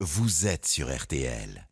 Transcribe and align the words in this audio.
vous 0.00 0.46
êtes 0.46 0.66
sur 0.66 0.94
RTL. 0.94 1.66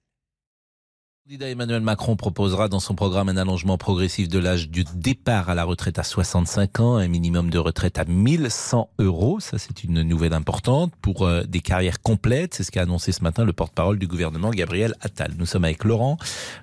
Le 1.27 1.31
candidat 1.31 1.49
Emmanuel 1.51 1.81
Macron 1.81 2.17
proposera 2.17 2.69
dans 2.69 2.81
son 2.81 2.95
programme 2.95 3.31
un 3.31 3.37
allongement 3.39 3.79
progressif 3.79 4.29
de 4.29 4.39
l'âge 4.39 4.69
du 4.69 4.85
départ 4.95 5.49
à 5.49 5.55
la 5.55 5.65
retraite 5.65 5.99
à 5.99 6.03
65 6.03 6.81
ans, 6.81 6.97
un 6.97 7.09
minimum 7.09 7.49
de 7.49 7.59
retraite 7.59 7.99
à 7.99 8.05
1100 8.05 8.91
euros. 8.99 9.41
Ça, 9.41 9.59
c'est 9.59 9.85
une 9.85 10.03
nouvelle 10.03 10.35
importante 10.35 10.93
pour 11.01 11.27
euh, 11.27 11.45
des 11.45 11.61
carrières 11.61 12.03
complètes. 12.03 12.55
C'est 12.55 12.63
ce 12.63 12.71
qu'a 12.71 12.83
annoncé 12.83 13.11
ce 13.13 13.23
matin 13.23 13.45
le 13.45 13.55
porte-parole 13.55 13.99
du 13.99 14.07
gouvernement, 14.07 14.51
Gabriel 14.51 14.95
Attal. 15.01 15.33
Nous 15.39 15.47
sommes 15.47 15.65
avec 15.65 15.85
Laurent, 15.85 16.19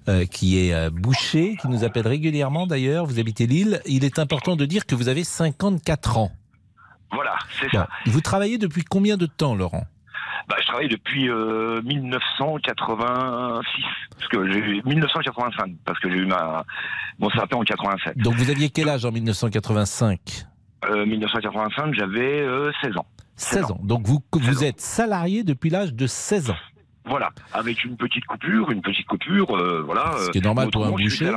euh, 0.10 0.26
qui 0.26 0.60
est 0.60 0.74
euh, 0.74 0.92
boucher, 0.92 1.58
qui 1.60 1.68
nous 1.68 1.84
appelle 1.84 2.08
régulièrement 2.08 2.68
d'ailleurs. 2.68 3.06
Vous 3.08 3.20
habitez 3.20 3.48
Lille. 3.48 3.82
Il 3.88 4.04
est 4.04 4.20
important 4.20 4.56
de 4.56 4.66
dire 4.66 4.86
que 4.86 4.94
vous 4.94 5.08
avez 5.10 5.24
54 5.24 6.18
ans. 6.18 6.32
Voilà, 7.12 7.36
c'est 7.60 7.66
Bon. 7.72 7.80
ça. 7.80 7.90
Vous 8.06 8.22
travaillez 8.22 8.60
depuis 8.60 8.84
combien 8.84 9.18
de 9.18 9.26
temps, 9.26 9.56
Laurent? 9.56 9.86
Bah, 10.48 10.56
je 10.62 10.68
travaille 10.68 10.90
depuis 10.90 11.30
euh, 11.30 11.82
1986, 11.84 13.84
parce 14.18 14.28
que 14.30 14.52
j'ai 14.52 14.60
eu 14.60 14.82
1985, 14.86 15.72
parce 15.86 16.00
que 16.00 16.10
j'ai 16.10 16.18
eu 16.18 16.26
ma 16.26 16.64
mon 17.20 17.30
CAP 17.30 17.54
en 17.56 17.64
87. 17.64 18.18
Donc 18.18 18.36
vous 18.36 18.50
aviez 18.50 18.70
quel 18.70 18.90
âge 18.90 19.06
en 19.06 19.12
1985 19.12 20.20
Euh, 20.86 21.06
1985, 21.06 21.94
j'avais 21.94 22.42
euh, 22.42 22.72
16 22.82 22.98
ans. 22.98 23.06
16 23.36 23.72
ans. 23.72 23.80
Donc 23.84 24.06
vous, 24.08 24.20
vous 24.34 24.40
16 24.42 24.58
ans. 24.58 24.66
êtes 24.66 24.82
salarié 24.82 25.44
depuis 25.44 25.70
l'âge 25.70 25.94
de 25.94 26.08
16 26.08 26.52
ans. 26.52 26.56
Voilà, 27.06 27.30
avec 27.54 27.84
une 27.84 27.98
petite 27.98 28.26
coupure, 28.26 28.72
une 28.72 28.82
petite 28.82 29.08
coupure, 29.08 29.56
euh, 29.58 29.82
voilà. 29.84 30.14
Ce 30.20 30.30
qui 30.32 30.38
est 30.38 30.42
normal 30.46 30.70
pour 30.72 30.86
un 30.86 30.92
boucher. 30.92 31.32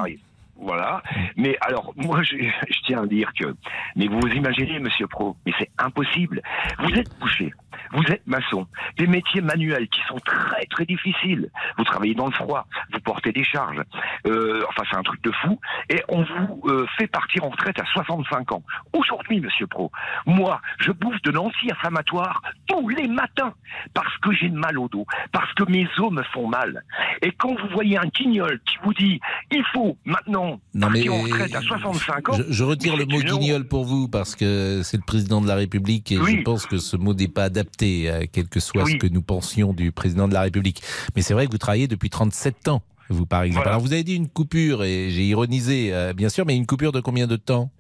Voilà. 0.57 1.03
Mais 1.37 1.57
alors, 1.63 1.93
moi, 1.97 2.23
je, 2.23 2.37
je 2.37 2.79
tiens 2.87 3.03
à 3.03 3.07
dire 3.07 3.31
que, 3.39 3.55
mais 3.97 4.07
vous 4.07 4.21
imaginez, 4.29 4.79
Monsieur 4.79 5.07
Pro, 5.09 5.37
mais 5.45 5.53
c'est 5.59 5.71
impossible. 5.79 6.41
Vous 6.79 6.91
êtes 6.95 7.11
boucher, 7.19 7.53
vous 7.93 8.03
êtes 8.13 8.27
maçon, 8.27 8.67
des 8.99 9.07
métiers 9.07 9.41
manuels 9.41 9.89
qui 9.89 10.01
sont 10.09 10.19
très 10.25 10.65
très 10.67 10.85
difficiles. 10.87 11.51
Vous 11.79 11.85
travaillez 11.85 12.15
dans 12.15 12.27
le 12.27 12.33
froid, 12.33 12.67
vous 12.93 13.01
portez 13.01 13.33
des 13.33 13.45
charges. 13.45 13.83
Euh, 14.27 14.63
enfin, 14.69 14.83
c'est 14.91 14.97
un 14.97 15.03
truc 15.03 15.23
de 15.23 15.31
fou. 15.43 15.59
Et 15.91 16.03
on 16.09 16.23
vous 16.23 16.63
euh, 16.67 16.87
fait 16.99 17.07
partir 17.07 17.45
en 17.45 17.51
retraite 17.51 17.79
à 17.81 17.85
65 17.87 18.53
ans. 18.53 18.63
Aujourd'hui, 18.93 19.41
Monsieur 19.41 19.67
Pro, 19.67 19.91
moi, 20.27 20.61
je 20.79 20.91
bouffe 20.93 21.21
de 21.23 21.31
l'anti-inflammatoire 21.31 22.43
tous 22.67 22.89
les 22.89 23.09
matins 23.09 23.55
parce 23.93 24.17
que 24.19 24.33
j'ai 24.33 24.49
mal 24.51 24.79
au 24.79 24.89
dos, 24.89 25.07
parce 25.33 25.53
que 25.55 25.65
mes 25.71 25.87
os 25.99 26.11
me 26.13 26.23
font 26.33 26.49
mal. 26.49 26.83
Et 27.23 27.33
quand 27.33 27.55
vous 27.61 27.69
voyez 27.73 27.99
un 27.99 28.07
guignol 28.07 28.61
qui 28.67 28.77
vous 28.83 28.95
dit 28.95 29.21
il 29.51 29.65
faut 29.73 29.97
maintenant 30.05 30.61
Non, 30.75 30.89
mais- 30.91 31.05
partir 31.05 31.15
en 31.15 31.23
retraite 31.23 31.55
à 31.55 31.61
65 31.61 32.29
ans, 32.31 32.33
Je, 32.35 32.53
je 32.53 32.65
retire 32.65 32.97
le 32.97 33.05
mot 33.07 33.19
guignol 33.21 33.67
pour 33.67 33.85
vous 33.85 34.09
parce 34.09 34.35
que 34.37 34.81
c'est 34.83 34.97
le 34.97 35.03
président 35.07 35.41
de 35.41 35.49
la 35.49 35.55
République 35.57 36.13
et 36.13 36.19
Oui. 36.19 36.37
je 36.39 36.43
pense 36.43 36.67
que 36.67 36.79
ce 36.79 36.97
mot 36.97 37.15
n'est 37.15 37.29
pas 37.29 37.45
adapté, 37.45 37.64
euh, 37.83 38.25
quel 38.33 38.49
que 38.49 38.61
soit 38.61 38.87
ce 38.87 38.97
que 38.97 39.07
nous 39.07 39.23
pensions 39.23 39.73
du 39.73 39.93
président 39.93 40.29
de 40.29 40.35
la 40.35 40.43
République. 40.43 40.83
Mais 41.15 41.23
c'est 41.23 41.35
vrai 41.35 41.47
que 41.47 41.53
vous 41.53 41.59
travaillez 41.59 41.89
depuis 41.89 42.11
37 42.11 42.69
ans, 42.69 42.83
vous 43.09 43.27
par 43.27 43.43
exemple. 43.43 43.65
Voilà. 43.65 43.71
Alors 43.73 43.83
vous 43.83 43.93
avez 43.93 44.05
dit 44.05 44.17
une 44.17 44.29
coupure 44.29 44.85
et 44.85 45.11
j'ai 45.11 45.25
ironisé, 45.25 45.93
euh, 45.93 46.13
bien 46.13 46.29
sûr, 46.29 46.47
mais 46.47 46.57
une 46.57 46.67
coupure 46.67 46.93
de 46.93 47.01
combien 47.01 47.27
de 47.27 47.37
temps? 47.37 47.71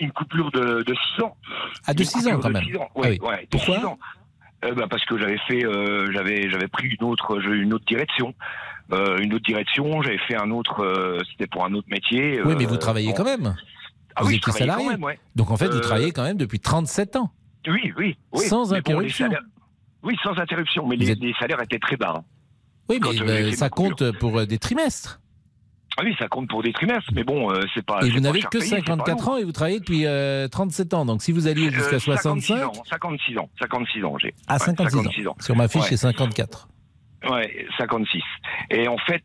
Une 0.00 0.12
coupure 0.12 0.50
de, 0.50 0.82
de 0.82 0.94
6 1.16 1.22
ans. 1.22 1.36
Ah, 1.86 1.94
de 1.94 2.00
Une 2.00 2.06
6 2.08 2.28
ans 2.28 2.38
quand 2.40 2.50
même. 2.50 2.62
Ah 2.74 2.98
ouais, 3.00 3.18
oui. 3.20 3.28
ouais, 3.28 3.42
de 3.42 3.46
Pourquoi 3.50 3.78
six 3.78 3.84
ans. 3.86 3.98
Euh, 4.64 4.74
bah, 4.74 4.86
parce 4.90 5.04
que 5.04 5.16
j'avais 5.18 5.38
fait, 5.46 5.64
euh, 5.64 6.10
j'avais, 6.12 6.50
j'avais 6.50 6.68
pris 6.68 6.88
une 6.88 7.06
autre, 7.06 7.40
une 7.46 7.72
autre 7.72 7.84
direction, 7.86 8.34
une 8.92 9.32
autre 9.32 9.44
direction. 9.46 10.02
J'avais 10.02 10.18
fait 10.18 10.36
un 10.36 10.50
autre, 10.50 11.22
c'était 11.30 11.46
pour 11.46 11.64
un 11.64 11.72
autre 11.74 11.88
métier. 11.90 12.42
Oui, 12.42 12.54
mais 12.58 12.64
vous 12.64 12.76
travaillez 12.76 13.10
bon. 13.10 13.14
quand 13.14 13.24
même. 13.24 13.54
Ah 14.18 14.22
vous 14.24 14.30
oui, 14.30 14.36
étiez 14.36 14.52
salarié. 14.52 14.84
quand 14.84 14.90
même, 14.90 15.02
ouais. 15.04 15.18
Donc 15.36 15.50
en 15.50 15.56
fait, 15.56 15.68
vous 15.68 15.80
travaillez 15.80 16.10
quand 16.10 16.24
même 16.24 16.36
depuis 16.36 16.58
37 16.58 17.16
ans. 17.16 17.30
Oui, 17.68 17.92
oui, 17.96 18.16
oui. 18.32 18.44
Sans 18.46 18.70
Mais 18.72 18.78
interruption. 18.78 19.26
salaires- 19.26 19.42
oui, 20.02 20.16
sans 20.22 20.36
interruption, 20.38 20.86
mais 20.86 20.96
les, 20.96 21.10
êtes- 21.10 21.20
les 21.20 21.34
salaires 21.40 21.60
étaient 21.62 21.78
très 21.78 21.96
bas. 21.96 22.14
hein. 22.18 22.24
Oui, 22.88 22.98
mais 23.02 23.08
euh, 23.42 23.50
fait 23.50 23.56
ça 23.56 23.68
compte 23.68 24.12
pour 24.18 24.38
euh, 24.38 24.46
des 24.46 24.58
trimestres. 24.58 25.20
Ah 25.98 26.02
oui, 26.04 26.14
ça 26.18 26.28
compte 26.28 26.48
pour 26.48 26.62
des 26.62 26.72
trimestres, 26.72 27.10
mais 27.12 27.24
bon, 27.24 27.50
euh, 27.50 27.60
c'est 27.74 27.84
pas. 27.84 28.00
Et 28.06 28.10
vous 28.10 28.20
n'avez 28.20 28.40
que 28.42 28.48
payé, 28.58 28.64
c'est 28.64 28.76
pas 28.76 28.92
54 28.92 29.18
lourd. 29.20 29.28
ans 29.30 29.36
et 29.36 29.44
vous 29.44 29.52
travaillez 29.52 29.80
depuis 29.80 30.06
euh, 30.06 30.46
37 30.48 30.94
ans. 30.94 31.04
Donc 31.04 31.22
si 31.22 31.32
vous 31.32 31.48
alliez 31.48 31.70
jusqu'à 31.70 31.96
Euh, 31.96 31.98
56 31.98 32.46
65, 32.46 32.64
ans, 32.78 32.84
56 32.88 33.38
ans, 33.38 33.50
56 33.60 34.04
ans, 34.04 34.16
j'ai. 34.18 34.28
Ouais, 34.28 34.32
56, 34.58 34.90
56 34.92 35.26
ans. 35.26 35.30
ans. 35.32 35.36
Sur 35.40 35.56
ma 35.56 35.66
fiche, 35.68 35.82
Ouais. 35.82 35.88
c'est 35.88 35.96
54. 35.96 36.68
Ouais, 37.28 37.66
56. 37.78 38.22
Et 38.70 38.86
en 38.86 38.96
fait, 38.98 39.22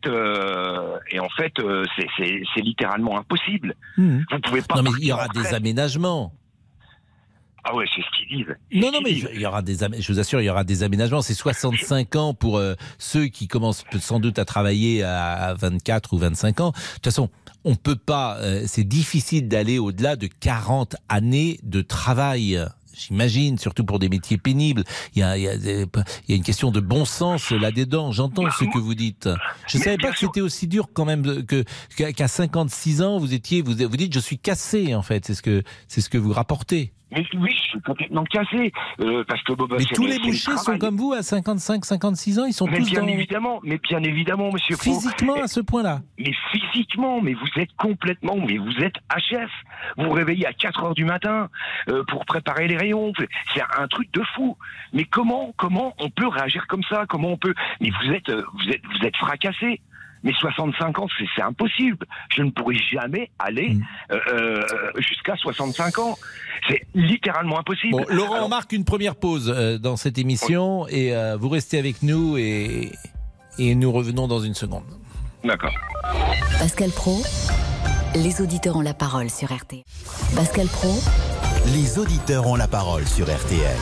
et 1.12 1.20
en 1.20 1.28
fait, 1.36 1.52
c'est- 1.96 2.60
littéralement 2.60 3.16
impossible. 3.18 3.74
Mhm. 3.96 4.24
Vous 4.32 4.38
pouvez 4.40 4.62
pas. 4.62 4.74
Non, 4.76 4.82
mais 4.82 4.90
il 4.98 5.06
y 5.06 5.12
aura 5.12 5.28
des 5.28 5.54
aménagements. 5.54 6.32
Ah 7.66 7.74
ouais, 7.74 7.86
c'est 7.94 8.02
ce 8.02 8.06
qu'ils 8.28 8.38
disent. 8.38 8.54
Non, 8.72 8.92
non, 8.92 9.00
mais 9.02 9.12
il 9.12 9.40
y 9.40 9.46
aura 9.46 9.62
des, 9.62 9.76
je 9.98 10.12
vous 10.12 10.20
assure, 10.20 10.40
il 10.40 10.44
y 10.44 10.50
aura 10.50 10.64
des 10.64 10.82
aménagements. 10.82 11.22
C'est 11.22 11.32
65 11.34 12.14
ans 12.16 12.34
pour 12.34 12.58
euh, 12.58 12.74
ceux 12.98 13.26
qui 13.26 13.48
commencent 13.48 13.84
sans 14.00 14.20
doute 14.20 14.38
à 14.38 14.44
travailler 14.44 15.02
à, 15.02 15.32
à 15.32 15.54
24 15.54 16.12
ou 16.12 16.18
25 16.18 16.60
ans. 16.60 16.70
De 16.70 16.76
toute 16.96 17.04
façon, 17.04 17.30
on 17.64 17.74
peut 17.74 17.96
pas. 17.96 18.36
euh, 18.38 18.64
c'est 18.66 18.84
difficile 18.84 19.48
d'aller 19.48 19.78
au-delà 19.78 20.16
de 20.16 20.26
40 20.26 20.96
années 21.08 21.58
de 21.62 21.80
travail. 21.80 22.62
J'imagine, 22.96 23.58
surtout 23.58 23.84
pour 23.84 23.98
des 23.98 24.08
métiers 24.08 24.38
pénibles. 24.38 24.84
Il 25.16 25.20
y 25.20 25.22
a, 25.22 25.36
il 25.36 25.42
y 25.42 25.48
a, 25.48 25.54
il 25.54 25.88
y 26.28 26.32
a 26.32 26.36
une 26.36 26.44
question 26.44 26.70
de 26.70 26.78
bon 26.80 27.04
sens 27.04 27.50
là-dedans. 27.50 28.12
J'entends 28.12 28.48
ce 28.50 28.64
que 28.64 28.78
vous 28.78 28.94
dites. 28.94 29.28
Je 29.66 29.78
Mais 29.78 29.84
savais 29.84 29.96
pas 29.96 30.12
que 30.12 30.18
c'était 30.18 30.40
aussi 30.42 30.68
dur 30.68 30.88
quand 30.92 31.04
même 31.04 31.44
que 31.44 31.64
qu'à 31.96 32.12
qu'à 32.12 32.28
56 32.28 33.02
ans 33.02 33.18
vous 33.18 33.34
étiez. 33.34 33.62
Vous, 33.62 33.72
vous 33.74 33.96
dites 33.96 34.12
je 34.14 34.20
suis 34.20 34.38
cassé 34.38 34.94
en 34.94 35.02
fait. 35.02 35.24
C'est 35.26 35.34
ce 35.34 35.42
que 35.42 35.62
c'est 35.88 36.02
ce 36.02 36.08
que 36.08 36.18
vous 36.18 36.32
rapportez. 36.32 36.92
Mais 37.12 37.24
oui, 37.34 37.50
je 37.54 37.70
suis 37.70 37.80
complètement 37.80 38.24
cassé 38.24 38.72
euh, 39.00 39.24
parce 39.28 39.42
que 39.42 39.52
bon, 39.52 39.66
bah, 39.66 39.76
Mais 39.78 39.84
tous 39.84 40.06
les 40.06 40.18
le 40.18 40.24
bouchers 40.24 40.56
sont 40.56 40.78
comme 40.78 40.96
vous 40.96 41.12
à 41.12 41.22
55, 41.22 41.84
56 41.84 42.38
ans, 42.38 42.44
ils 42.46 42.52
sont 42.52 42.66
Mais 42.66 42.78
tous 42.78 42.90
bien 42.90 43.02
dans... 43.02 43.08
évidemment, 43.08 43.60
mais 43.62 43.78
bien 43.78 44.02
évidemment, 44.02 44.50
Monsieur 44.50 44.76
Pro. 44.76 44.84
physiquement 44.84 45.34
à 45.34 45.46
ce 45.46 45.60
point-là. 45.60 46.00
Mais 46.18 46.32
physiquement, 46.50 47.20
mais 47.20 47.34
vous 47.34 47.48
êtes 47.56 47.72
complètement, 47.76 48.36
mais 48.36 48.58
vous 48.58 48.76
êtes 48.82 48.96
HF. 49.14 49.50
Vous 49.96 50.04
vous 50.04 50.12
réveillez 50.12 50.46
à 50.46 50.52
4 50.52 50.84
heures 50.84 50.94
du 50.94 51.04
matin 51.04 51.48
euh, 51.88 52.02
pour 52.08 52.24
préparer 52.24 52.66
les 52.66 52.76
rayons. 52.76 53.12
C'est 53.54 53.62
un 53.78 53.86
truc 53.88 54.10
de 54.12 54.22
fou. 54.34 54.56
Mais 54.92 55.04
comment, 55.04 55.52
comment 55.56 55.94
on 55.98 56.10
peut 56.10 56.26
réagir 56.28 56.66
comme 56.66 56.82
ça? 56.84 57.04
Comment 57.08 57.28
on 57.28 57.36
peut? 57.36 57.54
Mais 57.80 57.90
vous 57.90 58.12
êtes, 58.12 58.28
euh, 58.30 58.42
vous 58.54 58.70
êtes, 58.70 58.82
vous 58.86 59.06
êtes 59.06 59.16
fracassé. 59.16 59.80
Mais 60.24 60.32
65 60.32 60.98
ans, 60.98 61.06
c'est 61.36 61.42
impossible. 61.42 62.06
Je 62.34 62.42
ne 62.42 62.50
pourrai 62.50 62.76
jamais 62.92 63.30
aller 63.38 63.74
Mm. 63.74 63.82
euh, 64.10 64.18
euh, 64.32 64.62
jusqu'à 64.96 65.36
65 65.36 65.98
ans. 66.00 66.18
C'est 66.68 66.86
littéralement 66.94 67.58
impossible. 67.60 67.92
Bon, 67.92 68.04
Laurent, 68.08 68.34
Alors, 68.34 68.46
on 68.46 68.48
marque 68.48 68.72
une 68.72 68.84
première 68.84 69.14
pause 69.16 69.52
euh, 69.54 69.78
dans 69.78 69.96
cette 69.96 70.18
émission 70.18 70.86
et 70.88 71.14
euh, 71.14 71.36
vous 71.36 71.48
restez 71.50 71.78
avec 71.78 72.02
nous 72.02 72.36
et, 72.38 72.90
et 73.58 73.74
nous 73.74 73.92
revenons 73.92 74.26
dans 74.26 74.40
une 74.40 74.54
seconde. 74.54 74.84
D'accord. 75.44 75.74
Pascal 76.58 76.90
Pro, 76.90 77.22
les 78.14 78.40
auditeurs 78.40 78.76
ont 78.76 78.80
la 78.80 78.94
parole 78.94 79.28
sur 79.28 79.48
RT. 79.52 79.84
Pascal 80.34 80.66
Pro, 80.68 80.94
Les 81.74 81.98
auditeurs 81.98 82.46
ont 82.46 82.56
la 82.56 82.68
parole 82.68 83.04
sur 83.06 83.26
RTL. 83.26 83.76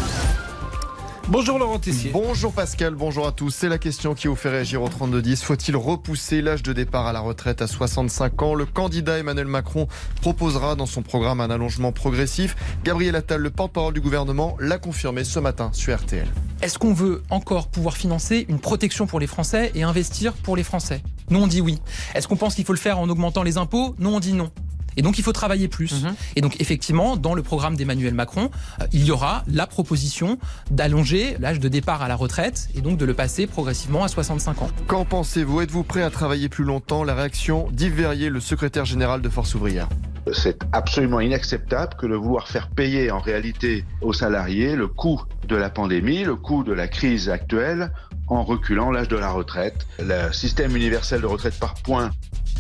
Bonjour 1.28 1.59
Laurent 1.59 1.78
Tessier. 1.78 2.10
Bonjour 2.12 2.53
Pascal, 2.53 2.94
bonjour 2.94 3.27
à 3.27 3.33
tous. 3.33 3.50
C'est 3.50 3.69
la 3.69 3.78
question 3.78 4.15
qui 4.15 4.27
vous 4.27 4.34
fait 4.34 4.50
réagir 4.50 4.83
au 4.83 4.88
3210. 4.88 5.43
Faut-il 5.43 5.77
repousser 5.77 6.43
l'âge 6.43 6.62
de 6.62 6.72
départ 6.72 7.06
à 7.06 7.12
la 7.12 7.21
retraite 7.21 7.62
à 7.62 7.66
65 7.66 8.43
ans? 8.43 8.55
Le 8.55 8.66
candidat 8.66 9.19
Emmanuel 9.19 9.47
Macron 9.47 9.87
proposera 10.21 10.75
dans 10.75 10.84
son 10.84 11.03
programme 11.03 11.41
un 11.41 11.49
allongement 11.49 11.93
progressif. 11.93 12.56
Gabriel 12.84 13.15
Attal, 13.15 13.41
le 13.41 13.50
porte-parole 13.50 13.94
du 13.94 14.00
gouvernement, 14.00 14.56
l'a 14.59 14.78
confirmé 14.78 15.22
ce 15.22 15.38
matin 15.38 15.71
sur 15.72 15.97
RTL. 15.97 16.27
Est-ce 16.60 16.78
qu'on 16.78 16.93
veut 16.93 17.22
encore 17.31 17.69
pouvoir 17.69 17.97
financer 17.97 18.44
une 18.49 18.59
protection 18.59 19.06
pour 19.06 19.21
les 19.21 19.28
Français 19.28 19.71
et 19.75 19.84
investir 19.84 20.34
pour 20.34 20.56
les 20.56 20.65
Français? 20.65 21.03
Nous, 21.31 21.41
on 21.41 21.47
dit 21.47 21.60
oui. 21.60 21.78
Est-ce 22.15 22.28
qu'on 22.28 22.37
pense 22.37 22.56
qu'il 22.56 22.65
faut 22.65 22.75
le 22.75 22.78
faire 22.78 22.99
en 22.99 23.09
augmentant 23.09 23.44
les 23.44 23.59
impôts? 23.59 23.94
Nous, 23.99 24.10
on 24.10 24.21
dit 24.21 24.33
non. 24.33 24.50
Et 24.97 25.03
donc, 25.03 25.19
il 25.19 25.22
faut 25.22 25.32
travailler 25.32 25.69
plus. 25.69 26.04
Et 26.36 26.41
donc, 26.41 26.60
effectivement, 26.60 27.16
dans 27.16 27.34
le 27.34 27.42
programme 27.42 27.76
d'Emmanuel 27.76 28.14
Macron, 28.14 28.50
euh, 28.80 28.86
il 28.92 29.04
y 29.04 29.10
aura 29.10 29.44
la 29.47 29.66
proposition 29.66 30.38
d'allonger 30.70 31.36
l'âge 31.41 31.60
de 31.60 31.69
départ 31.69 32.03
à 32.03 32.08
la 32.08 32.16
retraite 32.16 32.69
et 32.75 32.80
donc 32.80 32.98
de 32.98 33.04
le 33.04 33.14
passer 33.14 33.47
progressivement 33.47 34.04
à 34.04 34.08
65 34.08 34.62
ans. 34.62 34.71
Qu'en 34.86 35.04
pensez-vous? 35.04 35.60
Êtes-vous 35.60 35.84
prêt 35.84 36.03
à 36.03 36.10
travailler 36.10 36.48
plus 36.48 36.65
longtemps? 36.65 37.04
La 37.04 37.15
réaction 37.15 37.68
d'Yves 37.72 37.94
Verrier, 37.94 38.30
le 38.30 38.41
secrétaire 38.41 38.84
général 38.84 39.22
de 39.22 39.28
Force 39.28 39.54
ouvrière. 39.54 39.89
C'est 40.33 40.59
absolument 40.72 41.21
inacceptable 41.21 41.94
que 41.98 42.06
de 42.06 42.15
vouloir 42.15 42.47
faire 42.47 42.68
payer 42.68 43.10
en 43.10 43.18
réalité 43.18 43.84
aux 44.00 44.12
salariés 44.12 44.77
le 44.77 44.86
coût 44.86 45.21
de 45.48 45.56
la 45.56 45.68
pandémie, 45.68 46.22
le 46.22 46.36
coût 46.36 46.62
de 46.62 46.72
la 46.72 46.86
crise 46.86 47.28
actuelle, 47.28 47.91
en 48.36 48.44
reculant 48.44 48.90
l'âge 48.90 49.08
de 49.08 49.16
la 49.16 49.30
retraite. 49.30 49.86
Le 49.98 50.32
système 50.32 50.76
universel 50.76 51.20
de 51.20 51.26
retraite 51.26 51.58
par 51.58 51.74
points 51.74 52.10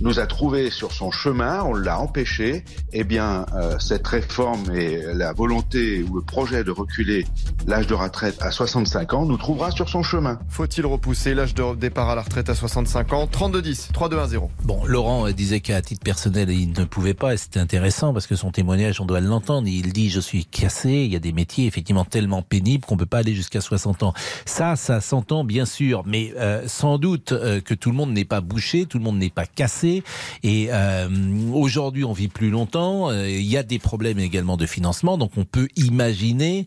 nous 0.00 0.18
a 0.18 0.26
trouvé 0.26 0.70
sur 0.70 0.92
son 0.92 1.10
chemin, 1.10 1.62
on 1.62 1.74
l'a 1.74 1.98
empêché. 1.98 2.64
Eh 2.92 3.04
bien, 3.04 3.46
euh, 3.54 3.78
cette 3.78 4.06
réforme 4.06 4.74
et 4.74 5.00
la 5.14 5.32
volonté 5.32 6.02
ou 6.02 6.16
le 6.16 6.22
projet 6.22 6.64
de 6.64 6.70
reculer 6.70 7.26
l'âge 7.66 7.86
de 7.86 7.94
retraite 7.94 8.36
à 8.40 8.50
65 8.50 9.12
ans 9.12 9.26
nous 9.26 9.36
trouvera 9.36 9.70
sur 9.70 9.88
son 9.88 10.02
chemin. 10.02 10.38
Faut-il 10.48 10.86
repousser 10.86 11.34
l'âge 11.34 11.54
de 11.54 11.74
départ 11.74 12.08
à 12.08 12.14
la 12.14 12.22
retraite 12.22 12.48
à 12.48 12.54
65 12.54 13.12
ans? 13.12 13.26
3210, 13.26 13.90
3210. 13.92 14.40
Bon, 14.64 14.84
Laurent 14.86 15.28
euh, 15.28 15.32
disait 15.32 15.60
qu'à 15.60 15.80
titre 15.82 16.02
personnel, 16.02 16.50
il 16.50 16.72
ne 16.72 16.84
pouvait 16.84 17.14
pas, 17.14 17.34
et 17.34 17.36
c'était 17.36 17.60
intéressant 17.60 18.12
parce 18.12 18.26
que 18.26 18.34
son 18.34 18.50
témoignage, 18.50 19.00
on 19.00 19.06
doit 19.06 19.20
l'entendre. 19.20 19.68
Il 19.68 19.92
dit, 19.92 20.10
je 20.10 20.20
suis 20.20 20.44
cassé, 20.44 20.90
il 20.90 21.12
y 21.12 21.16
a 21.16 21.20
des 21.20 21.32
métiers 21.32 21.66
effectivement 21.66 22.04
tellement 22.04 22.42
pénibles 22.42 22.84
qu'on 22.84 22.96
peut 22.96 23.06
pas 23.06 23.18
aller 23.18 23.34
jusqu'à 23.34 23.60
60 23.60 24.02
ans. 24.02 24.14
Ça, 24.46 24.76
ça 24.76 25.00
s'entend 25.00 25.44
bien 25.44 25.61
bien 25.62 25.66
sûr, 25.66 26.02
mais 26.06 26.32
euh, 26.38 26.66
sans 26.66 26.98
doute 26.98 27.30
euh, 27.30 27.60
que 27.60 27.72
tout 27.72 27.90
le 27.90 27.96
monde 27.96 28.10
n'est 28.10 28.24
pas 28.24 28.40
bouché, 28.40 28.84
tout 28.86 28.98
le 28.98 29.04
monde 29.04 29.18
n'est 29.18 29.30
pas 29.30 29.46
cassé. 29.46 30.02
Et 30.42 30.70
euh, 30.72 31.08
aujourd'hui, 31.52 32.04
on 32.04 32.12
vit 32.12 32.26
plus 32.26 32.50
longtemps. 32.50 33.12
Il 33.12 33.42
y 33.42 33.56
a 33.56 33.62
des 33.62 33.78
problèmes 33.78 34.18
également 34.18 34.56
de 34.56 34.66
financement, 34.66 35.16
donc 35.18 35.30
on 35.36 35.44
peut 35.44 35.68
imaginer 35.76 36.66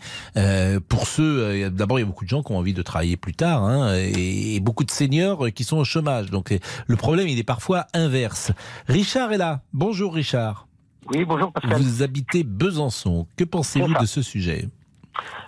pour 0.88 1.08
ceux. 1.08 1.70
D'abord, 1.72 2.00
il 2.00 2.04
y 2.04 2.06
a 2.06 2.08
beaucoup 2.08 2.24
de 2.24 2.30
gens 2.30 2.42
qui 2.42 2.54
ont 2.54 2.58
envie 2.58 2.74
de 2.74 2.82
travailler 2.82 3.18
plus 3.18 3.34
tard, 3.34 3.64
hein, 3.64 3.98
et, 3.98 4.56
et 4.56 4.60
beaucoup 4.62 4.86
de 4.86 4.92
seniors 4.92 5.52
qui 5.54 5.66
sont 5.66 5.78
au 5.78 5.84
chômage. 5.84 6.32
Donc 6.32 6.58
le 6.88 6.96
problème, 6.96 7.28
il 7.28 7.38
est 7.38 7.44
parfois 7.44 7.88
inverse. 7.94 8.54
Richard 8.88 9.34
est 9.34 9.38
là. 9.38 9.62
Bonjour, 9.74 10.14
Richard. 10.14 10.68
Oui, 11.14 11.26
bonjour 11.26 11.52
Pascal. 11.52 11.82
Vous 11.82 12.02
habitez 12.02 12.44
Besançon. 12.46 13.28
Que 13.36 13.44
pensez-vous 13.44 13.94
de 14.00 14.06
ce 14.06 14.22
sujet? 14.22 14.70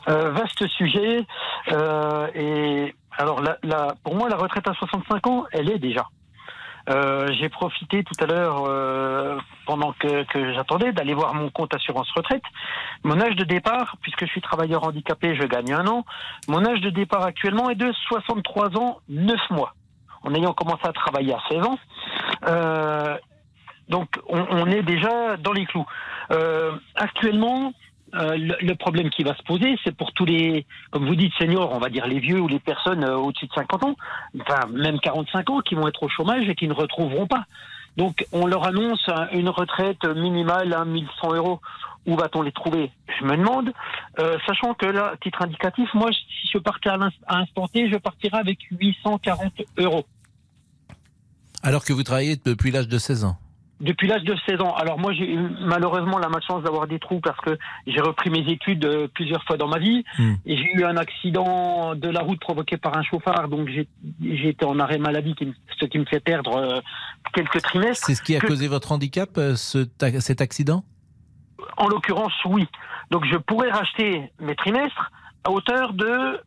Euh, 0.09 0.31
vaste 0.31 0.65
sujet. 0.67 1.25
euh, 1.71 2.27
et 2.33 2.95
alors, 3.17 3.41
la, 3.41 3.95
pour 4.03 4.15
moi, 4.15 4.29
la 4.29 4.37
retraite 4.37 4.67
à 4.67 4.73
65 4.73 5.27
ans, 5.27 5.45
elle 5.51 5.71
est 5.71 5.79
déjà. 5.79 6.07
Euh, 6.89 7.27
J'ai 7.39 7.49
profité 7.49 8.03
tout 8.03 8.23
à 8.23 8.27
l'heure, 8.27 8.63
euh, 8.67 9.37
pendant 9.65 9.91
que, 9.93 10.23
j'attendais, 10.53 10.93
d'aller 10.93 11.13
voir 11.13 11.33
mon 11.33 11.49
compte 11.49 11.73
assurance 11.75 12.09
retraite. 12.15 12.43
Mon 13.03 13.19
âge 13.19 13.35
de 13.35 13.43
départ, 13.43 13.97
puisque 14.01 14.25
je 14.25 14.31
suis 14.31 14.41
travailleur 14.41 14.83
handicapé, 14.83 15.35
je 15.35 15.43
gagne 15.43 15.73
un 15.73 15.87
an. 15.87 16.05
Mon 16.47 16.65
âge 16.65 16.79
de 16.81 16.89
départ 16.89 17.23
actuellement 17.25 17.69
est 17.69 17.75
de 17.75 17.91
63 18.07 18.77
ans, 18.77 18.99
9 19.09 19.37
mois. 19.49 19.73
En 20.23 20.33
ayant 20.33 20.53
commencé 20.53 20.85
à 20.85 20.93
travailler 20.93 21.33
à 21.33 21.39
16 21.49 21.65
ans. 21.65 21.79
Euh, 22.47 23.17
donc, 23.89 24.19
on, 24.27 24.65
est 24.67 24.83
déjà 24.83 25.37
dans 25.37 25.53
les 25.53 25.65
clous. 25.65 25.85
Actuellement, 26.95 27.71
euh, 28.15 28.37
le, 28.37 28.73
problème 28.75 29.09
qui 29.09 29.23
va 29.23 29.35
se 29.35 29.43
poser, 29.43 29.77
c'est 29.83 29.95
pour 29.95 30.13
tous 30.13 30.25
les, 30.25 30.65
comme 30.91 31.05
vous 31.05 31.15
dites, 31.15 31.33
seniors, 31.37 31.71
on 31.73 31.79
va 31.79 31.89
dire 31.89 32.07
les 32.07 32.19
vieux 32.19 32.39
ou 32.39 32.47
les 32.47 32.59
personnes 32.59 33.03
euh, 33.03 33.17
au-dessus 33.17 33.47
de 33.47 33.53
50 33.53 33.83
ans, 33.83 33.95
enfin 34.39 34.67
même 34.71 34.99
45 34.99 35.49
ans, 35.49 35.59
qui 35.59 35.75
vont 35.75 35.87
être 35.87 36.03
au 36.03 36.09
chômage 36.09 36.47
et 36.47 36.55
qui 36.55 36.67
ne 36.67 36.73
retrouveront 36.73 37.27
pas. 37.27 37.43
Donc 37.97 38.25
on 38.31 38.45
leur 38.45 38.65
annonce 38.65 39.03
un- 39.09 39.27
une 39.31 39.49
retraite 39.49 40.05
minimale 40.05 40.73
à 40.73 40.85
1100 40.85 41.33
euros. 41.33 41.59
Où 42.05 42.15
va-t-on 42.15 42.41
les 42.41 42.53
trouver? 42.53 42.89
Je 43.19 43.25
me 43.25 43.35
demande, 43.35 43.73
euh, 44.19 44.37
sachant 44.45 44.73
que 44.73 44.85
là, 44.85 45.15
titre 45.21 45.41
indicatif, 45.41 45.89
moi, 45.93 46.09
si 46.13 46.47
je 46.53 46.57
partais 46.57 46.87
à 46.89 46.95
l'inst- 46.95 47.19
à 47.27 47.39
instant 47.39 47.67
T, 47.67 47.89
je 47.91 47.97
partirais 47.97 48.37
avec 48.39 48.59
840 48.71 49.51
euros. 49.77 50.05
Alors 51.63 51.83
que 51.83 51.91
vous 51.91 52.03
travaillez 52.03 52.37
depuis 52.45 52.71
l'âge 52.71 52.87
de 52.87 52.97
16 52.97 53.25
ans. 53.25 53.35
Depuis 53.79 54.07
l'âge 54.07 54.23
de 54.23 54.35
16 54.47 54.59
ans. 54.61 54.73
Alors 54.73 54.97
moi, 54.97 55.13
j'ai 55.13 55.31
eu 55.33 55.37
malheureusement 55.61 56.17
la 56.17 56.29
malchance 56.29 56.63
d'avoir 56.63 56.87
des 56.87 56.97
trous 56.97 57.19
parce 57.19 57.39
que 57.41 57.57
j'ai 57.85 58.01
repris 58.01 58.31
mes 58.31 58.39
études 58.51 58.83
euh, 58.85 59.07
plusieurs 59.13 59.43
fois 59.43 59.55
dans 59.57 59.67
ma 59.67 59.77
vie 59.77 60.03
Hmm. 60.17 60.33
et 60.47 60.57
j'ai 60.57 60.71
eu 60.73 60.83
un 60.83 60.97
accident 60.97 61.93
de 61.93 62.09
la 62.09 62.21
route 62.21 62.39
provoqué 62.39 62.77
par 62.77 62.97
un 62.97 63.03
chauffard, 63.03 63.47
donc 63.49 63.69
j'ai 63.69 63.87
été 64.49 64.65
en 64.65 64.79
arrêt 64.79 64.97
maladie, 64.97 65.35
ce 65.79 65.85
qui 65.85 65.99
me 65.99 66.05
fait 66.05 66.19
perdre 66.19 66.55
euh, 66.57 66.79
quelques 67.33 67.61
trimestres. 67.61 68.07
C'est 68.07 68.15
ce 68.15 68.23
qui 68.23 68.35
a 68.35 68.39
Que- 68.39 68.47
causé 68.47 68.67
votre 68.67 68.91
handicap, 68.91 69.29
euh, 69.37 69.55
ce 69.55 69.85
cet 70.19 70.41
accident? 70.41 70.83
En 71.77 71.87
l'occurrence, 71.87 72.33
oui. 72.45 72.65
Donc 73.11 73.25
je 73.31 73.37
pourrais 73.37 73.69
racheter 73.69 74.31
mes 74.39 74.55
trimestres 74.55 75.11
à 75.43 75.51
hauteur 75.51 75.93
de... 75.93 76.39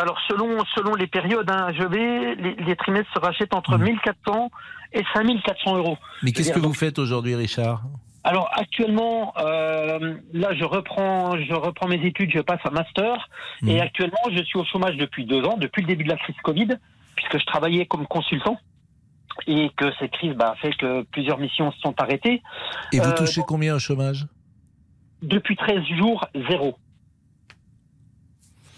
Alors 0.00 0.18
selon 0.28 0.64
selon 0.74 0.94
les 0.94 1.06
périodes, 1.06 1.50
hein, 1.50 1.68
je 1.78 1.84
vais 1.84 2.34
les, 2.36 2.54
les 2.54 2.76
trimestres 2.76 3.12
se 3.14 3.18
rachètent 3.20 3.54
entre 3.54 3.76
Hmm. 3.76 3.84
1400 3.84 4.50
et 4.92 5.02
5400 5.14 5.76
euros. 5.76 5.98
Mais 6.22 6.32
qu'est-ce 6.32 6.52
que 6.52 6.58
vous 6.58 6.74
faites 6.74 6.98
aujourd'hui, 6.98 7.34
Richard? 7.34 7.82
Alors 8.24 8.50
actuellement, 8.52 9.32
euh, 9.38 10.16
là, 10.32 10.54
je 10.54 10.64
reprends, 10.64 11.36
je 11.38 11.54
reprends 11.54 11.88
mes 11.88 12.04
études, 12.04 12.30
je 12.34 12.40
passe 12.40 12.60
un 12.64 12.70
master, 12.70 13.28
et 13.66 13.74
Mhm. 13.76 13.80
actuellement, 13.80 14.18
je 14.30 14.42
suis 14.42 14.58
au 14.58 14.64
chômage 14.64 14.96
depuis 14.96 15.24
deux 15.24 15.42
ans, 15.44 15.56
depuis 15.56 15.80
le 15.82 15.86
début 15.86 16.04
de 16.04 16.10
la 16.10 16.16
crise 16.16 16.36
Covid, 16.42 16.68
puisque 17.16 17.38
je 17.38 17.46
travaillais 17.46 17.86
comme 17.86 18.06
consultant, 18.06 18.58
et 19.46 19.70
que 19.76 19.86
cette 19.98 20.10
crise 20.12 20.34
bah, 20.34 20.50
a 20.52 20.56
fait 20.56 20.74
que 20.76 21.02
plusieurs 21.12 21.38
missions 21.38 21.72
se 21.72 21.78
sont 21.80 21.94
arrêtées. 21.98 22.42
Et 22.92 22.98
vous 23.00 23.08
Euh, 23.10 23.14
touchez 23.14 23.40
combien 23.46 23.74
au 23.76 23.78
chômage? 23.78 24.26
Depuis 25.22 25.56
13 25.56 25.82
jours, 25.96 26.26
zéro. 26.48 26.76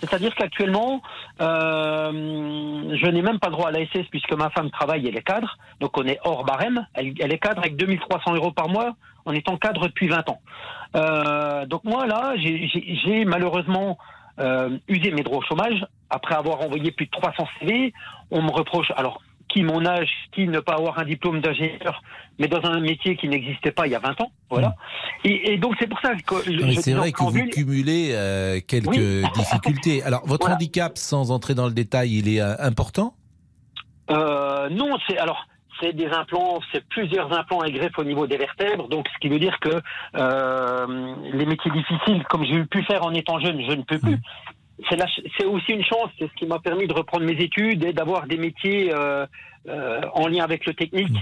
C'est-à-dire 0.02 0.34
qu'actuellement, 0.34 1.00
euh, 1.40 2.10
je 2.12 3.06
n'ai 3.06 3.22
même 3.22 3.38
pas 3.38 3.50
droit 3.50 3.68
à 3.68 3.70
l'ASS 3.70 4.08
puisque 4.10 4.32
ma 4.32 4.50
femme 4.50 4.68
travaille, 4.70 5.06
elle 5.06 5.16
est 5.16 5.22
cadre, 5.22 5.56
donc 5.78 5.96
on 5.96 6.04
est 6.04 6.18
hors 6.24 6.44
barème. 6.44 6.84
Elle, 6.94 7.32
est 7.32 7.38
cadre 7.38 7.60
avec 7.60 7.76
2300 7.76 8.34
euros 8.34 8.50
par 8.50 8.68
mois 8.68 8.96
en 9.24 9.32
étant 9.32 9.56
cadre 9.56 9.86
depuis 9.86 10.08
20 10.08 10.28
ans. 10.28 10.40
Euh, 10.96 11.66
donc 11.66 11.84
moi 11.84 12.06
là, 12.06 12.34
j'ai 12.36 13.24
malheureusement 13.24 13.96
euh, 14.40 14.76
usé 14.88 15.12
mes 15.12 15.22
droits 15.22 15.38
au 15.38 15.42
chômage 15.42 15.86
après 16.10 16.34
avoir 16.34 16.60
envoyé 16.62 16.90
plus 16.90 17.06
de 17.06 17.10
300 17.12 17.46
CV. 17.60 17.92
On 18.32 18.42
me 18.42 18.50
reproche 18.50 18.90
alors 18.96 19.22
qui 19.52 19.62
mon 19.62 19.84
âge, 19.84 20.08
qui 20.32 20.46
ne 20.48 20.60
pas 20.60 20.74
avoir 20.74 20.98
un 20.98 21.04
diplôme 21.04 21.40
d'ingénieur, 21.40 22.02
mais 22.38 22.48
dans 22.48 22.64
un 22.64 22.80
métier 22.80 23.16
qui 23.16 23.28
n'existait 23.28 23.70
pas 23.72 23.86
il 23.86 23.92
y 23.92 23.94
a 23.94 23.98
20 23.98 24.20
ans, 24.20 24.32
voilà. 24.50 24.74
Et, 25.24 25.52
et 25.52 25.58
donc 25.58 25.74
c'est 25.78 25.86
pour 25.88 26.00
ça 26.00 26.14
que 26.14 26.34
C'est 26.80 26.92
vrai 26.94 27.12
que 27.12 27.22
vous 27.22 27.46
cumulez 27.50 28.10
euh, 28.12 28.60
quelques 28.66 28.88
Oui. 28.88 29.22
difficultés. 29.34 30.02
Alors, 30.02 30.26
votre 30.26 30.42
Voilà. 30.42 30.56
handicap, 30.56 30.96
sans 30.98 31.30
entrer 31.30 31.54
dans 31.54 31.66
le 31.66 31.74
détail, 31.74 32.18
il 32.18 32.28
est 32.28 32.40
euh, 32.40 32.54
important? 32.58 33.14
Euh, 34.10 34.68
non, 34.70 34.96
c'est 35.06 35.18
alors 35.18 35.46
c'est 35.80 35.92
des 35.94 36.06
implants, 36.08 36.60
c'est 36.72 36.86
plusieurs 36.88 37.32
implants 37.32 37.64
et 37.64 37.72
greffes 37.72 37.98
au 37.98 38.04
niveau 38.04 38.26
des 38.26 38.36
vertèbres. 38.36 38.88
Donc, 38.88 39.08
ce 39.12 39.18
qui 39.18 39.28
veut 39.28 39.38
dire 39.38 39.58
que 39.60 39.80
euh, 40.16 41.14
les 41.32 41.46
métiers 41.46 41.70
difficiles, 41.72 42.22
comme 42.28 42.44
j'ai 42.44 42.64
pu 42.64 42.82
faire 42.84 43.04
en 43.04 43.12
étant 43.14 43.40
jeune, 43.40 43.60
je 43.68 43.72
ne 43.74 43.82
peux 43.82 43.98
plus. 43.98 44.18
C'est 44.88 45.44
aussi 45.44 45.72
une 45.72 45.84
chance. 45.84 46.10
C'est 46.18 46.26
ce 46.28 46.34
qui 46.38 46.46
m'a 46.46 46.58
permis 46.58 46.86
de 46.86 46.92
reprendre 46.92 47.24
mes 47.24 47.40
études 47.42 47.84
et 47.84 47.92
d'avoir 47.92 48.26
des 48.26 48.36
métiers 48.36 48.92
euh, 48.92 49.26
euh, 49.68 50.00
en 50.14 50.26
lien 50.28 50.44
avec 50.44 50.66
le 50.66 50.74
technique. 50.74 51.16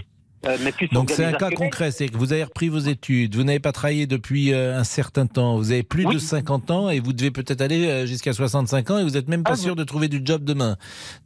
euh, 0.46 0.56
mais 0.64 0.72
plus 0.72 0.88
Donc, 0.88 1.10
c'est 1.10 1.24
un 1.24 1.32
cas 1.32 1.50
concret. 1.50 1.90
C'est 1.90 2.08
que 2.08 2.16
vous 2.16 2.32
avez 2.32 2.44
repris 2.44 2.68
vos 2.70 2.78
études, 2.78 3.34
vous 3.36 3.44
n'avez 3.44 3.60
pas 3.60 3.72
travaillé 3.72 4.06
depuis 4.06 4.52
euh, 4.54 4.78
un 4.78 4.84
certain 4.84 5.26
temps, 5.26 5.56
vous 5.56 5.70
avez 5.72 5.82
plus 5.82 6.06
Oui. 6.06 6.14
de 6.14 6.18
50 6.18 6.70
ans 6.70 6.88
et 6.88 6.98
vous 7.00 7.12
devez 7.12 7.30
peut-être 7.30 7.60
aller 7.60 7.86
euh, 7.86 8.06
jusqu'à 8.06 8.32
65 8.32 8.90
ans 8.90 8.98
et 8.98 9.04
vous 9.04 9.10
n'êtes 9.10 9.28
même 9.28 9.42
pas 9.42 9.50
Ah, 9.52 9.56
sûr 9.56 9.76
de 9.76 9.84
trouver 9.84 10.08
du 10.08 10.22
job 10.24 10.42
demain. 10.44 10.76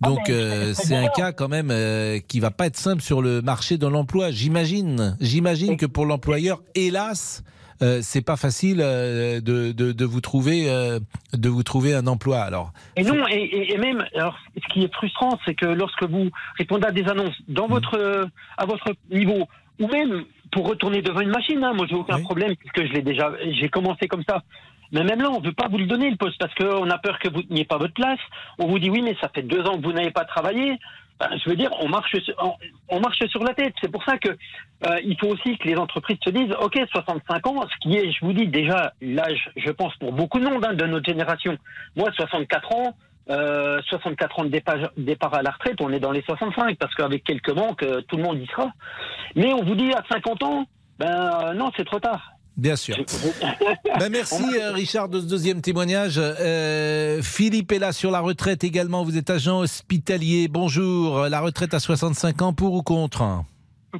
Ah, 0.02 0.08
Donc, 0.08 0.26
ben, 0.26 0.32
euh, 0.34 0.74
c'est 0.74 0.96
un 0.96 1.06
cas 1.08 1.30
quand 1.32 1.48
même 1.48 1.70
euh, 1.70 2.18
qui 2.26 2.40
va 2.40 2.50
pas 2.50 2.66
être 2.66 2.76
simple 2.76 3.02
sur 3.02 3.22
le 3.22 3.40
marché 3.42 3.78
de 3.78 3.86
l'emploi. 3.86 4.32
J'imagine, 4.32 5.16
j'imagine 5.20 5.76
que 5.76 5.86
pour 5.86 6.06
l'employeur, 6.06 6.60
hélas, 6.74 7.44
euh, 7.82 7.98
c'est 8.02 8.24
pas 8.24 8.36
facile 8.36 8.80
euh, 8.80 9.40
de, 9.40 9.72
de, 9.72 9.92
de 9.92 10.04
vous 10.04 10.20
trouver 10.20 10.70
euh, 10.70 10.98
de 11.32 11.48
vous 11.48 11.62
trouver 11.62 11.94
un 11.94 12.06
emploi. 12.06 12.40
Alors, 12.40 12.72
Et 12.96 13.02
non, 13.02 13.26
et, 13.28 13.76
même, 13.78 14.04
alors, 14.14 14.36
ce 14.56 14.72
qui 14.72 14.84
est 14.84 14.94
frustrant, 14.94 15.38
c'est 15.44 15.54
que 15.54 15.66
lorsque 15.66 16.04
vous 16.04 16.30
répondez 16.58 16.86
à 16.86 16.92
des 16.92 17.04
annonces 17.08 17.34
dans 17.48 17.66
votre, 17.66 17.98
euh, 17.98 18.24
à 18.56 18.66
votre 18.66 18.92
niveau, 19.10 19.46
ou 19.80 19.88
même 19.88 20.24
pour 20.52 20.68
retourner 20.68 21.02
devant 21.02 21.20
une 21.20 21.30
machine, 21.30 21.62
hein, 21.64 21.72
moi 21.74 21.86
j'ai 21.88 21.96
aucun 21.96 22.16
Oui. 22.16 22.22
problème 22.22 22.54
puisque 22.56 22.86
je 22.86 22.92
l'ai 22.92 23.02
déjà, 23.02 23.32
j'ai 23.50 23.68
commencé 23.68 24.06
comme 24.06 24.22
ça. 24.28 24.42
Mais 24.92 25.02
même 25.02 25.20
là, 25.20 25.30
on 25.30 25.40
ne 25.40 25.46
veut 25.46 25.52
pas 25.52 25.66
vous 25.68 25.78
le 25.78 25.86
donner 25.86 26.08
le 26.10 26.16
poste 26.16 26.38
parce 26.38 26.54
qu'on 26.54 26.88
a 26.88 26.98
peur 26.98 27.18
que 27.18 27.28
vous 27.28 27.42
n'ayez 27.50 27.64
pas 27.64 27.78
votre 27.78 27.94
place. 27.94 28.20
On 28.60 28.68
vous 28.68 28.78
dit 28.78 28.90
oui, 28.90 29.02
mais 29.02 29.16
ça 29.20 29.28
fait 29.34 29.42
deux 29.42 29.62
ans 29.62 29.76
que 29.76 29.82
vous 29.82 29.92
n'avez 29.92 30.12
pas 30.12 30.24
travaillé. 30.24 30.78
Ben, 31.20 31.28
je 31.42 31.48
veux 31.48 31.56
dire, 31.56 31.70
on 31.78 31.88
marche, 31.88 32.14
sur, 32.22 32.58
on, 32.88 33.00
marche 33.00 33.24
sur 33.28 33.42
la 33.44 33.54
tête. 33.54 33.74
C'est 33.80 33.90
pour 33.90 34.04
ça 34.04 34.18
que 34.18 34.30
euh, 34.30 35.00
il 35.04 35.16
faut 35.18 35.28
aussi 35.28 35.56
que 35.58 35.68
les 35.68 35.76
entreprises 35.76 36.18
se 36.24 36.30
disent, 36.30 36.52
ok, 36.60 36.76
65 36.90 37.46
ans, 37.46 37.62
ce 37.62 37.76
qui 37.80 37.96
est, 37.96 38.10
je 38.10 38.24
vous 38.24 38.32
dis 38.32 38.48
déjà 38.48 38.92
l'âge, 39.00 39.50
je 39.56 39.70
pense 39.70 39.94
pour 39.96 40.12
beaucoup 40.12 40.40
de 40.40 40.44
monde 40.44 40.64
hein, 40.64 40.74
de 40.74 40.86
notre 40.86 41.06
génération. 41.06 41.56
Moi, 41.94 42.10
64 42.16 42.74
ans, 42.74 42.96
euh, 43.30 43.80
64 43.88 44.40
ans 44.40 44.44
de 44.44 44.60
départ, 44.96 45.34
à 45.34 45.42
la 45.42 45.52
retraite, 45.52 45.80
on 45.80 45.92
est 45.92 46.00
dans 46.00 46.10
les 46.10 46.22
65 46.22 46.76
parce 46.78 46.94
qu'avec 46.94 47.22
quelques 47.22 47.54
manques, 47.54 47.84
euh, 47.84 48.02
tout 48.08 48.16
le 48.16 48.24
monde 48.24 48.40
y 48.40 48.46
sera. 48.46 48.72
Mais 49.36 49.52
on 49.52 49.62
vous 49.62 49.76
dit 49.76 49.92
à 49.92 50.02
50 50.10 50.42
ans, 50.42 50.66
ben 50.98 51.54
non, 51.54 51.70
c'est 51.76 51.84
trop 51.84 52.00
tard. 52.00 52.33
Bien 52.56 52.76
sûr. 52.76 52.96
Ben 54.00 54.10
merci 54.10 54.42
euh, 54.60 54.72
Richard 54.72 55.08
de 55.08 55.20
ce 55.20 55.26
deuxième 55.26 55.60
témoignage. 55.60 56.14
Euh, 56.18 57.22
Philippe 57.22 57.70
est 57.70 57.78
là 57.78 57.92
sur 57.92 58.10
la 58.10 58.18
retraite 58.20 58.64
également. 58.64 59.04
Vous 59.04 59.16
êtes 59.16 59.30
agent 59.30 59.60
hospitalier. 59.60 60.48
Bonjour. 60.48 61.28
La 61.28 61.40
retraite 61.40 61.74
à 61.74 61.78
65 61.78 62.42
ans 62.42 62.52
pour 62.52 62.74
ou 62.74 62.82
contre? 62.82 63.22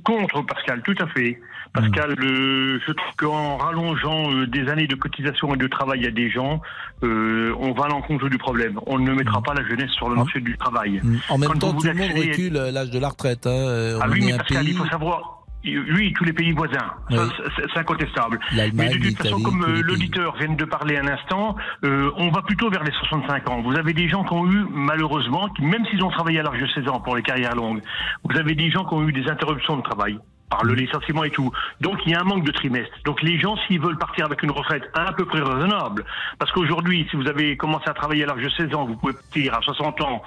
Contre, 0.05 0.45
Pascal, 0.47 0.83
tout 0.83 0.95
à 1.01 1.07
fait. 1.07 1.39
Pascal, 1.73 2.17
euh, 2.21 2.81
je 2.85 2.93
trouve 2.93 3.15
qu'en 3.17 3.57
rallongeant 3.57 4.33
euh, 4.33 4.47
des 4.49 4.69
années 4.69 4.89
de 4.89 4.97
cotisation 4.97 5.55
et 5.55 5.57
de 5.57 5.67
travail 5.69 6.05
à 6.07 6.11
des 6.11 6.29
gens, 6.31 6.61
euh, 7.05 7.55
on 7.61 7.73
va 7.73 7.85
à 7.85 7.89
l'encontre 7.89 8.29
du 8.29 8.39
problème. 8.39 8.81
On 8.87 8.99
ne 8.99 9.13
mettra 9.13 9.41
pas 9.43 9.55
la 9.55 9.65
jeunesse 9.69 9.91
sur 9.93 10.09
le 10.09 10.17
marché 10.17 10.41
du 10.41 10.57
travail. 10.59 11.01
En 11.29 11.39
même 11.39 11.51
Quand 11.51 11.59
temps, 11.59 11.73
tout 11.75 11.87
le 11.87 11.95
monde 11.95 12.11
recule 12.17 12.55
l'âge 12.55 12.91
de 12.91 12.99
la 12.99 13.09
retraite. 13.09 13.47
hein. 13.47 13.99
Ah 14.01 14.07
On 14.09 14.11
oui, 14.13 14.23
est 14.25 14.33
mais 14.33 14.39
Pascal, 14.39 14.65
pays. 14.65 14.73
il 14.73 14.77
faut 14.77 14.87
savoir. 14.87 15.44
Oui, 15.65 16.13
tous 16.15 16.25
les 16.25 16.33
pays 16.33 16.53
voisins, 16.53 16.93
Oui. 17.11 17.17
c'est- 17.57 17.79
incontestable. 17.79 18.39
Mais 18.75 18.89
de 18.89 19.09
toute 19.09 19.17
façon, 19.19 19.41
comme 19.43 19.65
euh, 19.65 19.83
l'auditeur 19.83 20.37
vient 20.37 20.53
de 20.55 20.65
parler 20.65 20.97
un 20.99 21.09
instant, 21.09 21.57
euh, 21.85 22.11
on 22.17 22.29
va 22.31 22.43
plutôt 22.43 22.71
vers 22.71 22.85
les 22.85 22.93
65 22.93 23.49
ans. 23.49 23.63
Vous 23.63 23.77
avez 23.77 23.93
des 23.93 24.09
gens 24.09 24.25
qui 24.25 24.33
ont 24.35 24.51
eu, 24.51 24.65
malheureusement, 24.71 25.49
qui, 25.51 25.63
même 25.65 25.85
s'ils 25.87 26.03
ont 26.05 26.11
travaillé 26.11 26.41
à 26.41 26.43
l'âge 26.43 26.61
de 26.61 26.67
16 26.69 26.89
ans 26.89 27.01
pour 27.01 27.17
les 27.17 27.23
carrières 27.23 27.55
longues, 27.57 27.83
vous 28.25 28.37
avez 28.39 28.55
des 28.55 28.71
gens 28.71 28.85
qui 28.85 28.95
ont 28.95 29.09
eu 29.09 29.13
des 29.13 29.29
interruptions 29.29 29.77
de 29.77 29.83
travail 29.83 30.19
par 30.51 30.63
le 30.65 30.75
licenciement 30.75 31.25
et 31.25 31.31
tout. 31.31 31.51
Donc 31.81 31.99
il 32.07 32.13
y 32.13 32.15
a 32.15 32.21
un 32.21 32.25
manque 32.25 32.45
de 32.45 32.53
trimestre. 32.53 32.93
Donc 33.05 33.23
les 33.23 33.39
gens, 33.41 33.57
s'ils 33.67 33.81
veulent 33.81 33.99
partir 33.99 34.27
avec 34.27 34.43
une 34.43 34.51
retraite 34.51 34.85
à 34.95 35.13
peu 35.13 35.25
près 35.25 35.41
raisonnable, 35.41 36.05
parce 36.39 36.53
qu'aujourd'hui, 36.53 37.07
si 37.11 37.17
vous 37.17 37.27
avez 37.27 37.57
commencé 37.57 37.89
à 37.89 37.95
travailler 37.95 38.25
à 38.25 38.27
l'âge 38.27 38.43
de 38.45 38.51
16 38.51 38.75
ans, 38.75 38.85
vous 38.85 38.97
pouvez 38.97 39.15
partir 39.15 39.55
à 39.55 39.61
60 39.63 40.01
ans 40.03 40.23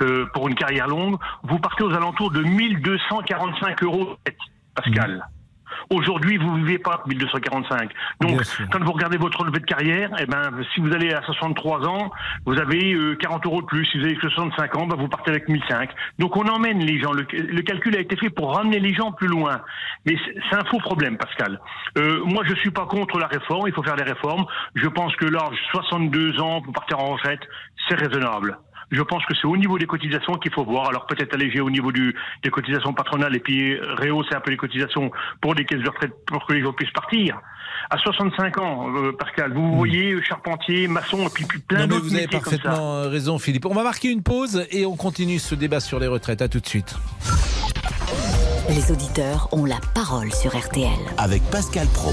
euh, 0.00 0.26
pour 0.32 0.48
une 0.48 0.54
carrière 0.54 0.86
longue, 0.88 1.16
vous 1.42 1.58
partez 1.58 1.82
aux 1.82 1.92
alentours 1.92 2.30
de 2.30 2.42
1245 2.42 3.82
euros, 3.82 4.16
Pascal. 4.76 5.26
Aujourd'hui, 5.90 6.36
vous 6.36 6.54
vivez 6.56 6.78
pas 6.78 7.02
1245. 7.06 7.90
Donc, 8.20 8.40
quand 8.72 8.82
vous 8.82 8.92
regardez 8.92 9.18
votre 9.18 9.40
relevé 9.40 9.60
de 9.60 9.66
carrière, 9.66 10.10
eh 10.18 10.26
ben, 10.26 10.50
si 10.74 10.80
vous 10.80 10.92
allez 10.92 11.12
à 11.12 11.22
63 11.22 11.86
ans, 11.86 12.10
vous 12.44 12.58
avez 12.58 12.96
40 13.20 13.46
euh, 13.46 13.48
euros 13.48 13.60
de 13.62 13.66
plus. 13.66 13.86
Si 13.86 13.98
vous 13.98 14.04
avez 14.04 14.16
65 14.16 14.76
ans, 14.76 14.86
ben, 14.86 14.96
vous 14.96 15.08
partez 15.08 15.30
avec 15.30 15.48
1005. 15.48 15.90
Donc, 16.18 16.36
on 16.36 16.46
emmène 16.48 16.80
les 16.80 17.00
gens. 17.00 17.12
Le, 17.12 17.24
calcul 17.62 17.96
a 17.96 18.00
été 18.00 18.16
fait 18.16 18.30
pour 18.30 18.54
ramener 18.54 18.80
les 18.80 18.94
gens 18.94 19.12
plus 19.12 19.28
loin. 19.28 19.60
Mais 20.06 20.16
c'est 20.50 20.56
un 20.56 20.64
faux 20.64 20.78
problème, 20.78 21.16
Pascal. 21.18 21.60
Euh, 21.98 22.22
moi, 22.24 22.42
je 22.46 22.54
suis 22.56 22.70
pas 22.70 22.86
contre 22.86 23.18
la 23.18 23.26
réforme. 23.26 23.68
Il 23.68 23.74
faut 23.74 23.82
faire 23.82 23.96
des 23.96 24.04
réformes. 24.04 24.46
Je 24.74 24.88
pense 24.88 25.14
que 25.16 25.26
l'âge 25.26 25.58
62 25.72 26.40
ans 26.40 26.62
pour 26.62 26.72
partir 26.72 26.98
en 26.98 27.12
retraite, 27.14 27.40
c'est 27.88 27.96
raisonnable. 27.96 28.58
Je 28.90 29.02
pense 29.02 29.24
que 29.26 29.34
c'est 29.34 29.46
au 29.46 29.56
niveau 29.56 29.78
des 29.78 29.86
cotisations 29.86 30.34
qu'il 30.34 30.52
faut 30.52 30.64
voir. 30.64 30.88
Alors 30.88 31.06
peut-être 31.06 31.34
alléger 31.34 31.60
au 31.60 31.70
niveau 31.70 31.90
du, 31.90 32.14
des 32.42 32.50
cotisations 32.50 32.92
patronales 32.92 33.34
et 33.34 33.40
puis 33.40 33.78
rehausser 33.78 34.34
un 34.34 34.40
peu 34.40 34.50
les 34.50 34.56
cotisations 34.56 35.10
pour 35.40 35.54
des 35.54 35.64
caisses 35.64 35.82
de 35.82 35.88
retraite 35.88 36.12
pour 36.26 36.46
que 36.46 36.52
les 36.52 36.62
gens 36.62 36.72
puissent 36.72 36.92
partir. 36.92 37.40
À 37.90 37.98
65 37.98 38.58
ans, 38.58 38.88
euh, 38.94 39.12
Pascal, 39.12 39.52
vous 39.52 39.60
hmm. 39.60 39.76
voyez 39.76 40.22
charpentier, 40.22 40.88
maçon 40.88 41.26
et 41.26 41.30
puis, 41.30 41.44
puis 41.44 41.58
plein 41.60 41.86
d'autres 41.86 42.04
Vous 42.04 42.14
avez 42.14 42.28
parfaitement 42.28 42.96
euh, 42.96 43.08
raison, 43.08 43.38
Philippe. 43.38 43.66
On 43.66 43.74
va 43.74 43.82
marquer 43.82 44.10
une 44.10 44.22
pause 44.22 44.66
et 44.70 44.86
on 44.86 44.96
continue 44.96 45.38
ce 45.38 45.54
débat 45.54 45.80
sur 45.80 45.98
les 45.98 46.06
retraites. 46.06 46.42
À 46.42 46.48
tout 46.48 46.60
de 46.60 46.66
suite. 46.66 46.96
Les 48.68 48.90
auditeurs 48.92 49.48
ont 49.52 49.64
la 49.64 49.78
parole 49.94 50.32
sur 50.32 50.56
RTL. 50.56 50.88
Avec 51.18 51.42
Pascal 51.50 51.86
Pro. 51.94 52.12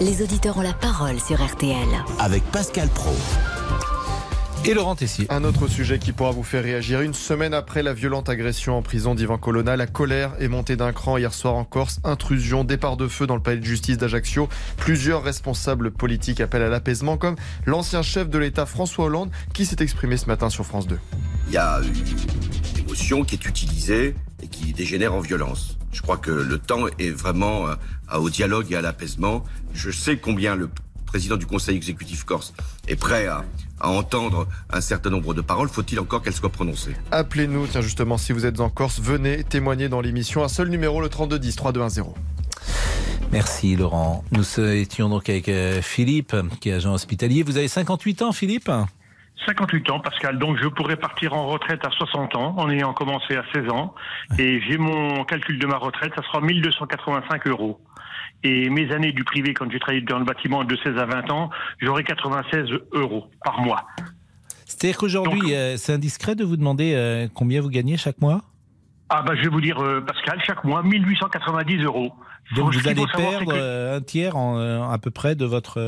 Les 0.00 0.22
auditeurs 0.22 0.58
ont 0.58 0.62
la 0.62 0.72
parole 0.72 1.20
sur 1.20 1.42
RTL. 1.42 1.76
Avec 2.18 2.42
Pascal 2.44 2.88
Pro 2.88 3.14
et 4.66 4.72
Laurent 4.72 4.94
Tessier. 4.94 5.26
Un 5.28 5.44
autre 5.44 5.68
sujet 5.68 5.98
qui 5.98 6.12
pourra 6.12 6.30
vous 6.30 6.42
faire 6.42 6.62
réagir. 6.62 7.02
Une 7.02 7.12
semaine 7.12 7.52
après 7.52 7.82
la 7.82 7.92
violente 7.92 8.28
agression 8.30 8.78
en 8.78 8.82
prison 8.82 9.14
d'Ivan 9.14 9.36
Colonna, 9.36 9.76
la 9.76 9.86
colère 9.86 10.32
est 10.40 10.48
montée 10.48 10.76
d'un 10.76 10.92
cran 10.92 11.18
hier 11.18 11.34
soir 11.34 11.54
en 11.54 11.64
Corse. 11.64 12.00
Intrusion, 12.02 12.64
départ 12.64 12.96
de 12.96 13.06
feu 13.06 13.26
dans 13.26 13.34
le 13.34 13.42
palais 13.42 13.58
de 13.58 13.64
justice 13.64 13.98
d'Ajaccio. 13.98 14.48
Plusieurs 14.78 15.22
responsables 15.22 15.90
politiques 15.90 16.40
appellent 16.40 16.62
à 16.62 16.68
l'apaisement, 16.68 17.18
comme 17.18 17.36
l'ancien 17.66 18.02
chef 18.02 18.30
de 18.30 18.38
l'État 18.38 18.64
François 18.64 19.06
Hollande, 19.06 19.30
qui 19.52 19.66
s'est 19.66 19.82
exprimé 19.82 20.16
ce 20.16 20.26
matin 20.26 20.48
sur 20.48 20.64
France 20.64 20.86
2. 20.86 20.98
Il 21.48 21.52
y 21.52 21.58
a 21.58 21.80
une 21.82 22.80
émotion 22.80 23.24
qui 23.24 23.34
est 23.34 23.44
utilisée 23.44 24.14
et 24.42 24.48
qui 24.48 24.72
dégénère 24.72 25.14
en 25.14 25.20
violence. 25.20 25.76
Je 25.92 26.00
crois 26.00 26.16
que 26.16 26.30
le 26.30 26.58
temps 26.58 26.86
est 26.98 27.10
vraiment 27.10 27.68
euh, 27.68 27.74
au 28.18 28.30
dialogue 28.30 28.72
et 28.72 28.76
à 28.76 28.80
l'apaisement. 28.80 29.44
Je 29.74 29.90
sais 29.90 30.16
combien 30.16 30.56
le 30.56 30.68
président 31.14 31.36
du 31.36 31.46
Conseil 31.46 31.76
exécutif 31.76 32.24
corse 32.24 32.52
est 32.88 32.96
prêt 32.96 33.28
à, 33.28 33.44
entendre 33.80 34.48
un 34.72 34.80
certain 34.80 35.10
nombre 35.10 35.32
de 35.32 35.42
paroles, 35.42 35.68
faut-il 35.68 36.00
encore 36.00 36.22
qu'elles 36.22 36.34
soient 36.34 36.50
prononcées 36.50 36.96
Appelez-nous, 37.12 37.68
tiens 37.68 37.82
justement, 37.82 38.18
si 38.18 38.32
vous 38.32 38.46
êtes 38.46 38.58
en 38.58 38.68
Corse, 38.68 38.98
venez 39.00 39.44
témoigner 39.44 39.88
dans 39.88 40.00
l'émission. 40.00 40.42
Un 40.42 40.48
seul 40.48 40.70
numéro, 40.70 41.00
le 41.00 41.08
3210 41.08 41.54
3210. 41.54 42.02
Merci 43.30 43.76
Laurent. 43.76 44.24
Nous 44.32 44.58
étions 44.58 45.08
donc 45.08 45.28
avec 45.28 45.48
euh, 45.48 45.80
Philippe, 45.82 46.34
qui 46.60 46.70
est 46.70 46.72
agent 46.72 46.92
hospitalier. 46.92 47.44
Vous 47.44 47.58
avez 47.58 47.68
58 47.68 48.22
ans, 48.22 48.32
Philippe 48.32 48.70
58 49.46 49.90
ans, 49.90 50.00
Pascal. 50.00 50.38
Donc, 50.38 50.56
je 50.60 50.66
pourrais 50.66 50.96
partir 50.96 51.34
en 51.34 51.46
retraite 51.46 51.84
à 51.86 51.90
60 51.90 52.34
ans, 52.36 52.54
en 52.56 52.70
ayant 52.70 52.92
commencé 52.92 53.36
à 53.36 53.44
16 53.52 53.70
ans. 53.70 53.94
Et 54.38 54.60
j'ai 54.62 54.78
mon 54.78 55.24
calcul 55.24 55.60
de 55.60 55.66
ma 55.66 55.76
retraite, 55.76 56.12
ça 56.16 56.22
sera 56.22 56.40
1285 56.40 57.46
euros. 57.46 57.78
Et 58.44 58.68
mes 58.68 58.92
années 58.92 59.12
du 59.12 59.24
privé, 59.24 59.54
quand 59.54 59.70
j'ai 59.70 59.78
travaillé 59.78 60.02
dans 60.02 60.18
le 60.18 60.26
bâtiment 60.26 60.64
de 60.64 60.76
16 60.76 60.98
à 60.98 61.06
20 61.06 61.30
ans, 61.30 61.50
j'aurais 61.80 62.04
96 62.04 62.68
euros 62.92 63.26
par 63.42 63.60
mois. 63.62 63.86
C'est-à-dire 64.66 64.98
qu'aujourd'hui, 64.98 65.54
euh, 65.54 65.78
c'est 65.78 65.94
indiscret 65.94 66.34
de 66.34 66.44
vous 66.44 66.58
demander 66.58 66.92
euh, 66.94 67.26
combien 67.34 67.62
vous 67.62 67.70
gagnez 67.70 67.96
chaque 67.96 68.20
mois? 68.20 68.42
Ah 69.08 69.22
bah, 69.22 69.34
je 69.34 69.42
vais 69.42 69.48
vous 69.48 69.62
dire, 69.62 69.78
euh, 69.80 70.02
Pascal, 70.02 70.42
chaque 70.46 70.62
mois, 70.62 70.82
1890 70.82 71.84
euros. 71.84 72.12
Donc 72.54 72.74
vous 72.74 72.86
allez 72.86 73.06
perdre 73.16 73.54
un 73.54 74.00
tiers 74.02 74.36
en, 74.36 74.90
à 74.90 74.98
peu 74.98 75.10
près 75.10 75.34
de 75.34 75.46
votre, 75.46 75.80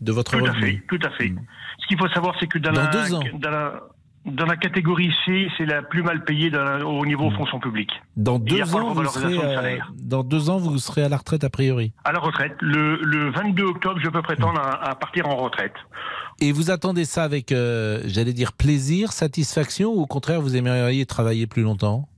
de 0.00 0.12
votre 0.12 0.38
tout 0.38 0.44
À 0.44 0.52
fait, 0.54 0.82
tout 0.86 0.98
à 1.02 1.10
fait. 1.10 1.32
Ce 1.78 1.86
qu'il 1.86 1.98
faut 1.98 2.08
savoir, 2.08 2.34
c'est 2.38 2.46
que 2.46 2.58
dans, 2.58 2.72
dans 2.72 2.82
la, 2.82 2.86
deux 2.88 3.14
ans. 3.14 3.22
Dans 3.38 3.50
la, 3.50 3.80
dans 4.26 4.44
la 4.44 4.56
catégorie 4.56 5.12
C, 5.24 5.48
c'est 5.56 5.64
la 5.64 5.82
plus 5.82 6.02
mal 6.02 6.24
payée 6.24 6.50
au 6.84 7.06
niveau 7.06 7.30
hmm. 7.30 7.36
fonction 7.36 7.58
publique. 7.58 7.90
Dans 8.16 8.38
deux, 8.38 8.74
ans, 8.74 8.92
vous 8.92 9.04
serez, 9.06 9.38
euh, 9.38 9.78
dans 10.02 10.22
deux 10.22 10.50
ans, 10.50 10.58
vous 10.58 10.78
serez 10.78 11.02
à 11.02 11.08
la 11.08 11.16
retraite 11.16 11.42
a 11.44 11.50
priori 11.50 11.92
À 12.04 12.12
la 12.12 12.18
retraite. 12.18 12.54
Le, 12.60 13.30
22 13.30 13.64
octobre, 13.64 14.00
je 14.02 14.10
peux 14.10 14.22
prétendre 14.22 14.60
à, 14.60 14.94
partir 14.94 15.26
en 15.26 15.36
retraite. 15.36 15.74
Et 16.40 16.52
vous 16.52 16.70
attendez 16.70 17.04
ça 17.04 17.24
avec, 17.24 17.52
euh, 17.52 18.00
j'allais 18.04 18.32
dire, 18.32 18.52
plaisir, 18.52 19.12
satisfaction, 19.12 19.90
ou 19.92 20.02
au 20.02 20.06
contraire, 20.06 20.40
vous 20.40 20.56
aimeriez 20.56 21.06
travailler 21.06 21.46
plus 21.46 21.62
longtemps? 21.62 22.08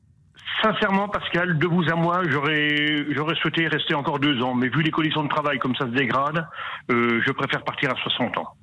Sincèrement, 0.62 1.08
Pascal, 1.08 1.58
de 1.58 1.66
vous 1.66 1.82
à 1.90 1.96
moi, 1.96 2.22
j'aurais 2.28 3.06
j'aurais 3.10 3.34
souhaité 3.36 3.66
rester 3.66 3.94
encore 3.94 4.20
deux 4.20 4.40
ans, 4.42 4.54
mais 4.54 4.68
vu 4.68 4.82
les 4.82 4.92
conditions 4.92 5.24
de 5.24 5.28
travail 5.28 5.58
comme 5.58 5.74
ça 5.74 5.86
se 5.86 5.90
dégrade, 5.90 6.46
euh, 6.90 7.20
je 7.26 7.32
préfère 7.32 7.64
partir 7.64 7.90
à 7.90 7.96
60 7.96 8.38
ans. 8.38 8.54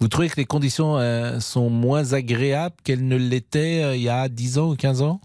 Vous 0.00 0.08
trouvez 0.08 0.30
que 0.30 0.36
les 0.36 0.46
conditions 0.46 0.96
euh, 0.96 1.40
sont 1.40 1.68
moins 1.68 2.14
agréables 2.14 2.74
qu'elles 2.84 3.06
ne 3.06 3.16
l'étaient 3.16 3.82
euh, 3.84 3.96
il 3.96 4.02
y 4.02 4.08
a 4.08 4.30
10 4.30 4.58
ans 4.58 4.70
ou 4.70 4.76
15 4.76 5.02
ans? 5.02 5.20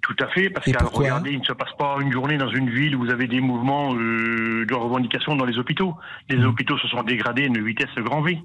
Tout 0.00 0.16
à 0.20 0.28
fait, 0.28 0.48
parce 0.50 0.64
que 0.64 0.84
regardez, 0.84 1.32
il 1.32 1.40
ne 1.40 1.44
se 1.44 1.52
passe 1.52 1.72
pas 1.76 1.98
une 2.00 2.12
journée 2.12 2.38
dans 2.38 2.48
une 2.48 2.70
ville 2.70 2.94
où 2.96 3.04
vous 3.04 3.10
avez 3.10 3.26
des 3.26 3.40
mouvements 3.40 3.94
euh, 3.94 4.64
de 4.64 4.74
revendication 4.74 5.34
dans 5.34 5.44
les 5.44 5.58
hôpitaux. 5.58 5.94
Les 6.30 6.38
mmh. 6.38 6.44
hôpitaux 6.44 6.78
se 6.78 6.88
sont 6.88 7.02
dégradés 7.02 7.42
à 7.42 7.46
une 7.46 7.62
vitesse 7.62 7.94
grand 7.98 8.22
V 8.22 8.38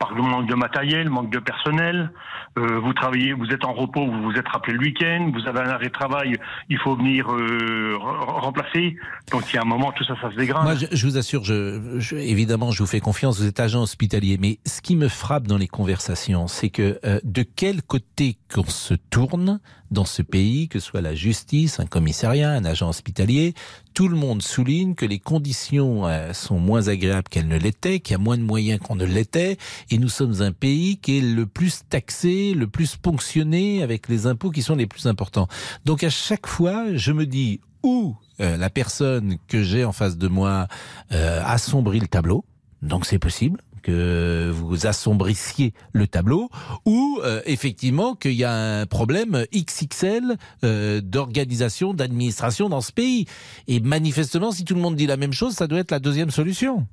par 0.00 0.14
manque 0.14 0.48
de 0.48 0.54
matériel, 0.54 1.10
manque 1.10 1.30
de 1.30 1.38
personnel. 1.38 2.10
Euh, 2.58 2.80
vous 2.80 2.94
travaillez, 2.94 3.34
vous 3.34 3.46
êtes 3.50 3.64
en 3.64 3.74
repos, 3.74 4.06
vous 4.06 4.22
vous 4.22 4.32
êtes 4.32 4.48
rappelé 4.48 4.72
le 4.72 4.80
week-end, 4.80 5.30
vous 5.32 5.46
avez 5.46 5.60
un 5.60 5.70
arrêt 5.70 5.86
de 5.86 5.92
travail, 5.92 6.36
il 6.70 6.78
faut 6.78 6.96
venir 6.96 7.30
euh, 7.30 7.96
remplacer. 7.98 8.96
Donc 9.30 9.44
il 9.52 9.56
y 9.56 9.58
a 9.58 9.62
un 9.62 9.66
moment, 9.66 9.92
tout 9.92 10.04
ça, 10.04 10.14
ça 10.20 10.30
se 10.30 10.36
dégrade. 10.36 10.64
Moi, 10.64 10.74
je, 10.74 11.06
vous 11.06 11.18
assure, 11.18 11.44
je, 11.44 12.16
évidemment, 12.16 12.70
je 12.70 12.82
vous 12.82 12.88
fais 12.88 13.00
confiance, 13.00 13.38
vous 13.38 13.46
êtes 13.46 13.60
agent 13.60 13.82
hospitalier, 13.82 14.38
mais 14.40 14.58
ce 14.66 14.80
qui 14.80 14.96
me 14.96 15.08
frappe 15.08 15.46
dans 15.46 15.58
les 15.58 15.68
conversations, 15.68 16.48
c'est 16.48 16.70
que 16.70 16.98
euh, 17.04 17.20
de 17.22 17.42
quel 17.42 17.82
côté 17.82 18.38
qu'on 18.52 18.64
se 18.64 18.94
tourne 18.94 19.60
dans 19.90 20.04
ce 20.04 20.22
pays, 20.22 20.68
que 20.68 20.78
ce 20.78 20.86
soit 20.86 21.00
la 21.00 21.14
justice, 21.14 21.80
un 21.80 21.86
commissariat, 21.86 22.52
un 22.52 22.64
agent 22.64 22.88
hospitalier, 22.88 23.54
tout 23.94 24.08
le 24.08 24.16
monde 24.16 24.40
souligne 24.42 24.94
que 24.94 25.04
les 25.04 25.18
conditions 25.18 26.06
euh, 26.06 26.32
sont 26.32 26.58
moins 26.58 26.88
agréables 26.88 27.28
qu'elles 27.28 27.48
ne 27.48 27.58
l'étaient, 27.58 28.00
qu'il 28.00 28.12
y 28.12 28.14
a 28.14 28.18
moins 28.18 28.38
de 28.38 28.42
moyens 28.42 28.80
qu'on 28.80 28.96
ne 28.96 29.04
l'était, 29.04 29.56
et 29.90 29.98
nous 29.98 30.08
sommes 30.08 30.42
un 30.42 30.52
pays 30.52 30.98
qui 30.98 31.18
est 31.18 31.22
le 31.22 31.46
plus 31.46 31.80
taxé, 31.88 32.54
le 32.54 32.66
plus 32.66 32.96
ponctionné 32.96 33.82
avec 33.82 34.08
les 34.08 34.26
impôts 34.26 34.50
qui 34.50 34.62
sont 34.62 34.76
les 34.76 34.86
plus 34.86 35.06
importants. 35.06 35.48
Donc 35.84 36.04
à 36.04 36.10
chaque 36.10 36.46
fois, 36.46 36.94
je 36.94 37.12
me 37.12 37.26
dis 37.26 37.60
où 37.82 38.14
euh, 38.40 38.56
la 38.56 38.70
personne 38.70 39.38
que 39.48 39.62
j'ai 39.62 39.84
en 39.84 39.92
face 39.92 40.16
de 40.16 40.28
moi 40.28 40.68
euh, 41.12 41.42
assombrit 41.44 42.00
le 42.00 42.08
tableau, 42.08 42.44
donc 42.82 43.06
c'est 43.06 43.18
possible 43.18 43.60
que 43.82 44.50
vous 44.50 44.86
assombrissiez 44.86 45.72
le 45.92 46.06
tableau 46.06 46.48
ou 46.84 47.20
euh, 47.24 47.40
effectivement 47.46 48.14
qu'il 48.14 48.32
y 48.32 48.44
a 48.44 48.52
un 48.52 48.86
problème 48.86 49.44
XXL 49.54 50.36
euh, 50.64 51.00
d'organisation, 51.02 51.94
d'administration 51.94 52.68
dans 52.68 52.80
ce 52.80 52.92
pays. 52.92 53.26
Et 53.68 53.80
manifestement, 53.80 54.52
si 54.52 54.64
tout 54.64 54.74
le 54.74 54.80
monde 54.80 54.96
dit 54.96 55.06
la 55.06 55.16
même 55.16 55.32
chose, 55.32 55.54
ça 55.54 55.66
doit 55.66 55.78
être 55.78 55.90
la 55.90 55.98
deuxième 55.98 56.30
solution. 56.30 56.86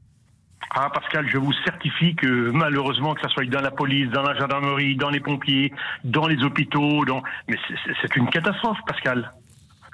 Ah 0.71 0.89
Pascal, 0.93 1.27
je 1.31 1.37
vous 1.37 1.53
certifie 1.65 2.15
que 2.15 2.51
malheureusement, 2.51 3.13
que 3.15 3.21
ça 3.21 3.29
soit 3.29 3.45
dans 3.45 3.61
la 3.61 3.71
police, 3.71 4.09
dans 4.09 4.23
la 4.23 4.37
gendarmerie, 4.37 4.95
dans 4.95 5.09
les 5.09 5.19
pompiers, 5.19 5.71
dans 6.03 6.27
les 6.27 6.43
hôpitaux, 6.43 7.05
dans... 7.05 7.23
mais 7.47 7.57
c'est 8.01 8.15
une 8.15 8.29
catastrophe, 8.29 8.77
Pascal. 8.85 9.31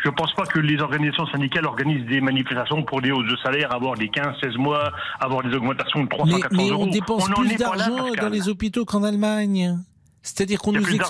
Je 0.04 0.10
ne 0.10 0.16
pense 0.16 0.34
pas 0.34 0.46
que 0.46 0.60
les 0.60 0.80
organisations 0.82 1.26
syndicales 1.28 1.66
organisent 1.66 2.06
des 2.08 2.20
manifestations 2.20 2.84
pour 2.84 3.02
des 3.02 3.12
hausses 3.12 3.30
de 3.30 3.38
salaire, 3.38 3.74
avoir 3.74 3.96
des 3.96 4.10
15, 4.10 4.36
16 4.42 4.58
mois, 4.58 4.92
avoir 5.20 5.44
des 5.44 5.56
augmentations 5.56 6.04
de 6.04 6.10
300, 6.10 6.40
400 6.40 6.48
mais 6.52 6.70
euros. 6.70 6.84
on 6.84 6.88
dépense 6.88 7.30
plus 7.30 7.56
d'argent 7.56 8.10
dans 8.20 8.30
les 8.30 8.50
hôpitaux 8.50 8.84
qu'en 8.84 9.04
Allemagne. 9.04 9.78
C'est-à-dire 10.22 10.60
qu'on 10.60 10.72
nous 10.72 10.80
explique 10.80 11.02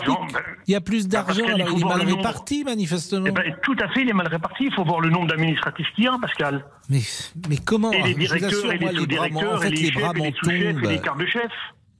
qu'il 0.66 0.74
y 0.74 0.76
a 0.76 0.82
plus 0.82 1.08
ben, 1.08 1.24
d'argent, 1.24 1.46
alors 1.46 1.70
il 1.72 1.82
est 1.82 1.86
mal 1.86 2.02
réparti, 2.02 2.64
manifestement. 2.64 3.26
Eh 3.28 3.32
ben, 3.32 3.56
tout 3.62 3.76
à 3.80 3.88
fait, 3.90 4.02
il 4.02 4.10
est 4.10 4.14
mal 4.14 4.28
réparti. 4.28 4.66
Il 4.66 4.74
faut 4.74 4.84
voir 4.84 5.02
le 5.02 5.10
nombre 5.10 5.28
d'administratifs 5.28 5.88
qu'il 5.96 6.06
y 6.06 6.08
a, 6.08 6.18
Pascal. 6.20 6.66
Mais, 6.90 7.02
mais 7.48 7.58
comment 7.58 7.92
Et 7.92 8.02
les 8.02 8.16
directeurs, 8.16 8.74
et 8.74 8.78
les 8.80 8.96
sous-directeurs, 8.96 9.64
et 9.66 9.70
les 9.70 9.92
chefs, 9.92 10.16
et 10.16 10.20
les 10.20 10.34
sous-chefs, 10.34 10.84
et 10.84 10.88
les 10.88 11.00
quarts 11.00 11.18
de 11.18 11.26
chef. 11.28 11.52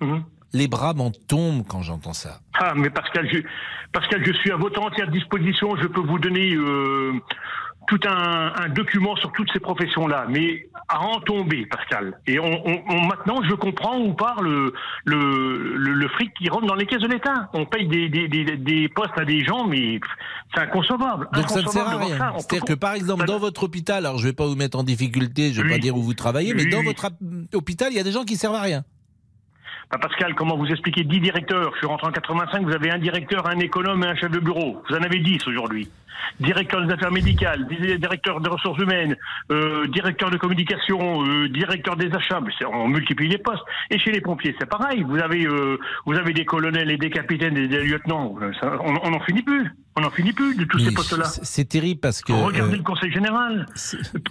Mhm. 0.02 0.24
Les 0.54 0.68
bras 0.68 0.94
m'en 0.94 1.12
tombent 1.12 1.66
quand 1.68 1.82
j'entends 1.82 2.14
ça. 2.14 2.40
Ah, 2.54 2.74
mais 2.76 2.90
Pascal, 2.92 3.28
je, 3.32 3.40
Pascal, 3.92 4.24
je 4.26 4.34
suis 4.34 4.52
à 4.52 4.56
votre 4.56 4.80
entière 4.82 5.10
disposition. 5.10 5.76
Je 5.82 5.88
peux 5.88 6.02
vous 6.02 6.20
donner 6.20 6.54
euh, 6.54 7.14
tout 7.88 8.00
un, 8.08 8.54
un 8.56 8.70
document 8.70 9.16
sur 9.16 9.32
toutes 9.32 9.52
ces 9.52 9.60
professions-là, 9.60 10.28
mais 10.30 10.68
à 10.88 11.02
en 11.02 11.20
tomber, 11.22 11.66
Pascal. 11.66 12.20
Et 12.28 12.38
on, 12.40 12.46
on- 12.68 12.84
on- 12.88 13.02
maintenant, 13.08 13.42
je 13.50 13.56
comprends 13.56 13.98
où 13.98 14.14
part 14.14 14.44
le, 14.44 14.74
le, 15.06 15.76
le, 15.76 15.94
le 15.94 16.08
fric 16.10 16.32
qui 16.36 16.50
rentre 16.50 16.68
dans 16.68 16.76
les 16.76 16.86
caisses 16.86 17.02
de 17.02 17.08
l'État. 17.08 17.50
On 17.54 17.66
paye 17.66 17.88
des, 17.88 18.08
des, 18.10 18.28
des, 18.28 18.56
des 18.56 18.90
postes 18.90 19.18
à 19.18 19.26
des 19.26 19.44
gens, 19.44 19.66
mais 19.68 20.00
c'est 20.54 20.62
inconcevable. 20.62 21.30
Donc 21.34 21.50
ça 21.50 21.64
ne 21.64 21.68
sert 21.68 21.88
à 21.88 21.98
rien. 21.98 22.34
C'est-à-dire 22.38 22.66
que 22.66 22.74
par 22.74 22.94
exemple, 22.94 23.26
dans 23.26 23.40
votre 23.40 23.64
hôpital, 23.64 24.06
alors 24.06 24.20
je 24.20 24.28
vais 24.28 24.34
pas 24.34 24.46
vous 24.46 24.56
mettre 24.56 24.78
en 24.78 24.84
difficulté, 24.84 25.52
je 25.52 25.62
vais 25.64 25.68
Oui. 25.68 25.74
pas 25.74 25.80
dire 25.80 25.98
où 25.98 26.04
vous 26.04 26.14
travaillez, 26.14 26.54
mais 26.54 26.66
Oui, 26.66 26.70
dans 26.70 26.84
votre 26.84 27.10
hôpital, 27.56 27.88
il 27.92 27.98
y 27.98 28.00
a 28.00 28.04
des 28.04 28.12
gens 28.12 28.24
qui 28.24 28.36
servent 28.38 28.54
à 28.56 28.62
rien. 28.62 28.84
Bah, 29.94 30.00
Pascal, 30.02 30.34
comment 30.34 30.58
vous 30.58 30.66
expliquez 30.66 31.04
10 31.04 31.20
directeurs? 31.20 31.72
Je 31.74 31.78
suis 31.78 31.86
rentré 31.86 32.08
en 32.08 32.12
85, 32.12 32.64
vous 32.64 32.74
avez 32.74 32.90
un 32.90 32.98
directeur, 32.98 33.48
un 33.48 33.60
économe 33.60 34.04
et 34.04 34.08
un 34.08 34.16
chef 34.16 34.32
de 34.32 34.40
bureau. 34.40 34.82
Vous 34.90 34.96
en 34.96 35.04
avez 35.04 35.20
10 35.20 35.46
aujourd'hui. 35.48 35.88
Directeur 36.40 36.84
des 36.84 36.92
affaires 36.92 37.12
médicales, 37.12 37.68
di- 37.68 38.00
directeur 38.00 38.42
des 38.42 38.50
ressources 38.50 38.80
humaines, 38.82 39.16
euh, 39.52 39.86
directeur 39.90 40.32
de 40.32 40.38
communication, 40.38 41.24
euh, 41.28 41.48
directeur 41.48 41.96
des 41.96 42.12
achats. 42.12 42.40
On 42.74 42.88
multiplie 42.88 43.28
les 43.28 43.38
postes. 43.38 43.62
Et 43.92 44.00
chez 44.00 44.12
les 44.12 44.22
pompiers, 44.22 44.56
c'est 44.60 44.68
pareil. 44.68 45.04
Vous 45.08 45.20
avez, 45.20 45.46
euh, 45.46 45.78
vous 46.08 46.16
avez 46.16 46.34
des 46.34 46.46
colonels 46.46 46.90
et 46.90 46.98
des 46.98 47.12
capitaines 47.12 47.56
et 47.56 47.68
des 47.68 47.84
lieutenants. 47.84 48.36
On 48.84 49.10
n'en 49.12 49.20
finit 49.20 49.44
plus. 49.44 49.70
On 49.96 50.02
n'en 50.02 50.10
finit 50.10 50.34
plus 50.34 50.56
de 50.56 50.64
tous 50.66 50.78
Mais 50.80 50.86
ces 50.86 50.92
postes-là. 50.94 51.26
c'est- 51.26 51.64
terrible 51.70 52.00
parce 52.00 52.22
que. 52.22 52.34
Regardez 52.34 52.74
euh, 52.74 52.78
le 52.78 52.84
Conseil 52.84 53.12
général. 53.12 53.66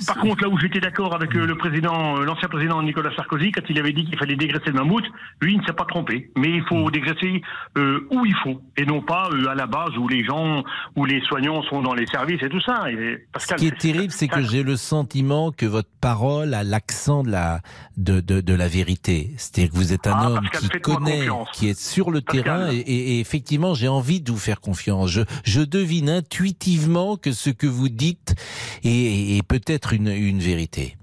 Par 0.06 0.16
contre, 0.18 0.42
là 0.42 0.48
où 0.48 0.58
j'étais 0.58 0.80
d'accord 0.80 1.14
avec 1.14 1.34
euh, 1.36 1.46
le 1.46 1.56
président, 1.56 2.18
euh, 2.18 2.24
l'ancien 2.24 2.48
président 2.48 2.82
Nicolas 2.82 3.14
Sarkozy, 3.16 3.52
quand 3.52 3.62
il 3.68 3.78
avait 3.78 3.92
dit 3.92 4.04
qu'il 4.04 4.18
fallait 4.18 4.36
dégraisser 4.36 4.66
le 4.66 4.72
mammouth, 4.74 5.04
lui, 5.40 5.54
il 5.54 5.60
ne 5.60 5.64
s'est 5.64 5.72
pas 5.72 5.84
trompé. 5.84 6.30
Mais 6.36 6.50
il 6.50 6.62
faut 6.68 6.90
dégraisser 6.90 7.42
euh, 7.78 8.06
où 8.10 8.26
il 8.26 8.34
faut, 8.42 8.60
et 8.76 8.84
non 8.84 9.00
pas 9.02 9.28
euh, 9.32 9.46
à 9.48 9.54
la 9.54 9.66
base 9.66 9.96
où 9.96 10.08
les 10.08 10.24
gens, 10.24 10.62
où 10.96 11.04
les 11.04 11.20
soignants 11.22 11.62
sont 11.64 11.80
dans 11.80 11.94
les 11.94 12.06
services 12.06 12.42
et 12.42 12.48
tout 12.48 12.60
ça. 12.60 12.90
Et 12.90 12.96
Ce 13.26 13.32
Pascal, 13.32 13.58
qui 13.58 13.66
est 13.68 13.78
terrible, 13.78 14.12
c'est 14.12 14.28
que 14.28 14.42
j'ai 14.42 14.62
le 14.62 14.76
sentiment 14.76 15.52
que 15.52 15.66
votre 15.66 15.88
parole 16.00 16.54
a 16.54 16.64
l'accent 16.64 17.22
de 17.22 17.30
la, 17.30 17.60
de, 17.96 18.20
de, 18.20 18.40
de 18.40 18.54
la 18.54 18.68
vérité. 18.68 19.30
C'est-à-dire 19.36 19.70
que 19.72 19.76
vous 19.76 19.92
êtes 19.92 20.06
un 20.06 20.12
Ah, 20.16 20.30
homme 20.30 20.48
Pascal, 20.52 20.68
qui 20.70 20.80
connaît, 20.80 21.28
qui 21.54 21.68
est 21.68 21.78
sur 21.80 22.10
le 22.10 22.20
Pascal. 22.20 22.42
terrain, 22.44 22.70
et, 22.72 22.76
et- 22.78 23.16
et 23.16 23.20
effectivement, 23.20 23.74
j'ai 23.74 23.88
envie 23.88 24.20
de 24.20 24.30
vous 24.30 24.38
faire 24.38 24.60
confiance. 24.60 25.10
Je, 25.10 25.20
je 25.52 25.60
devine 25.60 26.08
intuitivement 26.08 27.16
que 27.16 27.32
ce 27.32 27.50
que 27.50 27.66
vous 27.66 27.88
dites 27.90 28.34
est, 28.84 29.36
est 29.36 29.46
peut-être 29.46 29.92
une, 29.92 30.08
une 30.08 30.38
vérité. 30.38 30.96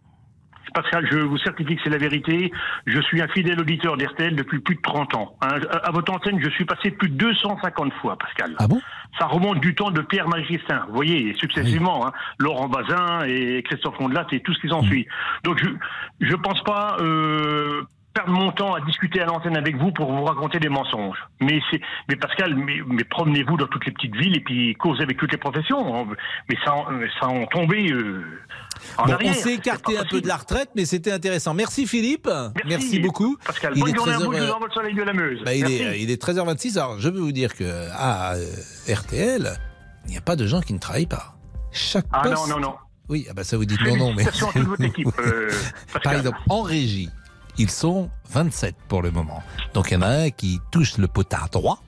Pascal, 0.73 1.07
je 1.11 1.17
vous 1.17 1.37
certifie 1.39 1.75
que 1.75 1.81
c'est 1.83 1.89
la 1.89 1.97
vérité. 1.97 2.51
Je 2.85 2.99
suis 3.01 3.21
un 3.21 3.27
fidèle 3.27 3.59
auditeur 3.59 3.97
d'RTL 3.97 4.35
depuis 4.35 4.59
plus 4.59 4.75
de 4.75 4.81
30 4.81 5.15
ans. 5.15 5.35
hein. 5.41 5.59
À 5.83 5.91
votre 5.91 6.13
antenne, 6.13 6.39
je 6.43 6.49
suis 6.51 6.65
passé 6.65 6.91
plus 6.91 7.09
de 7.09 7.15
250 7.15 7.91
fois, 8.01 8.17
Pascal. 8.17 8.55
Ah 8.59 8.67
bon? 8.67 8.79
Ça 9.19 9.25
remonte 9.25 9.59
du 9.59 9.73
temps 9.73 9.89
de 9.91 10.01
Pierre 10.01 10.27
Magistrin. 10.27 10.85
Vous 10.89 10.95
voyez, 10.95 11.33
successivement, 11.39 12.05
hein, 12.07 12.11
Laurent 12.37 12.69
Bazin 12.69 13.25
et 13.25 13.63
Christophe 13.63 13.99
Ondelat 13.99 14.27
et 14.31 14.41
tout 14.41 14.53
ce 14.53 14.59
qui 14.61 14.69
s'en 14.69 14.83
suit. 14.83 15.07
Donc, 15.43 15.59
je 15.63 15.69
je 16.21 16.35
pense 16.35 16.63
pas 16.63 16.97
euh, 17.01 17.81
perdre 18.23 18.31
mon 18.37 18.51
temps 18.51 18.73
à 18.73 18.81
discuter 18.81 19.21
à 19.21 19.25
l'antenne 19.25 19.55
avec 19.57 19.77
vous 19.77 19.91
pour 19.91 20.11
vous 20.11 20.23
raconter 20.23 20.59
des 20.59 20.69
mensonges. 20.69 21.17
Mais 21.41 21.59
mais 22.07 22.15
Pascal, 22.15 22.55
mais, 22.55 22.79
mais 22.87 23.03
promenez-vous 23.03 23.57
dans 23.57 23.67
toutes 23.67 23.85
les 23.85 23.91
petites 23.91 24.15
villes 24.15 24.35
et 24.35 24.41
puis 24.41 24.75
causez 24.75 25.03
avec 25.03 25.17
toutes 25.17 25.31
les 25.31 25.37
professions. 25.37 26.05
Mais 26.49 26.55
ça, 26.65 26.73
en- 26.75 26.87
ça 27.19 27.27
en 27.27 27.45
euh, 27.91 28.23
en 28.97 29.05
Bon, 29.05 29.13
arrière. 29.13 29.31
on 29.31 29.33
s'est 29.33 29.53
écarté 29.55 29.97
un 29.97 30.05
peu 30.05 30.21
de 30.21 30.27
la 30.27 30.37
retraite, 30.37 30.69
mais 30.75 30.85
c'était 30.85 31.11
intéressant. 31.11 31.53
Merci 31.53 31.85
Philippe. 31.87 32.29
Merci, 32.65 32.99
beaucoup. 32.99 33.37
Pascal, 33.45 33.73
Il 33.75 33.81
bonne 33.81 33.91
est 33.93 33.95
journée 33.95 34.13
à 34.13 34.15
13 34.17 34.25
vous, 34.27 34.33
je 34.33 34.39
vous 34.43 34.51
envoie 34.51 34.67
le 34.67 34.73
soleil 34.73 34.95
de 34.95 35.03
la 35.03 35.13
Meuse. 35.13 35.41
Bah, 35.43 35.53
il, 35.55 35.65
est, 35.71 36.01
il 36.01 36.11
est 36.11 36.21
13h26. 36.21 36.77
Alors, 36.77 36.99
je 36.99 37.09
veux 37.09 37.19
vous 37.19 37.31
dire 37.31 37.55
que 37.55 37.89
à 37.93 38.33
euh, 38.35 38.45
RTL, 38.93 39.49
il 40.05 40.11
n'y 40.11 40.17
a 40.17 40.21
pas 40.21 40.35
de 40.35 40.45
gens 40.47 40.61
qui 40.61 40.73
ne 40.73 40.79
travaillent 40.79 41.05
pas. 41.05 41.35
Chaque 41.71 42.05
Ah 42.11 42.21
non, 42.25 42.35
poste- 42.35 42.49
non, 42.49 42.59
non. 42.59 42.75
Oui, 43.09 43.25
ah 43.29 43.33
bah 43.33 43.43
ça 43.43 43.57
vous 43.57 43.65
dites 43.65 43.81
non, 43.81 43.97
non, 43.97 44.13
mais. 44.13 44.23
Félicitations 44.23 44.49
à 44.49 44.53
toute 44.53 44.67
votre 44.67 44.83
équipe, 44.91 45.07
euh, 45.19 45.49
Par 46.03 46.13
exemple, 46.13 46.37
en 46.47 46.61
régie, 46.61 47.09
ils 47.59 47.69
sont 47.69 48.09
27 48.31 48.73
pour 48.87 49.01
le 49.01 49.11
moment. 49.11 49.43
Donc 49.73 49.91
il 49.91 49.95
y 49.95 49.97
en 49.97 50.01
a 50.01 50.07
un 50.07 50.29
qui 50.31 50.59
touche 50.71 50.97
le 50.97 51.07
potard 51.07 51.49
droit, 51.51 51.83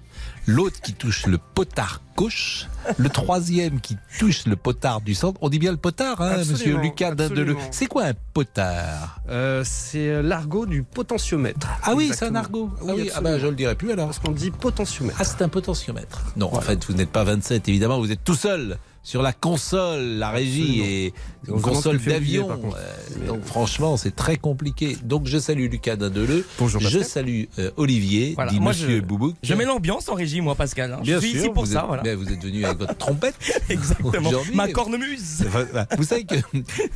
l'autre 0.46 0.82
qui 0.82 0.94
touche 0.94 1.26
le 1.28 1.38
potard 1.38 2.02
gauche, 2.18 2.68
le 2.98 3.10
troisième 3.10 3.80
qui 3.80 3.98
touche 4.20 4.46
le 4.46 4.58
potard 4.58 5.00
du 5.00 5.16
centre. 5.16 5.40
On 5.42 5.48
dit 5.48 5.60
bien 5.60 5.72
le 5.72 5.78
potard, 5.78 6.20
hein, 6.22 6.32
Absolument, 6.32 6.52
monsieur 6.52 6.78
Lucas 6.78 7.16
Dindeleu. 7.16 7.56
C'est 7.72 7.86
quoi 7.86 8.04
un 8.04 8.14
potard? 8.34 9.22
Euh, 9.30 9.64
c'est 9.66 10.10
euh, 10.10 10.22
l'argot 10.22 10.66
du 10.66 10.84
potentiomètre. 10.84 11.68
Ah 11.84 11.94
oui, 11.96 12.12
c'est 12.14 12.26
un 12.26 12.36
argot. 12.36 12.70
Ah 12.82 12.92
oui, 12.94 13.10
ah 13.16 13.22
bah, 13.22 13.40
je 13.40 13.48
le 13.48 13.56
dirai 13.56 13.76
plus 13.76 13.92
alors. 13.92 14.08
Parce 14.08 14.20
qu'on 14.20 14.32
dit 14.32 14.52
potentiomètre. 14.52 15.18
Ah, 15.22 15.24
c'est 15.24 15.42
un 15.42 15.50
potentiomètre. 15.50 16.22
Non, 16.36 16.54
en 16.54 16.62
fait, 16.62 16.84
vous 16.86 16.94
n'êtes 16.94 17.12
pas 17.12 17.24
27, 17.24 17.70
évidemment, 17.70 17.98
vous 18.00 18.12
êtes 18.12 18.24
tout 18.24 18.36
seul 18.36 18.78
sur 19.04 19.24
la 19.24 19.34
console, 19.34 20.00
la 20.20 20.30
régie 20.30 20.62
Absolument. 20.62 20.86
et 20.86 21.14
On 21.50 21.56
une 21.56 21.62
console 21.62 21.98
d'avion. 22.00 22.50
Euh, 22.52 23.28
donc 23.28 23.44
franchement, 23.44 23.98
c'est 23.98 24.16
très 24.16 24.38
compliqué. 24.38 24.96
Donc 25.04 25.26
je 25.26 25.40
salue 25.40 25.70
Lucas 25.72 25.96
Dindeleu. 25.96 26.46
Bonjour, 26.60 26.80
Je 26.82 27.00
Pascal. 27.00 27.04
salue 27.06 27.44
euh, 27.58 27.72
Olivier, 27.78 28.34
Voilà, 28.36 28.52
dit 28.52 28.60
moi, 28.60 28.74
Monsieur 28.74 28.98
je- 28.98 29.02
Boubouk. 29.02 29.36
Je 29.42 29.54
mets 29.56 29.66
l'ambiance 29.66 30.08
en 30.08 30.14
régie, 30.14 30.40
moi, 30.42 30.54
Pascal. 30.54 30.94
hein. 30.94 31.00
Bien 31.02 31.16
je 31.16 31.22
suis 31.22 31.32
sûr, 31.32 31.40
ici 31.40 31.50
pour 31.50 31.66
vous 31.66 31.72
ça, 31.74 31.80
êtes, 31.80 31.86
voilà. 31.88 32.04
mais 32.04 32.14
vous 32.14 32.32
êtes 32.32 32.44
venu 32.44 32.64
avec 32.64 32.78
votre 32.78 32.96
trompette. 32.98 33.36
Exactement. 33.70 34.30
Ma 34.54 34.68
cornemuse. 34.72 35.46
Voilà. 35.50 35.88
Vous 35.98 36.04
savez 36.04 36.26
que 36.26 36.36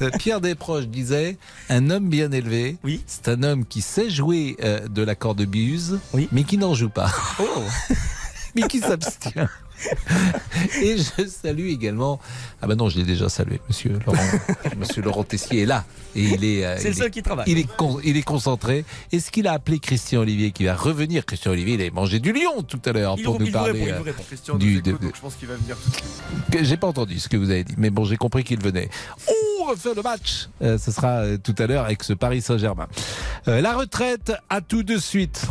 Pierre 0.19 0.41
Desproges 0.41 0.87
disait 0.87 1.37
un 1.69 1.89
homme 1.89 2.07
bien 2.09 2.31
élevé, 2.31 2.77
Oui. 2.83 3.01
c'est 3.07 3.29
un 3.29 3.41
homme 3.41 3.65
qui 3.65 3.81
sait 3.81 4.11
jouer 4.11 4.57
euh, 4.63 4.87
de 4.87 5.01
la 5.01 5.15
cornemuse, 5.15 5.99
Oui. 6.13 6.29
mais 6.31 6.43
qui 6.43 6.59
n'en 6.59 6.75
joue 6.75 6.89
pas. 6.89 7.11
Oh. 7.39 7.45
mais 8.55 8.61
qui 8.67 8.79
s'abstient. 8.79 9.49
Et 10.81 10.97
je 10.97 11.27
salue 11.27 11.67
également. 11.67 12.19
Ah 12.61 12.67
ben 12.67 12.75
non, 12.75 12.89
je 12.89 12.97
l'ai 12.97 13.03
déjà 13.03 13.29
salué, 13.29 13.59
Monsieur 13.67 13.99
Laurent. 14.05 14.17
Monsieur 14.77 15.01
Laurent 15.01 15.23
Tessier 15.23 15.61
est 15.63 15.65
là 15.65 15.83
et 16.15 16.23
il 16.23 16.43
est. 16.45 16.65
euh, 16.65 16.75
C'est 16.79 16.89
le 16.89 16.93
seul 16.95 17.07
est- 17.07 17.11
qui 17.11 17.21
travaille. 17.21 17.45
Il 17.47 17.57
est, 17.57 17.67
con- 17.75 17.99
il 18.03 18.17
est 18.17 18.23
concentré. 18.23 18.85
Est-ce 19.11 19.31
qu'il 19.31 19.47
a 19.47 19.53
appelé 19.53 19.79
Christian 19.79 20.21
Olivier 20.21 20.51
qui 20.51 20.65
va 20.65 20.75
revenir 20.75 21.25
Christian 21.25 21.51
Olivier, 21.51 21.75
il 21.75 21.81
a 21.81 21.91
mangé 21.91 22.19
du 22.19 22.31
lion 22.33 22.61
tout 22.63 22.79
à 22.85 22.91
l'heure 22.93 23.15
pour 23.23 23.39
nous 23.39 23.51
parler. 23.51 23.83
répond, 23.83 24.03
euh. 24.07 24.11
Christian 24.27 24.57
Du- 24.57 24.73
nous 24.73 24.79
écoute, 24.79 25.01
de- 25.01 25.05
donc 25.07 25.15
je 25.15 25.21
pense 25.21 25.35
qu'il 25.35 25.47
va 25.47 25.55
venir 25.55 25.75
tout 25.77 25.89
de 25.89 25.95
suite. 25.95 26.65
J'ai 26.65 26.77
pas 26.77 26.87
entendu 26.87 27.19
ce 27.19 27.29
que 27.29 27.37
vous 27.37 27.49
avez 27.51 27.63
dit, 27.63 27.75
mais 27.77 27.89
bon, 27.89 28.05
j'ai 28.05 28.17
compris 28.17 28.43
qu'il 28.43 28.61
venait. 28.61 28.89
On 29.59 29.65
refait 29.65 29.93
le 29.95 30.01
match. 30.01 30.47
Euh, 30.61 30.77
ce 30.77 30.91
sera 30.91 31.19
euh, 31.19 31.37
tout 31.37 31.55
à 31.59 31.67
l'heure 31.67 31.85
avec 31.85 32.03
ce 32.03 32.13
Paris 32.13 32.41
Saint-Germain. 32.41 32.87
La 33.45 33.73
retraite, 33.75 34.33
à 34.49 34.61
tout 34.61 34.83
de 34.83 34.97
suite. 34.97 35.45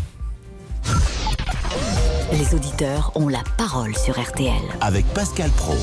Les 2.33 2.55
auditeurs 2.55 3.13
ont 3.17 3.29
la 3.29 3.43
parole 3.59 3.95
sur 3.97 4.19
RTL. 4.21 4.63
Avec 4.81 5.05
Pascal 5.15 5.51
Pro. 5.51 5.75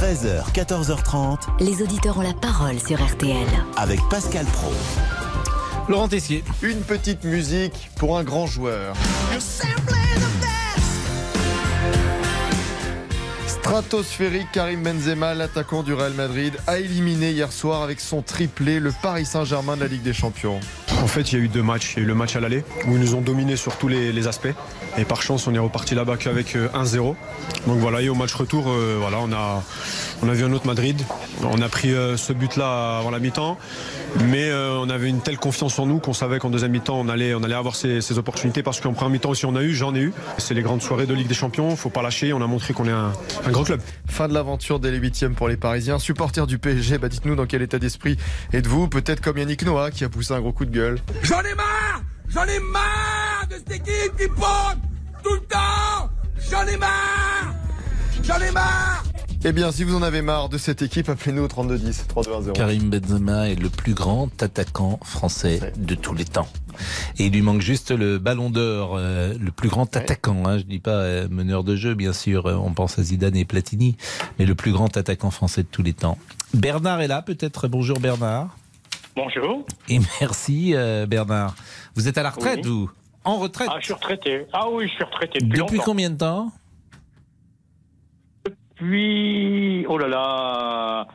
13h, 0.00 0.52
14h30. 0.52 1.38
Les 1.60 1.82
auditeurs 1.82 2.18
ont 2.18 2.22
la 2.22 2.34
parole 2.34 2.78
sur 2.78 3.02
RTL. 3.02 3.46
Avec 3.76 4.00
Pascal 4.10 4.44
Pro. 4.46 4.72
Laurent 5.88 6.08
Tessier. 6.08 6.44
Une 6.62 6.80
petite 6.80 7.24
musique 7.24 7.90
pour 7.96 8.18
un 8.18 8.24
grand 8.24 8.46
joueur. 8.46 8.94
Stratosphérique, 13.46 14.52
Karim 14.52 14.82
Benzema, 14.82 15.34
l'attaquant 15.34 15.82
du 15.82 15.94
Real 15.94 16.12
Madrid, 16.12 16.54
a 16.66 16.78
éliminé 16.78 17.32
hier 17.32 17.50
soir 17.50 17.82
avec 17.82 17.98
son 17.98 18.22
triplé 18.22 18.78
le 18.78 18.92
Paris 19.02 19.26
Saint-Germain 19.26 19.76
de 19.76 19.82
la 19.82 19.88
Ligue 19.88 20.02
des 20.02 20.12
Champions. 20.12 20.60
En 21.02 21.06
fait, 21.06 21.32
il 21.32 21.38
y 21.38 21.40
a 21.40 21.44
eu 21.44 21.48
deux 21.48 21.62
matchs. 21.62 21.94
Il 21.94 21.98
y 21.98 22.02
a 22.02 22.04
eu 22.04 22.08
le 22.08 22.14
match 22.14 22.34
à 22.36 22.40
l'aller, 22.40 22.64
où 22.86 22.92
ils 22.92 23.00
nous 23.00 23.14
ont 23.14 23.20
dominé 23.20 23.56
sur 23.56 23.76
tous 23.76 23.88
les, 23.88 24.26
aspects. 24.26 24.48
Et 24.98 25.04
par 25.04 25.22
chance, 25.22 25.46
on 25.46 25.54
est 25.54 25.58
reparti 25.58 25.94
là-bas 25.94 26.16
qu'avec 26.16 26.56
euh, 26.56 26.68
1-0. 26.70 27.14
Donc 27.66 27.78
voilà, 27.78 28.02
et 28.02 28.08
au 28.08 28.14
match 28.14 28.34
retour, 28.34 28.68
euh, 28.68 28.96
voilà, 28.98 29.18
on, 29.20 29.32
a, 29.32 29.62
on 30.22 30.28
a 30.28 30.32
vu 30.32 30.44
un 30.44 30.52
autre 30.52 30.66
Madrid. 30.66 31.00
On 31.42 31.62
a 31.62 31.68
pris 31.68 31.94
euh, 31.94 32.16
ce 32.16 32.32
but-là 32.32 32.98
avant 32.98 33.10
la 33.10 33.20
mi-temps. 33.20 33.58
Mais 34.26 34.50
euh, 34.50 34.78
on 34.80 34.88
avait 34.90 35.08
une 35.08 35.20
telle 35.20 35.38
confiance 35.38 35.78
en 35.78 35.86
nous 35.86 35.98
qu'on 36.00 36.12
savait 36.12 36.38
qu'en 36.38 36.50
deuxième 36.50 36.72
mi-temps, 36.72 36.98
on 36.98 37.08
allait, 37.08 37.34
on 37.34 37.42
allait 37.42 37.54
avoir 37.54 37.76
ces, 37.76 38.00
ces 38.00 38.18
opportunités. 38.18 38.62
Parce 38.62 38.80
qu'en 38.80 38.92
première 38.92 39.10
mi-temps 39.10 39.30
aussi, 39.30 39.46
on 39.46 39.54
a 39.56 39.62
eu, 39.62 39.74
j'en 39.74 39.94
ai 39.94 40.00
eu. 40.00 40.12
C'est 40.38 40.54
les 40.54 40.62
grandes 40.62 40.82
soirées 40.82 41.06
de 41.06 41.14
Ligue 41.14 41.28
des 41.28 41.34
Champions. 41.34 41.76
faut 41.76 41.90
pas 41.90 42.02
lâcher. 42.02 42.32
On 42.32 42.42
a 42.42 42.46
montré 42.46 42.74
qu'on 42.74 42.86
est 42.86 42.92
un, 42.92 43.12
un 43.44 43.50
grand 43.50 43.64
club. 43.64 43.80
Fin 44.08 44.28
de 44.28 44.34
l'aventure 44.34 44.80
dès 44.80 44.90
les 44.90 44.98
huitièmes 44.98 45.34
pour 45.34 45.48
les 45.48 45.56
Parisiens. 45.56 45.98
Supporters 45.98 46.46
du 46.46 46.58
PSG, 46.58 46.98
bah 46.98 47.08
dites-nous 47.08 47.36
dans 47.36 47.46
quel 47.46 47.62
état 47.62 47.78
d'esprit 47.78 48.16
êtes-vous 48.52 48.88
Peut-être 48.88 49.20
comme 49.20 49.38
Yannick 49.38 49.64
Noah 49.64 49.90
qui 49.90 50.04
a 50.04 50.08
poussé 50.08 50.34
un 50.34 50.40
gros 50.40 50.52
coup 50.52 50.64
de 50.64 50.70
gueule. 50.74 50.98
J'en 51.22 51.40
ai 51.40 51.54
marre 51.54 52.02
J'en 52.28 52.44
ai 52.44 52.58
marre 52.60 53.46
de 53.48 53.54
cette 53.54 53.70
équipe 53.70 54.16
qui 54.18 54.28
pompe 54.28 54.82
tout 55.22 55.34
le 55.34 55.40
temps 55.40 56.10
J'en 56.50 56.66
ai 56.66 56.76
marre 56.76 57.54
J'en 58.22 58.38
ai 58.38 58.50
marre 58.50 59.04
Eh 59.44 59.52
bien, 59.52 59.70
si 59.70 59.84
vous 59.84 59.94
en 59.96 60.02
avez 60.02 60.20
marre 60.20 60.48
de 60.48 60.58
cette 60.58 60.82
équipe, 60.82 61.08
appelez-nous 61.08 61.42
au 61.44 61.48
3210 61.48 62.06
3210. 62.08 62.52
Karim 62.54 62.90
Benzema 62.90 63.48
est 63.48 63.54
le 63.54 63.70
plus 63.70 63.94
grand 63.94 64.28
attaquant 64.42 64.98
français 65.04 65.72
de 65.76 65.94
tous 65.94 66.12
les 66.12 66.24
temps. 66.24 66.48
Et 67.18 67.26
il 67.26 67.32
lui 67.32 67.40
manque 67.42 67.60
juste 67.60 67.92
le 67.92 68.18
ballon 68.18 68.50
d'or, 68.50 68.96
euh, 68.96 69.34
le 69.40 69.50
plus 69.52 69.68
grand 69.68 69.94
attaquant. 69.96 70.42
Hein, 70.46 70.58
je 70.58 70.64
dis 70.64 70.80
pas 70.80 70.90
euh, 70.90 71.28
meneur 71.30 71.62
de 71.62 71.76
jeu, 71.76 71.94
bien 71.94 72.12
sûr. 72.12 72.46
euh, 72.46 72.54
on 72.54 72.72
pense 72.72 72.98
à 72.98 73.02
Zidane 73.04 73.36
et 73.36 73.44
Platini, 73.44 73.96
mais 74.40 74.44
le 74.44 74.56
plus 74.56 74.72
grand 74.72 74.96
attaquant 74.96 75.30
français 75.30 75.62
de 75.62 75.68
tous 75.70 75.82
les 75.84 75.92
temps. 75.94 76.18
Bernard 76.52 77.00
est 77.00 77.08
là, 77.08 77.22
peut-être. 77.22 77.68
Bonjour 77.68 78.00
Bernard. 78.00 78.56
Bonjour. 79.14 79.64
Et 79.88 80.00
merci 80.20 80.72
euh, 80.74 81.06
Bernard. 81.06 81.54
Vous 81.94 82.08
êtes 82.08 82.18
à 82.18 82.24
la 82.24 82.30
retraite, 82.30 82.60
Oui. 82.64 82.70
vous? 82.70 82.90
En 83.24 83.36
retraite 83.38 83.68
Ah, 83.70 83.76
je 83.78 83.84
suis 83.86 83.94
retraité. 83.94 84.46
Ah 84.52 84.66
oui, 84.70 84.88
je 84.88 84.94
suis 84.94 85.04
retraité 85.04 85.38
depuis, 85.40 85.58
Depuis 85.60 85.76
longtemps. 85.76 85.84
combien 85.84 86.10
de 86.10 86.16
temps? 86.16 86.52
Depuis, 88.80 89.86
oh 89.88 89.98
là 89.98 90.08
là, 90.08 91.06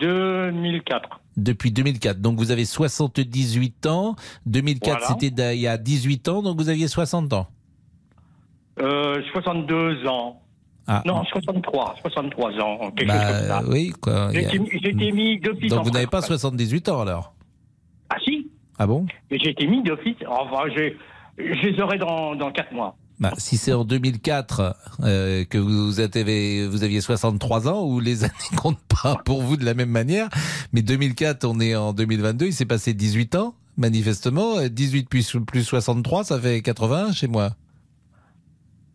2004. 0.00 1.20
Depuis 1.36 1.72
2004. 1.72 2.20
Donc 2.20 2.36
vous 2.38 2.50
avez 2.50 2.64
78 2.64 3.86
ans. 3.86 4.16
2004, 4.46 4.98
Voilà. 5.00 5.06
c'était 5.20 5.54
il 5.54 5.60
y 5.60 5.66
a 5.66 5.78
18 5.78 6.28
ans, 6.28 6.42
donc 6.42 6.58
vous 6.58 6.68
aviez 6.68 6.88
60 6.88 7.32
ans. 7.32 7.46
Euh, 8.80 9.22
62 9.32 10.06
ans. 10.06 10.40
Ah. 10.86 11.02
Non, 11.06 11.24
63, 11.24 11.94
63 12.02 12.50
ans, 12.60 12.90
quelque 12.90 13.10
chose 13.10 13.20
comme 13.20 13.46
ça. 13.48 13.62
Bah, 13.62 13.68
oui, 13.70 13.92
quoi. 14.00 14.30
J'ai 14.32 14.42
été- 14.90 15.12
mis 15.12 15.38
d'office 15.40 15.70
Donc 15.70 15.84
vous 15.84 15.90
n'avez 15.90 16.06
pas 16.06 16.18
retraite. 16.18 16.38
78 16.38 16.88
ans 16.90 17.00
alors? 17.00 17.32
Ah 18.10 18.16
si, 18.22 18.50
Ah 18.78 18.86
bon? 18.86 19.06
Mais 19.30 19.38
j'ai 19.38 19.50
été 19.50 19.66
mis 19.66 19.82
d'office. 19.82 20.16
Enfin, 20.28 20.64
je 20.76 20.92
les 21.42 21.80
aurai 21.80 21.96
dans, 21.96 22.34
dans 22.34 22.50
4 22.52 22.72
mois. 22.72 22.96
Bah, 23.20 23.32
si 23.38 23.56
c'est 23.56 23.72
en 23.72 23.84
2004 23.84 24.76
euh, 25.04 25.44
que 25.44 25.56
vous, 25.58 26.00
avez, 26.00 26.66
vous 26.66 26.82
aviez 26.82 27.00
63 27.00 27.68
ans, 27.68 27.84
ou 27.86 28.00
les 28.00 28.24
années 28.24 28.32
comptent 28.56 28.78
pas 29.02 29.16
pour 29.24 29.42
vous 29.42 29.56
de 29.56 29.64
la 29.64 29.74
même 29.74 29.90
manière, 29.90 30.28
mais 30.72 30.82
2004, 30.82 31.44
on 31.44 31.60
est 31.60 31.76
en 31.76 31.92
2022, 31.92 32.46
il 32.46 32.52
s'est 32.52 32.64
passé 32.66 32.92
18 32.92 33.36
ans, 33.36 33.54
manifestement. 33.76 34.66
18 34.68 35.08
plus, 35.08 35.36
plus 35.46 35.62
63, 35.64 36.24
ça 36.24 36.40
fait 36.40 36.60
80 36.60 37.12
chez 37.12 37.28
moi. 37.28 37.50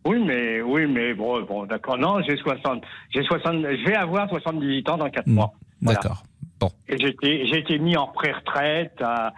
Oui, 0.06 0.18
mais 0.24 0.62
oui, 0.62 0.86
mais 0.86 1.14
bon, 1.14 1.42
bon 1.42 1.66
d'accord. 1.66 1.98
Non, 1.98 2.22
j'ai 2.22 2.36
60, 2.36 2.82
j'ai 3.14 3.22
60, 3.22 3.54
je 3.62 3.84
vais 3.88 3.96
avoir 3.96 4.28
78 4.28 4.88
ans 4.88 4.96
dans 4.98 5.10
4 5.10 5.26
mois. 5.26 5.52
Voilà. 5.82 5.98
Hmm. 5.98 6.02
D'accord. 6.02 6.22
Bon. 6.58 6.70
Et 6.88 6.98
j'ai 6.98 7.08
été, 7.08 7.46
j'ai 7.46 7.58
été 7.58 7.78
mis 7.78 7.96
en 7.96 8.06
pré-retraite, 8.08 9.00
à- 9.02 9.32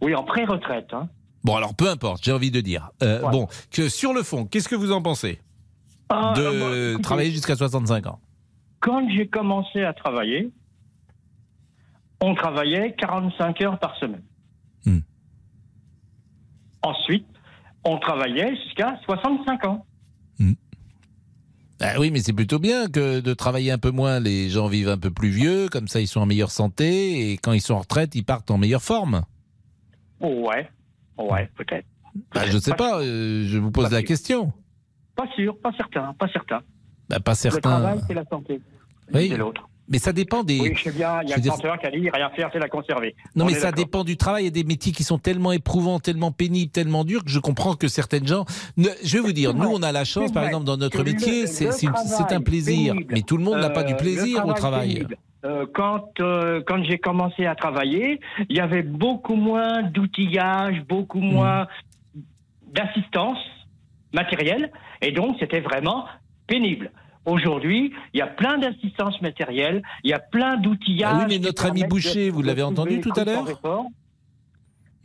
oui, 0.00 0.14
en 0.14 0.22
pré-retraite. 0.24 0.88
Hein. 0.92 1.08
Bon, 1.44 1.56
alors 1.56 1.74
peu 1.74 1.88
importe, 1.88 2.24
j'ai 2.24 2.32
envie 2.32 2.50
de 2.50 2.60
dire. 2.60 2.90
Euh, 3.02 3.20
Bon, 3.30 3.48
que 3.70 3.88
sur 3.88 4.12
le 4.12 4.22
fond, 4.22 4.44
qu'est-ce 4.44 4.68
que 4.68 4.74
vous 4.74 4.92
en 4.92 5.02
pensez 5.02 5.40
Ah, 6.08 6.34
de 6.36 6.42
euh, 6.42 6.90
écoutez, 6.90 7.02
travailler 7.02 7.30
jusqu'à 7.30 7.56
65 7.56 8.06
ans? 8.06 8.20
Quand 8.80 9.08
j'ai 9.10 9.26
commencé 9.26 9.82
à 9.82 9.92
travailler, 9.92 10.50
on 12.20 12.34
travaillait 12.34 12.94
45 12.96 13.60
heures 13.62 13.78
par 13.78 13.96
semaine. 13.96 14.22
Hmm. 14.84 15.00
Ensuite, 16.82 17.26
on 17.84 17.98
travaillait 17.98 18.56
jusqu'à 18.56 18.98
65 19.04 19.64
ans. 19.66 19.84
Ah 21.80 21.94
oui, 22.00 22.10
mais 22.10 22.18
c'est 22.18 22.32
plutôt 22.32 22.58
bien 22.58 22.88
que 22.88 23.20
de 23.20 23.34
travailler 23.34 23.70
un 23.70 23.78
peu 23.78 23.92
moins. 23.92 24.18
Les 24.18 24.50
gens 24.50 24.66
vivent 24.66 24.88
un 24.88 24.98
peu 24.98 25.10
plus 25.10 25.28
vieux, 25.28 25.68
comme 25.68 25.86
ça 25.86 26.00
ils 26.00 26.08
sont 26.08 26.20
en 26.20 26.26
meilleure 26.26 26.50
santé, 26.50 27.30
et 27.30 27.38
quand 27.38 27.52
ils 27.52 27.60
sont 27.60 27.74
en 27.74 27.78
retraite, 27.78 28.16
ils 28.16 28.24
partent 28.24 28.50
en 28.50 28.58
meilleure 28.58 28.82
forme. 28.82 29.22
Ouais, 30.20 30.68
ouais, 31.18 31.50
peut-être. 31.56 31.86
Bah, 32.34 32.42
je 32.46 32.58
sais 32.58 32.74
pas, 32.74 33.00
euh, 33.00 33.44
je 33.46 33.58
vous 33.58 33.70
pose 33.70 33.90
la 33.90 34.02
question. 34.02 34.52
Pas 35.14 35.26
sûr, 35.36 35.56
pas 35.58 35.72
certain, 35.76 36.14
pas 36.18 36.28
certain. 36.28 36.60
Bah, 37.08 37.20
pas 37.20 37.32
Le 37.32 37.36
certain. 37.36 37.60
travail, 37.60 38.00
c'est 38.06 38.14
la 38.14 38.24
santé. 38.24 38.60
Oui. 39.14 39.28
C'est 39.30 39.36
l'autre. 39.36 39.68
Mais 39.90 39.98
ça 39.98 40.12
dépend 40.12 40.44
des. 40.44 40.60
Oui, 40.60 40.72
je 40.74 40.82
sais 40.82 40.92
bien, 40.92 41.22
il 41.22 41.30
y 41.30 41.32
a 41.32 41.38
dire- 41.38 41.54
qui 41.56 41.86
a 41.86 41.90
dit 41.90 42.10
rien 42.10 42.28
faire, 42.36 42.50
c'est 42.52 42.58
la 42.58 42.68
conserver. 42.68 43.16
Non, 43.34 43.44
On 43.44 43.48
mais 43.48 43.54
ça 43.54 43.72
dépend 43.72 44.04
du 44.04 44.18
travail. 44.18 44.42
Il 44.42 44.46
y 44.46 44.48
a 44.48 44.50
des 44.50 44.64
métiers 44.64 44.92
qui 44.92 45.02
sont 45.02 45.16
tellement 45.18 45.50
éprouvants, 45.52 45.98
tellement 45.98 46.30
pénibles, 46.30 46.70
tellement 46.70 47.04
durs 47.04 47.24
que 47.24 47.30
je 47.30 47.38
comprends 47.38 47.74
que 47.74 47.88
certaines 47.88 48.26
gens. 48.26 48.44
Ne- 48.76 48.88
je 49.02 49.16
vais 49.16 49.22
vous 49.22 49.32
dire, 49.32 49.54
nous, 49.54 49.68
on 49.68 49.82
a 49.82 49.90
la 49.90 50.04
chance, 50.04 50.30
par 50.30 50.44
exemple, 50.44 50.66
dans 50.66 50.76
notre 50.76 50.98
le- 50.98 51.04
métier, 51.12 51.46
c'est 51.46 51.64
le 51.86 52.34
un 52.34 52.40
plaisir. 52.42 52.92
pénible, 52.92 53.12
Mais 53.14 53.22
tout 53.22 53.38
le 53.38 53.44
monde 53.44 53.60
n'a 53.60 53.70
pas 53.70 53.82
du 53.82 53.94
euh, 53.94 53.96
plaisir 53.96 54.44
le 54.44 54.50
au 54.50 54.54
travail. 54.54 54.92
pénible. 54.92 55.16
Euh, 55.44 55.66
quand 55.72 56.08
euh, 56.20 56.60
quand 56.66 56.82
j'ai 56.82 56.98
commencé 56.98 57.46
à 57.46 57.54
travailler, 57.54 58.18
il 58.48 58.56
y 58.56 58.60
avait 58.60 58.82
beaucoup 58.82 59.36
moins 59.36 59.82
d'outillage, 59.82 60.82
beaucoup 60.88 61.20
Hmm. 61.20 61.32
moins 61.32 61.66
d'assistance 62.72 63.38
matérielle, 64.12 64.72
et 65.00 65.12
donc 65.12 65.36
c'était 65.38 65.60
vraiment 65.60 66.06
pénible. 66.46 66.90
Aujourd'hui, 67.24 67.92
il 68.14 68.18
y 68.18 68.22
a 68.22 68.26
plein 68.26 68.58
d'assistance 68.58 69.20
matérielle, 69.20 69.82
il 70.02 70.10
y 70.10 70.14
a 70.14 70.18
plein 70.18 70.56
d'outillages. 70.56 71.12
Ah 71.14 71.18
oui, 71.20 71.24
mais 71.28 71.38
qui 71.38 71.46
notre 71.46 71.66
ami 71.66 71.84
Boucher, 71.84 72.26
de- 72.26 72.32
vous 72.32 72.42
l'avez 72.42 72.62
entendu 72.62 73.00
tout 73.00 73.12
à 73.16 73.24
l'heure. 73.24 73.44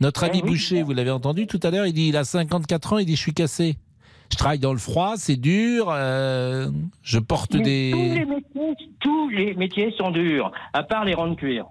Notre 0.00 0.24
ami 0.24 0.38
Eh 0.38 0.42
oui, 0.42 0.50
Boucher, 0.50 0.82
vous 0.82 0.92
l'avez 0.92 1.10
entendu 1.10 1.46
tout 1.46 1.60
à 1.62 1.70
l'heure, 1.70 1.86
il 1.86 1.92
dit 1.92 2.08
il 2.08 2.16
a 2.16 2.24
54 2.24 2.94
ans, 2.94 2.98
il 2.98 3.06
dit 3.06 3.14
je 3.14 3.20
suis 3.20 3.34
cassé. 3.34 3.76
Je 4.32 4.36
travaille 4.36 4.58
dans 4.58 4.72
le 4.72 4.78
froid, 4.78 5.14
c'est 5.16 5.36
dur, 5.36 5.88
euh, 5.90 6.68
je 7.02 7.18
porte 7.18 7.54
Mais 7.54 7.62
des. 7.62 7.90
Tous 7.92 7.98
les, 8.14 8.24
métiers, 8.24 8.88
tous 9.00 9.28
les 9.28 9.54
métiers 9.54 9.94
sont 9.96 10.10
durs, 10.10 10.50
à 10.72 10.82
part 10.82 11.04
les 11.04 11.14
ronds 11.14 11.30
de 11.30 11.34
cuir. 11.36 11.66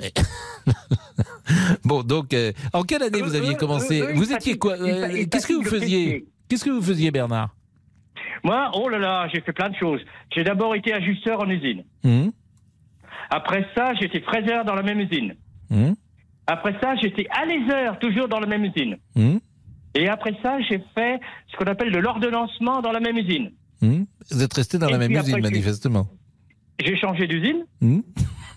Bon, 1.84 2.02
donc, 2.02 2.34
euh, 2.34 2.52
en 2.72 2.82
quelle 2.82 3.02
année 3.04 3.22
vous 3.22 3.34
aviez 3.36 3.52
eux, 3.52 3.56
commencé 3.56 4.02
Vous 4.14 4.32
étiez 4.32 4.58
quoi 4.58 4.72
euh, 4.72 5.24
Qu'est-ce 5.30 5.46
que 5.46 5.52
vous 5.54 5.62
faisiez. 5.64 6.26
Qu'est-ce 6.48 6.64
que 6.64 6.70
vous 6.70 6.82
faisiez, 6.82 7.10
Bernard 7.10 7.54
Moi, 8.42 8.70
oh 8.74 8.88
là 8.88 8.98
là, 8.98 9.28
j'ai 9.32 9.40
fait 9.40 9.52
plein 9.52 9.70
de 9.70 9.76
choses. 9.76 10.00
J'ai 10.34 10.42
d'abord 10.44 10.74
été 10.74 10.92
ajusteur 10.92 11.40
en 11.40 11.48
usine. 11.48 11.84
Hum, 12.04 12.32
Après 13.30 13.66
ça, 13.76 13.94
j'étais 13.94 14.20
fraiseur 14.20 14.64
dans 14.64 14.74
la 14.74 14.82
même 14.82 15.00
usine. 15.00 15.34
hum, 15.70 15.94
Après 16.48 16.74
ça, 16.82 16.94
j'étais 16.96 17.26
alaiseur, 17.30 17.98
toujours 18.00 18.28
dans 18.28 18.40
la 18.40 18.46
même 18.46 18.64
usine. 18.64 18.96
hum, 19.14 19.40
Et 19.98 20.08
après 20.08 20.34
ça, 20.42 20.58
j'ai 20.68 20.80
fait 20.94 21.18
ce 21.50 21.56
qu'on 21.56 21.64
appelle 21.66 21.90
de 21.92 21.98
l'ordonnancement 21.98 22.80
dans 22.82 22.92
la 22.92 23.00
même 23.00 23.16
usine. 23.16 23.50
hum. 23.82 24.06
Vous 24.30 24.42
êtes 24.42 24.52
resté 24.54 24.78
dans 24.78 24.88
Et 24.88 24.92
la 24.92 24.98
même 24.98 25.12
usine, 25.12 25.40
manifestement. 25.40 26.06
J'ai 26.84 26.96
changé 26.98 27.26
d'usine. 27.26 27.64
Hum, 27.82 28.02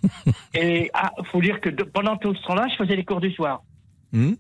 Et 0.54 0.90
ah, 0.94 1.12
faut 1.32 1.42
dire 1.42 1.60
que 1.62 1.70
de- 1.70 1.84
pendant 1.84 2.18
tout 2.18 2.34
ce 2.36 2.42
temps-là, 2.48 2.68
je 2.72 2.76
faisais 2.84 2.96
les 2.96 3.04
cours 3.06 3.22
du 3.22 3.32
soir. 3.32 3.64
hum. 4.14 4.36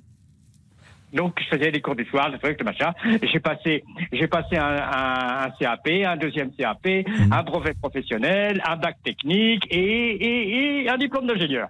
Donc, 1.11 1.39
je 1.41 1.47
faisais 1.57 1.71
les 1.71 1.81
cours 1.81 1.95
du 1.95 2.05
soir, 2.05 2.29
le 2.29 2.37
truc, 2.37 2.59
le 2.59 2.65
machin. 2.65 2.93
J'ai 3.23 3.39
passé, 3.39 3.83
j'ai 4.11 4.27
passé 4.27 4.57
un, 4.57 4.75
un- 4.75 5.45
un 5.45 5.49
CAP, 5.59 5.87
un 6.05 6.17
deuxième 6.17 6.51
CAP, 6.51 6.87
un 7.31 7.41
brevet 7.43 7.73
professionnel, 7.73 8.61
un 8.67 8.75
bac 8.77 8.97
technique 9.03 9.65
et, 9.71 9.79
et- 9.79 10.83
et 10.83 10.89
un 10.89 10.97
diplôme 10.97 11.25
d'ingénieur. 11.25 11.69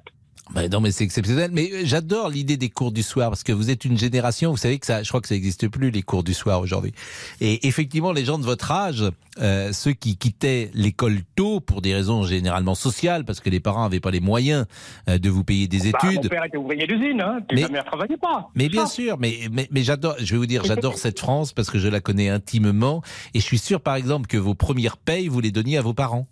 Bah 0.54 0.68
non, 0.68 0.82
mais 0.82 0.92
c'est 0.92 1.04
exceptionnel. 1.04 1.52
Mais 1.54 1.70
euh, 1.72 1.82
j'adore 1.84 2.28
l'idée 2.30 2.58
des 2.58 2.70
cours 2.70 2.92
du 2.92 3.04
soir 3.04 3.30
parce 3.30 3.44
que 3.44 3.52
vous 3.52 3.70
êtes 3.70 3.86
une 3.86 3.98
génération. 4.00 4.50
Vous 4.50 4.58
savez 4.58 4.80
que 4.80 4.86
ça, 4.88 5.04
je 5.04 5.08
crois 5.10 5.22
que 5.22 5.28
ça 5.28 5.36
n'existe 5.36 5.68
plus 5.68 5.92
les 5.92 6.02
cours 6.02 6.24
du 6.24 6.34
soir 6.34 6.60
aujourd'hui. 6.60 6.92
Et 7.40 7.68
effectivement, 7.68 8.12
les 8.12 8.26
gens 8.26 8.40
de 8.40 8.44
votre 8.46 8.72
âge, 8.72 9.04
euh, 9.40 9.72
ceux 9.74 9.94
qui 9.94 10.18
quittaient 10.18 10.72
l'école 10.74 11.20
tôt 11.36 11.60
pour 11.60 11.82
des 11.84 11.94
raisons 11.94 12.24
généralement 12.24 12.74
sociales, 12.74 13.26
parce 13.26 13.40
que 13.42 13.50
les 13.52 13.60
parents 13.60 13.84
n'avaient 13.84 14.00
pas 14.00 14.10
les 14.10 14.20
moyens 14.22 14.66
euh, 15.08 15.20
de 15.20 15.30
vous 15.30 15.44
payer 15.44 15.68
des 15.68 15.92
Bah, 15.92 16.00
mon 16.04 16.10
études. 16.10 16.30
père 16.32 16.44
était 16.46 16.58
ouvrier 16.58 16.88
d'usine, 16.88 17.22
hein, 17.22 17.40
puis 17.48 17.58
Mais- 17.58 17.62
ma 17.64 17.70
mère 17.70 17.86
travaillait 17.86 18.18
pas. 18.18 18.50
Mais 18.56 18.70
bien 18.70 18.88
sûr, 18.88 19.18
mais, 19.20 19.42
mais, 19.52 19.68
mais 19.70 19.84
j'adore, 19.84 20.16
je 20.18 20.32
vais 20.34 20.38
vous 20.38 20.48
dire, 20.48 20.64
j'adore 20.64 20.98
cette 20.98 21.20
France 21.20 21.54
parce 21.54 21.70
que 21.70 21.78
je 21.78 21.88
la 21.88 22.00
connais 22.02 22.30
intimement 22.30 23.04
et 23.36 23.40
je 23.40 23.46
suis 23.46 23.60
sûr, 23.60 23.82
par 23.82 23.96
exemple, 23.96 24.26
que 24.26 24.38
vos 24.38 24.56
premières 24.56 24.98
payes, 24.98 25.28
vous 25.28 25.42
les 25.42 25.52
donniez 25.52 25.78
à 25.78 25.84
vos 25.84 25.94
parents. 25.94 26.28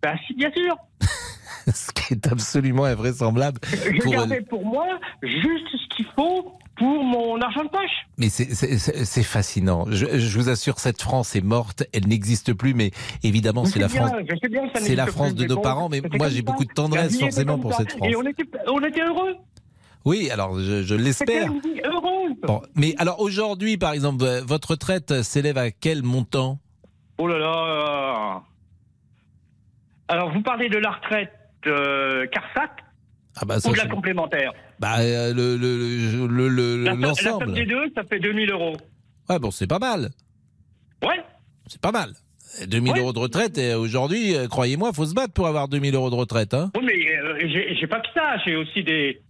Bah, 0.00 0.14
si, 0.28 0.34
bien 0.34 0.50
sûr. 0.52 0.76
Ce 1.74 1.92
qui 1.92 2.14
est 2.14 2.26
absolument 2.26 2.84
invraisemblable. 2.84 3.60
Je 3.64 4.02
pour- 4.02 4.12
gardais 4.12 4.40
pour 4.42 4.64
moi 4.64 4.86
juste 5.22 5.66
ce 5.72 5.96
qu'il 5.96 6.06
faut 6.16 6.52
pour 6.76 7.04
mon 7.04 7.40
argent 7.40 7.64
de 7.64 7.68
poche. 7.68 8.06
Mais 8.18 8.28
c'est- 8.28 9.22
fascinant. 9.22 9.84
Je, 9.90 10.18
je 10.18 10.38
vous 10.38 10.48
assure, 10.48 10.78
cette 10.78 11.00
France 11.00 11.36
est 11.36 11.44
morte, 11.44 11.84
elle 11.92 12.08
n'existe 12.08 12.54
plus, 12.54 12.74
mais 12.74 12.90
évidemment, 13.22 13.64
c'est 13.64 13.78
la 13.78 13.88
bien, 13.88 14.06
France. 14.06 14.12
C'est 14.80 14.96
la 14.96 15.06
France 15.06 15.34
de 15.34 15.44
nos 15.46 15.56
bon, 15.56 15.62
parents, 15.62 15.88
mais 15.88 16.00
moi 16.16 16.28
j'ai 16.28 16.42
beaucoup 16.42 16.64
de 16.64 16.72
tendresse 16.72 17.18
forcément 17.18 17.58
pour 17.58 17.74
cette 17.74 17.92
France. 17.92 18.08
Et 18.10 18.16
on 18.16 18.22
était, 18.22 18.44
on 18.68 18.82
était 18.82 19.02
heureux. 19.02 19.36
Oui, 20.04 20.30
alors 20.30 20.58
je, 20.58 20.94
l'espère. 20.94 21.52
Bon, 22.42 22.60
mais 22.74 22.94
alors 22.98 23.20
aujourd'hui, 23.20 23.76
par 23.76 23.92
exemple, 23.92 24.24
votre 24.44 24.72
retraite 24.72 25.22
s'élève 25.22 25.58
à 25.58 25.70
quel 25.70 26.02
montant? 26.02 26.58
Oh 27.18 27.28
là 27.28 27.38
là. 27.38 28.42
Alors, 30.08 30.32
vous 30.32 30.42
parlez 30.42 30.68
de 30.68 30.78
la 30.78 30.90
retraite 30.90 31.30
euh, 31.66 32.26
CARSAT 32.28 32.70
Ah 33.36 33.44
bah 33.44 33.60
ça, 33.60 33.68
ou 33.70 33.72
de 33.72 33.78
la 33.78 33.86
complémentaire 33.86 34.52
bah, 34.78 34.96
euh, 35.00 35.32
le 35.32 35.56
le- 35.56 36.26
le- 36.26 36.48
le- 36.48 36.84
La, 36.84 36.94
le- 36.94 37.00
la 37.00 37.14
somme 37.14 37.52
des 37.52 37.64
deux, 37.66 37.90
ça 37.94 38.02
fait 38.04 38.18
2000 38.18 38.50
euros. 38.50 38.76
Ouais, 39.28 39.38
bon, 39.38 39.50
c'est 39.50 39.66
pas 39.68 39.78
mal. 39.78 40.10
Ouais. 41.02 41.20
C'est 41.68 41.80
pas 41.80 41.92
mal. 41.92 42.12
2000 42.66 42.92
Ouais. 42.92 42.98
euros 43.00 43.12
de 43.12 43.18
retraite, 43.18 43.56
et 43.58 43.74
aujourd'hui, 43.74 44.34
euh, 44.36 44.46
croyez-moi, 44.48 44.92
faut 44.92 45.06
se 45.06 45.14
battre 45.14 45.32
pour 45.32 45.46
avoir 45.46 45.68
2000 45.68 45.94
euros 45.94 46.10
de 46.10 46.14
retraite. 46.16 46.52
Hein 46.52 46.70
Oui, 46.76 46.82
mais 46.84 47.16
euh, 47.16 47.38
j'ai 47.80 47.86
pas 47.86 48.00
que 48.00 48.08
ça. 48.14 48.36
J'ai 48.44 48.56
aussi 48.56 48.82
des, 48.84 49.22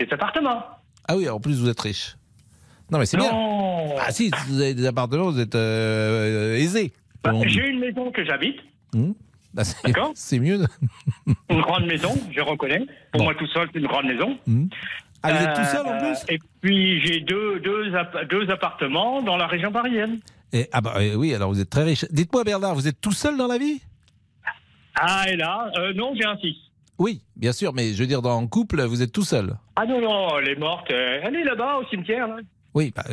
des 0.00 0.06
appartements. 0.12 0.62
ah 1.08 1.16
oui, 1.16 1.28
en 1.28 1.40
plus, 1.40 1.60
vous 1.60 1.68
êtes 1.68 1.80
riche. 1.80 2.16
Non, 2.90 2.98
mais 2.98 3.06
c'est 3.06 3.16
bien. 3.16 3.30
Ah 3.98 4.10
si, 4.12 4.26
si 4.30 4.48
vous 4.50 4.60
avez 4.60 4.74
des 4.74 4.86
appartements, 4.86 5.30
vous 5.30 5.40
êtes 5.40 5.54
euh, 5.54 6.54
aisé. 6.56 6.92
Bah, 7.22 7.32
j'ai 7.46 7.66
une 7.68 7.80
maison 7.80 8.10
que 8.12 8.24
j'habite, 8.24 8.60
c'est- 8.92 8.98
D'accord. 9.54 10.12
C'est 10.14 10.38
mieux. 10.38 10.60
une 11.50 11.60
grande 11.60 11.86
maison, 11.86 12.12
je 12.34 12.40
reconnais. 12.40 12.84
Pour 13.12 13.22
moi 13.22 13.34
tout 13.34 13.46
seul, 13.48 13.68
c'est 13.72 13.78
une 13.78 13.86
grande 13.86 14.06
maison. 14.06 14.38
Hmm. 14.46 14.66
Ah, 15.22 15.32
vous 15.32 15.44
êtes 15.44 15.54
tout 15.54 15.64
seul 15.64 15.86
en 15.86 15.92
Euh, 15.94 15.98
plus 16.00 16.34
Et 16.34 16.38
puis 16.60 17.00
j'ai 17.06 17.20
deux, 17.20 17.60
deux, 17.60 17.92
deux 18.28 18.50
appartements 18.50 19.22
dans 19.22 19.36
la 19.36 19.46
région 19.46 19.72
parisienne. 19.72 20.20
Et- 20.52 20.68
Ah 20.72 20.80
bah 20.80 20.94
euh, 20.98 21.14
oui, 21.14 21.34
alors 21.34 21.50
vous 21.50 21.60
êtes 21.60 21.70
très 21.70 21.84
riche. 21.84 22.04
Dites-moi 22.10 22.44
Bernard, 22.44 22.74
vous 22.74 22.86
êtes 22.88 23.00
tout 23.00 23.12
seul 23.12 23.36
dans 23.38 23.46
la 23.46 23.56
vie? 23.58 23.80
Ah, 24.96 25.24
et 25.28 25.36
là, 25.36 25.70
euh, 25.78 25.92
non, 25.94 26.14
j'ai 26.14 26.24
un 26.26 26.36
fils. 26.36 26.56
Oui, 26.98 27.22
bien 27.36 27.52
sûr, 27.52 27.72
mais 27.72 27.92
je 27.94 27.98
veux 28.00 28.06
dire, 28.06 28.22
dans 28.22 28.38
un 28.40 28.46
couple, 28.46 28.82
vous 28.82 29.02
êtes 29.02 29.10
tout 29.12 29.24
seul? 29.24 29.56
Ah 29.76 29.84
non, 29.86 30.00
non, 30.00 30.38
elle 30.38 30.50
est 30.50 30.56
morte. 30.58 30.86
Elle 30.90 31.34
est 31.34 31.42
là-bas 31.44 31.78
au 31.78 31.86
cimetière. 31.88 32.28
Là. 32.28 32.36
Oui, 32.74 32.92
bah, 32.94 33.04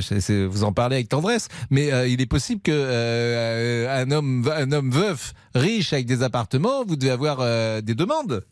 vous 0.48 0.64
en 0.64 0.74
parlez 0.74 0.96
avec 0.96 1.10
tendresse, 1.10 1.48
mais 1.70 1.94
euh, 1.94 2.08
il 2.08 2.20
est 2.20 2.26
possible 2.26 2.62
que 2.62 2.72
euh, 2.74 3.88
un 4.04 4.10
homme, 4.12 4.50
un 4.56 4.72
homme 4.72 4.90
veuf, 4.90 5.34
riche 5.54 5.94
avec 5.94 6.08
des 6.08 6.24
appartements, 6.24 6.84
vous 6.84 6.96
devez 6.96 7.12
avoir 7.12 7.38
euh, 7.42 7.80
des 7.82 7.94
demandes. 7.94 8.44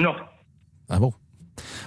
Non. 0.00 0.14
Ah 0.88 0.98
bon? 0.98 1.12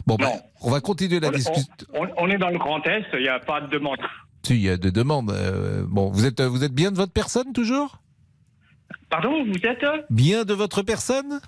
Bon, 0.07 0.15
bah, 0.15 0.29
on 0.61 0.71
va 0.71 0.79
continuer 0.79 1.19
la 1.19 1.27
On- 1.27 1.31
discussion. 1.31 1.73
On, 1.93 2.07
on 2.17 2.29
est 2.29 2.37
dans 2.37 2.49
le 2.49 2.57
Grand 2.57 2.81
Est, 2.87 3.05
il 3.13 3.21
n'y 3.23 3.27
a 3.27 3.39
pas 3.39 3.59
de 3.61 3.67
demande. 3.67 3.97
Si, 4.43 4.53
il 4.55 4.61
y 4.61 4.69
a 4.69 4.77
des 4.77 4.91
demandes. 4.91 5.33
bon, 5.89 6.09
vous 6.09 6.25
êtes, 6.25 6.41
vous 6.41 6.63
êtes 6.63 6.73
bien 6.73 6.91
de 6.91 6.97
votre 6.97 7.11
personne 7.13 7.51
toujours? 7.53 7.99
Pardon, 9.09 9.43
vous 9.45 9.53
êtes? 9.67 9.85
Bien 10.09 10.43
de 10.45 10.53
votre 10.53 10.81
personne? 10.81 11.39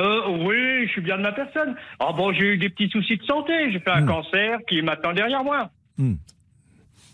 Euh, 0.00 0.20
Oui, 0.28 0.86
je 0.86 0.92
suis 0.92 1.00
bien 1.02 1.16
de 1.18 1.22
ma 1.22 1.32
personne. 1.32 1.74
Ah 2.00 2.12
bon, 2.16 2.32
j'ai 2.32 2.54
eu 2.54 2.58
des 2.58 2.70
petits 2.70 2.88
soucis 2.90 3.18
de 3.18 3.24
santé. 3.24 3.70
J'ai 3.72 3.80
fait 3.80 3.90
un 3.90 4.06
cancer 4.06 4.58
qui 4.68 4.78
est 4.78 4.82
maintenant 4.82 5.12
derrière 5.12 5.44
moi. 5.44 5.70
Hmm. 5.98 6.14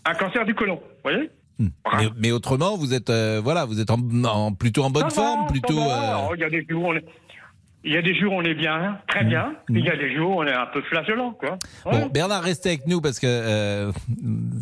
Un 0.05 0.13
cancer 0.15 0.45
du 0.45 0.55
côlon, 0.55 0.75
vous 0.75 0.81
voyez 1.03 1.29
mais, 1.59 2.09
mais 2.17 2.31
autrement, 2.31 2.77
vous 2.77 2.93
êtes, 2.93 3.09
euh, 3.09 3.41
voilà, 3.43 3.65
vous 3.65 3.81
êtes 3.81 3.89
en, 3.91 3.99
en- 4.23 4.53
plutôt 4.53 4.83
en 4.83 4.89
bonne 4.89 5.09
Ça 5.09 5.21
va, 5.21 5.27
forme, 5.27 5.41
ça 5.47 5.51
plutôt. 5.51 5.75
va. 5.79 6.21
euh, 6.31 6.35
jours, 6.69 6.85
on 6.85 6.95
est... 6.95 7.03
Il 7.85 7.93
y 7.93 7.97
a 7.97 8.01
des 8.01 8.13
jours 8.13 8.33
on 8.33 8.41
est 8.43 8.55
bien, 8.55 8.97
très 9.07 9.23
bien. 9.23 9.53
Puis 9.67 9.79
Il 9.79 9.85
y 9.85 9.89
a 9.89 9.95
des 9.95 10.13
jours 10.15 10.35
on 10.37 10.45
est 10.45 10.53
un 10.53 10.65
peu 10.67 10.81
flagellant, 10.81 11.31
quoi. 11.31 11.57
Ouais. 11.85 11.91
Bon, 12.01 12.07
Bernard, 12.07 12.43
restez 12.43 12.69
avec 12.69 12.87
nous 12.87 12.99
parce 13.01 13.19
que 13.19 13.27
euh, 13.27 13.91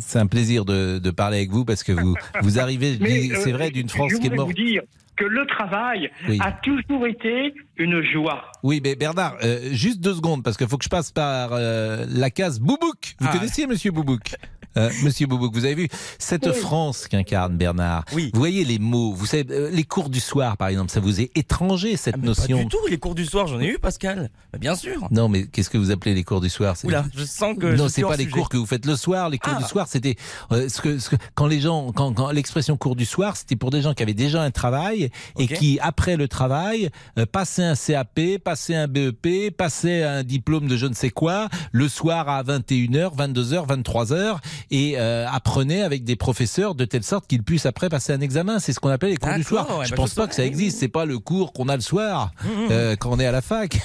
c'est 0.00 0.18
un 0.20 0.26
plaisir 0.28 0.64
de, 0.64 0.98
de 0.98 1.10
parler 1.10 1.38
avec 1.38 1.50
vous 1.50 1.64
parce 1.64 1.82
que 1.82 1.92
vous, 1.92 2.14
vous 2.42 2.58
arrivez, 2.60 2.94
je 2.94 2.98
Mais, 3.02 3.30
euh, 3.32 3.40
c'est 3.42 3.52
vrai, 3.52 3.70
d'une 3.70 3.88
France 3.88 4.12
je 4.12 4.18
qui 4.18 4.28
est 4.28 4.30
morte. 4.30 4.48
vous 4.48 4.54
dire 4.54 4.82
que 5.16 5.24
le 5.24 5.44
travail 5.46 6.08
Oui. 6.28 6.38
a 6.40 6.52
toujours 6.52 7.04
été 7.08 7.52
une 7.76 8.02
joie. 8.04 8.52
Oui, 8.62 8.80
mais 8.84 8.94
Bernard, 8.94 9.34
euh, 9.42 9.70
juste 9.72 10.00
deux 10.00 10.14
secondes, 10.14 10.44
parce 10.44 10.56
qu'il 10.56 10.68
faut 10.68 10.78
que 10.78 10.84
je 10.84 10.88
passe 10.88 11.10
par 11.10 11.50
euh, 11.54 12.04
la 12.08 12.30
case 12.30 12.60
Boubouk. 12.60 13.16
Vous 13.18 13.26
Ah. 13.28 13.32
connaissiez 13.36 13.66
Monsieur 13.66 13.90
Boubouk? 13.90 14.36
Euh, 14.78 14.90
Monsieur 15.02 15.26
Boubouk, 15.26 15.52
vous 15.54 15.64
avez 15.64 15.74
vu 15.74 15.88
cette 16.18 16.46
Oui. 16.46 16.54
France 16.54 17.08
qu'incarne 17.08 17.56
Bernard. 17.56 18.04
Vous 18.12 18.20
voyez 18.34 18.64
les 18.64 18.78
mots, 18.78 19.12
vous 19.12 19.26
savez, 19.26 19.44
euh, 19.50 19.70
les 19.70 19.84
cours 19.84 20.08
du 20.08 20.20
soir, 20.20 20.56
par 20.56 20.68
exemple, 20.68 20.90
ça 20.90 21.00
vous 21.00 21.20
est 21.20 21.30
étranger 21.36 21.96
cette 21.96 22.14
Ah, 22.16 22.20
Pas 22.20 22.26
notion 22.26 22.58
du 22.58 22.68
tout, 22.68 22.78
les 22.88 22.98
cours 22.98 23.14
du 23.14 23.24
soir, 23.26 23.46
j'en 23.46 23.60
ai 23.60 23.66
eu, 23.66 23.78
Pascal. 23.78 24.30
Mais 24.52 24.58
bien 24.58 24.74
sûr. 24.76 25.08
Non, 25.10 25.28
mais 25.28 25.46
qu'est-ce 25.46 25.68
que 25.70 25.78
vous 25.78 25.90
appelez 25.90 26.14
les 26.14 26.24
cours 26.24 26.40
du 26.40 26.48
soir 26.48 26.76
c'est- 26.76 26.86
Oula, 26.86 27.04
je 27.14 27.24
sens 27.24 27.56
que. 27.58 27.74
Non, 27.76 27.88
c'est 27.88 28.02
pas 28.02 28.16
les 28.16 28.24
sujet. 28.24 28.30
cours 28.36 28.48
que 28.48 28.56
vous 28.56 28.66
faites 28.66 28.86
le 28.86 28.96
soir. 28.96 29.28
Les 29.30 29.38
cours 29.38 29.54
Ah. 29.56 29.62
du 29.62 29.68
soir, 29.68 29.86
c'était 29.88 30.16
euh, 30.52 30.68
ce 30.68 30.80
que, 30.80 30.98
ce 30.98 31.10
que- 31.10 31.16
quand 31.34 31.46
les 31.46 31.60
gens, 31.60 31.92
quand, 31.92 32.12
quand 32.14 32.30
l'expression 32.30 32.76
cours 32.76 32.96
du 32.96 33.04
soir, 33.04 33.36
c'était 33.36 33.56
pour 33.56 33.70
des 33.70 33.82
gens 33.82 33.94
qui 33.94 34.02
avaient 34.02 34.14
déjà 34.14 34.42
un 34.42 34.50
travail 34.50 35.10
et 35.38 35.46
qui, 35.48 35.78
après 35.80 36.16
le 36.16 36.28
travail, 36.28 36.90
euh, 37.18 37.26
passaient 37.26 37.64
un 37.64 37.74
CAP, 37.74 38.38
passaient 38.42 38.74
un 38.76 38.86
BEP, 38.88 39.50
passaient 39.56 40.02
un 40.02 40.22
diplôme 40.22 40.68
de 40.68 40.76
je 40.76 40.86
ne 40.86 40.94
sais 40.94 41.10
quoi, 41.10 41.48
le 41.72 41.88
soir 41.88 42.28
à 42.28 42.42
21h, 42.42 43.14
22h, 43.16 43.66
23h, 43.66 44.38
et 44.70 44.94
euh, 44.98 45.26
apprenaient 45.30 45.82
avec 45.82 46.04
des 46.04 46.16
professeurs 46.16 46.74
de 46.74 46.84
telle 46.84 47.02
sorte 47.04 47.26
qu'ils 47.26 47.42
puissent 47.42 47.66
après 47.66 47.88
passer 47.88 48.12
un 48.12 48.20
examen. 48.20 48.58
C'est 48.58 48.72
ce 48.72 48.80
qu'on 48.80 48.88
appelle 48.90 49.10
les 49.10 49.16
cours 49.16 49.32
du 49.34 49.42
soir. 49.42 49.78
ouais, 49.78 49.84
je 49.86 49.90
bah, 49.90 49.96
pense 49.96 50.10
je 50.10 50.14
pas 50.16 50.26
que 50.26 50.34
ça 50.34 50.44
existe. 50.44 50.78
C'est 50.78 50.88
pas 50.88 51.04
le 51.04 51.18
cours 51.18 51.52
qu'on 51.52 51.68
a 51.68 51.74
le 51.76 51.82
soir 51.82 52.32
Mmh, 52.42 52.48
mmh. 52.48 52.68
euh, 52.70 52.96
quand 52.96 53.10
on 53.12 53.18
est 53.18 53.26
à 53.26 53.32
la 53.32 53.40
fac. 53.42 53.80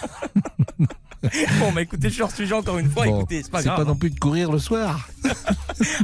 Bon, 1.60 1.72
bah 1.72 1.82
écoutez, 1.82 2.10
je 2.10 2.14
suis 2.14 2.22
hors 2.22 2.32
sujet 2.32 2.54
encore 2.54 2.78
une 2.78 2.90
fois. 2.90 3.06
Bon, 3.06 3.20
écoutez, 3.20 3.44
c'est 3.44 3.52
pas 3.52 3.60
c'est 3.60 3.66
grave. 3.66 3.80
pas 3.80 3.86
non 3.86 3.96
plus 3.96 4.10
de 4.10 4.20
courir 4.20 4.52
le 4.52 4.60
soir. 4.60 5.10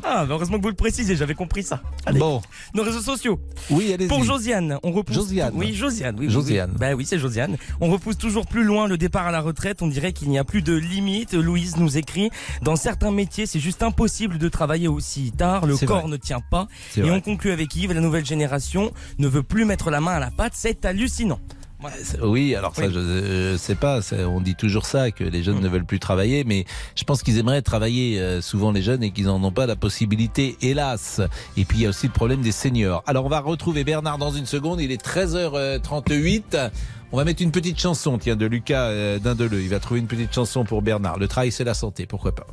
Ah, 0.03 0.25
bah 0.25 0.33
heureusement 0.33 0.57
que 0.57 0.63
vous 0.63 0.69
le 0.69 0.75
précisez, 0.75 1.15
j'avais 1.15 1.35
compris 1.35 1.63
ça. 1.63 1.81
Allez. 2.05 2.19
Bon. 2.19 2.41
Nos 2.73 2.83
réseaux 2.83 3.01
sociaux. 3.01 3.39
Oui, 3.69 3.93
allez-y. 3.93 4.07
Pour 4.07 4.23
Josiane, 4.23 4.79
on 4.83 4.91
repousse. 4.91 5.15
Josiane. 5.15 5.53
Oui, 5.55 5.73
Josiane. 5.73 6.15
Oui, 6.17 6.25
oui, 6.25 6.33
Josiane. 6.33 6.71
Oui. 6.71 6.77
Bah 6.79 6.93
oui, 6.95 7.05
c'est 7.05 7.19
Josiane. 7.19 7.55
On 7.79 7.89
repousse 7.89 8.17
toujours 8.17 8.47
plus 8.47 8.63
loin 8.63 8.87
le 8.87 8.97
départ 8.97 9.27
à 9.27 9.31
la 9.31 9.41
retraite. 9.41 9.81
On 9.81 9.87
dirait 9.87 10.11
qu'il 10.11 10.29
n'y 10.29 10.39
a 10.39 10.43
plus 10.43 10.61
de 10.63 10.73
limite. 10.73 11.33
Louise 11.33 11.77
nous 11.77 11.97
écrit 11.97 12.29
dans 12.61 12.75
certains 12.75 13.11
métiers, 13.11 13.45
c'est 13.45 13.59
juste 13.59 13.83
impossible 13.83 14.37
de 14.37 14.49
travailler 14.49 14.87
aussi 14.87 15.31
tard. 15.31 15.65
Le 15.65 15.77
corps 15.77 16.01
vrai. 16.01 16.09
ne 16.09 16.17
tient 16.17 16.41
pas. 16.41 16.67
Et 16.97 17.01
vrai. 17.01 17.11
on 17.11 17.21
conclut 17.21 17.51
avec 17.51 17.75
Yves. 17.75 17.93
La 17.93 18.01
nouvelle 18.01 18.25
génération 18.25 18.91
ne 19.19 19.27
veut 19.27 19.43
plus 19.43 19.65
mettre 19.65 19.91
la 19.91 20.01
main 20.01 20.13
à 20.13 20.19
la 20.19 20.31
pâte. 20.31 20.53
C'est 20.55 20.83
hallucinant. 20.83 21.39
Voilà. 21.81 21.95
Oui, 22.23 22.55
alors 22.55 22.75
ça, 22.75 22.87
Oui. 22.87 22.93
je, 22.93 23.51
je 23.53 23.57
sais 23.57 23.75
pas. 23.75 24.01
on 24.27 24.41
dit 24.41 24.55
toujours 24.55 24.85
ça 24.85 25.11
que 25.11 25.23
les 25.23 25.43
jeunes 25.43 25.61
ne 25.61 25.67
veulent 25.69 25.85
plus 25.85 25.99
travailler, 25.99 26.43
mais 26.43 26.65
je 26.95 27.03
pense 27.05 27.23
qu'ils 27.23 27.37
aimeraient 27.37 27.61
travailler 27.61 28.19
euh, 28.19 28.41
souvent 28.41 28.71
les 28.71 28.81
jeunes 28.81 29.01
et 29.01 29.11
qu'ils 29.11 29.25
n'en 29.27 29.41
ont 29.43 29.51
pas 29.51 29.65
la 29.65 29.77
possibilité, 29.77 30.57
hélas. 30.61 31.21
Et 31.55 31.63
puis 31.63 31.77
il 31.79 31.83
y 31.83 31.85
a 31.85 31.89
aussi 31.89 32.07
le 32.07 32.11
problème 32.13 32.41
des 32.41 32.51
seniors. 32.51 33.01
Alors 33.07 33.25
on 33.25 33.29
va 33.29 33.39
retrouver 33.39 33.83
Bernard 33.85 34.17
dans 34.17 34.31
une 34.31 34.45
seconde. 34.45 34.81
Il 34.81 34.91
est 34.91 35.01
13h38. 35.03 36.69
On 37.11 37.17
va 37.17 37.23
mettre 37.23 37.41
une 37.41 37.51
petite 37.51 37.79
chanson, 37.79 38.17
tiens, 38.17 38.35
de 38.35 38.45
Lucas 38.45 38.87
euh, 38.87 39.17
Dindeleu. 39.19 39.61
Il 39.61 39.69
va 39.69 39.79
trouver 39.79 39.99
une 40.01 40.07
petite 40.07 40.33
chanson 40.33 40.63
pour 40.65 40.81
Bernard. 40.81 41.17
Le 41.17 41.27
travail, 41.27 41.51
c'est 41.51 41.63
la 41.63 41.73
santé, 41.73 42.05
pourquoi 42.05 42.33
pas. 42.35 42.45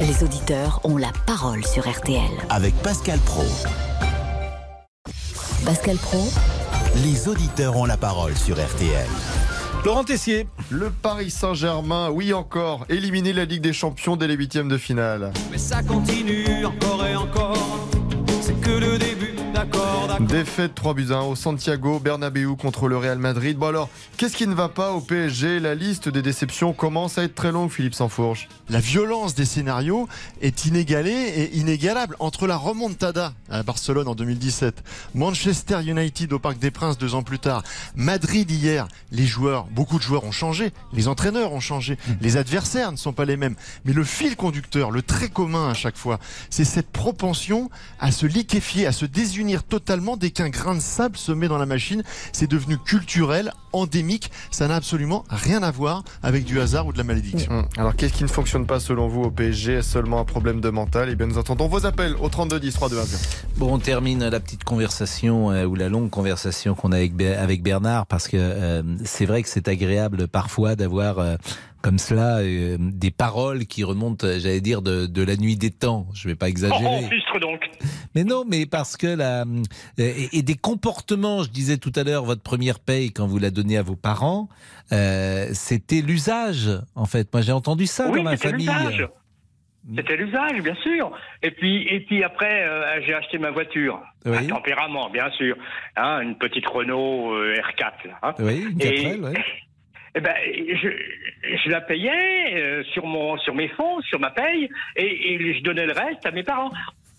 Les 0.00 0.22
auditeurs 0.22 0.80
ont 0.84 0.96
la 0.98 1.10
parole 1.26 1.64
sur 1.64 1.88
RTL. 1.88 2.20
Avec 2.50 2.74
Pascal 2.82 3.18
Pro. 3.20 3.44
Pascal 5.64 5.96
Pro, 5.96 6.28
Les 7.04 7.28
auditeurs 7.28 7.76
ont 7.76 7.84
la 7.84 7.98
parole 7.98 8.34
sur 8.34 8.56
RTL. 8.56 9.06
Laurent 9.84 10.04
Tessier. 10.04 10.48
Le 10.70 10.90
Paris 10.90 11.30
Saint-Germain, 11.30 12.08
oui 12.10 12.32
encore, 12.32 12.86
éliminé 12.88 13.34
la 13.34 13.44
Ligue 13.44 13.60
des 13.60 13.74
Champions 13.74 14.16
dès 14.16 14.26
les 14.26 14.34
huitièmes 14.34 14.68
de 14.68 14.78
finale. 14.78 15.30
Mais 15.50 15.58
ça 15.58 15.82
continue 15.82 16.64
encore 16.64 17.06
et 17.06 17.14
encore. 17.14 17.88
C'est 18.40 18.58
que 18.60 18.70
le 18.70 18.98
début. 18.98 19.45
Défaite 20.20 20.74
3 20.74 20.94
buts 20.94 21.06
à 21.10 21.16
1 21.16 21.20
au 21.22 21.36
Santiago 21.36 21.98
Bernabéu 21.98 22.56
contre 22.56 22.88
le 22.88 22.96
Real 22.98 23.18
Madrid. 23.18 23.56
Bon 23.56 23.68
alors, 23.68 23.88
qu'est-ce 24.16 24.36
qui 24.36 24.46
ne 24.46 24.54
va 24.54 24.68
pas 24.68 24.92
au 24.92 25.00
PSG 25.00 25.60
La 25.60 25.74
liste 25.74 26.08
des 26.08 26.20
déceptions 26.20 26.72
commence 26.72 27.16
à 27.16 27.22
être 27.22 27.34
très 27.34 27.52
longue, 27.52 27.70
Philippe 27.70 27.94
Sansfourge. 27.94 28.48
La 28.68 28.80
violence 28.80 29.34
des 29.34 29.44
scénarios 29.44 30.08
est 30.42 30.66
inégalée 30.66 31.10
et 31.10 31.56
inégalable 31.56 32.16
entre 32.18 32.46
la 32.46 32.56
remontada 32.56 33.32
à 33.50 33.62
Barcelone 33.62 34.08
en 34.08 34.14
2017, 34.14 34.82
Manchester 35.14 35.80
United 35.86 36.32
au 36.32 36.38
Parc 36.38 36.58
des 36.58 36.70
Princes 36.70 36.98
deux 36.98 37.14
ans 37.14 37.22
plus 37.22 37.38
tard, 37.38 37.62
Madrid 37.94 38.50
hier. 38.50 38.88
Les 39.12 39.26
joueurs, 39.26 39.64
beaucoup 39.70 39.98
de 39.98 40.02
joueurs 40.02 40.24
ont 40.24 40.32
changé, 40.32 40.72
les 40.92 41.08
entraîneurs 41.08 41.52
ont 41.52 41.60
changé, 41.60 41.96
les 42.20 42.36
adversaires 42.36 42.90
ne 42.90 42.96
sont 42.96 43.12
pas 43.12 43.24
les 43.24 43.36
mêmes. 43.36 43.54
Mais 43.84 43.92
le 43.92 44.04
fil 44.04 44.36
conducteur, 44.36 44.90
le 44.90 45.02
trait 45.02 45.28
commun 45.28 45.70
à 45.70 45.74
chaque 45.74 45.96
fois, 45.96 46.18
c'est 46.50 46.64
cette 46.64 46.90
propension 46.90 47.70
à 48.00 48.10
se 48.12 48.26
liquéfier, 48.26 48.86
à 48.86 48.92
se 48.92 49.06
désunir 49.06 49.45
totalement 49.68 50.16
dès 50.16 50.30
qu'un 50.30 50.48
grain 50.48 50.74
de 50.74 50.80
sable 50.80 51.16
se 51.16 51.32
met 51.32 51.48
dans 51.48 51.58
la 51.58 51.66
machine. 51.66 52.02
C'est 52.32 52.50
devenu 52.50 52.78
culturel, 52.78 53.52
endémique. 53.72 54.30
Ça 54.50 54.68
n'a 54.68 54.76
absolument 54.76 55.24
rien 55.28 55.62
à 55.62 55.70
voir 55.70 56.04
avec 56.22 56.44
du 56.44 56.60
hasard 56.60 56.86
ou 56.86 56.92
de 56.92 56.98
la 56.98 57.04
malédiction. 57.04 57.50
Hum, 57.52 57.66
Alors 57.76 57.94
qu'est-ce 57.96 58.12
qui 58.12 58.22
ne 58.22 58.28
fonctionne 58.28 58.66
pas 58.66 58.80
selon 58.80 59.08
vous 59.08 59.22
au 59.22 59.30
PSG 59.30 59.74
Est-ce 59.74 59.90
seulement 59.90 60.20
un 60.20 60.24
problème 60.24 60.60
de 60.60 60.70
mental? 60.70 61.08
Et 61.08 61.16
bien 61.16 61.26
nous 61.26 61.38
attendons 61.38 61.68
vos 61.68 61.86
appels 61.86 62.14
au 62.20 62.28
32 62.28 62.60
10 62.60 62.72
3 62.74 62.88
2 62.88 62.98
1 62.98 63.04
0. 63.04 63.22
Bon, 63.56 63.74
on 63.74 63.78
termine 63.78 64.28
la 64.28 64.40
petite 64.40 64.64
conversation 64.64 65.50
euh, 65.50 65.64
ou 65.64 65.74
la 65.74 65.88
longue 65.88 66.10
conversation 66.10 66.74
qu'on 66.74 66.92
a 66.92 66.96
avec, 66.96 67.20
avec 67.20 67.62
Bernard 67.62 68.06
parce 68.06 68.28
que 68.28 68.36
euh, 68.38 68.82
c'est 69.04 69.26
vrai 69.26 69.42
que 69.42 69.48
c'est 69.48 69.68
agréable 69.68 70.28
parfois 70.28 70.76
d'avoir 70.76 71.18
euh, 71.18 71.36
comme 71.86 71.98
cela 72.00 72.38
euh, 72.38 72.76
des 72.80 73.12
paroles 73.12 73.64
qui 73.66 73.84
remontent, 73.84 74.26
j'allais 74.38 74.60
dire, 74.60 74.82
de, 74.82 75.06
de 75.06 75.22
la 75.22 75.36
nuit 75.36 75.54
des 75.56 75.70
temps. 75.70 76.08
Je 76.14 76.26
vais 76.28 76.34
pas 76.34 76.46
Oh, 76.46 76.48
exagérer. 76.48 77.02
fistre 77.08 77.38
donc. 77.38 77.60
Mais 78.16 78.24
non, 78.24 78.42
mais 78.44 78.66
parce 78.66 78.96
que 78.96 79.06
la 79.06 79.42
euh, 79.42 79.44
et, 79.96 80.38
et 80.38 80.42
des 80.42 80.56
comportements, 80.56 81.44
je 81.44 81.50
disais 81.50 81.76
tout 81.76 81.92
à 81.94 82.02
l'heure, 82.02 82.24
votre 82.24 82.42
première 82.42 82.80
paye 82.80 83.12
quand 83.12 83.28
vous 83.28 83.38
la 83.38 83.50
donnez 83.52 83.76
à 83.78 83.82
vos 83.82 83.94
parents, 83.94 84.48
euh, 84.90 85.46
c'était 85.52 86.00
l'usage. 86.00 86.70
En 86.96 87.06
fait, 87.06 87.32
moi 87.32 87.40
j'ai 87.40 87.52
entendu 87.52 87.86
ça 87.86 88.08
oui, 88.10 88.18
dans 88.18 88.24
ma 88.24 88.36
famille. 88.36 88.68
C'était 89.96 90.16
l'usage, 90.16 90.60
bien 90.62 90.74
sûr. 90.82 91.12
Et 91.44 91.52
puis, 91.52 91.86
et 91.88 92.00
puis 92.00 92.24
après, 92.24 92.64
euh, 92.64 93.00
j'ai 93.06 93.14
acheté 93.14 93.38
ma 93.38 93.52
voiture. 93.52 94.00
Oui. 94.24 94.36
Un 94.36 94.46
tempérament, 94.48 95.08
bien 95.10 95.30
sûr. 95.38 95.54
Hein, 95.96 96.22
une 96.22 96.36
petite 96.36 96.66
Renault 96.66 97.32
euh, 97.32 97.54
R4. 97.54 98.08
Là, 98.08 98.18
hein. 98.24 98.34
Oui, 98.40 98.66
une 98.72 98.80
Et- 98.82 99.14
4L, 99.14 99.20
ouais. 99.20 99.34
Eh 100.16 100.20
ben, 100.20 100.34
je, 100.82 100.88
je 101.62 101.70
la 101.70 101.82
payais 101.82 102.54
euh, 102.54 102.82
sur 102.94 103.04
mon, 103.06 103.36
sur 103.38 103.54
mes 103.54 103.68
fonds, 103.68 104.00
sur 104.00 104.18
ma 104.18 104.30
paye, 104.30 104.68
et, 104.96 105.34
et 105.34 105.54
je 105.54 105.62
donnais 105.62 105.84
le 105.84 105.92
reste 105.92 106.24
à 106.24 106.30
mes 106.30 106.42
parents, 106.42 106.70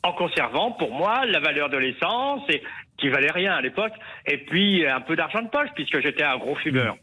en 0.01 0.13
conservant 0.13 0.71
pour 0.71 0.91
moi 0.91 1.25
la 1.27 1.39
valeur 1.39 1.69
de 1.69 1.77
l'essence, 1.77 2.41
et 2.49 2.63
qui 2.97 3.09
valait 3.09 3.31
rien 3.31 3.53
à 3.53 3.61
l'époque, 3.61 3.93
et 4.25 4.37
puis 4.37 4.85
un 4.87 5.01
peu 5.01 5.15
d'argent 5.15 5.43
de 5.43 5.49
poche 5.49 5.69
puisque 5.75 6.01
j'étais 6.01 6.23
un 6.23 6.37
gros 6.37 6.55
fumeur. 6.55 6.97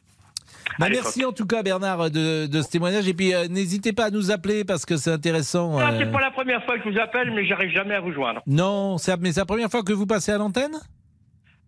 Bah, 0.79 0.87
à 0.87 0.89
merci 0.89 1.25
en 1.25 1.33
tout 1.33 1.47
cas 1.47 1.63
Bernard 1.63 2.11
de, 2.11 2.47
de 2.47 2.63
ce 2.63 2.71
témoignage 2.71 3.07
et 3.09 3.15
puis 3.15 3.35
euh, 3.35 3.47
n'hésitez 3.49 3.93
pas 3.93 4.07
à 4.07 4.11
nous 4.11 4.31
appeler 4.31 4.65
parce 4.65 4.85
que 4.85 4.97
c'est 4.97 5.11
intéressant. 5.11 5.79
Ah, 5.79 5.93
euh. 5.93 5.99
c'est 5.99 6.11
pas 6.11 6.21
la 6.21 6.31
première 6.31 6.65
fois 6.65 6.79
que 6.79 6.85
je 6.85 6.91
vous 6.91 6.99
appelle, 6.99 7.31
mais 7.33 7.47
j'arrive 7.47 7.71
jamais 7.71 7.95
à 7.95 8.01
vous 8.01 8.13
joindre. 8.13 8.43
Non, 8.47 8.97
mais 9.21 9.33
c'est 9.33 9.41
la 9.41 9.47
première 9.47 9.71
fois 9.71 9.83
que 9.83 9.93
vous 9.93 10.07
passez 10.07 10.33
à 10.33 10.39
l'antenne? 10.39 10.77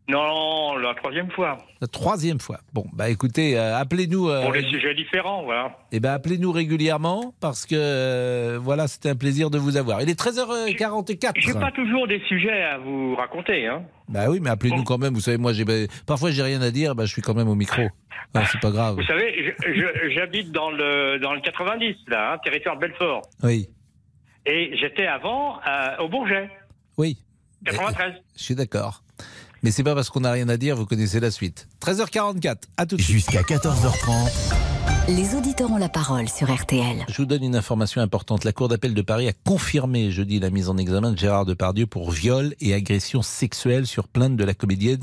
Non, 0.08 0.76
la 0.76 0.94
troisième 0.94 1.30
fois. 1.32 1.58
La 1.80 1.88
troisième 1.88 2.38
fois. 2.38 2.60
Bon, 2.72 2.86
bah 2.92 3.10
écoutez, 3.10 3.58
euh, 3.58 3.76
appelez-nous. 3.76 4.28
euh, 4.28 4.42
Pour 4.42 4.52
des 4.52 4.62
sujets 4.62 4.94
différents, 4.94 5.42
voilà. 5.42 5.76
eh 5.90 5.98
ben 5.98 6.12
appelez-nous 6.12 6.52
régulièrement 6.52 7.34
parce 7.40 7.66
que 7.66 7.74
euh, 7.76 8.58
voilà, 8.62 8.86
c'était 8.86 9.08
un 9.10 9.16
plaisir 9.16 9.50
de 9.50 9.58
vous 9.58 9.76
avoir. 9.76 10.00
Il 10.02 10.08
est 10.08 10.18
13h44. 10.18 11.32
J'ai 11.36 11.52
pas 11.54 11.72
toujours 11.72 12.06
des 12.06 12.20
sujets 12.28 12.62
à 12.62 12.78
vous 12.78 13.16
raconter, 13.16 13.66
hein. 13.66 13.82
Bah 14.08 14.26
oui, 14.30 14.38
mais 14.40 14.50
appelez-nous 14.50 14.84
quand 14.84 14.98
même. 14.98 15.12
Vous 15.14 15.20
savez, 15.20 15.38
moi, 15.38 15.52
j'ai 15.52 15.64
bah, 15.64 15.72
parfois 16.06 16.30
j'ai 16.30 16.42
rien 16.42 16.62
à 16.62 16.70
dire, 16.70 16.94
bah 16.94 17.04
je 17.04 17.12
suis 17.12 17.22
quand 17.22 17.34
même 17.34 17.48
au 17.48 17.56
micro. 17.56 17.82
Ah, 18.32 18.44
c'est 18.50 18.60
pas 18.60 18.70
grave. 18.70 18.94
Vous 18.96 19.02
savez, 19.06 19.54
j'habite 20.14 20.52
dans 20.52 20.70
le 20.70 21.18
dans 21.18 21.32
le 21.34 21.40
90, 21.40 21.96
là, 22.08 22.34
hein, 22.34 22.38
territoire 22.44 22.76
de 22.76 22.80
Belfort. 22.82 23.22
Oui. 23.42 23.68
Et 24.46 24.76
j'étais 24.80 25.06
avant 25.08 25.58
au 25.98 26.08
Bourget. 26.08 26.48
Oui. 26.96 27.18
93. 27.64 28.12
Je 28.36 28.42
suis 28.44 28.54
d'accord. 28.54 29.02
Mais 29.62 29.70
c'est 29.70 29.82
pas 29.82 29.94
parce 29.94 30.10
qu'on 30.10 30.20
n'a 30.20 30.32
rien 30.32 30.48
à 30.48 30.56
dire, 30.56 30.76
vous 30.76 30.86
connaissez 30.86 31.20
la 31.20 31.30
suite. 31.30 31.68
13h44, 31.82 32.56
à 32.76 32.86
tout 32.86 32.96
de 32.96 33.02
suite. 33.02 33.16
Jusqu'à 33.16 33.42
14h30. 33.42 34.75
Les 35.08 35.36
auditeurs 35.36 35.70
ont 35.70 35.76
la 35.76 35.88
parole 35.88 36.28
sur 36.28 36.52
RTL. 36.52 37.06
Je 37.08 37.16
vous 37.18 37.26
donne 37.26 37.44
une 37.44 37.54
information 37.54 38.00
importante. 38.00 38.42
La 38.42 38.52
Cour 38.52 38.66
d'appel 38.66 38.92
de 38.92 39.02
Paris 39.02 39.28
a 39.28 39.32
confirmé 39.32 40.10
jeudi 40.10 40.40
la 40.40 40.50
mise 40.50 40.68
en 40.68 40.76
examen 40.78 41.12
de 41.12 41.16
Gérard 41.16 41.44
Depardieu 41.44 41.86
pour 41.86 42.10
viol 42.10 42.56
et 42.58 42.74
agression 42.74 43.22
sexuelle 43.22 43.86
sur 43.86 44.08
plainte 44.08 44.34
de 44.34 44.42
la 44.42 44.52
comédienne 44.52 44.98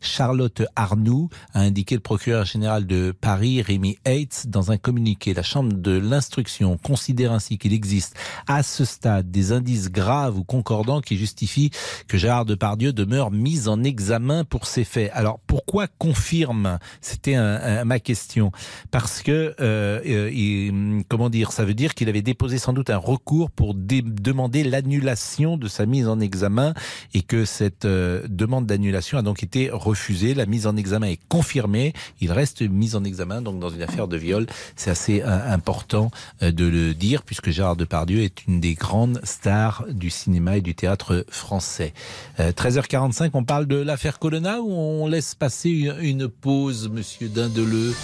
Charlotte 0.00 0.62
Arnoux, 0.74 1.28
a 1.52 1.60
indiqué 1.60 1.96
le 1.96 2.00
procureur 2.00 2.46
général 2.46 2.86
de 2.86 3.12
Paris, 3.12 3.60
Rémi 3.60 3.98
Heitz, 4.06 4.46
dans 4.46 4.72
un 4.72 4.78
communiqué. 4.78 5.34
La 5.34 5.42
Chambre 5.42 5.74
de 5.74 5.98
l'instruction 5.98 6.78
considère 6.78 7.32
ainsi 7.32 7.58
qu'il 7.58 7.74
existe 7.74 8.16
à 8.48 8.62
ce 8.62 8.86
stade 8.86 9.30
des 9.30 9.52
indices 9.52 9.90
graves 9.90 10.38
ou 10.38 10.44
concordants 10.44 11.02
qui 11.02 11.18
justifient 11.18 11.72
que 12.08 12.16
Gérard 12.16 12.46
Depardieu 12.46 12.94
demeure 12.94 13.30
mis 13.30 13.68
en 13.68 13.84
examen 13.84 14.44
pour 14.44 14.66
ces 14.66 14.84
faits. 14.84 15.10
Alors 15.12 15.40
pourquoi 15.46 15.88
confirme? 15.98 16.78
C'était 17.02 17.36
ma 17.84 18.00
question. 18.00 18.50
Parce 18.90 19.20
que 19.20 19.41
euh, 19.60 20.00
euh, 20.04 21.00
comment 21.08 21.30
dire, 21.30 21.52
ça 21.52 21.64
veut 21.64 21.74
dire 21.74 21.94
qu'il 21.94 22.08
avait 22.08 22.22
déposé 22.22 22.58
sans 22.58 22.72
doute 22.72 22.90
un 22.90 22.96
recours 22.96 23.50
pour 23.50 23.74
demander 23.74 24.64
l'annulation 24.64 25.56
de 25.56 25.68
sa 25.68 25.86
mise 25.86 26.08
en 26.08 26.20
examen 26.20 26.74
et 27.14 27.22
que 27.22 27.44
cette 27.44 27.84
euh, 27.84 28.22
demande 28.28 28.66
d'annulation 28.66 29.18
a 29.18 29.22
donc 29.22 29.42
été 29.42 29.70
refusée. 29.70 30.34
La 30.34 30.46
mise 30.46 30.66
en 30.66 30.76
examen 30.76 31.08
est 31.08 31.20
confirmée. 31.28 31.92
Il 32.20 32.32
reste 32.32 32.62
mis 32.62 32.94
en 32.94 33.04
examen 33.04 33.42
donc 33.42 33.58
dans 33.58 33.70
une 33.70 33.82
affaire 33.82 34.08
de 34.08 34.16
viol. 34.16 34.46
C'est 34.76 34.90
assez 34.90 35.22
important 35.22 36.10
de 36.40 36.64
le 36.64 36.94
dire 36.94 37.22
puisque 37.22 37.50
Gérard 37.50 37.76
Depardieu 37.76 38.22
est 38.22 38.46
une 38.46 38.60
des 38.60 38.74
grandes 38.74 39.20
stars 39.24 39.84
du 39.90 40.10
cinéma 40.10 40.56
et 40.56 40.60
du 40.60 40.74
théâtre 40.74 41.24
français. 41.28 41.92
Euh, 42.40 42.52
13h45, 42.52 43.30
on 43.34 43.44
parle 43.44 43.66
de 43.66 43.76
l'affaire 43.76 44.18
Colonna 44.18 44.60
ou 44.60 44.72
on 44.72 45.06
laisse 45.06 45.34
passer 45.34 45.70
une, 45.70 45.96
une 46.00 46.28
pause, 46.28 46.88
Monsieur 46.88 47.28
Dindeleu? 47.28 47.94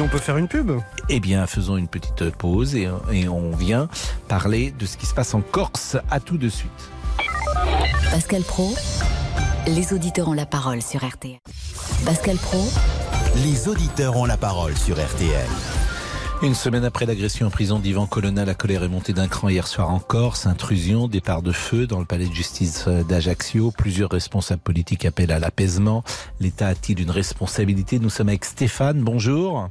On 0.00 0.08
peut 0.08 0.18
faire 0.18 0.36
une 0.36 0.48
pub 0.48 0.72
Eh 1.08 1.20
bien, 1.20 1.46
faisons 1.46 1.76
une 1.76 1.88
petite 1.88 2.30
pause 2.30 2.74
et, 2.74 2.88
et 3.12 3.28
on 3.28 3.50
vient 3.56 3.88
parler 4.28 4.72
de 4.78 4.86
ce 4.86 4.96
qui 4.96 5.06
se 5.06 5.14
passe 5.14 5.34
en 5.34 5.40
Corse. 5.40 5.96
À 6.10 6.20
tout 6.20 6.38
de 6.38 6.48
suite. 6.48 6.70
Pascal 8.10 8.42
Pro, 8.42 8.74
les 9.66 9.92
auditeurs 9.92 10.28
ont 10.28 10.34
la 10.34 10.46
parole 10.46 10.82
sur 10.82 11.04
RTL. 11.06 11.38
Pascal 12.04 12.36
Pro, 12.36 12.64
Les 13.44 13.68
auditeurs 13.68 14.16
ont 14.16 14.24
la 14.24 14.36
parole 14.36 14.76
sur 14.76 14.96
RTL. 14.96 15.48
Une 16.40 16.54
semaine 16.54 16.84
après 16.84 17.04
l'agression 17.04 17.48
en 17.48 17.50
prison 17.50 17.80
d'Ivan 17.80 18.06
Colonna, 18.06 18.44
la 18.44 18.54
colère 18.54 18.84
est 18.84 18.88
montée 18.88 19.12
d'un 19.12 19.26
cran 19.26 19.48
hier 19.48 19.66
soir 19.66 19.90
en 19.90 19.98
Corse. 19.98 20.46
Intrusion, 20.46 21.08
départ 21.08 21.42
de 21.42 21.50
feu 21.50 21.88
dans 21.88 21.98
le 21.98 22.04
palais 22.04 22.28
de 22.28 22.34
justice 22.34 22.86
d'Ajaccio. 22.86 23.72
Plusieurs 23.76 24.10
responsables 24.10 24.62
politiques 24.62 25.04
appellent 25.04 25.32
à 25.32 25.40
l'apaisement. 25.40 26.04
L'État 26.38 26.68
a-t-il 26.68 27.00
une 27.00 27.10
responsabilité? 27.10 27.98
Nous 27.98 28.10
sommes 28.10 28.28
avec 28.28 28.44
Stéphane. 28.44 29.00
Bonjour. 29.02 29.68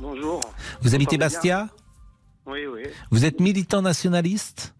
Bonjour. 0.00 0.40
Vous 0.82 0.94
habitez 0.94 1.18
Bastia 1.18 1.68
Oui, 2.46 2.60
oui. 2.66 2.82
Vous 3.10 3.24
êtes 3.24 3.40
militant 3.40 3.82
nationaliste 3.82 4.74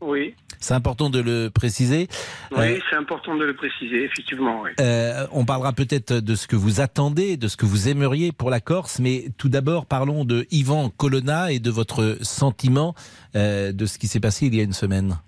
Oui, 0.00 0.34
C'est 0.60 0.74
important 0.74 1.08
de 1.10 1.20
le 1.20 1.48
préciser. 1.50 2.08
oui 2.52 2.58
Euh, 2.58 2.78
c'est 2.90 2.96
important 2.96 3.34
de 3.36 3.44
le 3.44 3.54
préciser, 3.54 4.04
effectivement. 4.04 4.62
Oui. 4.62 4.70
Euh, 4.80 5.26
on 5.32 5.44
parlera 5.44 5.72
peut-être 5.72 6.12
de 6.12 6.34
ce 6.34 6.46
que 6.46 6.56
vous 6.56 6.80
attendez, 6.80 7.36
de 7.36 7.48
ce 7.48 7.56
que 7.56 7.64
vous 7.66 7.88
aimeriez 7.88 8.32
pour 8.32 8.50
la 8.50 8.60
Corse, 8.60 8.98
mais 8.98 9.26
tout 9.38 9.48
d'abord 9.48 9.86
parlons 9.86 10.24
de 10.24 10.46
Yvan 10.50 10.90
Colonna 10.90 11.50
et 11.52 11.60
de 11.60 11.70
votre 11.70 12.18
sentiment 12.22 12.94
euh, 13.36 13.72
de 13.72 13.86
ce 13.86 13.98
qui 13.98 14.06
s'est 14.06 14.20
passé 14.20 14.46
il 14.46 14.54
y 14.54 14.60
a 14.60 14.64
une 14.64 14.72
semaine. 14.74 15.18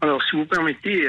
Alors, 0.00 0.20
si 0.30 0.36
vous 0.36 0.46
permettez, 0.46 1.08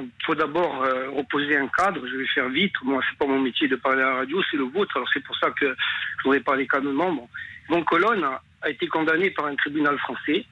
il 0.00 0.24
faut 0.24 0.34
d'abord 0.34 0.82
euh, 0.82 1.10
reposer 1.10 1.56
un 1.56 1.68
cadre. 1.68 2.06
Je 2.06 2.16
vais 2.16 2.26
faire 2.26 2.48
vite. 2.48 2.74
Moi, 2.82 3.02
c'est 3.08 3.18
pas 3.18 3.26
mon 3.26 3.40
métier 3.40 3.68
de 3.68 3.76
parler 3.76 4.02
à 4.02 4.10
la 4.10 4.14
radio, 4.16 4.42
c'est 4.50 4.56
le 4.56 4.64
vôtre. 4.64 4.96
Alors, 4.96 5.08
c'est 5.12 5.22
pour 5.24 5.36
ça 5.36 5.50
que 5.50 5.66
je 5.66 6.22
voudrais 6.24 6.40
parler 6.40 6.66
calmement. 6.66 7.12
Bon. 7.12 7.28
Yvon 7.68 7.84
Colonne 7.84 8.24
a, 8.24 8.40
a 8.62 8.70
été 8.70 8.86
condamné 8.86 9.30
par 9.30 9.46
un 9.46 9.56
tribunal 9.56 9.98
français. 9.98 10.44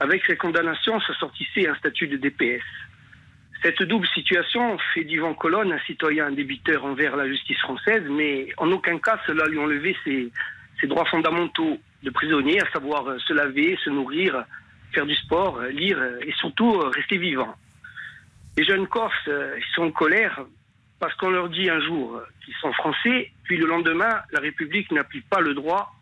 Avec 0.00 0.24
ces 0.26 0.36
condamnations, 0.36 1.00
s'assortissait 1.00 1.68
un 1.68 1.74
statut 1.76 2.08
de 2.08 2.16
DPS. 2.16 2.62
Cette 3.62 3.82
double 3.84 4.08
situation 4.08 4.76
fait 4.92 5.04
d'Yvan 5.04 5.34
Colonne 5.34 5.72
un 5.72 5.78
citoyen 5.86 6.32
débiteur 6.32 6.84
envers 6.84 7.14
la 7.14 7.28
justice 7.28 7.58
française, 7.60 8.02
mais 8.10 8.48
en 8.56 8.72
aucun 8.72 8.98
cas 8.98 9.20
cela 9.24 9.46
lui 9.46 9.58
enlever 9.58 9.96
ses, 10.02 10.32
ses 10.80 10.88
droits 10.88 11.04
fondamentaux 11.04 11.78
de 12.02 12.10
prisonnier, 12.10 12.60
à 12.60 12.68
savoir 12.72 13.06
euh, 13.06 13.18
se 13.20 13.32
laver, 13.32 13.78
se 13.84 13.90
nourrir, 13.90 14.44
faire 14.92 15.06
du 15.06 15.14
sport, 15.14 15.58
euh, 15.58 15.68
lire 15.68 15.96
euh, 16.00 16.18
et 16.26 16.32
surtout 16.32 16.72
rester 16.72 17.18
vivant. 17.18 17.54
Les 18.56 18.64
jeunes 18.64 18.86
Corses, 18.86 19.14
euh, 19.28 19.58
sont 19.74 19.84
en 19.84 19.90
colère 19.90 20.44
parce 20.98 21.14
qu'on 21.16 21.30
leur 21.30 21.48
dit 21.48 21.68
un 21.68 21.80
jour 21.80 22.22
qu'ils 22.44 22.54
sont 22.60 22.72
français, 22.72 23.32
puis 23.44 23.56
le 23.56 23.66
lendemain, 23.66 24.20
la 24.30 24.40
République 24.40 24.90
n'applique 24.92 25.28
pas 25.28 25.40
le 25.40 25.54
droit. 25.54 25.92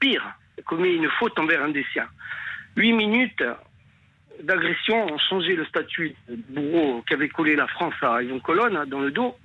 Pire, 0.00 0.24
commet 0.64 0.94
une 0.94 1.10
faute 1.18 1.38
envers 1.38 1.62
un 1.62 1.68
des 1.68 1.84
siens. 1.92 2.08
Huit 2.76 2.92
minutes 2.92 3.44
d'agression 4.42 5.12
ont 5.12 5.18
changé 5.18 5.56
le 5.56 5.64
statut 5.66 6.14
de 6.28 6.36
bourreau 6.48 7.02
qu'avait 7.06 7.28
collé 7.28 7.56
la 7.56 7.66
France 7.66 7.94
à 8.02 8.22
Yvon 8.22 8.40
Colonne 8.40 8.84
dans 8.86 9.00
le 9.00 9.10
dos 9.10 9.36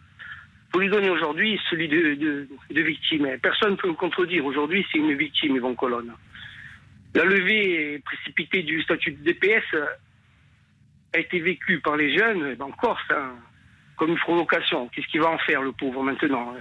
pour 0.71 0.79
lui 0.79 0.89
donner 0.89 1.09
aujourd'hui 1.09 1.59
celui 1.69 1.87
de, 1.87 2.47
de, 2.69 2.81
victime. 2.81 3.27
Personne 3.41 3.71
ne 3.71 3.75
peut 3.75 3.89
me 3.89 3.93
contredire. 3.93 4.45
Aujourd'hui, 4.45 4.85
c'est 4.91 4.97
une 4.97 5.13
victime, 5.13 5.57
Yvon 5.57 5.75
Colonne. 5.75 6.13
La 7.13 7.25
levée 7.25 8.01
précipitée 8.05 8.63
du 8.63 8.81
statut 8.81 9.11
de 9.11 9.23
DPS 9.23 9.75
a 11.13 11.19
été 11.19 11.39
vécue 11.39 11.79
par 11.79 11.97
les 11.97 12.17
jeunes 12.17 12.55
en 12.59 12.71
Corse 12.71 13.03
hein, 13.09 13.33
comme 13.97 14.11
une 14.11 14.17
provocation. 14.17 14.87
Qu'est-ce 14.89 15.07
qu'il 15.07 15.21
va 15.21 15.29
en 15.29 15.37
faire, 15.39 15.61
le 15.61 15.71
pauvre, 15.71 16.03
maintenant 16.03 16.53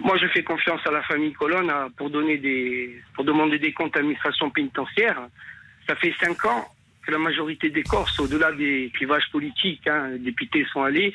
Moi, 0.00 0.16
je 0.18 0.26
fais 0.28 0.42
confiance 0.42 0.80
à 0.86 0.90
la 0.90 1.02
famille 1.02 1.32
Colonne 1.32 1.70
hein, 1.70 1.88
pour, 1.96 2.10
donner 2.10 2.38
des, 2.38 3.00
pour 3.14 3.24
demander 3.24 3.58
des 3.58 3.72
comptes 3.72 3.94
à 3.96 4.00
l'administration 4.00 4.50
pénitentiaire. 4.50 5.20
Ça 5.88 5.94
fait 5.96 6.14
cinq 6.20 6.44
ans 6.44 6.66
que 7.04 7.10
la 7.10 7.18
majorité 7.18 7.70
des 7.70 7.82
Corses, 7.82 8.18
au-delà 8.20 8.52
des 8.52 8.90
clivages 8.94 9.28
politiques, 9.30 9.86
hein, 9.88 10.08
les 10.10 10.18
députés 10.18 10.64
sont 10.72 10.82
allés, 10.82 11.12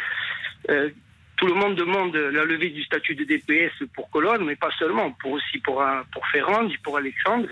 euh, 0.69 0.89
tout 1.37 1.47
le 1.47 1.53
monde 1.53 1.75
demande 1.75 2.15
la 2.15 2.43
levée 2.45 2.69
du 2.71 2.83
statut 2.83 3.13
de 3.15 3.23
DPS 3.23 3.71
pour 3.93 4.09
Colonne, 4.09 4.43
mais 4.43 4.55
pas 4.55 4.71
seulement, 4.79 5.11
pour 5.11 5.33
aussi 5.33 5.59
pour, 5.59 5.81
un- 5.83 6.03
pour 6.11 6.25
Ferrand, 6.27 6.67
pour 6.83 6.97
Alexandre, 6.97 7.47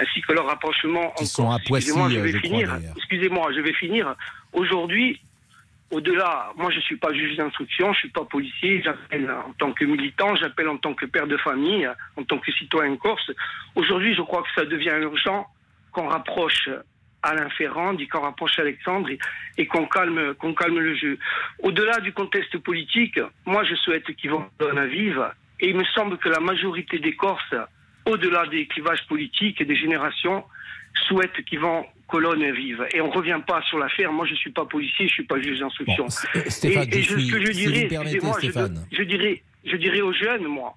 ainsi 0.00 0.20
que 0.22 0.32
leur 0.32 0.46
rapprochement 0.46 1.12
en 1.18 1.24
sont 1.24 1.50
à. 1.50 1.58
Poissy, 1.58 1.90
Excusez-moi, 1.90 2.10
je 2.10 2.18
vais 2.20 2.32
je 2.32 2.38
finir. 2.38 2.78
Excusez-moi, 2.96 3.52
je 3.54 3.60
vais 3.60 3.72
finir. 3.74 4.14
Aujourd'hui, 4.52 5.20
au-delà, 5.90 6.52
moi 6.56 6.70
je 6.70 6.80
suis 6.80 6.96
pas 6.96 7.12
juge 7.12 7.36
d'instruction, 7.36 7.92
je 7.92 7.98
suis 7.98 8.10
pas 8.10 8.24
policier, 8.24 8.82
j'appelle 8.82 9.30
en 9.30 9.52
tant 9.58 9.72
que 9.72 9.84
militant, 9.84 10.34
j'appelle 10.36 10.68
en 10.68 10.76
tant 10.76 10.94
que 10.94 11.06
père 11.06 11.26
de 11.26 11.36
famille, 11.36 11.88
en 12.16 12.22
tant 12.24 12.38
que 12.38 12.52
citoyen 12.52 12.96
corse. 12.96 13.30
Aujourd'hui, 13.74 14.14
je 14.14 14.22
crois 14.22 14.42
que 14.42 14.48
ça 14.54 14.64
devient 14.64 14.94
urgent 15.00 15.46
qu'on 15.92 16.08
rapproche 16.08 16.68
Alain 17.22 17.50
Ferrand, 17.50 17.96
qu'on 18.10 18.20
rapproche 18.20 18.58
Alexandre 18.58 19.10
et, 19.10 19.18
et 19.58 19.66
qu'on 19.66 19.86
calme, 19.86 20.34
qu'on 20.34 20.54
calme 20.54 20.78
le 20.78 20.94
jeu. 20.94 21.18
Au-delà 21.58 22.00
du 22.00 22.12
contexte 22.12 22.56
politique, 22.58 23.18
moi 23.44 23.64
je 23.64 23.74
souhaite 23.74 24.14
qu'ils 24.16 24.30
vont 24.30 24.46
donner 24.58 24.86
vive 24.86 25.24
et 25.60 25.70
il 25.70 25.76
me 25.76 25.84
semble 25.84 26.16
que 26.18 26.28
la 26.28 26.40
majorité 26.40 26.98
des 26.98 27.14
Corses, 27.14 27.54
au-delà 28.10 28.46
des 28.46 28.66
clivages 28.66 29.06
politiques 29.08 29.60
et 29.60 29.64
des 29.64 29.76
générations, 29.76 30.44
souhaitent 31.08 31.42
qu'ils 31.44 31.60
vont 31.60 31.86
colonne 32.08 32.50
vive. 32.52 32.84
Et 32.92 33.00
on 33.00 33.06
ne 33.06 33.12
revient 33.12 33.40
pas 33.46 33.62
sur 33.62 33.78
l'affaire. 33.78 34.12
Moi, 34.12 34.26
je 34.26 34.32
ne 34.32 34.36
suis 34.38 34.50
pas 34.50 34.64
policier, 34.66 35.06
je 35.06 35.12
ne 35.12 35.14
suis 35.14 35.24
pas 35.24 35.40
juge 35.40 35.60
d'instruction. 35.60 36.08
Stéphane, 36.08 36.88
et, 36.92 36.98
et 36.98 37.02
je 37.02 37.10
je- 37.14 37.18
suis- 37.20 37.28
ce 37.28 37.32
que 37.32 37.40
je 37.46 37.52
si 37.52 37.58
dirais, 37.66 37.88
excusez-moi, 37.88 38.36
je, 38.42 38.50
Stéphane. 38.50 38.86
je 38.90 39.02
dirais, 39.04 39.42
je 39.64 39.76
dirais 39.76 40.00
aux 40.00 40.12
jeunes, 40.12 40.44
moi, 40.46 40.74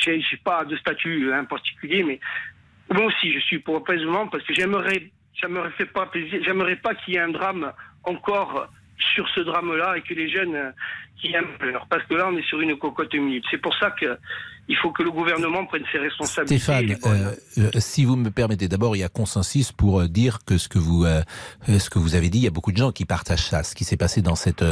je 0.00 0.10
n'ai 0.12 0.22
pas 0.42 0.64
de 0.64 0.74
statut 0.78 1.30
en 1.32 1.44
particulier, 1.44 2.02
mais 2.02 2.18
moi 2.90 3.04
aussi, 3.06 3.32
je 3.34 3.40
suis 3.40 3.58
pour 3.58 3.76
apaisement 3.76 4.26
parce 4.28 4.42
que 4.44 4.54
j'aimerais, 4.54 5.10
j'aimerais 5.34 5.70
pas 5.92 6.06
plaisir, 6.06 6.40
j'aimerais 6.42 6.76
pas 6.76 6.94
qu'il 6.94 7.14
y 7.14 7.16
ait 7.18 7.20
un 7.20 7.28
drame 7.28 7.70
encore 8.04 8.68
sur 9.14 9.28
ce 9.34 9.40
drame-là 9.40 9.96
et 9.96 10.02
que 10.02 10.14
les 10.14 10.28
jeunes 10.28 10.54
euh, 10.54 10.70
qui 11.20 11.32
aiment 11.34 11.56
pleurent. 11.58 11.86
Parce 11.88 12.04
que 12.04 12.14
là, 12.14 12.28
on 12.28 12.36
est 12.36 12.46
sur 12.48 12.60
une 12.60 12.76
cocotte 12.76 13.14
minute. 13.14 13.44
C'est 13.50 13.60
pour 13.60 13.74
ça 13.76 13.90
que 13.90 14.18
il 14.68 14.76
faut 14.76 14.90
que 14.92 15.02
le 15.02 15.10
gouvernement 15.10 15.66
prenne 15.66 15.82
ses 15.90 15.98
responsabilités. 15.98 16.58
Stéphane, 16.58 16.96
euh, 17.04 17.34
euh, 17.58 17.70
si 17.78 18.04
vous 18.04 18.16
me 18.16 18.30
permettez, 18.30 18.68
d'abord 18.68 18.94
il 18.94 19.00
y 19.00 19.04
a 19.04 19.08
consensus 19.08 19.72
pour 19.72 20.02
dire 20.08 20.38
que 20.46 20.56
ce 20.56 20.68
que 20.68 20.78
vous 20.78 21.04
euh, 21.04 21.22
ce 21.66 21.90
que 21.90 21.98
vous 21.98 22.14
avez 22.14 22.30
dit, 22.30 22.38
il 22.38 22.44
y 22.44 22.46
a 22.46 22.50
beaucoup 22.50 22.70
de 22.70 22.76
gens 22.76 22.92
qui 22.92 23.04
partagent 23.04 23.48
ça. 23.48 23.64
Ce 23.64 23.74
qui 23.74 23.84
s'est 23.84 23.96
passé 23.96 24.22
dans 24.22 24.36
cette 24.36 24.64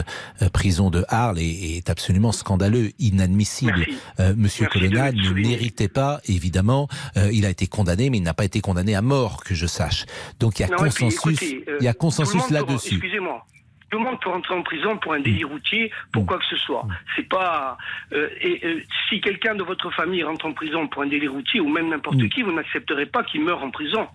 prison 0.52 0.90
de 0.90 1.04
Arles 1.08 1.38
est, 1.38 1.76
est 1.76 1.90
absolument 1.90 2.32
scandaleux, 2.32 2.90
inadmissible. 2.98 3.86
Monsieur 4.36 4.66
Colonna 4.66 5.10
ne 5.12 5.30
méritait 5.30 5.88
pas, 5.88 6.20
évidemment, 6.26 6.88
il 7.32 7.44
a 7.44 7.50
été 7.50 7.66
condamné, 7.66 8.11
mais 8.11 8.18
il 8.18 8.22
n'a 8.22 8.34
pas 8.34 8.44
été 8.44 8.61
condamné 8.61 8.94
à 8.94 9.02
mort, 9.02 9.42
que 9.42 9.55
je 9.55 9.66
sache. 9.66 10.07
Donc 10.38 10.59
il 10.59 10.62
y 10.62 10.64
a 10.64 10.68
Non, 10.68 10.84
et 10.84 10.90
puis, 10.90 11.05
consensus, 11.05 11.42
écoutez, 11.42 11.64
il 11.80 11.84
y 11.84 11.88
a 11.88 11.94
consensus 11.94 12.48
là-dessus. 12.50 12.94
Excusez-moi. 12.94 13.44
Tout 13.91 13.99
le 13.99 14.05
monde 14.05 14.20
peut 14.20 14.30
rentrer 14.30 14.55
en 14.55 14.62
prison 14.62 14.97
pour 14.99 15.14
un 15.14 15.20
délit 15.20 15.45
routier, 15.45 15.91
pour 16.12 16.24
quoi 16.24 16.38
que 16.38 16.45
ce 16.47 16.57
soit. 16.57 16.86
C'est 17.16 17.28
pas. 17.28 17.76
euh, 18.12 18.28
et 18.41 18.61
euh, 18.64 18.80
si 19.09 19.20
quelqu'un 19.20 19.55
de 19.55 19.62
votre 19.62 19.91
famille 19.91 20.22
rentre 20.22 20.47
en 20.47 20.53
prison 20.53 20.86
pour 20.86 21.03
un 21.03 21.07
délit 21.07 21.28
routier 21.28 21.61
ou 21.61 21.68
même 21.68 21.88
n'importe 21.88 22.28
qui, 22.28 22.43
vous 22.43 22.53
n'accepterez 22.53 23.07
pas 23.07 23.24
qu'il 23.24 23.43
meure 23.43 23.62
en 23.62 23.70
prison. 23.70 24.07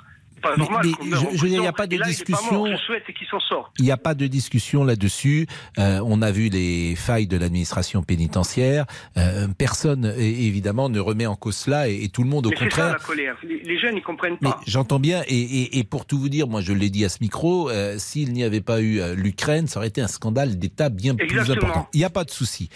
Pas 0.46 0.56
Mais- 0.58 0.64
normal. 0.64 0.86
je- 1.34 1.38
je 1.38 1.46
il 1.48 1.54
y 1.54 1.68
a 1.68 1.74
pas 1.74 1.88
de 1.88 1.98
là, 1.98 2.06
discussion. 2.08 2.54
mort. 2.54 2.68
Je 2.68 2.78
souhaite 2.78 3.04
qu'il 3.18 3.28
s'en 3.28 3.40
sorte. 3.40 3.72
Il 3.80 3.86
n'y 3.86 3.92
a 3.92 3.98
pas 3.98 4.14
de 4.14 4.28
discussion 4.28 4.84
là-dessus. 4.84 5.48
Euh, 5.80 6.00
on 6.06 6.22
a 6.22 6.32
vu 6.32 6.50
les 6.50 6.96
failles 6.96 7.28
de 7.28 7.38
l'administration 7.38 8.04
pénitentiaire. 8.04 8.86
Euh, 9.18 9.48
personne, 9.58 10.06
évidemment, 10.18 10.90
ne 10.90 11.00
remet 11.00 11.26
en 11.26 11.36
cause 11.36 11.56
cela 11.56 11.90
et, 11.90 12.04
et 12.04 12.10
tout 12.10 12.24
le 12.24 12.30
monde, 12.30 12.46
au 12.48 12.50
Mais 12.50 12.56
c'est 12.58 12.64
ça 12.66 12.70
contraire. 12.70 12.94
la 12.94 13.00
colère. 13.00 13.36
Les, 13.44 13.60
les 13.64 13.80
jeunes, 13.80 13.96
ils 13.98 14.04
comprennent 14.04 14.38
pas. 14.38 14.60
j'entends 14.68 15.00
bien, 15.00 15.24
et, 15.28 15.36
et- 15.40 15.80
et 15.80 15.84
pour 15.84 16.06
tout 16.06 16.18
vous 16.20 16.30
dire, 16.30 16.48
moi 16.48 16.62
je 16.62 16.74
l'ai 16.74 16.90
dit 16.90 17.04
à 17.06 17.10
ce 17.10 17.18
micro, 17.22 17.70
euh, 17.70 17.96
s'il 17.98 18.34
n'y 18.34 18.44
avait 18.44 18.62
pas 18.62 18.82
eu 18.82 19.00
l'Ukraine, 19.16 19.68
ça 19.68 19.80
aurait 19.80 19.88
été 19.90 20.02
un 20.02 20.08
scandale 20.08 20.58
d'État 20.60 20.90
bien 20.90 21.16
plus 21.16 21.40
important. 21.52 21.88
Il 21.94 21.98
n'y 22.00 22.06
a 22.06 22.10
pas 22.10 22.24
de 22.24 22.32
souci. 22.32 22.70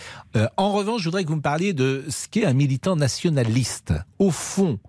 En 0.57 0.71
revanche, 0.71 1.01
je 1.01 1.05
voudrais 1.05 1.23
que 1.23 1.29
vous 1.29 1.35
me 1.35 1.41
parliez 1.41 1.73
de 1.73 2.03
ce 2.09 2.27
qu'est 2.27 2.45
un 2.45 2.53
militant 2.53 2.95
nationaliste. 2.95 3.93
Au 4.17 4.31
fond, 4.31 4.79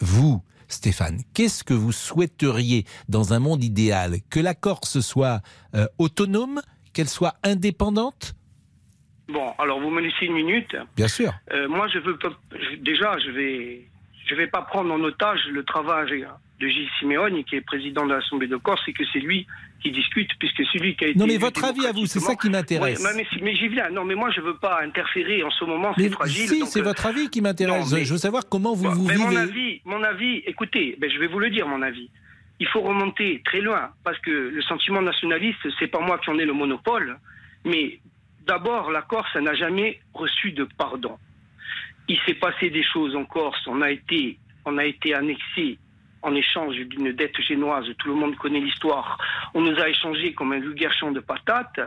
vous, 0.00 0.42
Stéphane, 0.68 1.20
qu'est-ce 1.34 1.64
que 1.64 1.74
vous 1.74 1.92
souhaiteriez 1.92 2.84
dans 3.08 3.32
un 3.32 3.38
monde 3.38 3.64
idéal? 3.64 4.16
Que 4.30 4.38
la 4.40 4.54
Corse 4.54 5.00
soit 5.00 5.40
euh, 5.74 5.86
autonome, 5.98 6.60
qu'elle 6.92 7.08
soit 7.08 7.34
indépendante? 7.42 8.34
Bon, 9.28 9.52
alors 9.58 9.80
vous 9.80 9.90
me 9.90 10.00
laissez 10.00 10.26
une 10.26 10.34
minute. 10.34 10.76
Bien 10.96 11.08
sûr. 11.08 11.32
Euh, 11.52 11.68
moi, 11.68 11.88
je 11.88 11.98
veux 11.98 12.16
pas. 12.18 12.30
je- 12.52 12.76
déjà, 12.76 13.18
je 13.18 13.30
vais, 13.30 13.88
je 14.26 14.34
vais 14.34 14.46
pas 14.46 14.62
prendre 14.62 14.92
en 14.92 15.00
otage 15.00 15.40
le 15.50 15.64
travail 15.64 16.26
de 16.60 16.68
Gilles 16.68 16.88
Simeone, 16.98 17.44
qui 17.44 17.56
est 17.56 17.60
président 17.60 18.06
de 18.06 18.12
l'Assemblée 18.14 18.48
de 18.48 18.56
Corse, 18.56 18.80
et 18.88 18.92
que 18.92 19.04
c'est 19.12 19.20
lui 19.20 19.46
qui 19.82 19.90
discute, 19.92 20.30
puisque 20.38 20.62
c'est 20.72 20.78
lui 20.78 20.96
qui 20.96 21.04
a 21.04 21.08
été. 21.08 21.18
Non, 21.18 21.26
mais 21.26 21.36
votre 21.36 21.64
avis 21.64 21.86
à 21.86 21.92
vous, 21.92 22.06
c'est 22.06 22.20
ça 22.20 22.34
qui 22.34 22.50
m'intéresse. 22.50 23.02
Ouais, 23.02 23.10
mais 23.14 23.26
mais, 23.42 23.54
j'y 23.54 23.68
viens. 23.68 23.90
Non, 23.90 24.04
mais 24.04 24.14
moi, 24.14 24.30
je 24.30 24.40
veux 24.40 24.56
pas 24.56 24.80
interférer 24.82 25.42
en 25.42 25.50
ce 25.50 25.64
moment. 25.64 25.94
C'est 25.96 26.10
fragile. 26.10 26.48
si, 26.48 26.66
c'est 26.66 26.80
euh, 26.80 26.84
votre 26.84 27.06
avis 27.06 27.28
qui 27.30 27.40
m'intéresse. 27.40 27.92
mais- 27.92 28.04
Je 28.04 28.12
veux 28.12 28.18
savoir 28.18 28.48
comment 28.48 28.74
vous 28.74 28.90
vous 28.90 29.06
mais 29.06 29.14
vivez. 29.14 29.24
mon 29.26 29.36
avis, 29.36 29.80
mon 29.84 30.02
avis, 30.02 30.42
écoutez, 30.46 30.96
ben, 30.98 31.10
je 31.10 31.18
vais 31.18 31.28
vous 31.28 31.38
le 31.38 31.50
dire, 31.50 31.66
mon 31.68 31.82
avis. 31.82 32.10
Il 32.60 32.66
faut 32.66 32.80
remonter 32.80 33.40
très 33.44 33.60
loin, 33.60 33.90
parce 34.02 34.18
que 34.18 34.30
le 34.30 34.62
sentiment 34.62 35.00
nationaliste, 35.00 35.60
c'est 35.78 35.86
pas 35.86 36.00
moi 36.00 36.18
qui 36.18 36.30
en 36.30 36.38
ai 36.38 36.44
le 36.44 36.52
monopole, 36.52 37.16
mais 37.64 38.00
d'abord, 38.46 38.90
la 38.90 39.02
Corse 39.02 39.36
n'a 39.36 39.54
jamais 39.54 40.00
reçu 40.12 40.50
de 40.50 40.66
pardon. 40.76 41.18
Il 42.08 42.18
s'est 42.26 42.34
passé 42.34 42.70
des 42.70 42.82
choses 42.82 43.14
en 43.14 43.24
Corse, 43.24 43.60
on 43.68 43.80
a 43.82 43.90
été, 43.92 44.38
on 44.64 44.76
a 44.76 44.84
été 44.84 45.14
annexé 45.14 45.78
en 46.22 46.34
échange 46.34 46.76
d'une 46.76 47.12
dette 47.12 47.40
génoise, 47.40 47.86
tout 47.98 48.08
le 48.08 48.14
monde 48.14 48.36
connaît 48.36 48.60
l'histoire. 48.60 49.18
On 49.54 49.60
nous 49.60 49.78
a 49.78 49.88
échangé 49.88 50.32
comme 50.34 50.52
un 50.52 50.60
vulgaire 50.60 50.92
champ 50.92 51.12
de 51.12 51.20
patates. 51.20 51.80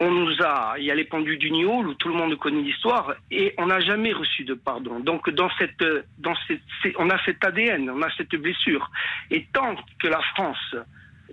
On 0.00 0.10
nous 0.10 0.40
a, 0.42 0.76
il 0.78 0.84
y 0.84 0.90
a 0.92 0.94
les 0.94 1.04
pendus 1.04 1.38
du 1.38 1.50
Niol 1.50 1.88
où 1.88 1.94
tout 1.94 2.08
le 2.08 2.14
monde 2.14 2.36
connaît 2.38 2.62
l'histoire 2.62 3.14
et 3.32 3.52
on 3.58 3.66
n'a 3.66 3.80
jamais 3.80 4.12
reçu 4.12 4.44
de 4.44 4.54
pardon. 4.54 5.00
Donc 5.00 5.28
on 5.28 7.10
a 7.10 7.24
cet 7.24 7.44
ADN, 7.44 7.90
on 7.90 8.02
a 8.02 8.10
cette 8.16 8.36
blessure. 8.36 8.90
Et 9.30 9.46
tant 9.52 9.74
que 9.98 10.06
la 10.06 10.20
France 10.34 10.76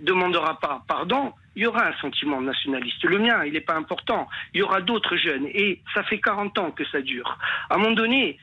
demandera 0.02 0.58
pas 0.58 0.82
pardon, 0.88 1.32
il 1.54 1.62
y 1.62 1.66
aura 1.66 1.86
un 1.86 1.94
sentiment 2.00 2.40
nationaliste. 2.40 3.04
Le 3.04 3.18
mien, 3.18 3.44
il 3.44 3.52
n'est 3.52 3.60
pas 3.60 3.76
important. 3.76 4.28
Il 4.52 4.58
y 4.58 4.62
aura 4.62 4.80
d'autres 4.80 5.16
jeunes 5.16 5.46
et 5.46 5.80
ça 5.94 6.02
fait 6.02 6.18
40 6.18 6.58
ans 6.58 6.70
que 6.72 6.84
ça 6.86 7.00
dure. 7.00 7.38
À 7.70 7.76
un 7.76 7.78
moment 7.78 7.94
donné, 7.94 8.36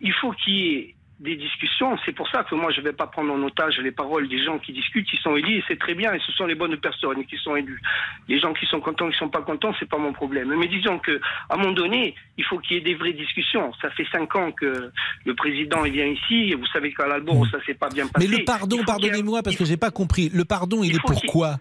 il 0.00 0.12
faut 0.12 0.32
qu'il 0.32 0.54
y 0.54 0.74
ait 0.76 0.94
des 1.20 1.36
discussions. 1.36 1.96
C'est 2.04 2.12
pour 2.12 2.28
ça 2.30 2.44
que 2.44 2.54
moi, 2.54 2.72
je 2.72 2.80
ne 2.80 2.86
vais 2.86 2.92
pas 2.94 3.06
prendre 3.06 3.32
en 3.32 3.42
otage 3.42 3.78
les 3.78 3.92
paroles 3.92 4.26
des 4.28 4.42
gens 4.42 4.58
qui 4.58 4.72
discutent, 4.72 5.06
qui 5.06 5.18
sont 5.18 5.36
élus, 5.36 5.58
et 5.58 5.64
c'est 5.68 5.78
très 5.78 5.94
bien, 5.94 6.12
et 6.14 6.18
ce 6.26 6.32
sont 6.32 6.46
les 6.46 6.54
bonnes 6.54 6.76
personnes 6.78 7.24
qui 7.26 7.36
sont 7.36 7.54
élues. 7.56 7.80
Les 8.26 8.40
gens 8.40 8.54
qui 8.54 8.64
sont 8.66 8.80
contents, 8.80 9.08
qui 9.10 9.18
sont 9.18 9.28
pas 9.28 9.42
contents, 9.42 9.74
c'est 9.78 9.88
pas 9.88 9.98
mon 9.98 10.12
problème. 10.14 10.52
Mais 10.58 10.66
disons 10.66 10.98
que, 10.98 11.20
à 11.50 11.54
un 11.54 11.56
moment 11.58 11.72
donné, 11.72 12.14
il 12.38 12.44
faut 12.44 12.58
qu'il 12.58 12.76
y 12.76 12.80
ait 12.80 12.82
des 12.82 12.94
vraies 12.94 13.12
discussions. 13.12 13.72
Ça 13.82 13.90
fait 13.90 14.06
cinq 14.10 14.34
ans 14.34 14.50
que 14.52 14.90
le 15.26 15.34
président 15.34 15.84
il 15.84 15.92
vient 15.92 16.06
ici, 16.06 16.50
et 16.50 16.54
vous 16.54 16.66
savez 16.66 16.92
qu'à 16.94 17.06
l'Alboro, 17.06 17.44
ça 17.46 17.62
s'est 17.66 17.74
pas 17.74 17.90
bien 17.90 18.06
passé. 18.06 18.26
Mais 18.26 18.38
le 18.38 18.44
pardon, 18.44 18.78
Il 18.80 18.84
pardonnez-moi 18.86 19.42
parce 19.42 19.56
que 19.56 19.64
j'ai 19.66 19.76
pas 19.76 19.90
compris. 19.90 20.30
Le 20.32 20.46
pardon, 20.46 20.82
il, 20.82 20.94
est 20.96 21.00
faut 21.00 21.08
qu'il- 21.08 21.20
pourquoi 21.26 21.58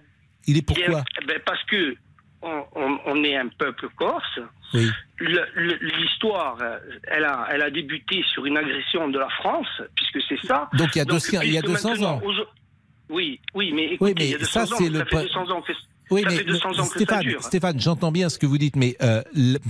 Il 0.48 0.56
est 0.56 0.60
il 0.60 0.66
pourquoi 0.66 1.04
eh 1.22 1.26
ben, 1.26 1.40
Parce 1.46 1.64
que 1.66 1.96
on, 2.42 2.64
on- 2.76 3.00
on 3.06 3.24
est 3.24 3.36
un 3.38 3.48
peuple 3.50 3.88
corse. 3.96 4.40
Oui. 4.74 4.88
Le- 5.18 5.46
le- 5.56 5.78
L'histoire, 5.98 6.58
euh, 6.62 6.78
elle 7.08 7.24
a, 7.26 7.48
elle 7.52 7.62
a 7.64 7.70
débuté 7.72 8.24
sur 8.34 8.46
une 8.46 8.58
agression 8.58 9.08
de 9.10 9.18
la 9.20 9.30
France, 9.30 9.68
puisque 9.96 10.20
c'est 10.30 10.48
ça. 10.48 10.70
Donc, 10.78 10.90
il 10.96 11.00
y 11.00 11.02
a 11.02 11.06
200 11.06 11.42
il 11.42 11.54
y 11.54 11.58
a 11.58 11.62
puisque 11.62 11.84
200 11.88 12.04
ans. 12.04 12.22
Oui, 13.10 13.42
oui, 13.56 13.72
mais 13.74 13.86
écoutez, 13.94 13.98
Oui, 14.06 14.14
mais 14.18 14.26
il 14.26 14.32
y 14.32 14.36
a 14.36 14.38
200 14.38 14.52
ça, 14.68 14.74
ans, 14.74 14.78
c'est 14.78 14.86
ça 14.86 14.90
le 14.92 15.00
fait 15.00 15.06
point- 15.06 15.24
200 15.24 15.50
ans 15.50 15.62
que, 15.62 15.72
Oui, 16.12 16.22
mais, 16.26 16.38
fait 16.38 16.44
200 16.44 16.70
mais 16.78 16.84
Stéphane. 16.84 17.24
Stéphane, 17.42 17.80
j'entends 17.80 18.12
bien 18.12 18.30
ce 18.30 18.38
que 18.38 18.46
vous 18.46 18.58
dites, 18.60 18.76
mais 18.76 18.96
euh, 19.02 19.24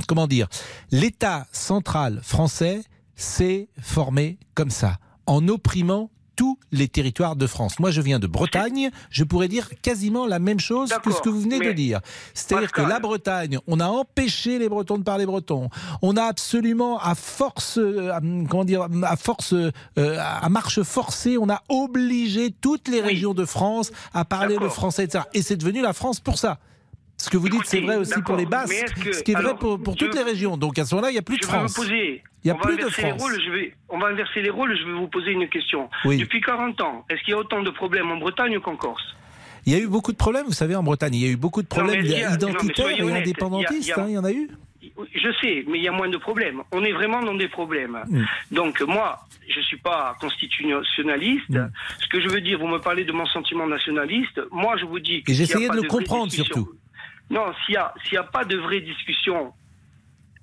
comment 0.08 0.28
dire 0.28 0.48
L'État 0.92 1.46
central 1.54 2.20
français 2.22 2.82
s'est 3.16 3.70
formé 3.82 4.38
comme 4.56 4.70
ça, 4.70 4.98
en 5.26 5.48
opprimant 5.48 6.12
tous 6.40 6.58
les 6.72 6.88
territoires 6.88 7.36
de 7.36 7.46
France. 7.48 7.80
Moi, 7.80 7.92
je 7.92 8.00
viens 8.00 8.18
de 8.18 8.26
Bretagne, 8.26 8.92
je 9.10 9.26
pourrais 9.26 9.50
dire 9.50 9.68
quasiment 9.82 10.26
la 10.26 10.40
même 10.40 10.62
chose 10.62 10.90
que 11.04 11.12
ce 11.12 11.20
que 11.20 11.28
vous 11.28 11.42
venez 11.42 11.60
de 11.60 11.74
dire. 11.74 12.00
C'est-à-dire 12.34 12.72
que 12.72 12.82
la 12.82 13.02
Bretagne, 13.02 13.60
on 13.68 13.82
a 13.82 13.88
empêché 13.88 14.58
les 14.58 14.70
Bretons 14.70 14.98
de 14.98 15.04
parler 15.04 15.26
breton. 15.26 15.70
On 16.02 16.16
a 16.16 16.24
absolument, 16.24 16.98
à 16.98 17.14
force, 17.14 17.78
euh, 17.78 18.14
à, 18.14 18.22
comment 18.50 18.64
dire, 18.64 18.88
à 19.04 19.18
force, 19.18 19.52
euh, 19.52 19.72
à 19.98 20.48
marche 20.48 20.82
forcée, 20.84 21.38
on 21.38 21.50
a 21.50 21.62
obligé 21.68 22.52
toutes 22.52 22.88
les 22.88 23.02
régions 23.02 23.34
de 23.34 23.44
France 23.44 23.92
à 24.14 24.24
parler 24.24 24.56
le 24.56 24.70
français, 24.70 25.04
etc. 25.04 25.26
Et 25.34 25.42
c'est 25.42 25.58
devenu 25.58 25.82
la 25.82 25.92
France 25.92 26.22
pour 26.22 26.38
ça. 26.38 26.58
Ce 27.20 27.30
que 27.30 27.38
vous 27.38 27.50
dites, 27.50 27.66
c'est 27.66 27.82
vrai 27.82 27.98
aussi 27.98 28.22
pour 28.22 28.38
les 28.38 28.46
Basques, 28.46 28.74
ce 29.12 29.22
qui 29.24 29.32
est 29.34 29.36
vrai 29.36 29.54
pour, 29.60 29.82
pour 29.84 29.94
je- 29.94 30.00
toutes 30.06 30.16
les 30.16 30.24
régions. 30.24 30.58
Donc 30.58 30.80
à 30.80 30.86
ce 30.86 30.96
moment-là, 30.96 31.12
il 31.12 31.14
n'y 31.14 31.20
a 31.20 31.22
plus 31.22 31.38
de 31.38 31.46
France. 31.46 31.74
poser. 31.74 32.24
Il 32.46 32.48
y 32.48 32.52
a 32.52 32.56
plus 32.56 32.78
de 32.78 32.88
France. 32.88 33.22
rôles. 33.22 33.40
Je 33.46 33.52
vais, 33.52 33.74
on 33.90 34.00
va 34.00 34.08
inverser 34.08 34.42
les 34.42 34.50
rôles. 34.50 34.76
Je 34.78 34.86
vais 34.86 34.94
vous 34.94 35.08
poser 35.10 35.32
une 35.32 35.48
question. 35.50 35.90
Oui. 36.06 36.18
Depuis 36.18 36.40
40 36.42 36.80
ans, 36.82 37.06
est-ce 37.10 37.22
qu'il 37.24 37.32
y 37.32 37.34
a 37.34 37.38
autant 37.38 37.62
de 37.62 37.70
problèmes 37.70 38.10
en 38.10 38.18
Bretagne 38.18 38.58
qu'en 38.62 38.78
Corse? 38.78 39.04
Il 39.66 39.74
y 39.74 39.76
a 39.76 39.80
eu 39.80 39.88
beaucoup 39.88 40.14
de 40.14 40.18
problèmes, 40.18 40.46
vous 40.46 40.54
savez, 40.54 40.76
en 40.76 40.84
Bretagne. 40.84 41.14
Il 41.16 41.22
y 41.26 41.28
a 41.28 41.32
eu 41.32 41.36
beaucoup 41.36 41.62
de 41.62 41.68
problèmes 41.68 42.00
a- 42.00 42.34
identitaires 42.34 42.90
et 42.98 43.02
honnête, 43.04 43.24
indépendantistes. 43.24 43.88
il 43.88 43.90
y 43.90 43.92
a- 43.92 43.96
il 43.96 43.98
y 43.98 44.00
a- 44.00 44.04
hein, 44.04 44.08
Il 44.08 44.14
y 44.14 44.18
en 44.18 44.24
a 44.24 44.32
eu 44.32 44.50
Je 45.14 45.30
sais, 45.42 45.66
mais 45.68 45.78
il 45.78 45.84
y 45.84 45.88
a 45.90 45.92
moins 45.92 46.08
de 46.10 46.16
problèmes. 46.18 46.62
On 46.72 46.82
est 46.86 46.94
vraiment 46.94 47.22
dans 47.22 47.34
des 47.36 47.50
problèmes. 47.50 47.98
Mm. 48.10 48.24
Donc 48.52 48.80
moi, 48.82 49.20
je 49.54 49.60
suis 49.60 49.78
pas 49.78 50.16
constitutionnaliste. 50.22 51.50
Mm. 51.50 51.70
Ce 52.02 52.08
que 52.08 52.22
je 52.22 52.30
veux 52.30 52.40
dire, 52.42 52.58
vous 52.60 52.68
me 52.68 52.80
parlez 52.80 53.04
de 53.04 53.12
mon 53.12 53.26
sentiment 53.26 53.68
nationaliste. 53.68 54.40
Moi, 54.52 54.78
je 54.78 54.86
vous 54.86 55.00
dis 55.00 55.22
que 55.24 55.32
Et 55.32 55.68
pas 55.68 55.76
de 55.76 55.82
le 55.82 55.88
comprendre 55.88 56.32
surtout. 56.32 56.70
Non, 57.30 57.54
s'il 57.66 57.76
y 57.76 58.18
a 58.18 58.24
pas 58.24 58.44
de 58.46 58.58
vraie 58.58 58.82
discussion 58.82 59.54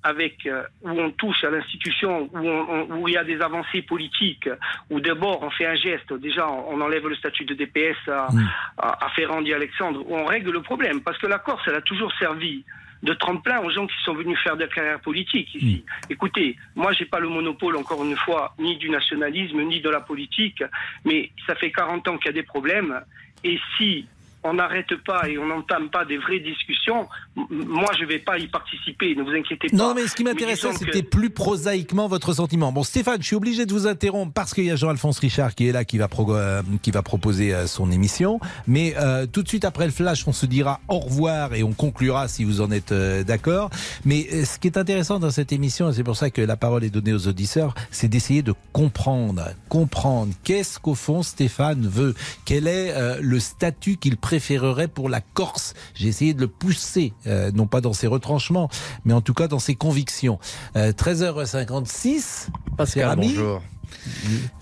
avec 0.03 0.45
euh, 0.45 0.63
où 0.83 0.89
on 0.91 1.11
touche 1.11 1.43
à 1.43 1.49
l'institution, 1.49 2.29
où, 2.31 2.37
on- 2.37 2.69
on- 2.69 2.95
où 3.01 3.07
il 3.07 3.15
y 3.15 3.17
a 3.17 3.23
des 3.25 3.41
avancées 3.41 3.81
politiques, 3.81 4.47
où 4.89 5.01
d'abord 5.01 5.41
on 5.43 5.49
fait 5.49 5.65
un 5.65 5.75
geste, 5.75 6.13
déjà 6.13 6.47
on, 6.49 6.79
enlève 6.79 7.07
le 7.07 7.15
statut 7.15 7.43
de 7.45 7.53
DPS 7.55 7.97
à, 8.07 8.27
Mm. 8.31 8.47
à, 8.77 9.05
à 9.05 9.09
Ferrand 9.09 9.43
et 9.43 9.53
Alexandre, 9.53 10.01
où 10.07 10.15
on 10.15 10.25
règle 10.25 10.51
le 10.51 10.61
problème. 10.61 11.01
Parce 11.01 11.17
que 11.17 11.27
la 11.27 11.39
Corse, 11.39 11.61
elle 11.67 11.75
a 11.75 11.81
toujours 11.81 12.13
servi 12.19 12.63
de 13.03 13.13
tremplin 13.13 13.59
aux 13.59 13.69
gens 13.69 13.85
qui 13.85 13.95
sont 14.05 14.13
venus 14.13 14.39
faire 14.39 14.55
des 14.55 14.67
carrières 14.69 15.01
politiques 15.01 15.53
ici. 15.55 15.83
Écoutez, 16.09 16.55
moi 16.75 16.93
j'ai 16.93 17.05
pas 17.05 17.19
le 17.19 17.27
monopole, 17.29 17.75
encore 17.75 18.03
une 18.05 18.15
fois, 18.15 18.53
ni 18.59 18.77
du 18.77 18.89
nationalisme, 18.89 19.61
ni 19.63 19.81
de 19.81 19.89
la 19.89 19.99
politique, 20.01 20.63
mais 21.05 21.31
ça 21.45 21.55
fait 21.55 21.71
40 21.71 22.07
ans 22.07 22.17
qu'il 22.17 22.27
y 22.27 22.29
a 22.29 22.33
des 22.33 22.43
problèmes, 22.43 23.01
et 23.43 23.59
si 23.77 24.07
on 24.43 24.53
n'arrête 24.53 24.95
pas 25.03 25.27
et 25.27 25.37
on 25.37 25.45
n'entame 25.45 25.89
pas 25.89 26.05
des 26.05 26.17
vraies 26.17 26.39
discussions, 26.39 27.07
moi 27.49 27.91
je 27.99 28.05
vais 28.05 28.19
pas 28.19 28.37
y 28.37 28.47
participer, 28.47 29.15
ne 29.15 29.23
vous 29.23 29.29
inquiétez 29.31 29.69
pas. 29.69 29.77
Non, 29.77 29.93
mais 29.93 30.07
ce 30.07 30.15
qui 30.15 30.23
m'intéressait, 30.23 30.69
que- 30.69 30.77
c'était 30.79 31.03
plus 31.03 31.29
prosaïquement 31.29 32.07
votre 32.07 32.33
sentiment. 32.33 32.71
Bon, 32.71 32.83
Stéphane, 32.83 33.21
je 33.21 33.27
suis 33.27 33.35
obligé 33.35 33.65
de 33.65 33.73
vous 33.73 33.87
interrompre 33.87 34.33
parce 34.33 34.53
qu'il 34.53 34.65
y 34.65 34.71
a 34.71 34.75
Jean-Alphonse 34.75 35.19
Richard 35.19 35.53
qui 35.55 35.67
est 35.67 35.71
là, 35.71 35.85
qui 35.85 35.97
va, 35.97 36.07
pro- 36.07 36.35
euh, 36.35 36.61
qui 36.81 36.91
va 36.91 37.01
proposer 37.01 37.53
euh, 37.53 37.67
son 37.67 37.91
émission. 37.91 38.39
Mais 38.67 38.95
euh, 38.97 39.25
tout 39.25 39.43
de 39.43 39.47
suite 39.47 39.65
après 39.65 39.85
le 39.85 39.91
flash, 39.91 40.27
on 40.27 40.33
se 40.33 40.45
dira 40.45 40.79
au 40.87 40.99
revoir 40.99 41.53
et 41.53 41.63
on 41.63 41.73
conclura 41.73 42.27
si 42.27 42.43
vous 42.43 42.61
en 42.61 42.71
êtes 42.71 42.91
euh, 42.91 43.23
d'accord. 43.23 43.69
Mais 44.05 44.27
euh, 44.33 44.45
ce 44.45 44.57
qui 44.59 44.67
est 44.67 44.77
intéressant 44.77 45.19
dans 45.19 45.31
cette 45.31 45.51
émission, 45.51 45.89
et 45.89 45.93
c'est 45.93 46.03
pour 46.03 46.15
ça 46.17 46.29
que 46.29 46.41
la 46.41 46.57
parole 46.57 46.83
est 46.83 46.89
donnée 46.89 47.13
aux 47.13 47.27
auditeurs, 47.27 47.73
c'est 47.91 48.07
d'essayer 48.07 48.41
de 48.41 48.53
comprendre, 48.73 49.43
comprendre 49.69 50.33
qu'est-ce 50.43 50.79
qu'au 50.79 50.95
fond 50.95 51.23
Stéphane 51.23 51.87
veut, 51.87 52.15
quel 52.45 52.67
est 52.67 52.91
euh, 52.95 53.19
le 53.21 53.39
statut 53.39 53.97
qu'il 53.97 54.17
préférerait 54.17 54.87
pour 54.87 55.09
la 55.09 55.21
Corse? 55.21 55.73
J'ai 55.95 56.07
essayé 56.07 56.33
de 56.33 56.41
le 56.41 56.47
pousser, 56.47 57.13
euh, 57.27 57.51
non 57.53 57.67
pas 57.67 57.81
dans 57.81 57.93
ses 57.93 58.07
retranchements, 58.07 58.69
mais 59.05 59.13
en 59.13 59.21
tout 59.21 59.33
cas 59.33 59.47
dans 59.47 59.59
ses 59.59 59.75
convictions. 59.75 60.39
Euh, 60.75 60.91
13h56, 60.93 62.47
Pascal, 62.77 63.09
ami. 63.11 63.29
bonjour. 63.29 63.61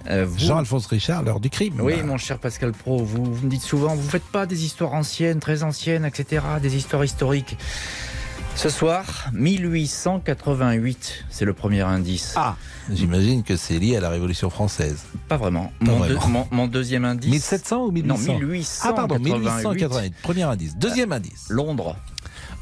Euh, 0.10 0.26
vous- 0.28 0.40
Jean-Alphonse 0.40 0.86
Richard, 0.88 1.24
l'heure 1.24 1.40
du 1.40 1.50
crime. 1.50 1.80
Oui, 1.82 2.02
mon 2.04 2.18
cher 2.18 2.40
Pascal 2.40 2.72
Pro, 2.72 3.04
vous, 3.04 3.24
vous 3.26 3.46
me 3.46 3.50
dites 3.50 3.62
souvent, 3.62 3.96
vous 3.96 4.08
faites 4.10 4.24
pas 4.24 4.46
des 4.46 4.64
histoires 4.66 4.94
anciennes, 4.94 5.40
très 5.40 5.64
anciennes, 5.64 6.06
etc., 6.06 6.44
des 6.62 6.76
histoires 6.76 7.04
historiques. 7.04 7.58
Ce 8.56 8.70
soir, 8.70 9.30
1888, 9.34 11.26
c'est 11.30 11.44
le 11.46 11.54
premier 11.54 11.82
indice. 11.82 12.34
Ah, 12.38 12.56
j'imagine 12.92 13.44
que 13.44 13.58
c'est 13.58 13.78
lié 13.80 13.98
à 13.98 14.00
la 14.00 14.10
Révolution 14.10 14.50
française. 14.50 15.04
Pas 15.28 15.36
vraiment. 15.38 15.72
Pas 15.80 15.86
mon, 15.86 15.98
vraiment. 15.98 16.20
deux- 16.22 16.28
mon- 16.32 16.48
mon 16.52 16.68
deuxième 16.68 17.04
indice. 17.06 17.30
1700 17.32 17.86
ou 17.86 17.92
1800 17.92 18.34
Non, 18.34 18.40
1888. 18.40 18.82
Ah 18.84 18.94
pardon, 18.94 19.20
1888. 19.20 20.14
Premier 20.24 20.44
indice. 20.44 20.76
Deuxième 20.78 21.12
indice. 21.12 21.48
Londres. 21.50 21.98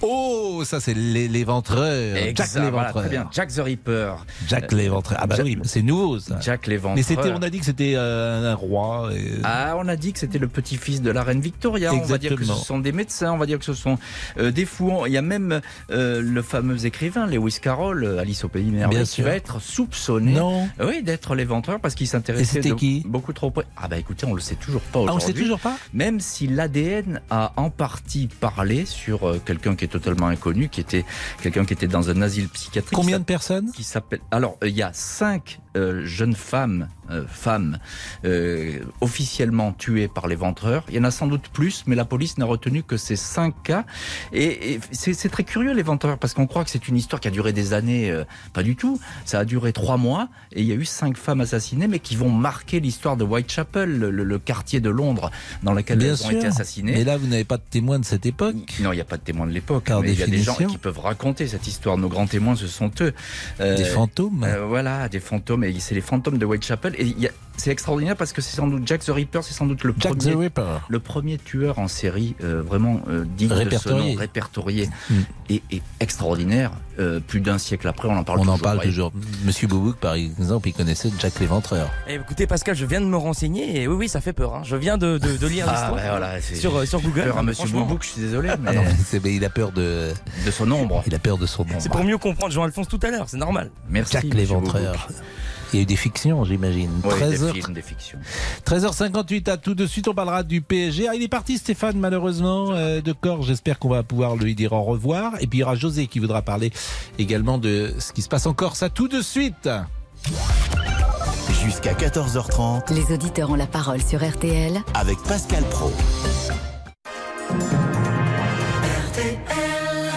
Oh, 0.06 0.64
ça 0.66 0.80
c'est 0.82 0.93
l'éventreur. 0.93 2.16
Jack 2.16 2.28
Exact, 2.28 2.51
voilà, 2.54 2.66
l'éventreur. 2.70 3.04
très 3.04 3.10
bien. 3.10 3.30
Jack 3.32 3.54
the 3.54 3.60
Ripper. 3.60 4.14
Jack 4.47 4.72
Euh, 4.74 4.76
l'éventreur. 4.76 5.18
Ah 5.22 5.28
bah 5.28 5.36
Jack- 5.38 5.45
oui, 5.45 5.58
c'est 5.64 5.82
nouveau 5.82 6.20
ça. 6.20 6.39
Jack 6.41 6.68
l'éventreur. 6.68 6.95
Mais 6.97 7.04
c'était, 7.04 7.32
on 7.32 7.41
a 7.41 7.49
dit 7.49 7.60
que 7.60 7.66
c'était 7.66 7.93
euh, 7.95 8.51
un 8.51 8.56
roi. 8.56 9.10
et- 9.16 9.39
Ah, 9.43 9.76
on 9.78 9.88
a 9.88 9.95
dit 9.95 10.12
que 10.14 10.20
c'était 10.20 10.39
le 10.39 10.47
petit-fils 10.47 11.01
de 11.01 11.10
la 11.10 11.24
reine 11.24 11.39
Victoria. 11.41 11.93
On 11.93 12.01
va 12.01 12.18
dire 12.18 12.32
que 12.32 12.38
ce 12.38 12.41
Exactement. 12.41 12.64
sont 12.66 12.80
des 12.80 12.91
médecins, 12.91 13.32
on 13.32 13.38
va 13.38 13.45
dire 13.45 13.60
que 13.60 13.66
ce 13.66 13.74
sont 13.74 13.97
euh, 14.38 14.51
des 14.51 14.66
fous. 14.66 14.91
Il 15.08 15.14
y 15.14 15.18
a 15.18 15.22
même 15.22 15.62
euh, 15.91 16.22
le 16.22 16.41
fameux 16.41 16.86
écrivain 16.86 17.26
Lewis 17.26 17.60
Carroll, 17.62 18.04
euh, 18.04 18.20
Alice 18.20 18.43
au 18.43 18.49
pays 18.49 18.66
des 18.66 18.72
merveilles, 18.72 18.97
Bien 18.97 19.06
qui 19.06 19.22
va 19.22 19.32
être 19.36 19.62
soupçonné. 19.62 20.34
Non. 20.34 20.68
Oui, 20.82 21.01
d'être 21.01 21.36
l'éventreur 21.36 21.80
parce 21.80 21.95
qu'il 21.95 22.08
s'intéressait 22.08 22.62
beaucoup 23.06 23.34
trop 23.34 23.51
près. 23.51 23.66
Ah 23.78 23.88
bah 23.88 23.97
écoutez, 23.97 24.26
on 24.26 24.34
le 24.34 24.41
sait 24.41 24.56
toujours 24.56 24.82
pas 24.82 24.99
Ah, 24.99 25.14
on 25.14 25.16
aujourd'hui. 25.16 25.28
le 25.28 25.38
sait 25.38 25.41
toujours 25.43 25.60
pas 25.60 25.78
Même 25.93 26.20
si 26.20 26.47
l'ADN 26.47 27.22
a 27.30 27.54
en 27.56 27.70
partie 27.70 28.28
parlé 28.39 28.86
sur 28.86 29.28
euh, 29.30 29.41
quelqu'un 29.43 29.76
qui 29.76 29.86
est 29.86 29.93
totalement 29.94 30.28
inconnu, 30.28 30.70
qui 30.70 30.82
était 30.82 31.06
quelqu'un 31.41 31.66
qui 31.66 31.74
était 31.74 31.88
dans 31.88 32.10
un 32.10 32.22
asile 32.22 32.50
psychiatrique. 32.50 32.96
Combien 32.96 33.20
de 33.20 33.24
personnes? 33.24 33.72
qui 33.72 33.84
s'appelle. 33.84 34.22
Alors, 34.32 34.58
il 34.64 34.76
y 34.76 34.82
a 34.82 34.91
cinq 34.94 35.60
euh, 35.78 36.02
jeunes 36.06 36.36
femmes, 36.36 36.89
euh, 37.10 37.24
femmes 37.28 37.80
euh, 38.26 38.80
officiellement 39.01 39.74
tuées 39.74 40.08
par 40.08 40.28
les 40.28 40.36
ventreurs. 40.36 40.84
Il 40.89 40.95
y 40.95 40.99
en 40.99 41.04
a 41.04 41.12
sans 41.12 41.28
doute 41.28 41.49
plus, 41.51 41.84
mais 41.88 41.95
la 41.95 42.06
police 42.06 42.38
n'a 42.38 42.45
retenu 42.45 42.84
que 42.84 42.97
ces 42.97 43.16
cinq 43.16 43.54
cas. 43.64 43.86
Et, 44.32 44.74
et 44.74 44.80
c'est 44.91 45.30
très 45.30 45.43
curieux 45.43 45.74
les 45.74 45.84
ventreurs 45.84 46.18
parce 46.18 46.34
qu'on 46.34 46.47
croit 46.47 46.64
que 46.64 46.70
c'est 46.70 46.88
une 46.88 46.97
histoire 46.97 47.20
qui 47.20 47.28
a 47.28 47.32
duré 47.32 47.54
des 47.54 47.74
années. 47.74 48.10
euh, 48.12 48.24
pas 48.54 48.64
du 48.64 48.76
tout. 48.76 48.99
Ça 49.26 49.39
a 49.39 49.45
duré 49.45 49.74
trois 49.74 49.97
mois 49.97 50.30
et 50.51 50.62
il 50.62 50.68
y 50.68 50.72
a 50.72 50.76
eu 50.76 50.86
cinq 50.86 51.18
femmes 51.18 51.41
assassinées, 51.41 51.88
mais 51.88 51.99
qui 51.99 52.16
vont 52.16 52.30
marquer 52.30 52.80
l'histoire 52.80 53.18
de 53.18 53.24
Whitechapel, 53.24 53.89
le, 53.97 54.39
quartier 54.39 54.80
de 54.82 54.89
Londres 54.89 55.32
dans 55.64 55.74
lequel 55.74 55.97
Bien 55.99 56.10
elles 56.12 56.18
sûr. 56.18 56.28
ont 56.28 56.32
été 56.32 56.47
assassinées. 56.47 56.93
Mais 56.93 57.04
là, 57.04 57.18
vous 57.18 57.28
n'avez 57.28 57.43
pas 57.43 57.58
de 57.58 57.64
témoins 57.70 57.99
de 57.99 58.06
cette 58.06 58.26
époque. 58.26 58.56
Non, 58.82 58.91
il 58.91 58.95
n'y 58.95 59.01
a 59.01 59.06
pas 59.06 59.18
de 59.18 59.22
témoins 59.22 59.47
de 59.47 59.51
l'époque. 59.51 59.89
Il 60.04 60.20
y 60.20 60.24
a 60.24 60.28
des 60.28 60.39
gens 60.41 60.56
qui 60.56 60.78
peuvent 60.78 60.99
raconter 60.99 61.47
cette 61.47 61.68
histoire. 61.68 61.97
Nos 61.97 62.10
grands 62.10 62.28
témoins, 62.28 62.56
ce 62.56 62.68
sont 62.68 62.91
eux. 63.01 63.14
Euh, 63.60 63.78
Des 63.78 63.86
fantômes. 63.86 64.43
euh, 64.43 64.66
Voilà, 64.66 65.08
des 65.10 65.20
fantômes. 65.20 65.64
Et 65.64 65.80
c'est 65.80 65.95
les 65.95 66.01
fantômes 66.01 66.38
de 66.38 66.45
Whitechapel. 66.45 66.93
Et 66.98 67.06
il 67.06 67.20
y 67.20 67.28
a- 67.28 67.32
c'est 67.56 67.70
extraordinaire 67.70 68.16
parce 68.16 68.34
que 68.34 68.41
c'est 68.41 68.56
sans 68.56 68.66
doute 68.68 68.82
Jack 68.88 69.06
the 69.06 69.10
Ripper, 69.10 69.41
c'est 69.44 69.54
sans 69.54 69.68
doute 69.68 69.84
le 69.84 69.94
Jack 70.00 70.14
premier, 70.18 70.50
le 70.89 71.00
premier 71.00 71.38
tueur 71.38 71.78
en 71.78 71.88
série 71.88 72.36
euh, 72.44 72.64
vraiment 72.64 73.02
euh, 73.10 73.26
digne 73.38 73.50
de 73.50 73.54
ce 73.54 73.60
Répertorié. 73.60 74.14
nom, 74.16 74.20
répertorié 74.20 74.89
Mm. 75.10 75.14
et, 75.52 75.64
et 75.72 75.82
extraordinaire. 76.00 76.72
Euh, 77.00 77.20
plus 77.20 77.41
d'un 77.41 77.58
siècle 77.60 77.88
après, 77.88 78.08
on 78.08 78.16
en 78.18 78.24
parle 78.24 78.39
On 78.39 78.41
en 78.41 78.46
toujours. 78.54 78.62
parle 78.62 78.78
Ouais. 78.80 78.86
toujours. 78.86 79.12
Monsieur 79.46 79.68
Boubouk, 79.68 79.98
par 79.98 80.14
exemple, 80.16 80.68
il 80.70 80.74
connaissait 80.74 81.12
Jack 81.20 81.39
l'éventreur. 81.39 81.89
Eh, 82.08 82.16
écoutez 82.16 82.46
Pascal, 82.48 82.76
je 82.76 82.86
viens 82.86 83.02
de 83.02 83.06
me 83.06 83.18
renseigner 83.18 83.82
et 83.82 83.88
oui 83.88 83.96
oui 83.96 84.10
ça 84.10 84.20
fait 84.22 84.34
peur. 84.34 84.56
hein. 84.56 84.62
Je 84.64 84.76
viens 84.76 84.98
de, 84.98 85.18
de, 85.20 85.38
de 85.38 85.48
lire 85.48 85.66
Ah, 85.68 85.72
l'histoire 85.72 85.96
bah 85.96 86.02
voilà, 86.10 86.41
c'est- 86.41 86.56
sur, 86.56 86.88
sur 86.88 87.02
Google. 87.02 87.24
Peur 87.24 87.38
à 87.38 87.44
Monsieur 87.44 87.66
Franchement, 87.66 87.82
Boubouk, 87.86 88.04
je 88.04 88.10
suis 88.10 88.22
désolé, 88.22 88.50
mais 88.60 88.70
Ah 88.72 88.74
non, 88.74 88.82
mais 88.84 89.20
mais 89.24 89.36
il 89.36 89.46
a 89.46 89.50
peur 89.50 89.72
de, 89.72 90.12
de 90.46 90.52
son 90.52 90.70
ombre. 90.72 91.04
il 91.08 91.14
a 91.16 91.20
peur 91.20 91.38
de 91.38 91.46
son 91.46 91.66
nom. 91.66 91.76
C'est 91.80 91.91
pour 91.91 92.04
mieux 92.04 92.18
comprendre 92.18 92.52
Jean-Alphonse 92.52 92.88
tout 92.88 93.00
à 93.04 93.10
l'heure, 93.12 93.26
c'est 93.30 93.38
normal. 93.38 93.70
Merci. 93.89 94.14
Jack 94.14 94.24
Monsieur 94.26 94.38
l'éventreur. 94.39 95.08
Il 95.74 95.78
y 95.78 95.80
a 95.80 95.84
eu 95.84 95.86
des 95.88 95.96
fictions, 95.96 96.44
j'imagine. 96.44 96.90
Boubouk. 96.90 97.14
Ouais, 97.14 97.18
13 97.18 97.46
des 97.46 97.62
films, 97.62 97.74
des 97.74 97.82
fictions. 97.82 98.20
13h58 98.66 99.50
à 99.50 99.58
tout 99.58 99.74
de 99.74 99.88
suite, 99.88 100.08
on 100.08 100.14
parlera 100.14 100.44
du 100.44 100.62
PSG. 100.62 101.08
Ah, 101.10 101.16
il 101.16 101.24
est 101.24 101.28
parti 101.28 101.58
Stéphane 101.58 101.98
malheureusement 101.98 102.72
euh, 102.72 103.02
de 103.02 103.12
corps. 103.12 103.42
J'espère 103.42 103.80
qu'on 103.80 103.90
va 103.90 104.04
pouvoir 104.04 104.36
lui 104.36 104.54
dire 104.54 104.74
au 104.74 104.84
revoir. 104.84 105.34
Et 105.42 105.48
puis 105.48 105.60
il 105.60 105.62
y 105.62 105.64
aura 105.64 105.76
José 105.76 106.06
qui 106.06 106.20
voudra 106.20 106.44
parler 106.44 106.72
également 107.18 107.58
de 107.58 107.96
ce 107.98 108.14
qui 108.14 108.22
se 108.22 108.30
passe 108.30 108.46
en 108.46 108.54
Corse. 108.54 108.84
À 108.84 108.90
tout 108.90 109.08
de 109.08 109.22
suite. 109.22 109.68
Jusqu'à 111.64 111.94
14h30 111.94 112.94
Les 112.94 113.14
auditeurs 113.14 113.50
ont 113.50 113.56
la 113.56 113.68
parole 113.68 114.02
sur 114.02 114.24
RTL 114.24 114.80
avec 114.94 115.18
Pascal 115.24 115.64
Pro. 115.72 115.92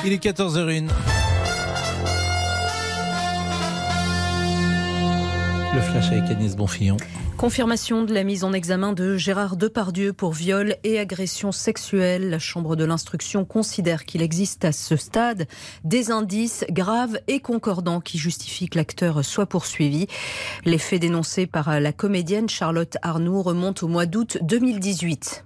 Il 0.04 0.12
est 0.12 0.22
14h01. 0.22 0.88
Confirmation 7.36 8.04
de 8.04 8.14
la 8.14 8.24
mise 8.24 8.44
en 8.44 8.54
examen 8.54 8.94
de 8.94 9.18
Gérard 9.18 9.58
Depardieu 9.58 10.14
pour 10.14 10.32
viol 10.32 10.76
et 10.84 10.98
agression 10.98 11.52
sexuelle. 11.52 12.30
La 12.30 12.38
Chambre 12.38 12.76
de 12.76 12.84
l'instruction 12.84 13.44
considère 13.44 14.06
qu'il 14.06 14.22
existe 14.22 14.64
à 14.64 14.72
ce 14.72 14.96
stade 14.96 15.46
des 15.84 16.10
indices 16.10 16.64
graves 16.70 17.20
et 17.28 17.40
concordants 17.40 18.00
qui 18.00 18.16
justifient 18.16 18.70
que 18.70 18.78
l'acteur 18.78 19.22
soit 19.22 19.44
poursuivi. 19.44 20.06
Les 20.64 20.78
faits 20.78 21.02
dénoncés 21.02 21.46
par 21.46 21.78
la 21.78 21.92
comédienne 21.92 22.48
Charlotte 22.48 22.96
Arnoux 23.02 23.42
remontent 23.42 23.84
au 23.84 23.90
mois 23.90 24.06
d'août 24.06 24.38
2018. 24.40 25.44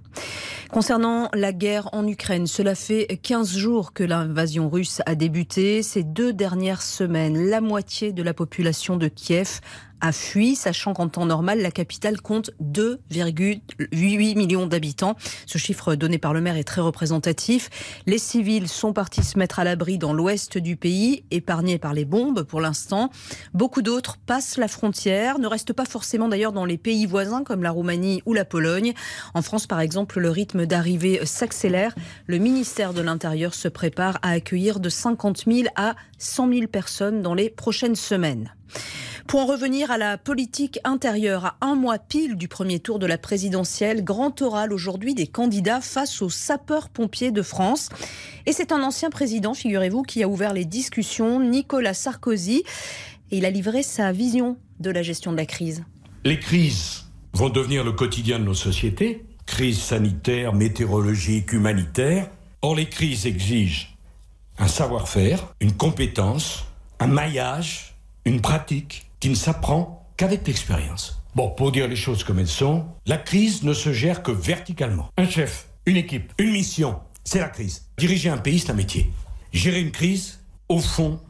Concernant 0.70 1.28
la 1.34 1.52
guerre 1.52 1.88
en 1.92 2.06
Ukraine, 2.06 2.46
cela 2.46 2.76
fait 2.76 3.18
15 3.20 3.56
jours 3.56 3.92
que 3.92 4.04
l'invasion 4.04 4.70
russe 4.70 5.02
a 5.04 5.16
débuté. 5.16 5.82
Ces 5.82 6.04
deux 6.04 6.32
dernières 6.32 6.82
semaines, 6.82 7.50
la 7.50 7.60
moitié 7.60 8.12
de 8.12 8.22
la 8.22 8.34
population 8.34 8.96
de 8.96 9.08
Kiev 9.08 9.60
a 10.00 10.12
fui, 10.12 10.56
sachant 10.56 10.92
qu'en 10.92 11.08
temps 11.08 11.26
normal, 11.26 11.60
la 11.60 11.70
capitale 11.70 12.20
compte 12.20 12.50
2,8 12.62 14.36
millions 14.36 14.66
d'habitants. 14.66 15.16
Ce 15.46 15.58
chiffre 15.58 15.94
donné 15.94 16.18
par 16.18 16.34
le 16.34 16.40
maire 16.40 16.56
est 16.56 16.64
très 16.64 16.80
représentatif. 16.80 17.70
Les 18.06 18.18
civils 18.18 18.68
sont 18.68 18.92
partis 18.92 19.22
se 19.22 19.38
mettre 19.38 19.58
à 19.58 19.64
l'abri 19.64 19.98
dans 19.98 20.12
l'ouest 20.12 20.58
du 20.58 20.76
pays, 20.76 21.24
épargnés 21.30 21.78
par 21.78 21.94
les 21.94 22.04
bombes 22.04 22.42
pour 22.42 22.60
l'instant. 22.60 23.10
Beaucoup 23.54 23.82
d'autres 23.82 24.16
passent 24.18 24.56
la 24.56 24.68
frontière, 24.68 25.38
ne 25.38 25.46
restent 25.46 25.72
pas 25.72 25.84
forcément 25.84 26.28
d'ailleurs 26.28 26.52
dans 26.52 26.64
les 26.64 26.78
pays 26.78 27.06
voisins 27.06 27.44
comme 27.44 27.62
la 27.62 27.70
Roumanie 27.70 28.22
ou 28.26 28.34
la 28.34 28.44
Pologne. 28.44 28.94
En 29.34 29.42
France, 29.42 29.66
par 29.66 29.80
exemple, 29.80 30.20
le 30.20 30.30
rythme 30.30 30.66
d'arrivée 30.66 31.20
s'accélère. 31.24 31.94
Le 32.26 32.38
ministère 32.38 32.94
de 32.94 33.02
l'Intérieur 33.02 33.54
se 33.54 33.68
prépare 33.68 34.18
à 34.22 34.30
accueillir 34.30 34.80
de 34.80 34.88
50 34.88 35.44
000 35.46 35.68
à 35.76 35.94
100 36.18 36.52
000 36.52 36.66
personnes 36.66 37.22
dans 37.22 37.34
les 37.34 37.50
prochaines 37.50 37.96
semaines. 37.96 38.52
Pour 39.26 39.40
en 39.40 39.46
revenir 39.46 39.90
à 39.90 39.98
la 39.98 40.18
politique 40.18 40.80
intérieure, 40.84 41.44
à 41.44 41.56
un 41.60 41.74
mois 41.74 41.98
pile 41.98 42.36
du 42.36 42.48
premier 42.48 42.80
tour 42.80 42.98
de 42.98 43.06
la 43.06 43.18
présidentielle, 43.18 44.02
grand 44.04 44.40
oral 44.42 44.72
aujourd'hui 44.72 45.14
des 45.14 45.26
candidats 45.26 45.80
face 45.80 46.22
aux 46.22 46.30
sapeurs-pompiers 46.30 47.30
de 47.30 47.42
France. 47.42 47.88
Et 48.46 48.52
c'est 48.52 48.72
un 48.72 48.82
ancien 48.82 49.10
président, 49.10 49.54
figurez-vous, 49.54 50.02
qui 50.02 50.22
a 50.22 50.28
ouvert 50.28 50.52
les 50.52 50.64
discussions, 50.64 51.40
Nicolas 51.40 51.94
Sarkozy, 51.94 52.64
et 53.30 53.38
il 53.38 53.44
a 53.44 53.50
livré 53.50 53.82
sa 53.82 54.12
vision 54.12 54.56
de 54.80 54.90
la 54.90 55.02
gestion 55.02 55.32
de 55.32 55.36
la 55.36 55.46
crise. 55.46 55.84
Les 56.24 56.38
crises 56.38 57.04
vont 57.32 57.50
devenir 57.50 57.84
le 57.84 57.92
quotidien 57.92 58.38
de 58.38 58.44
nos 58.44 58.54
sociétés, 58.54 59.24
crise 59.46 59.78
sanitaire, 59.80 60.52
météorologique, 60.52 61.52
humanitaire. 61.52 62.28
Or, 62.62 62.74
les 62.74 62.88
crises 62.88 63.26
exigent 63.26 63.96
un 64.58 64.68
savoir-faire, 64.68 65.54
une 65.60 65.72
compétence, 65.72 66.64
un 66.98 67.06
maillage, 67.06 67.94
une 68.24 68.40
pratique 68.40 69.09
qui 69.20 69.28
ne 69.28 69.34
s'apprend 69.34 70.08
qu'avec 70.16 70.46
l'expérience. 70.46 71.22
Bon, 71.34 71.50
pour 71.50 71.70
dire 71.70 71.86
les 71.86 71.96
choses 71.96 72.24
comme 72.24 72.38
elles 72.38 72.48
sont, 72.48 72.86
la 73.06 73.16
crise 73.16 73.62
ne 73.62 73.72
se 73.72 73.92
gère 73.92 74.22
que 74.22 74.32
verticalement. 74.32 75.10
Un 75.16 75.28
chef, 75.28 75.68
une 75.86 75.96
équipe, 75.96 76.32
une 76.38 76.50
mission, 76.50 76.98
c'est 77.22 77.38
la 77.38 77.48
crise. 77.48 77.86
Diriger 77.98 78.30
un 78.30 78.38
pays, 78.38 78.58
c'est 78.58 78.70
un 78.70 78.74
métier. 78.74 79.10
Gérer 79.52 79.80
une 79.80 79.92
crise, 79.92 80.40
au 80.68 80.78
fond, 80.78 81.20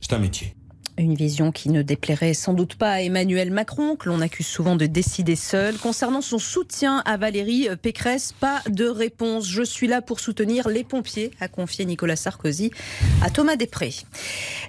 c'est 0.00 0.12
un 0.14 0.18
métier. 0.18 0.54
Une 0.96 1.14
vision 1.16 1.50
qui 1.50 1.70
ne 1.70 1.82
déplairait 1.82 2.34
sans 2.34 2.52
doute 2.54 2.76
pas 2.76 2.90
à 2.92 3.00
Emmanuel 3.00 3.50
Macron, 3.50 3.96
que 3.96 4.08
l'on 4.08 4.20
accuse 4.20 4.46
souvent 4.46 4.76
de 4.76 4.86
décider 4.86 5.34
seul. 5.34 5.76
Concernant 5.76 6.20
son 6.20 6.38
soutien 6.38 7.02
à 7.04 7.16
Valérie 7.16 7.68
Pécresse, 7.82 8.32
pas 8.32 8.60
de 8.68 8.86
réponse. 8.86 9.48
Je 9.48 9.64
suis 9.64 9.88
là 9.88 10.02
pour 10.02 10.20
soutenir 10.20 10.68
les 10.68 10.84
pompiers, 10.84 11.32
a 11.40 11.48
confié 11.48 11.84
Nicolas 11.84 12.14
Sarkozy 12.14 12.70
à 13.22 13.30
Thomas 13.30 13.56
Després. 13.56 13.90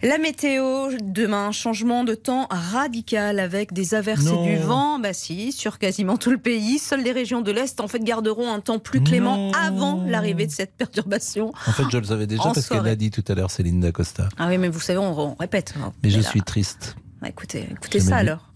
La 0.02 0.18
météo, 0.18 0.88
demain, 1.04 1.52
changement 1.52 2.04
de 2.04 2.16
temps 2.16 2.48
radical 2.50 3.38
avec 3.40 3.72
des 3.72 3.94
averses 3.94 4.24
Non. 4.26 4.46
et 4.46 4.56
du 4.56 4.64
vent. 4.64 4.98
Bah 4.98 5.14
si, 5.14 5.52
sur 5.52 5.78
quasiment 5.78 6.18
tout 6.18 6.32
le 6.32 6.40
pays. 6.40 6.80
Seules 6.80 7.04
les 7.04 7.12
régions 7.12 7.42
de 7.42 7.52
l'Est, 7.52 7.80
en 7.82 7.88
fait, 7.88 8.04
garderont 8.04 8.52
un 8.52 8.62
temps 8.62 8.80
plus 8.80 9.02
clément 9.04 9.38
Non. 9.38 9.52
avant 9.54 10.04
l'arrivée 10.08 10.48
de 10.48 10.52
cette 10.52 10.74
perturbation. 10.74 11.54
En 11.68 11.72
fait, 11.72 11.84
je 11.92 11.98
le 12.00 12.06
savais 12.06 12.26
déjà 12.26 12.42
En 12.46 12.54
parce 12.54 12.68
qu'elle 12.68 12.82
l'a 12.84 12.96
dit 12.96 13.12
tout 13.12 13.24
à 13.28 13.36
l'heure, 13.36 13.52
Céline 13.52 13.80
Dacosta. 13.80 14.28
Ah 14.40 14.48
oui, 14.48 14.58
mais 14.58 14.70
vous 14.70 14.80
savez, 14.80 14.98
on, 14.98 15.18
on 15.20 15.36
répète. 15.36 15.76
Mais 16.04 16.15
je 16.16 16.22
suis 16.22 16.42
triste. 16.42 16.96
Bah, 17.22 17.30
écoutez, 17.30 17.68
écoutez 17.72 18.00
ça 18.00 18.16
vu. 18.16 18.22
alors. 18.22 18.52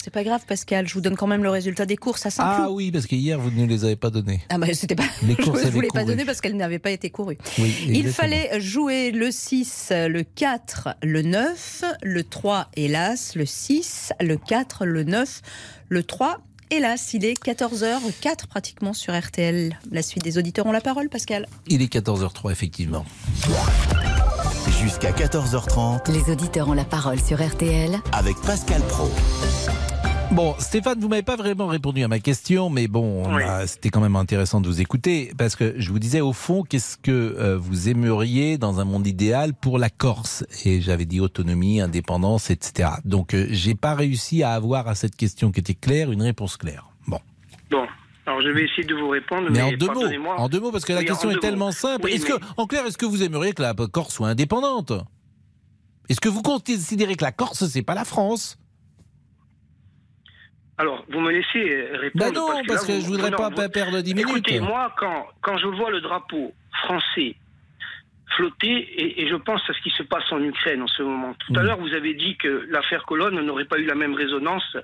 C'est 0.00 0.12
pas 0.12 0.22
grave, 0.22 0.42
Pascal. 0.46 0.86
Je 0.86 0.94
vous 0.94 1.00
donne 1.00 1.16
quand 1.16 1.26
même 1.26 1.42
le 1.42 1.50
résultat 1.50 1.84
des 1.84 1.96
courses 1.96 2.24
à 2.24 2.30
Saint-Cloud. 2.30 2.66
Ah 2.68 2.70
oui, 2.70 2.92
parce 2.92 3.06
qu'hier, 3.06 3.38
vous 3.40 3.50
ne 3.50 3.66
les 3.66 3.84
avez 3.84 3.96
pas 3.96 4.10
donnés. 4.10 4.40
Ah 4.48 4.56
bah 4.56 4.68
c'était 4.72 4.94
pas. 4.94 5.02
Les 5.24 5.34
je 5.38 5.42
courses 5.42 5.58
ne 5.58 5.62
avaient 5.62 5.70
voulais 5.70 5.88
pas 5.92 6.04
donner 6.04 6.24
parce 6.24 6.40
qu'elles 6.40 6.56
n'avaient 6.56 6.78
pas 6.78 6.92
été 6.92 7.10
courues. 7.10 7.36
Oui, 7.58 7.74
Il 7.88 8.08
fallait 8.12 8.60
jouer 8.60 9.10
le 9.10 9.32
6, 9.32 9.88
le 9.90 10.22
4, 10.22 10.90
le 11.02 11.22
9, 11.22 11.84
le 12.02 12.22
3, 12.22 12.68
hélas, 12.76 13.34
le 13.34 13.44
6, 13.44 14.12
le 14.20 14.36
4, 14.36 14.86
le 14.86 15.02
9, 15.02 15.42
le 15.88 16.02
3. 16.04 16.38
Hélas, 16.70 17.14
il 17.14 17.24
est 17.24 17.42
14h04 17.42 18.46
pratiquement 18.46 18.92
sur 18.92 19.18
RTL. 19.18 19.76
La 19.90 20.02
suite 20.02 20.22
des 20.22 20.38
auditeurs 20.38 20.66
ont 20.66 20.72
la 20.72 20.80
parole, 20.82 21.08
Pascal. 21.08 21.48
Il 21.66 21.82
est 21.82 21.92
14h03, 21.92 22.52
effectivement. 22.52 23.04
Jusqu'à 24.80 25.10
14h30 25.10 26.12
Les 26.12 26.32
auditeurs 26.32 26.68
ont 26.68 26.72
la 26.72 26.84
parole 26.84 27.18
sur 27.18 27.44
RTL 27.44 27.98
avec 28.12 28.36
Pascal 28.46 28.80
Pro. 28.82 29.08
Bon, 30.30 30.54
Stéphane, 30.58 31.00
vous 31.00 31.08
m'avez 31.08 31.22
pas 31.22 31.36
vraiment 31.36 31.66
répondu 31.66 32.04
à 32.04 32.08
ma 32.08 32.20
question, 32.20 32.70
mais 32.70 32.86
bon, 32.86 33.24
c'était 33.66 33.88
quand 33.88 34.00
même 34.00 34.14
intéressant 34.14 34.60
de 34.60 34.68
vous 34.68 34.80
écouter 34.80 35.32
parce 35.36 35.56
que 35.56 35.74
je 35.78 35.90
vous 35.90 35.98
disais 35.98 36.20
au 36.20 36.32
fond, 36.32 36.62
qu'est-ce 36.62 36.96
que 36.96 37.10
euh, 37.10 37.56
vous 37.58 37.88
aimeriez 37.88 38.56
dans 38.56 38.78
un 38.78 38.84
monde 38.84 39.06
idéal 39.06 39.52
pour 39.52 39.78
la 39.78 39.90
Corse? 39.90 40.44
Et 40.64 40.80
j'avais 40.80 41.06
dit 41.06 41.18
autonomie, 41.18 41.80
indépendance, 41.80 42.50
etc. 42.50 42.90
Donc, 43.04 43.34
euh, 43.34 43.46
j'ai 43.50 43.74
pas 43.74 43.94
réussi 43.94 44.42
à 44.42 44.52
avoir 44.52 44.86
à 44.86 44.94
cette 44.94 45.16
question 45.16 45.50
qui 45.50 45.60
était 45.60 45.74
claire 45.74 46.12
une 46.12 46.22
réponse 46.22 46.56
claire. 46.56 46.90
Bon, 47.06 47.20
Bon, 47.70 47.84
alors 48.28 48.42
je 48.42 48.48
vais 48.50 48.64
essayer 48.64 48.84
de 48.84 48.94
vous 48.94 49.08
répondre. 49.08 49.48
mais 49.50 49.58
Mais, 49.58 49.62
en 49.62 49.72
deux 49.76 49.86
mots, 49.88 50.30
en 50.36 50.48
deux 50.48 50.60
mots, 50.60 50.70
parce 50.70 50.84
que 50.84 50.92
la 50.92 51.00
Oui, 51.00 51.06
question 51.06 51.30
est 51.30 51.38
tellement 51.40 51.66
mots. 51.66 51.72
simple. 51.72 52.04
Oui, 52.04 52.12
est-ce 52.12 52.30
mais- 52.30 52.38
que, 52.38 52.44
en 52.56 52.66
clair, 52.66 52.84
est-ce 52.86 52.98
que 52.98 53.06
vous 53.06 53.22
aimeriez 53.22 53.52
que 53.52 53.62
la 53.62 53.74
Corse 53.74 54.14
soit 54.14 54.28
indépendante? 54.28 54.92
Est-ce 56.08 56.20
que 56.20 56.28
vous 56.28 56.42
considérez 56.42 57.16
que 57.16 57.24
la 57.24 57.32
Corse 57.32 57.66
c'est 57.66 57.82
pas 57.82 57.94
la 57.94 58.04
France? 58.04 58.58
Alors, 60.80 61.04
vous 61.12 61.18
me 61.20 61.32
laissez 61.32 61.58
euh, 61.70 61.98
répondre. 61.98 62.24
Bah 62.26 62.30
non, 62.30 62.46
parce 62.48 62.60
que, 62.62 62.66
parce 62.68 62.82
là, 62.82 62.86
que 62.86 62.92
vous- 62.92 63.04
je 63.04 63.06
voudrais 63.08 63.30
non, 63.30 63.36
pas 63.36 63.48
vous- 63.50 63.68
perdre 63.70 64.00
10 64.00 64.12
Écoutez, 64.12 64.52
minutes. 64.58 64.68
moi, 64.68 64.92
quand, 64.96 65.26
quand 65.42 65.58
je 65.58 65.66
vois 65.66 65.90
le 65.90 66.00
drapeau 66.00 66.52
français 66.84 67.34
flotter, 68.36 68.76
et, 68.76 69.22
et 69.22 69.28
je 69.28 69.36
pense 69.36 69.60
à 69.68 69.72
ce 69.72 69.80
qui 69.80 69.90
se 69.90 70.02
passe 70.02 70.30
en 70.32 70.42
Ukraine 70.42 70.82
en 70.82 70.86
ce 70.86 71.02
moment. 71.02 71.34
Tout 71.34 71.52
Mm. 71.52 71.58
à 71.58 71.62
l'heure, 71.62 71.78
vous 71.78 71.94
avez 71.94 72.14
dit 72.14 72.36
que 72.36 72.66
l'affaire 72.68 73.04
Colonne 73.04 73.40
n'aurait 73.40 73.64
pas 73.64 73.78
eu 73.78 73.84
la 73.86 73.94
même 73.94 74.14
résonance 74.14 74.76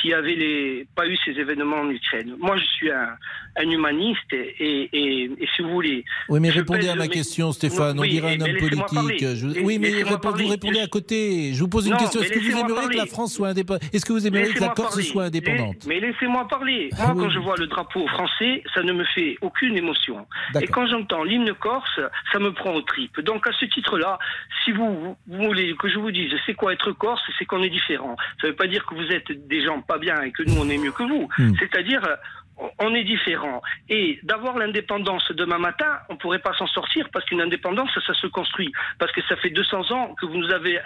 s'il 0.00 0.10
n'y 0.10 0.14
avait 0.14 0.34
les, 0.34 0.86
pas 0.96 1.06
eu 1.06 1.16
ces 1.24 1.32
événements 1.32 1.78
en 1.80 1.90
Ukraine. 1.90 2.34
Moi, 2.38 2.56
je 2.56 2.64
suis 2.64 2.90
un, 2.90 3.16
un 3.58 3.68
humaniste, 3.70 4.32
et, 4.32 4.88
et, 4.92 5.24
et 5.24 5.48
si 5.54 5.62
vous 5.62 5.70
voulez... 5.70 6.04
Oui, 6.28 6.40
mais 6.40 6.50
répondez 6.50 6.80
pèse 6.80 6.90
à 6.90 6.94
ma 6.94 7.08
question, 7.08 7.52
Stéphane. 7.52 7.96
Non, 7.96 8.02
on 8.02 8.04
oui, 8.04 8.10
dirait 8.10 8.34
un 8.34 8.36
mais 8.38 8.50
homme 8.50 8.58
politique. 8.58 9.26
Je- 9.34 9.46
La- 9.48 9.62
Oui, 9.62 9.78
mais 9.78 9.90
répond- 10.02 10.30
vous 10.30 10.48
répondez 10.48 10.80
à 10.80 10.86
côté. 10.86 11.52
Je 11.54 11.60
vous 11.60 11.68
pose 11.68 11.86
une 11.86 11.92
Non, 11.92 11.98
question. 11.98 12.20
Est-ce 12.20 12.32
que 12.32 12.38
vous 12.38 12.58
aimeriez 12.58 12.88
que 12.88 12.96
la. 12.96 13.06
France 13.06 13.34
soit 13.34 13.48
indépendante 13.48 13.82
Est-ce 13.92 14.04
que 14.04 14.12
vous 14.12 14.26
aimeriez 14.26 14.52
que 14.52 14.60
la 14.60 14.68
Corse 14.68 14.90
parler. 14.90 15.02
soit 15.04 15.24
indépendante? 15.24 15.76
Mais, 15.86 16.00
mais 16.00 16.06
laissez-moi 16.08 16.46
parler. 16.46 16.90
Moi, 16.96 17.06
Ah 17.08 17.12
oui. 17.14 17.22
quand 17.22 17.30
je 17.30 17.38
vois 17.38 17.56
le 17.56 17.66
drapeau 17.66 18.06
français, 18.08 18.62
ça 18.74 18.82
ne 18.82 18.92
me 18.92 19.04
fait 19.14 19.36
aucune 19.40 19.76
émotion. 19.76 20.26
Et 20.60 20.66
quand 20.66 20.86
j'entends 20.86 21.24
l'hymne 21.24 21.52
corse, 21.54 22.00
ça 22.32 22.38
me 22.38 22.52
prend 22.52 22.74
aux 22.74 22.82
tripes. 22.82 23.20
Donc, 23.20 23.46
à 23.46 23.50
ce 23.58 23.64
titre-là, 23.66 24.18
si 24.64 24.72
vous, 24.72 25.16
voulez 25.26 25.74
que 25.78 25.88
je 25.88 25.98
vous 25.98 26.10
dise 26.10 26.30
c'est 26.46 26.54
quoi 26.54 26.72
être 26.72 26.92
corse, 26.92 27.22
c'est 27.38 27.44
qu'on 27.44 27.62
est 27.62 27.70
différent. 27.70 28.16
Ça 28.40 28.46
ne 28.46 28.52
veut 28.52 28.56
pas 28.56 28.66
dire 28.66 28.84
que 28.86 28.94
vous 28.94 29.06
êtes 29.10 29.48
des 29.48 29.64
gens 29.64 29.80
pas 29.80 29.98
bien 29.98 30.20
et 30.22 30.30
que 30.32 30.42
nous, 30.42 30.56
on 30.60 30.68
est 30.68 30.78
mieux 30.78 30.92
que 30.92 31.02
vous. 31.02 31.28
Hmm. 31.38 31.54
C'est-à-dire, 31.58 32.02
on 32.80 32.94
est 32.94 33.04
différent. 33.04 33.62
Et 33.88 34.18
d'avoir 34.22 34.58
l'indépendance 34.58 35.30
demain 35.32 35.58
matin, 35.58 35.98
on 36.08 36.14
ne 36.14 36.18
pourrait 36.18 36.38
pas 36.40 36.52
s'en 36.58 36.66
sortir 36.66 37.08
parce 37.12 37.24
qu'une 37.26 37.40
indépendance, 37.40 37.90
ça 38.06 38.14
se 38.14 38.26
construit. 38.26 38.72
Parce 38.98 39.12
que 39.12 39.20
ça 39.28 39.36
fait 39.36 39.50
200 39.50 39.90
ans 39.92 40.14
que 40.20 40.26
vous 40.26 40.36
nous 40.36 40.50
avez 40.50 40.78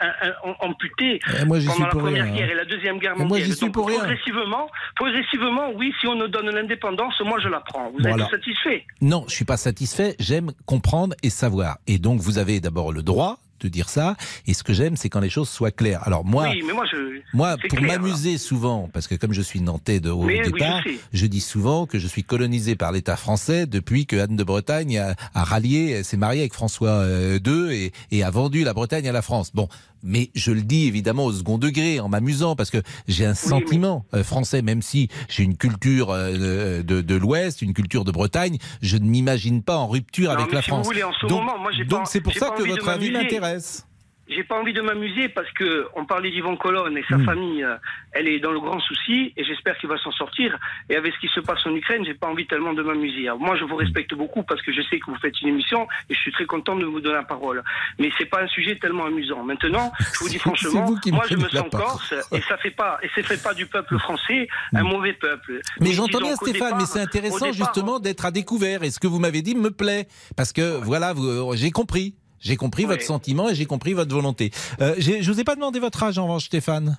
amputé 0.60 1.20
Eh, 1.40 1.44
moi, 1.44 1.58
pendant 1.66 1.84
la 1.84 1.90
Première 1.90 2.24
rien, 2.24 2.34
Guerre 2.34 2.48
hein. 2.48 2.52
et 2.52 2.54
la 2.54 2.64
Deuxième 2.64 2.98
Guerre 2.98 3.12
Mais 3.16 3.24
moi, 3.24 3.28
mondiale. 3.38 3.46
j'y 3.48 3.52
suis 3.56 3.66
Donc, 3.66 3.74
pour 3.74 3.88
rien. 3.88 3.98
Progressivement, 3.98 4.68
progressivement, 4.96 5.70
oui, 5.74 5.92
si 6.00 6.06
on 6.06 6.14
nous 6.14 6.28
donne 6.28 6.50
l'indépendance, 6.50 7.14
moi 7.24 7.38
je 7.42 7.48
la 7.48 7.60
prends. 7.60 7.90
Vous 7.90 7.98
Voilà. 8.00 8.24
êtes 8.24 8.30
satisfait? 8.30 8.84
Non, 9.00 9.24
je 9.28 9.34
suis 9.34 9.44
pas 9.44 9.56
satisfait. 9.56 10.14
J'aime 10.18 10.52
comprendre 10.66 11.14
et 11.22 11.30
savoir. 11.30 11.76
Et 11.86 11.98
donc, 11.98 12.20
vous 12.20 12.38
avez 12.38 12.60
d'abord 12.60 12.92
le 12.92 13.02
droit 13.02 13.38
de 13.62 13.68
dire 13.72 13.88
ça. 13.88 14.16
Et 14.46 14.54
ce 14.54 14.62
que 14.62 14.72
j'aime, 14.72 14.96
c'est 14.96 15.08
quand 15.08 15.20
les 15.20 15.30
choses 15.30 15.48
soient 15.48 15.70
claires. 15.70 16.02
Alors 16.06 16.24
moi, 16.24 16.48
Oui, 16.50 16.62
moi 16.62 16.84
je. 16.90 17.20
Moi, 17.34 17.56
c'est 17.60 17.68
pour 17.68 17.80
m'amuser 17.80 18.38
souvent, 18.38 18.88
parce 18.92 19.06
que 19.06 19.14
comme 19.14 19.32
je 19.32 19.42
suis 19.42 19.60
nantais 19.60 20.00
de 20.00 20.10
haut 20.10 20.22
Mais 20.22 20.40
oui, 20.44 20.52
départ, 20.52 20.82
je 21.12 21.26
dis 21.26 21.40
souvent 21.40 21.86
que 21.86 21.98
je 21.98 22.06
suis 22.06 22.24
colonisé 22.24 22.76
par 22.76 22.92
l'État 22.92 23.16
français 23.16 23.66
depuis 23.66 24.06
que 24.06 24.16
Anne 24.16 24.36
de 24.36 24.44
Bretagne 24.44 24.98
a, 24.98 25.14
a 25.34 25.44
rallié, 25.44 26.02
s'est 26.02 26.16
mariée 26.16 26.40
avec 26.40 26.52
François 26.54 26.90
euh, 26.90 27.38
II 27.44 27.74
et, 27.74 27.92
et 28.10 28.22
a 28.22 28.30
vendu 28.30 28.64
la 28.64 28.74
Bretagne 28.74 29.08
à 29.08 29.12
la 29.12 29.22
France. 29.22 29.50
Bon, 29.54 29.68
mais 30.02 30.30
je 30.34 30.52
le 30.52 30.62
dis 30.62 30.86
évidemment 30.86 31.24
au 31.26 31.32
second 31.32 31.58
degré, 31.58 32.00
en 32.00 32.08
m'amusant, 32.08 32.56
parce 32.56 32.70
que 32.70 32.78
j'ai 33.08 33.24
un 33.26 33.34
sentiment 33.34 34.04
euh, 34.14 34.24
français, 34.24 34.62
même 34.62 34.82
si 34.82 35.08
j'ai 35.28 35.42
une 35.44 35.56
culture 35.56 36.10
euh, 36.10 36.82
de, 36.82 37.00
de 37.00 37.14
l'Ouest, 37.14 37.62
une 37.62 37.72
culture 37.74 38.04
de 38.04 38.10
Bretagne, 38.12 38.58
je 38.80 38.96
ne 38.96 39.04
m'imagine 39.04 39.62
pas 39.62 39.76
en 39.76 39.88
rupture 39.88 40.30
Non, 40.32 40.38
avec 40.38 40.52
la 40.52 40.62
si 40.62 40.68
France. 40.68 40.86
voulez, 40.86 41.02
donc, 41.28 41.30
moment, 41.40 41.58
moi, 41.58 41.70
j'ai 41.76 41.84
donc 41.84 42.00
pas- 42.00 42.04
c'est 42.06 42.20
pour 42.20 42.32
ça 42.34 42.50
que 42.50 42.62
votre 42.62 42.88
avis 42.88 43.10
m'intéresse. 43.10 43.86
J'ai 44.34 44.44
pas 44.44 44.58
envie 44.58 44.72
de 44.72 44.80
m'amuser 44.80 45.28
parce 45.28 45.50
que 45.52 45.86
on 45.96 46.04
parlait 46.06 46.30
d'Yvon 46.30 46.56
Colonne 46.56 46.96
et 46.96 47.04
sa 47.08 47.16
Hmm. 47.18 47.24
famille, 47.24 47.62
euh, 47.64 47.76
elle 48.12 48.28
est 48.28 48.38
dans 48.40 48.52
le 48.52 48.60
grand 48.60 48.80
souci 48.80 49.32
et 49.36 49.44
j'espère 49.44 49.76
qu'il 49.78 49.88
va 49.88 49.98
s'en 49.98 50.12
sortir. 50.12 50.58
Et 50.88 50.96
avec 50.96 51.12
ce 51.14 51.18
qui 51.20 51.28
se 51.28 51.40
passe 51.40 51.64
en 51.66 51.74
Ukraine, 51.74 52.04
j'ai 52.04 52.14
pas 52.14 52.28
envie 52.28 52.46
tellement 52.46 52.72
de 52.72 52.82
m'amuser. 52.82 53.28
Moi, 53.38 53.56
je 53.56 53.64
vous 53.64 53.76
respecte 53.76 54.14
beaucoup 54.14 54.42
parce 54.42 54.62
que 54.62 54.72
je 54.72 54.80
sais 54.82 54.98
que 54.98 55.06
vous 55.10 55.16
faites 55.16 55.40
une 55.42 55.48
émission 55.48 55.86
et 56.08 56.14
je 56.14 56.18
suis 56.20 56.32
très 56.32 56.46
content 56.46 56.76
de 56.76 56.84
vous 56.84 57.00
donner 57.00 57.14
la 57.16 57.22
parole. 57.24 57.62
Mais 57.98 58.10
c'est 58.18 58.26
pas 58.26 58.42
un 58.42 58.48
sujet 58.48 58.76
tellement 58.78 59.06
amusant. 59.06 59.42
Maintenant, 59.44 59.92
je 60.14 60.18
vous 60.20 60.28
dis 60.28 60.38
franchement, 60.46 60.84
vous 60.86 60.98
moi, 61.12 61.24
je 61.28 61.36
me 61.36 61.48
sens 61.48 61.68
corse 61.70 62.14
et 62.32 62.40
ça 62.42 62.56
fait 62.58 62.70
pas 62.70 62.98
et 63.02 63.08
ça 63.14 63.22
fait 63.22 63.42
pas 63.42 63.54
du 63.54 63.66
peuple 63.66 63.98
français 63.98 64.48
un 64.74 64.82
mauvais 64.82 65.12
peuple. 65.12 65.60
Mais 65.80 65.88
Mais 65.88 65.92
j'entends 65.92 66.18
bien 66.20 66.36
Stéphane, 66.36 66.52
départ- 66.54 66.78
mais 66.78 66.86
c'est 66.86 67.00
intéressant 67.00 67.50
départ, 67.50 67.52
justement 67.74 67.98
d'être 68.00 68.24
à 68.24 68.30
découvert. 68.30 68.82
Et 68.82 68.90
ce 68.90 68.98
que 68.98 69.06
vous 69.06 69.18
m'avez 69.18 69.42
dit 69.42 69.54
me 69.54 69.70
plaît. 69.70 70.06
Parce 70.36 70.52
que 70.52 70.78
voilà, 70.82 71.12
euh, 71.16 71.52
j'ai 71.54 71.70
compris. 71.70 72.14
J'ai 72.42 72.56
compris 72.56 72.84
votre 72.84 73.02
sentiment 73.02 73.48
et 73.48 73.54
j'ai 73.54 73.66
compris 73.66 73.92
votre 73.92 74.12
volonté. 74.12 74.50
Euh, 74.80 74.94
je 74.98 75.30
vous 75.30 75.40
ai 75.40 75.44
pas 75.44 75.54
demandé 75.54 75.78
votre 75.78 76.02
âge 76.02 76.18
en 76.18 76.24
revanche, 76.24 76.46
Stéphane. 76.46 76.98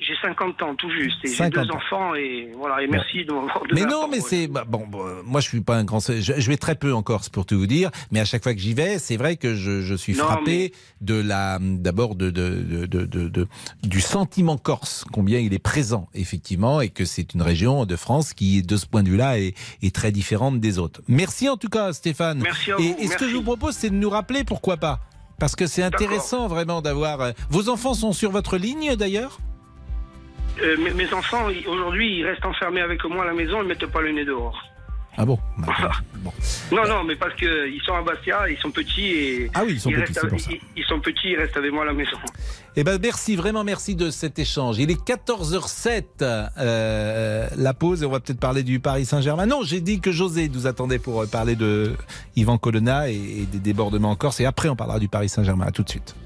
J'ai 0.00 0.14
50 0.22 0.60
ans 0.62 0.74
tout 0.74 0.90
juste 0.90 1.16
et 1.24 1.28
j'ai 1.28 1.34
50 1.36 1.52
deux 1.64 1.70
ans. 1.70 1.76
enfants 1.76 2.14
et 2.16 2.50
voilà 2.58 2.82
et 2.82 2.88
merci 2.88 3.24
de 3.24 3.32
m'avoir 3.32 3.60
donné 3.66 3.80
Mais 3.80 3.86
non, 3.86 4.08
mais 4.10 4.20
c'est 4.20 4.48
bah, 4.48 4.64
bon, 4.68 4.86
euh, 4.96 5.22
Moi, 5.24 5.40
je 5.40 5.48
suis 5.48 5.60
pas 5.60 5.76
un 5.76 5.84
grand. 5.84 6.00
Je, 6.04 6.20
je 6.20 6.48
vais 6.50 6.56
très 6.56 6.74
peu 6.74 6.92
en 6.92 7.02
Corse 7.02 7.28
pour 7.28 7.46
tout 7.46 7.56
vous 7.56 7.68
dire, 7.68 7.90
mais 8.10 8.18
à 8.20 8.24
chaque 8.24 8.42
fois 8.42 8.54
que 8.54 8.60
j'y 8.60 8.74
vais, 8.74 8.98
c'est 8.98 9.16
vrai 9.16 9.36
que 9.36 9.54
je, 9.54 9.80
je 9.82 9.94
suis 9.94 10.14
Non, 10.14 10.24
frappé 10.24 10.72
de 11.00 11.14
la, 11.14 11.58
d'abord 11.60 12.16
de, 12.16 12.30
de, 12.30 12.48
de, 12.62 12.86
de, 12.86 13.06
de- 13.06 13.28
de- 13.28 13.48
du 13.84 14.00
sentiment 14.00 14.58
corse, 14.58 15.04
combien 15.12 15.38
il 15.38 15.54
est 15.54 15.58
présent 15.60 16.08
effectivement, 16.12 16.80
et 16.80 16.88
que 16.88 17.04
c'est 17.04 17.32
une 17.32 17.42
région 17.42 17.86
de 17.86 17.94
France 17.96 18.34
qui, 18.34 18.62
de 18.62 18.76
ce 18.76 18.86
point 18.86 19.04
de 19.04 19.08
vue-là, 19.10 19.38
est, 19.38 19.54
est 19.82 19.94
très 19.94 20.10
différente 20.10 20.58
des 20.60 20.78
autres. 20.80 21.02
Merci 21.08 21.48
en 21.48 21.56
tout 21.56 21.68
cas, 21.68 21.92
Stéphane. 21.92 22.40
Merci 22.42 22.72
à 22.72 22.76
et, 22.80 22.92
vous, 22.92 22.96
et 22.98 23.06
ce 23.06 23.16
que 23.16 23.28
je 23.28 23.36
vous 23.36 23.42
propose, 23.42 23.74
c'est 23.74 23.90
de 23.90 23.94
nous 23.94 24.10
rappeler 24.10 24.42
pourquoi 24.44 24.76
pas. 24.76 24.98
Parce 25.38 25.54
que 25.56 25.66
c'est 25.66 25.82
intéressant 25.84 26.46
vraiment 26.48 26.82
d'avoir. 26.82 27.20
euh, 27.20 27.32
Vos 27.48 27.68
enfants 27.68 27.94
sont 27.94 28.12
sur 28.12 28.30
votre 28.32 28.56
ligne 28.56 28.96
d'ailleurs? 28.96 29.38
Euh, 30.62 30.76
mes, 30.78 30.92
mes 30.92 31.12
enfants, 31.14 31.46
aujourd'hui, 31.66 32.18
ils 32.20 32.24
restent 32.26 32.44
enfermés 32.46 32.80
avec 32.80 33.04
moi 33.04 33.24
à 33.24 33.26
la 33.28 33.34
maison, 33.34 33.62
ils 33.62 33.68
mettent 33.68 33.86
pas 33.86 34.00
le 34.02 34.12
nez 34.12 34.24
dehors. 34.24 34.56
Ah 35.16 35.24
bon 35.24 35.38
Non, 36.72 36.88
non, 36.88 37.04
mais 37.04 37.14
parce 37.14 37.34
que 37.34 37.68
ils 37.68 37.80
sont 37.82 37.94
à 37.94 38.02
Bastia, 38.02 38.48
ils 38.50 38.58
sont 38.58 38.72
petits 38.72 39.06
et 39.12 39.50
Ah 39.54 39.62
oui, 39.64 39.74
ils 39.74 39.80
sont 39.80 39.90
petits, 39.92 40.12
pour 40.12 40.24
avec- 40.24 40.40
ça. 40.40 40.50
Ils, 40.50 40.60
ils 40.76 40.84
sont 40.86 40.98
petits, 40.98 41.28
ils 41.30 41.36
restent 41.36 41.56
avec 41.56 41.72
moi 41.72 41.84
à 41.84 41.86
la 41.86 41.92
maison. 41.92 42.16
Eh 42.74 42.82
ben 42.82 42.98
merci, 43.00 43.36
vraiment 43.36 43.62
merci 43.62 43.94
de 43.94 44.10
cet 44.10 44.40
échange. 44.40 44.78
Il 44.78 44.90
est 44.90 45.00
14h07, 45.00 46.04
euh, 46.58 47.46
la 47.56 47.74
pause, 47.74 48.02
et 48.02 48.06
on 48.06 48.10
va 48.10 48.18
peut-être 48.18 48.40
parler 48.40 48.64
du 48.64 48.80
Paris 48.80 49.04
Saint-Germain. 49.04 49.46
Non, 49.46 49.62
j'ai 49.62 49.80
dit 49.80 50.00
que 50.00 50.10
José 50.10 50.48
nous 50.48 50.66
attendait 50.66 50.98
pour 50.98 51.22
euh, 51.22 51.26
parler 51.26 51.54
de 51.54 51.92
Yvan 52.34 52.58
Colonna 52.58 53.08
et, 53.08 53.14
et 53.14 53.46
des 53.46 53.60
débordements 53.60 54.10
en 54.10 54.16
Corse, 54.16 54.40
et 54.40 54.46
après 54.46 54.68
on 54.68 54.74
parlera 54.74 54.98
du 54.98 55.06
Paris 55.08 55.28
Saint-Germain. 55.28 55.66
À 55.66 55.70
tout 55.70 55.84
de 55.84 55.90
suite. 55.90 56.16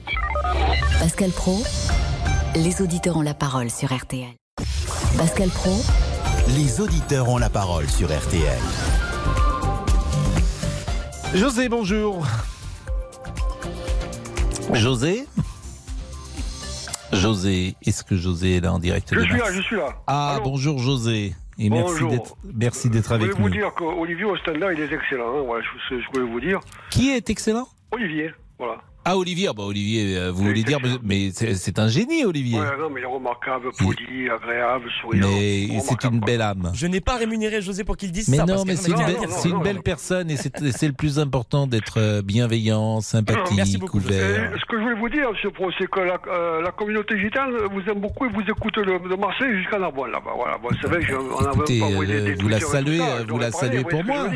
Pascal 0.98 1.30
Pro, 1.30 1.62
les 2.62 2.80
auditeurs 2.82 3.16
ont 3.16 3.22
la 3.22 3.34
parole 3.34 3.70
sur 3.70 3.92
RTL. 3.96 4.34
Pascal 5.16 5.48
Pro, 5.50 5.70
Les 6.56 6.80
auditeurs 6.80 7.28
ont 7.28 7.38
la 7.38 7.50
parole 7.50 7.88
sur 7.88 8.09
RTL. 8.09 8.59
José, 11.34 11.68
bonjour. 11.68 12.26
José? 14.72 15.26
José, 17.12 17.74
est-ce 17.86 18.04
que 18.04 18.16
José 18.16 18.56
est 18.56 18.61
là 18.61 18.72
en 18.72 18.78
direct 18.78 19.09
Je 19.12 19.18
de 19.18 19.24
suis 19.24 19.38
là, 19.38 19.52
je 19.52 19.61
suis 19.62 19.76
là. 19.76 19.88
Ah, 20.06 20.34
Allô? 20.34 20.44
bonjour 20.44 20.78
José. 20.78 21.34
Et 21.61 21.70
merci 21.70 22.06
d'être 22.06 22.36
merci 22.54 22.88
d'être 22.90 23.09
Je 23.09 23.14
voulais 23.14 23.24
avec 23.24 23.36
vous 23.36 23.48
nous. 23.48 23.54
dire 23.54 23.74
qu'Olivier 23.74 24.24
au 24.24 24.36
standard, 24.36 24.72
il 24.72 24.80
est 24.80 24.92
excellent. 24.92 25.38
hein, 25.38 25.42
voilà, 25.44 25.64
je, 25.90 25.96
je 26.00 26.06
voulais 26.12 26.30
vous 26.30 26.40
dire. 26.40 26.61
Qui 26.90 27.11
est 27.11 27.28
excellent? 27.30 27.66
Olivier, 27.92 28.30
voilà. 28.59 28.76
Ah, 29.05 29.16
Olivier, 29.16 29.46
ah 29.49 29.53
bah, 29.57 29.62
Olivier, 29.62 30.18
euh, 30.18 30.30
vous 30.30 30.44
voulez 30.44 30.62
dire, 30.64 30.78
mais 31.03 31.30
c'est 31.32 31.55
c'est 31.55 31.78
un 31.78 31.88
génie, 31.88 32.26
Olivier. 32.26 32.61
Ouais, 32.61 32.76
non, 32.78 32.90
mais 32.90 33.01
il 33.01 33.05
est 33.05 33.07
remarquable, 33.07 33.70
poli, 33.78 34.28
agréable, 34.28 34.90
souriant. 35.01 35.26
Mais 35.28 35.80
c'est 35.80 36.05
une 36.05 36.20
belle 36.20 36.42
âme. 36.42 36.70
Je 36.74 36.86
n'ai 36.86 37.01
pas 37.01 37.16
rémunéré 37.16 37.62
José 37.62 37.84
pour 37.84 37.96
qu'il 37.96 38.12
dise 38.12 38.28
Mais 38.28 38.36
ça. 38.36 38.44
non, 38.44 38.55
parce 38.55 38.66
mais 38.66 38.74
que 38.74 38.80
c'est 38.80 39.49
une, 39.49 39.62
belle- 39.62 39.76
une 39.76 39.82
personne 39.82 40.30
et 40.30 40.36
c'est 40.36 40.53
c'est 40.72 40.86
le 40.88 40.92
plus 40.92 41.18
important 41.18 41.66
d'être 41.66 41.99
euh, 41.99 42.20
bienveillant, 42.22 43.01
sympathique, 43.01 43.94
ouvert. 43.94 44.53
Et 44.55 44.59
ce 44.59 44.64
que 44.66 44.76
je 44.76 44.82
voulais 44.82 44.99
vous 45.01 45.09
dire, 45.09 45.28
M. 45.42 45.51
Pro, 45.53 45.70
c'est 45.78 45.88
que 45.88 46.01
la, 46.01 46.18
euh, 46.28 46.61
la 46.61 46.72
communauté 46.72 47.18
gitane 47.18 47.53
vous 47.72 47.80
aime 47.90 48.01
beaucoup 48.01 48.26
et 48.26 48.28
vous 48.28 48.42
écoute 48.42 48.74
de, 48.76 49.09
de 49.09 49.16
Marseille 49.16 49.57
jusqu'à 49.57 49.78
Narbonne, 49.78 50.11
là-bas. 50.11 50.32
Voilà. 50.36 50.59
Bon, 50.59 50.68
c'est 50.82 50.88
vrai 50.88 51.01
que 51.01 51.14
on 51.14 51.46
a 51.46 51.53
Écoutez, 51.55 51.80
pas 51.80 51.86
envoyé 51.86 52.14
euh, 52.14 52.36
vous 52.38 52.49
la 52.49 52.61
saluez, 52.61 52.99
ça, 52.99 53.24
vous 53.26 53.38
la 53.38 53.53
saluez 53.53 53.82
vous 53.84 53.88
pour 53.88 54.05
moi. 54.05 54.26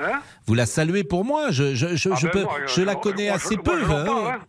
Hein 0.00 0.20
Vous 0.46 0.54
la 0.54 0.66
saluez 0.66 1.04
pour 1.04 1.24
moi. 1.24 1.50
Je, 1.50 1.74
je, 1.74 1.96
je, 1.96 2.10
Ah 2.12 2.16
je 2.16 2.26
ben 2.26 2.32
peux, 2.32 2.42
moi, 2.42 2.58
je 2.66 2.82
la 2.82 2.94
connais 2.94 3.26
moi, 3.28 3.36
assez 3.36 3.56
peu. 3.56 3.86
moi, 3.86 4.32
hein. 4.34 4.40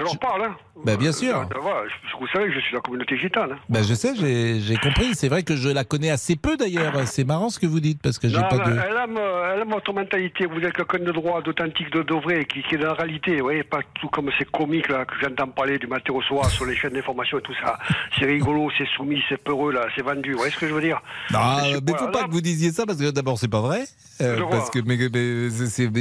Je 0.00 0.04
leur 0.04 0.18
parle. 0.18 0.42
Hein. 0.44 0.56
Bah, 0.84 0.96
bien 0.96 1.12
sûr. 1.12 1.36
Euh, 1.36 1.44
je- 1.52 2.18
vous 2.18 2.26
savez 2.28 2.46
que 2.48 2.54
je 2.54 2.60
suis 2.60 2.70
de 2.72 2.76
la 2.76 2.80
communauté 2.82 3.16
gitane. 3.18 3.52
hein. 3.52 3.58
Bah, 3.68 3.80
je 3.82 3.94
sais, 3.94 4.14
j'ai 4.16 4.76
compris. 4.76 5.14
C'est 5.14 5.28
vrai 5.28 5.42
que 5.42 5.54
je 5.56 5.68
la 5.68 5.84
connais 5.84 6.10
assez 6.10 6.36
peu 6.36 6.56
d'ailleurs. 6.56 6.92
C'est 7.06 7.24
marrant 7.24 7.50
ce 7.50 7.58
que 7.58 7.66
vous 7.66 7.80
dites 7.80 8.00
parce 8.02 8.18
que 8.18 8.28
j'ai 8.28 8.36
Non, 8.38 8.48
pas 8.48 8.56
non, 8.56 8.64
de. 8.64 8.70
elle, 8.72 8.96
aime, 8.96 9.18
elle 9.54 9.60
aime 9.62 9.70
votre 9.70 9.92
mentalité. 9.92 10.46
Vous 10.46 10.60
êtes 10.60 10.72
quelqu'un 10.74 10.98
de 11.04 11.12
droit, 11.12 11.42
d'authentique, 11.42 11.90
de, 11.92 12.02
de 12.02 12.14
vrai, 12.14 12.44
qui, 12.46 12.62
qui 12.62 12.74
est 12.74 12.78
dans 12.78 12.88
la 12.88 12.94
réalité. 12.94 13.36
Vous 13.36 13.44
voyez, 13.44 13.62
pas 13.62 13.80
tout 14.00 14.08
comme 14.08 14.30
ces 14.38 14.44
comiques 14.46 14.88
là, 14.88 15.04
que 15.04 15.14
j'entends 15.20 15.48
parler 15.48 15.78
du 15.78 15.86
matin 15.86 16.12
au 16.14 16.22
soir 16.22 16.48
sur 16.50 16.64
les 16.64 16.74
chaînes 16.76 16.92
d'information 16.94 17.38
et 17.38 17.42
tout 17.42 17.54
ça. 17.62 17.78
C'est 18.18 18.24
rigolo, 18.26 18.70
c'est 18.78 18.86
soumis, 18.96 19.22
c'est 19.28 19.42
peureux, 19.42 19.72
là, 19.72 19.86
c'est 19.94 20.02
vendu. 20.02 20.32
Vous 20.32 20.38
voyez 20.38 20.52
ce 20.52 20.58
que 20.58 20.66
je 20.68 20.72
veux 20.74 20.80
dire? 20.82 21.00
Ah, 21.34 21.60
Je- 21.64 21.76
mais 21.76 21.92
faut 21.98 22.06
pas 22.08 22.22
là, 22.22 22.26
que 22.26 22.32
vous 22.32 22.40
disiez 22.40 22.72
ça 22.72 22.86
parce 22.86 22.98
que 22.98 23.10
d'abord 23.10 23.38
c'est 23.38 23.48
pas 23.48 23.60
vrai. 23.60 23.84
Euh, 24.22 24.38
parce 24.50 24.70
que 24.70 24.78
mais, 24.80 24.96
mais 25.12 25.50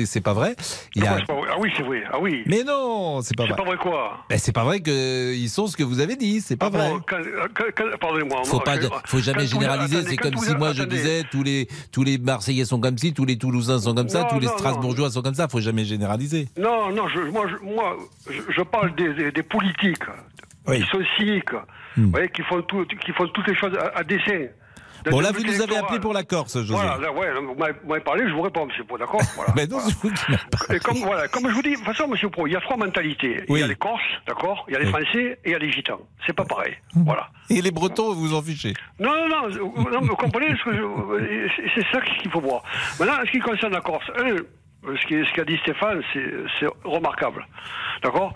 c'est- 0.05 0.21
pas 0.21 0.33
vrai. 0.33 0.55
Il 0.95 1.03
y 1.03 1.07
a- 1.07 1.17
c'est 1.19 1.25
pas 1.25 1.33
vrai? 1.35 1.48
Ah 1.59 1.61
oui, 1.61 1.71
c'est 1.75 1.83
vrai. 1.83 2.03
Ah 2.11 2.19
oui. 2.19 2.43
Mais 2.45 2.63
non, 2.63 3.21
c'est 3.21 3.35
pas 3.35 3.43
C'est 3.43 3.49
vrai. 3.49 3.57
pas 3.57 3.63
vrai 3.69 3.77
quoi 3.77 4.17
Ben, 4.29 4.37
c'est 4.39 4.53
pas 4.53 4.63
vrai 4.63 4.79
qu'ils 4.79 5.49
sont 5.49 5.67
ce 5.67 5.75
que 5.75 5.83
vous 5.83 5.99
avez 5.99 6.15
dit. 6.15 6.39
C'est 6.39 6.55
pas 6.55 6.67
Ah 6.73 6.77
vrai. 6.77 6.91
Pardonnez-moi. 7.99 8.43
Faut 8.45 8.59
pas, 8.61 8.75
faut 9.05 9.19
jamais 9.19 9.45
généraliser. 9.45 10.03
C'est 10.03 10.15
comme 10.17 10.37
si 10.37 10.55
moi 10.55 10.71
je 10.73 10.83
disais 10.83 11.23
tous 11.29 11.43
les 11.43 11.67
tous 11.91 12.03
les 12.03 12.17
Marseillais 12.17 12.65
sont 12.65 12.79
comme 12.79 12.97
ci, 12.97 13.13
tous 13.13 13.25
les 13.25 13.37
Toulousains 13.37 13.79
sont 13.79 13.93
comme 13.93 14.09
ça, 14.09 14.21
Non, 14.21 14.27
tous 14.29 14.39
les 14.39 14.45
non, 14.45 14.51
non. 14.53 14.57
Strasbourgeois 14.57 15.09
sont 15.11 15.21
comme 15.21 15.33
ça. 15.35 15.47
Faut 15.49 15.59
jamais 15.59 15.83
généraliser. 15.85 16.47
Non, 16.57 16.91
non, 16.91 17.07
je, 17.09 17.19
moi, 17.29 17.45
je, 17.49 17.65
moi, 17.65 17.97
je, 18.49 18.61
parle 18.61 18.95
des, 18.95 19.13
des, 19.13 19.31
des 19.31 19.43
politiques 19.43 20.03
qui 20.65 20.81
sont 20.91 21.01
cyniques, 21.17 21.51
Hmm. 21.97 22.03
vous 22.05 22.11
voyez, 22.11 22.29
qui 22.29 22.43
font, 22.43 22.61
tout, 22.61 22.85
qui 23.03 23.11
font 23.13 23.27
toutes 23.29 23.47
les 23.47 23.55
choses 23.55 23.75
à, 23.75 23.97
à 23.97 24.03
dessein. 24.03 24.45
Bon 25.09 25.19
là, 25.19 25.31
vous 25.31 25.43
nous 25.43 25.61
avez 25.61 25.77
appelé 25.77 25.99
pour 25.99 26.13
la 26.13 26.23
Corse, 26.23 26.53
José. 26.57 26.73
Voilà, 26.73 26.97
là, 26.97 27.11
ouais, 27.11 27.27
vous 27.41 27.55
m'avez 27.55 27.73
vous 27.83 27.99
parlé, 28.03 28.27
je 28.27 28.33
vous 28.33 28.41
réponds, 28.41 28.65
monsieur 28.65 28.83
Pro, 28.83 28.97
d'accord 28.97 29.21
voilà. 29.35 29.51
Ben 29.53 29.69
non, 29.69 29.79
c'est 29.79 29.93
vous 29.95 30.09
qui 30.11 30.25
parlé. 30.51 30.75
Et 30.75 30.79
comme, 30.79 30.97
voilà, 30.97 31.27
comme 31.27 31.49
je 31.49 31.53
vous 31.55 31.61
dis, 31.61 31.71
de 31.71 31.75
toute 31.75 31.85
façon, 31.85 32.07
monsieur 32.07 32.29
Pro, 32.29 32.47
il 32.47 32.53
y 32.53 32.55
a 32.55 32.61
trois 32.61 32.77
mentalités. 32.77 33.43
Il 33.47 33.57
y 33.57 33.63
a 33.63 33.67
les 33.67 33.75
Corses, 33.75 34.01
d'accord 34.27 34.65
Il 34.67 34.73
y 34.73 34.75
a 34.75 34.79
les 34.79 34.85
Oui. 34.85 34.91
Français 34.91 35.39
et 35.43 35.49
il 35.49 35.51
y 35.51 35.55
a 35.55 35.59
les 35.59 35.71
Gitans. 35.71 35.99
C'est 36.25 36.33
pas 36.33 36.45
pareil. 36.45 36.75
Voilà. 36.95 37.29
Et 37.49 37.61
les 37.61 37.71
Bretons, 37.71 38.13
vous 38.13 38.33
en 38.33 38.41
fichez. 38.41 38.73
Non, 38.99 39.11
non, 39.27 39.27
non, 39.49 39.71
vous- 39.75 39.89
non, 39.89 40.01
vous 40.01 40.15
comprenez 40.15 40.47
c'est- 40.65 41.91
ça 41.91 42.01
qu'il 42.01 42.29
faut 42.31 42.41
voir. 42.41 42.63
Maintenant, 42.99 43.15
en 43.21 43.25
ce 43.25 43.31
qui 43.31 43.39
concerne 43.39 43.73
la 43.73 43.81
Corse, 43.81 44.05
un, 44.17 44.35
ce 44.83 45.07
qui- 45.07 45.25
ce 45.27 45.33
qu'a 45.33 45.45
dit 45.45 45.57
Stéphane, 45.63 46.01
c'est 46.13 46.67
remarquable. 46.83 47.45
D'accord? 48.01 48.33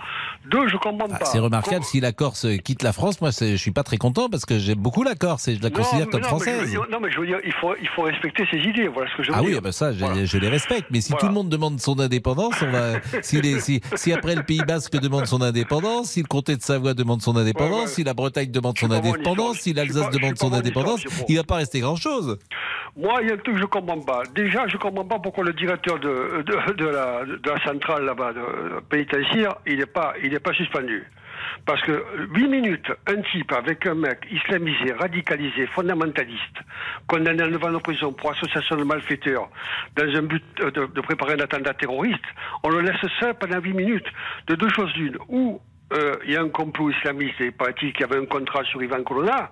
Deux, 0.51 0.67
je 0.67 0.75
comprends 0.75 1.07
pas. 1.07 1.17
Ah, 1.21 1.25
C'est 1.25 1.39
remarquable 1.39 1.85
si 1.85 2.01
la 2.01 2.11
Corse 2.11 2.45
quitte 2.65 2.83
la 2.83 2.91
France. 2.91 3.21
Moi, 3.21 3.29
je 3.31 3.55
suis 3.55 3.71
pas 3.71 3.83
très 3.83 3.95
content 3.95 4.27
parce 4.29 4.43
que 4.45 4.59
j'aime 4.59 4.79
beaucoup 4.79 5.03
la 5.03 5.15
Corse 5.15 5.47
et 5.47 5.55
je 5.55 5.61
la 5.63 5.69
Non, 5.69 5.75
considère 5.77 6.09
comme 6.09 6.19
non, 6.19 6.27
mais 6.37 6.39
je 6.45 6.49
veux 6.51 6.55
française. 6.57 6.79
non, 6.91 6.99
mais 6.99 7.11
je 7.11 7.19
veux 7.19 7.25
dire, 7.25 7.39
il 7.45 7.53
faut, 7.53 7.73
il 7.81 7.87
faut 7.87 8.01
respecter 8.01 8.45
ses 8.51 8.57
idées. 8.57 8.89
Voilà 8.89 9.09
ce 9.09 9.15
que 9.15 9.23
je 9.23 9.31
veux 9.31 9.37
Ah 9.37 9.41
oui, 9.41 9.51
dire. 9.53 9.61
bah 9.61 9.71
ça, 9.71 9.93
je, 9.93 10.25
je 10.25 10.37
les 10.37 10.49
respecte. 10.49 10.87
Mais 10.91 10.99
si 10.99 11.11
Voilà. 11.11 11.21
tout 11.21 11.27
le 11.27 11.33
monde 11.33 11.47
demande 11.47 11.79
son 11.79 11.97
indépendance, 11.99 12.55
on 12.61 12.71
va. 12.71 12.93
Si, 13.23 13.41
les- 13.41 13.61
si, 13.61 13.79
si 13.95 14.11
après 14.11 14.35
le 14.35 14.43
Pays 14.43 14.61
Basque 14.67 14.91
demande 14.99 15.27
son 15.27 15.41
indépendance, 15.41 16.09
si 16.11 16.19
le 16.21 16.27
comté 16.27 16.57
de 16.57 16.61
Savoie 16.61 16.93
demande 16.93 17.21
son 17.21 17.37
indépendance, 17.37 17.91
si 17.91 18.03
la 18.03 18.13
Bretagne 18.13 18.51
demande 18.51 18.77
son 18.77 18.89
pas 18.89 18.95
indépendance, 18.97 19.59
si 19.59 19.71
l'Alsace 19.73 20.07
pas- 20.07 20.11
demande 20.11 20.31
pas 20.31 20.35
son 20.45 20.51
indépendance, 20.53 21.03
il 21.29 21.37
va 21.37 21.43
pas 21.43 21.55
rester 21.55 21.79
grand-chose. 21.79 22.37
Moi, 22.97 23.19
il 23.21 23.29
y 23.29 23.31
a 23.31 23.35
un 23.35 23.37
truc 23.37 23.55
que 23.55 23.61
je 23.61 23.65
comprends 23.65 23.99
pas. 24.01 24.21
Déjà, 24.35 24.67
je 24.67 24.75
comprends 24.77 25.05
pas 25.05 25.17
pourquoi 25.19 25.43
le 25.45 25.53
directeur 25.53 25.99
de, 25.99 26.32
de, 26.41 26.85
la, 26.85 27.25
de 27.25 27.59
centrale 27.63 28.05
là-bas, 28.05 28.33
de, 28.33 28.79
pénitentiaire, 28.89 29.55
il 29.65 29.77
n'est 29.77 29.85
pas, 29.85 30.13
suspendu. 30.55 31.03
Parce 31.65 31.81
que 31.81 32.03
8 32.33 32.47
minutes, 32.47 32.91
un 33.07 33.21
type 33.21 33.51
avec 33.51 33.85
un 33.85 33.95
mec 33.95 34.25
islamisé, 34.31 34.93
radicalisé, 34.93 35.67
fondamentaliste, 35.67 36.57
condamné 37.07 37.43
à 37.43 37.47
9 37.47 37.63
ans 37.63 37.71
de 37.71 37.77
prison 37.77 38.13
pour 38.13 38.31
association 38.31 38.75
de 38.77 38.83
malfaiteurs, 38.83 39.49
dans 39.95 40.03
un 40.03 40.21
but 40.23 40.43
de, 40.57 41.01
préparer 41.01 41.33
un 41.33 41.39
attentat 41.39 41.73
terroriste, 41.73 42.23
on 42.63 42.69
le 42.69 42.81
laisse 42.81 42.95
seul 43.19 43.33
pendant 43.35 43.59
8 43.59 43.73
minutes. 43.73 44.07
De 44.47 44.55
deux 44.55 44.69
choses 44.69 44.93
l'une. 44.95 45.17
Ou 45.27 45.61
il 46.25 46.31
y 46.31 46.37
a 46.37 46.41
un 46.41 46.49
complot 46.49 46.89
islamiste 46.91 47.39
et 47.41 47.51
paraît-il 47.51 47.91
qu'il 47.93 48.01
y 48.01 48.03
avait 48.03 48.17
un 48.21 48.25
contrat 48.25 48.63
sur 48.65 48.81
Ivan 48.81 49.03
Colonna. 49.03 49.51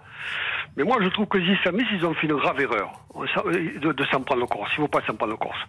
Mais 0.77 0.83
moi, 0.83 0.97
je 1.01 1.09
trouve 1.09 1.25
que 1.27 1.37
les 1.37 1.53
islamistes, 1.53 1.89
ils 1.93 2.05
ont 2.05 2.13
fait 2.13 2.27
une 2.27 2.35
grave 2.35 2.59
erreur 2.61 2.91
s'en- 3.33 3.45
euh, 3.47 3.79
de, 3.79 3.91
de 3.91 4.05
s'en 4.05 4.21
prendre 4.21 4.43
aux 4.43 4.47
Corses. 4.47 4.71
Il 4.77 4.81
ne 4.81 4.85
faut 4.85 4.91
pas 4.91 5.01
s'en 5.05 5.15
prendre 5.15 5.33
aux 5.33 5.37
Corses. 5.37 5.59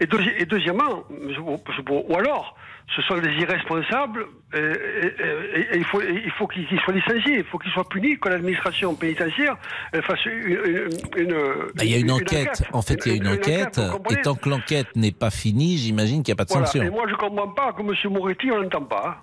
Et, 0.00 0.06
deuxi- 0.06 0.32
et 0.38 0.46
deuxièmement, 0.46 1.04
ou 1.10 2.16
alors, 2.16 2.56
ce 2.96 3.02
sont 3.02 3.18
des 3.18 3.30
irresponsables 3.32 4.24
et, 4.54 4.58
et- 4.58 4.60
et- 4.62 5.74
et 5.74 5.76
il 5.76 5.84
faut, 5.84 6.00
et 6.00 6.22
il 6.24 6.30
faut 6.30 6.46
qu'ils 6.46 6.66
soient 6.82 6.94
licenciés, 6.94 7.38
il 7.40 7.44
faut 7.44 7.58
qu'ils 7.58 7.72
soient 7.72 7.86
punis, 7.88 8.18
que 8.18 8.28
l'administration 8.30 8.94
pénitentiaire 8.94 9.56
fasse 10.02 10.24
une... 10.24 11.34
Bah, 11.74 11.84
il 11.84 11.90
y 11.90 11.94
a 11.94 11.98
une 11.98 12.10
enquête. 12.12 12.62
En 12.72 12.80
fait, 12.80 12.98
il 13.04 13.12
y 13.12 13.14
a 13.16 13.18
une 13.18 13.28
enquête. 13.28 13.78
Et 14.10 14.20
tant 14.22 14.34
que 14.36 14.48
l'enquête 14.48 14.88
n'est 14.96 15.12
pas 15.12 15.30
finie, 15.30 15.76
j'imagine 15.76 16.22
qu'il 16.22 16.32
n'y 16.32 16.36
a 16.36 16.42
pas 16.42 16.44
de 16.44 16.50
Voilà. 16.52 16.66
sanction. 16.66 16.82
Et 16.82 16.90
moi, 16.90 17.04
je 17.06 17.12
ne 17.12 17.16
comprends 17.18 17.48
pas 17.48 17.72
que 17.74 17.82
M. 17.82 18.12
Moretti, 18.12 18.50
on 18.50 18.58
l'entend 18.62 18.84
pas. 18.84 19.20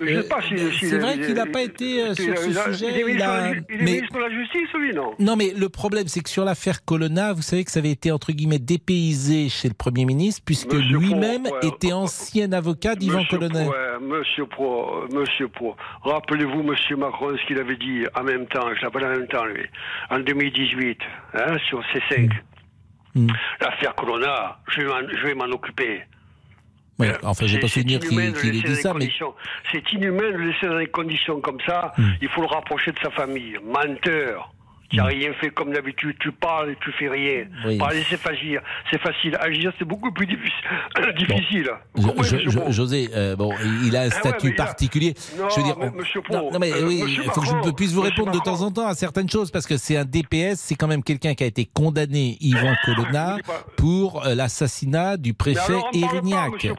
Je 0.00 0.20
sais 0.22 0.28
pas 0.28 0.40
si, 0.42 0.56
si- 0.78 0.86
c'est 0.88 0.98
vrai 0.98 1.14
il- 1.16 1.26
qu'il 1.26 1.34
n'a 1.34 1.46
pas 1.46 1.62
été, 1.62 2.02
euh, 2.02 2.14
sur 2.14 2.36
ce 2.38 2.50
sujet, 2.72 2.86
Il 2.90 3.00
est 3.00 3.82
ministre, 3.82 4.14
de 4.14 4.18
la 4.20 4.30
Justice, 4.30 4.68
lui, 4.74 4.92
non? 4.94 5.12
Non, 5.18 5.36
mais 5.36 5.52
le 5.56 5.68
problème, 5.68 6.06
c'est 6.08 6.20
que 6.20 6.30
sur 6.30 6.44
l'affaire 6.44 6.84
Colonna, 6.84 7.32
vous 7.32 7.42
savez 7.42 7.64
que 7.64 7.70
ça 7.70 7.80
avait 7.80 7.90
été 7.90 8.10
entre 8.10 8.32
guillemets 8.32 8.58
dépaysé 8.58 9.48
chez 9.48 9.68
le 9.68 9.74
Premier 9.74 10.04
ministre, 10.04 10.42
puisque 10.44 10.72
lui-même 10.72 11.44
ouais. 11.44 11.50
était 11.68 11.92
ancien 11.92 12.52
avocat 12.52 12.94
d'Ivan 12.94 13.24
Colonna. 13.28 13.64
Ouais, 13.64 13.98
monsieur 14.00 14.46
Pro, 14.46 15.04
Monsieur 15.12 15.48
Pro. 15.48 15.76
Rappelez-vous, 16.02 16.62
Monsieur 16.62 16.96
Macron, 16.96 17.36
ce 17.40 17.46
qu'il 17.46 17.58
avait 17.58 17.76
dit 17.76 18.04
en 18.14 18.22
même 18.24 18.46
temps, 18.46 18.66
je 18.76 18.82
l'appelle 18.82 19.04
en 19.04 19.10
même 19.10 19.26
temps, 19.28 19.44
lui, 19.44 19.64
en 20.10 20.18
2018, 20.20 20.98
hein, 21.34 21.56
sur 21.68 21.80
C5. 21.92 22.30
Mm. 23.14 23.26
L'affaire 23.60 23.94
Colonna, 23.96 24.58
je 24.68 24.82
vais 25.26 25.34
m'en 25.34 25.44
occuper. 25.46 26.02
Ouais, 27.00 27.12
enfin, 27.22 27.46
j'ai 27.46 27.54
C'est- 27.54 27.60
pas 27.60 27.68
souvenir 27.68 28.00
inhumain 28.04 28.32
qu'il 28.32 28.48
ait 28.50 28.52
laisser 28.52 28.68
dit 28.68 28.76
ça, 28.76 28.94
mais 28.94 29.08
C'est 29.72 29.92
inhumain 29.92 30.30
de 30.30 30.36
le 30.36 30.50
laisser 30.50 30.66
dans 30.66 30.78
des 30.78 30.86
conditions 30.86 31.40
comme 31.40 31.58
ça. 31.66 31.92
Hmm. 31.98 32.10
Il 32.22 32.28
faut 32.28 32.40
le 32.42 32.46
rapprocher 32.46 32.92
de 32.92 32.98
sa 33.02 33.10
famille. 33.10 33.56
Menteur. 33.64 34.52
Tu 34.90 34.96
n'as 34.96 35.04
rien 35.04 35.32
fait 35.40 35.50
comme 35.50 35.72
d'habitude. 35.72 36.16
Tu 36.20 36.32
parles 36.32 36.70
et 36.70 36.76
tu 36.82 36.90
fais 36.92 37.08
rien. 37.08 37.44
Oui. 37.64 37.78
Parler, 37.78 38.04
c'est 38.10 38.16
facile. 38.20 38.60
C'est 38.90 39.00
facile. 39.00 39.36
Agir, 39.40 39.72
c'est 39.78 39.84
beaucoup 39.84 40.10
plus 40.12 40.26
difficile. 40.26 41.70
José, 42.70 43.08
euh, 43.14 43.36
bon, 43.36 43.52
il 43.84 43.96
a 43.96 44.00
un 44.00 44.04
ouais, 44.04 44.10
statut 44.10 44.52
a- 44.52 44.56
particulier. 44.56 45.14
Non, 45.38 45.48
je 45.48 45.56
veux 45.56 45.62
dire, 45.62 45.76
mais 45.78 45.88
on- 45.88 45.96
monsieur 45.96 46.20
Pro, 46.22 46.34
non, 46.34 46.50
non, 46.52 46.58
mais 46.58 46.72
euh, 46.72 46.86
oui, 46.86 47.02
il 47.06 47.22
faut 47.30 47.40
que 47.40 47.46
je 47.46 47.70
puisse 47.72 47.92
vous 47.92 48.00
répondre 48.02 48.32
de 48.32 48.38
temps 48.38 48.62
en 48.62 48.70
temps 48.70 48.86
à 48.86 48.94
certaines 48.94 49.28
choses 49.30 49.50
parce 49.50 49.66
que 49.66 49.76
c'est 49.76 49.96
un 49.96 50.04
DPS, 50.04 50.56
c'est 50.58 50.74
quand 50.74 50.88
même 50.88 51.02
quelqu'un 51.02 51.34
qui 51.34 51.44
a 51.44 51.46
été 51.46 51.66
condamné, 51.72 52.36
Yvan 52.40 52.74
Colonna, 52.84 53.36
pour 53.76 54.26
euh, 54.26 54.34
l'assassinat 54.34 55.16
du 55.16 55.34
préfet 55.34 55.72
alors, 55.72 55.90
pas, 55.90 55.98
Erignac. 55.98 56.50
Il 56.64 56.70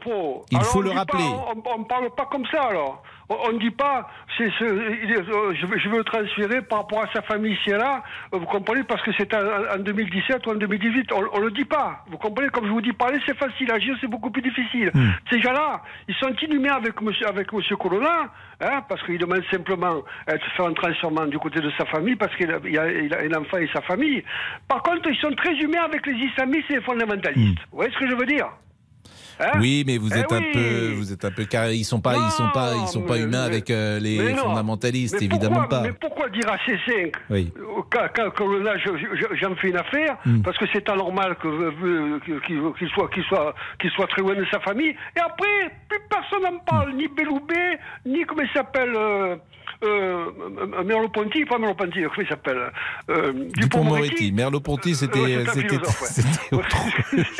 Alors, 0.56 0.66
faut 0.66 0.82
le 0.82 0.90
pas- 0.90 0.96
rappeler. 0.96 1.24
on 1.24 1.78
ne 1.78 1.84
parle 1.84 2.10
pas 2.16 2.26
comme 2.30 2.44
ça, 2.50 2.60
alors. 2.62 3.02
On 3.48 3.52
ne 3.52 3.58
dit 3.58 3.70
pas, 3.70 4.08
c'est, 4.36 4.44
euh, 4.44 4.96
je, 5.02 5.66
veux, 5.66 5.78
je 5.78 5.88
veux 5.88 5.98
le 5.98 6.04
transférer 6.04 6.62
par 6.62 6.80
rapport 6.80 7.02
à 7.02 7.12
sa 7.12 7.22
famille, 7.22 7.56
c'est 7.64 7.76
là, 7.76 8.02
euh, 8.34 8.38
vous 8.38 8.46
comprenez, 8.46 8.82
parce 8.82 9.02
que 9.02 9.10
c'est 9.16 9.32
en, 9.34 9.74
en 9.74 9.78
2017 9.78 10.46
ou 10.46 10.50
en 10.50 10.54
2018, 10.54 11.12
on 11.12 11.40
ne 11.40 11.44
le 11.44 11.50
dit 11.50 11.64
pas. 11.64 12.04
Vous 12.10 12.18
comprenez, 12.18 12.48
comme 12.48 12.66
je 12.66 12.70
vous 12.70 12.80
dis, 12.80 12.92
parler 12.92 13.18
c'est 13.26 13.36
facile, 13.36 13.70
agir 13.72 13.96
c'est 14.00 14.08
beaucoup 14.08 14.30
plus 14.30 14.42
difficile. 14.42 14.90
Hmm. 14.94 15.10
Ces 15.30 15.40
gens-là, 15.40 15.82
ils 16.08 16.14
sont 16.16 16.34
inhumés 16.42 16.70
avec 16.70 17.00
monsieur, 17.00 17.28
avec 17.28 17.52
monsieur 17.52 17.76
Colonna, 17.76 18.30
hein, 18.60 18.82
parce 18.88 19.02
qu'il 19.04 19.18
demande 19.18 19.42
simplement 19.50 20.02
de 20.28 20.38
faire 20.56 20.66
un 20.66 20.72
transfèrement 20.74 21.26
du 21.26 21.38
côté 21.38 21.60
de 21.60 21.70
sa 21.78 21.86
famille, 21.86 22.16
parce 22.16 22.34
qu'il 22.36 22.50
a, 22.50 22.58
il 22.64 22.78
a, 22.78 22.90
il 22.90 23.14
a 23.14 23.18
un 23.20 23.40
enfant 23.40 23.58
et 23.58 23.68
sa 23.72 23.82
famille. 23.82 24.22
Par 24.68 24.82
contre, 24.82 25.08
ils 25.08 25.18
sont 25.18 25.32
très 25.32 25.54
humains 25.54 25.84
avec 25.84 26.06
les 26.06 26.14
islamistes 26.14 26.70
et 26.70 26.74
les 26.74 26.80
fondamentalistes. 26.82 27.58
Vous 27.70 27.78
voyez 27.78 27.92
ce 27.92 27.98
que 27.98 28.10
je 28.10 28.16
veux 28.16 28.26
dire? 28.26 28.48
Hein 29.42 29.58
Oui, 29.60 29.82
mais 29.86 29.98
vous 29.98 30.08
Eh 30.14 30.18
êtes 30.20 30.32
un 30.32 30.38
oui. 30.38 30.52
peu, 30.52 30.92
vous 30.94 31.12
êtes 31.12 31.24
un 31.24 31.30
peu 31.30 31.44
carré. 31.44 31.74
Ils 31.74 31.84
sont 31.84 32.00
pas, 32.00 32.14
ils 32.16 32.30
sont 32.30 32.48
pas, 32.54 32.72
ils 32.80 32.86
sont 32.88 33.02
pas 33.02 33.18
humains 33.18 33.40
mais- 33.48 33.54
avec 33.54 33.70
euh, 33.70 33.98
les 33.98 34.34
fondamentalistes, 34.36 35.16
Mais 35.18 35.26
évidemment 35.26 35.60
pourquoi- 35.60 35.78
pas. 35.78 35.82
Mais 35.82 35.92
pourquoi 35.92 36.28
dire 36.28 36.48
à 36.48 36.56
C5 36.58 37.12
Oui. 37.30 37.52
euh, 37.56 37.62
quand, 37.90 38.06
quand- 38.14 38.30
quand 38.36 38.58
là, 38.58 38.76
je- 38.78 38.96
je- 38.96 39.36
j'en 39.40 39.54
fais 39.56 39.68
une 39.70 39.76
affaire, 39.76 40.16
Hmm. 40.24 40.42
parce 40.42 40.56
que 40.58 40.64
c'est 40.72 40.88
anormal 40.88 41.36
que, 41.36 41.48
euh, 41.48 42.18
qu'il 42.78 42.88
soit, 42.90 43.08
qu'il 43.10 43.24
soit, 43.24 43.54
qu'il 43.80 43.90
soit 43.90 44.06
très 44.06 44.22
loin 44.22 44.34
de 44.34 44.46
sa 44.50 44.60
famille, 44.60 44.94
et 45.16 45.20
après, 45.20 45.70
plus 45.88 45.98
personne 46.08 46.42
n'en 46.42 46.58
parle, 46.60 46.92
ni 46.94 47.08
Belloubet, 47.08 47.78
ni 48.06 48.24
comment 48.24 48.42
il 48.42 48.50
s'appelle, 48.54 48.92
euh, 48.94 49.36
euh, 49.82 50.26
euh, 50.76 50.84
Merleau-Ponty, 50.84 51.44
pas 51.44 51.58
Merleau-Ponty, 51.58 52.00
comment 52.02 52.12
il 52.18 52.28
s'appelle 52.28 52.72
euh, 53.10 53.32
Dupont-Moretti, 53.56 54.32
Merleau-Ponty, 54.32 54.94
c'était, 54.94 55.18
un 55.36 55.44
c'était, 55.52 55.68
philosophe, 55.68 56.00
ouais. 56.52 56.58
autre 56.58 56.76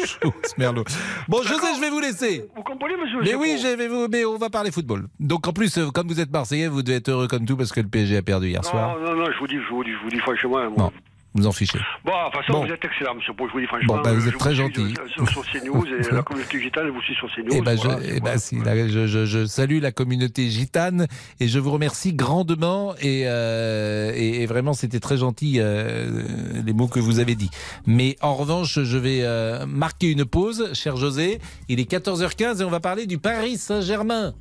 chose, 0.07 0.55
Merlot. 0.59 0.85
Bon, 1.29 1.43
José, 1.43 1.67
je 1.77 1.81
vais 1.81 1.91
vous 1.91 2.01
laisser. 2.01 2.45
Vous 2.57 2.63
comprenez, 2.63 2.95
monsieur 2.97 3.21
Mais 3.23 3.35
oui, 3.35 3.59
je 3.63 3.77
vais 3.77 3.89
vous, 3.89 4.07
mais 4.11 4.25
on 4.25 4.37
va 4.39 4.51
parler 4.51 4.71
football. 4.71 5.07
Donc 5.21 5.47
en 5.47 5.53
plus, 5.53 5.77
euh, 5.79 5.91
comme 5.91 6.09
vous 6.09 6.21
êtes 6.21 6.31
Marseillais, 6.33 6.69
vous 6.69 6.83
devez 6.83 6.99
être 6.99 7.09
heureux 7.09 7.29
comme 7.29 7.45
tout 7.47 7.57
parce 7.57 7.73
que 7.73 7.81
le 7.81 7.89
PSG 7.89 8.17
a 8.19 8.23
perdu 8.23 8.49
hier 8.49 8.65
soir. 8.65 8.97
Non, 8.99 9.11
non, 9.13 9.17
non, 9.17 9.27
je 9.33 9.39
vous 9.39 9.47
dis, 9.47 9.57
je 9.57 9.69
vous 9.69 9.85
dis, 9.85 9.93
je 9.93 9.99
vous 10.03 10.09
dis 10.11 10.19
franchement. 10.19 10.51
moi- 10.71 10.71
Bon, 10.77 10.93
vous 11.35 11.47
en 11.47 11.53
fichez. 11.53 11.79
Bon, 12.05 12.13
de 12.13 12.31
toute 12.31 12.41
façon, 12.41 12.53
Bon. 12.61 12.67
vous 12.67 12.73
êtes 12.73 12.85
excellent, 12.85 13.15
monsieur 13.15 13.33
Pau, 13.35 13.47
je 13.49 13.53
vous 13.53 13.61
dis 13.61 13.67
franchement. 13.67 13.97
Bon, 13.97 14.03
bah, 14.03 14.13
vous 14.13 14.21
je 14.21 14.29
êtes 14.29 14.39
très 14.39 14.51
suis 14.51 14.59
gentil. 14.59 14.95
Sur, 15.15 15.29
sur 15.29 15.43
CNews 15.51 15.87
et 15.87 16.03
la 16.15 16.23
communauté 16.23 16.61
gitane 16.61 16.89
vous 16.91 17.01
suit 17.03 17.15
sur 17.15 17.29
CNews. 17.35 17.49
Eh 17.53 17.61
ben, 17.63 17.75
voilà, 17.77 17.99
je, 18.01 18.07
eh 18.07 18.21
ben, 18.21 18.21
voilà. 18.21 18.39
si, 18.39 18.57
je, 18.93 19.07
je- 19.07 19.25
je 19.27 19.47
salue 19.47 19.81
la 19.81 19.93
communauté 19.93 20.49
gitane 20.51 21.07
et 21.41 21.49
je 21.49 21.59
vous 21.59 21.71
remercie 21.71 22.13
grandement 22.13 22.95
et, 23.01 23.23
euh, 23.27 24.13
et, 24.15 24.43
et 24.43 24.47
vraiment 24.47 24.73
c'était 24.75 25.01
très 25.01 25.17
gentil 25.17 25.57
euh, 25.59 26.23
les 26.65 26.73
mots 26.73 26.89
que 26.89 27.01
vous 27.01 27.19
avez 27.19 27.35
dit. 27.35 27.51
Mais 27.87 28.17
en 28.21 28.35
revanche, 28.35 28.79
je 28.83 28.99
vais 28.99 29.21
euh, 29.23 29.65
marquer 29.67 30.11
une 30.11 30.25
pause, 30.25 30.71
cher 30.75 30.97
José. 30.97 31.39
Il 31.69 31.81
est 31.81 31.91
14h15 31.91 32.61
et 32.61 32.65
on 32.65 32.71
va 32.71 32.81
parler 32.81 33.07
du 33.07 33.19
Paris 33.19 33.57
Saint-Germain. 33.57 34.35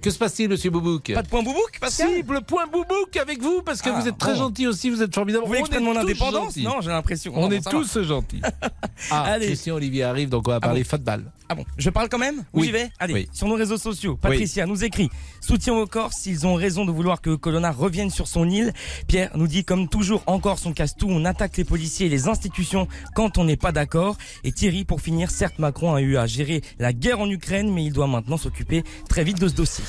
Que 0.00 0.10
se 0.10 0.18
passe-t-il, 0.18 0.48
monsieur 0.48 0.70
Boubouk 0.70 1.12
Pas 1.14 1.22
de 1.22 1.28
point 1.28 1.42
Boubouk, 1.42 1.78
Pascal 1.80 2.08
Si, 2.08 2.22
le 2.22 2.40
point 2.40 2.66
Boubouk 2.66 3.16
avec 3.20 3.42
vous, 3.42 3.62
parce 3.62 3.82
que 3.82 3.88
Ah, 3.90 3.98
vous 4.00 4.06
êtes 4.06 4.18
très 4.18 4.32
bon. 4.34 4.38
gentil 4.38 4.66
aussi, 4.68 4.88
vous 4.90 5.02
êtes 5.02 5.12
formidable. 5.14 5.42
Vous 5.44 5.48
voulez 5.48 5.62
que 5.62 5.74
je 5.74 5.80
mon 5.80 5.96
indépendance 5.96 6.44
gentils. 6.54 6.62
Non, 6.62 6.80
j'ai 6.80 6.90
l'impression. 6.90 7.32
On 7.34 7.48
Non, 7.48 7.50
est 7.50 7.68
tous 7.68 8.00
gentils. 8.02 8.40
Ah, 9.10 9.22
Allez. 9.24 9.46
Christian 9.46 9.74
Olivier 9.74 10.04
arrive, 10.04 10.28
donc 10.28 10.46
on 10.48 10.50
va 10.52 10.60
parler 10.60 10.82
football. 10.84 11.24
Ah 11.48 11.54
bon, 11.54 11.64
je 11.78 11.90
parle 11.90 12.08
quand 12.08 12.18
même 12.18 12.40
Ou 12.54 12.60
Oui. 12.60 12.66
j'y 12.66 12.72
vais 12.72 12.90
Allez, 12.98 13.14
Oui. 13.14 13.28
sur 13.32 13.46
nos 13.46 13.54
réseaux 13.54 13.78
sociaux, 13.78 14.16
Patricia 14.16 14.66
nous 14.66 14.82
écrit 14.82 15.08
Soutien 15.40 15.74
aux 15.74 15.86
Corses, 15.86 16.26
ils 16.26 16.44
ont 16.44 16.54
raison 16.54 16.84
de 16.84 16.90
vouloir 16.90 17.20
que 17.20 17.36
Colonna 17.36 17.70
revienne 17.70 18.10
sur 18.10 18.26
son 18.26 18.48
île. 18.50 18.72
Pierre 19.06 19.30
nous 19.36 19.46
dit 19.46 19.64
comme 19.64 19.88
toujours, 19.88 20.24
en 20.26 20.40
Corse 20.40 20.66
on 20.66 20.72
casse 20.72 20.96
tout, 20.96 21.06
on 21.08 21.24
attaque 21.24 21.56
les 21.56 21.64
policiers 21.64 22.06
et 22.06 22.08
les 22.08 22.26
institutions 22.26 22.88
quand 23.14 23.38
on 23.38 23.44
n'est 23.44 23.56
pas 23.56 23.70
d'accord. 23.70 24.16
Et 24.42 24.50
Thierry, 24.50 24.84
pour 24.84 25.00
finir, 25.00 25.30
certes 25.30 25.60
Macron 25.60 25.94
a 25.94 26.00
eu 26.00 26.16
à 26.16 26.26
gérer 26.26 26.62
la 26.80 26.92
guerre 26.92 27.20
en 27.20 27.30
Ukraine, 27.30 27.72
mais 27.72 27.84
il 27.84 27.92
doit 27.92 28.08
maintenant 28.08 28.38
s'occuper 28.38 28.82
très 29.08 29.22
vite 29.22 29.40
de 29.40 29.46
ce 29.46 29.54
dossier. 29.54 29.84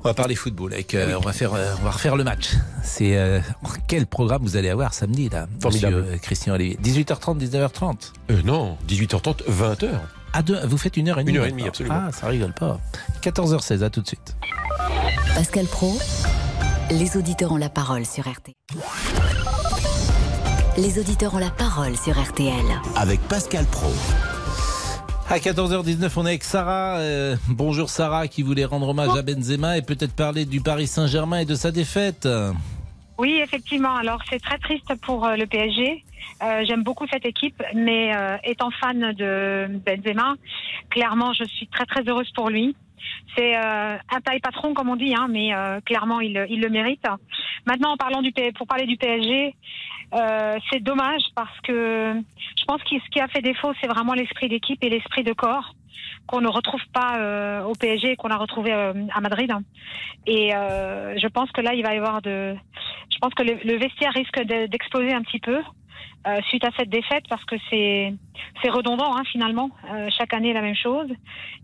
On 0.00 0.04
va 0.04 0.14
parler 0.14 0.34
football. 0.34 0.72
Avec, 0.72 0.94
euh, 0.94 1.16
on 1.18 1.20
va 1.20 1.32
faire, 1.34 1.52
euh, 1.52 1.74
on 1.80 1.84
va 1.84 1.90
refaire 1.90 2.16
le 2.16 2.24
match. 2.24 2.52
C'est 2.82 3.16
euh, 3.18 3.40
quel 3.88 4.06
programme 4.06 4.42
vous 4.42 4.56
allez 4.56 4.70
avoir 4.70 4.94
samedi 4.94 5.28
là, 5.28 5.46
Formidable. 5.60 6.02
monsieur, 6.02 6.18
Christian 6.18 6.54
Olivier 6.54 6.78
18h30, 6.82 7.38
19h30. 7.38 8.12
Euh, 8.30 8.40
non, 8.42 8.78
18h30, 8.88 9.42
20h. 9.50 9.88
À 10.36 10.42
deux, 10.42 10.58
vous 10.66 10.76
faites 10.76 10.96
une 10.96 11.08
heure 11.08 11.20
et 11.20 11.22
demie. 11.22 11.36
Une 11.36 11.40
heure 11.40 11.46
et 11.46 11.52
demie, 11.52 11.68
absolument. 11.68 12.06
Ah, 12.08 12.10
ça 12.10 12.26
rigole 12.26 12.52
pas. 12.52 12.80
14h16, 13.22 13.84
à 13.84 13.90
tout 13.90 14.00
de 14.00 14.08
suite. 14.08 14.36
Pascal 15.32 15.64
Pro, 15.66 15.96
les 16.90 17.16
auditeurs 17.16 17.52
ont 17.52 17.56
la 17.56 17.68
parole 17.68 18.04
sur 18.04 18.24
RT. 18.24 18.52
Les 20.76 20.98
auditeurs 20.98 21.36
ont 21.36 21.38
la 21.38 21.50
parole 21.50 21.96
sur 21.96 22.20
RTL. 22.20 22.64
Avec 22.96 23.20
Pascal 23.28 23.64
Pro. 23.66 23.92
À 25.30 25.38
14h19, 25.38 26.10
on 26.16 26.26
est 26.26 26.30
avec 26.30 26.42
Sarah. 26.42 26.98
Euh, 26.98 27.36
bonjour 27.48 27.88
Sarah, 27.88 28.26
qui 28.26 28.42
voulait 28.42 28.64
rendre 28.64 28.88
hommage 28.88 29.16
à 29.16 29.22
Benzema 29.22 29.78
et 29.78 29.82
peut-être 29.82 30.14
parler 30.14 30.46
du 30.46 30.60
Paris 30.60 30.88
Saint-Germain 30.88 31.38
et 31.38 31.44
de 31.44 31.54
sa 31.54 31.70
défaite. 31.70 32.26
Oui, 33.18 33.38
effectivement. 33.42 33.94
Alors, 33.94 34.20
c'est 34.28 34.40
très 34.40 34.58
triste 34.58 34.92
pour 35.02 35.24
euh, 35.24 35.36
le 35.36 35.46
PSG. 35.46 36.04
Euh, 36.42 36.64
J'aime 36.66 36.82
beaucoup 36.82 37.06
cette 37.06 37.24
équipe, 37.24 37.62
mais 37.74 38.14
euh, 38.14 38.36
étant 38.44 38.70
fan 38.70 39.12
de 39.12 39.68
Benzema, 39.86 40.34
clairement, 40.90 41.32
je 41.32 41.44
suis 41.44 41.68
très 41.68 41.86
très 41.86 42.02
heureuse 42.08 42.30
pour 42.32 42.50
lui. 42.50 42.74
C'est 43.36 43.54
un 43.54 44.20
taille 44.24 44.40
patron, 44.40 44.72
comme 44.74 44.88
on 44.88 44.96
dit, 44.96 45.14
hein, 45.14 45.26
mais 45.28 45.50
clairement, 45.84 46.20
il, 46.20 46.32
le 46.32 46.68
mérite. 46.68 47.04
Maintenant, 47.66 47.92
en 47.92 47.96
parlant 47.96 48.22
du 48.22 48.32
pour 48.56 48.66
parler 48.66 48.86
du 48.86 48.96
PSG, 48.96 49.54
c'est 50.70 50.80
dommage 50.80 51.22
parce 51.34 51.60
que 51.60 52.14
je 52.58 52.64
pense 52.64 52.82
que 52.84 52.96
ce 52.98 53.10
qui 53.10 53.20
a 53.20 53.28
fait 53.28 53.42
défaut, 53.42 53.72
c'est 53.80 53.88
vraiment 53.88 54.14
l'esprit 54.14 54.48
d'équipe 54.48 54.82
et 54.82 54.88
l'esprit 54.88 55.22
de 55.22 55.34
corps 55.34 55.74
qu'on 56.26 56.40
ne 56.40 56.48
retrouve 56.48 56.82
pas 56.92 57.18
euh, 57.18 57.62
au 57.64 57.72
PSG 57.72 58.12
et 58.12 58.16
qu'on 58.16 58.28
a 58.30 58.36
retrouvé 58.36 58.72
euh, 58.72 58.92
à 59.14 59.20
Madrid. 59.20 59.50
Et 60.26 60.54
euh, 60.54 61.14
je 61.18 61.26
pense 61.28 61.50
que 61.52 61.60
là, 61.60 61.74
il 61.74 61.82
va 61.82 61.94
y 61.94 61.98
avoir 61.98 62.22
de. 62.22 62.54
Je 63.10 63.18
pense 63.18 63.34
que 63.34 63.42
le, 63.42 63.76
vestiaire 63.76 64.12
risque 64.12 64.40
de- 64.40 64.66
d'exploser 64.66 65.12
un 65.12 65.22
petit 65.22 65.38
peu 65.40 65.60
euh, 66.26 66.40
suite 66.48 66.64
à 66.64 66.70
cette 66.78 66.88
défaite 66.88 67.24
parce 67.28 67.44
que 67.44 67.56
c'est 67.70 68.14
c'est 68.62 68.70
redondant 68.70 69.14
hein, 69.16 69.22
finalement. 69.30 69.70
Euh, 69.92 70.08
chaque 70.16 70.34
année 70.34 70.52
la 70.52 70.62
même 70.62 70.74
chose 70.74 71.08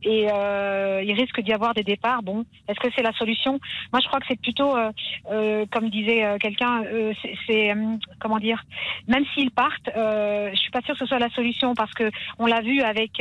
et 0.03 0.29
euh, 0.33 1.03
il 1.05 1.13
risque 1.13 1.41
d'y 1.41 1.53
avoir 1.53 1.75
des 1.75 1.83
départs. 1.83 2.23
Bon, 2.23 2.45
est-ce 2.69 2.79
que 2.79 2.89
c'est 2.95 3.03
la 3.03 3.13
solution? 3.13 3.59
Moi, 3.93 4.01
je 4.03 4.07
crois 4.07 4.21
que 4.21 4.27
c'est 4.29 4.41
plutôt, 4.41 4.77
euh, 4.77 4.91
euh, 5.31 5.67
comme 5.71 5.89
disait 5.91 6.25
quelqu'un, 6.41 6.85
c'est- 7.47 7.75
comment 8.21 8.39
dire? 8.39 8.63
Même 9.09 9.25
s'ils 9.35 9.51
partent, 9.51 9.91
je 9.95 10.57
suis 10.57 10.71
pas 10.71 10.81
sûre 10.83 10.95
que 10.95 11.01
ce 11.01 11.07
soit 11.07 11.19
la 11.19 11.31
solution 11.31 11.75
parce 11.75 11.93
que 11.93 12.11
on 12.39 12.47
l'a 12.47 12.61
vu 12.61 12.81
avec 12.83 13.13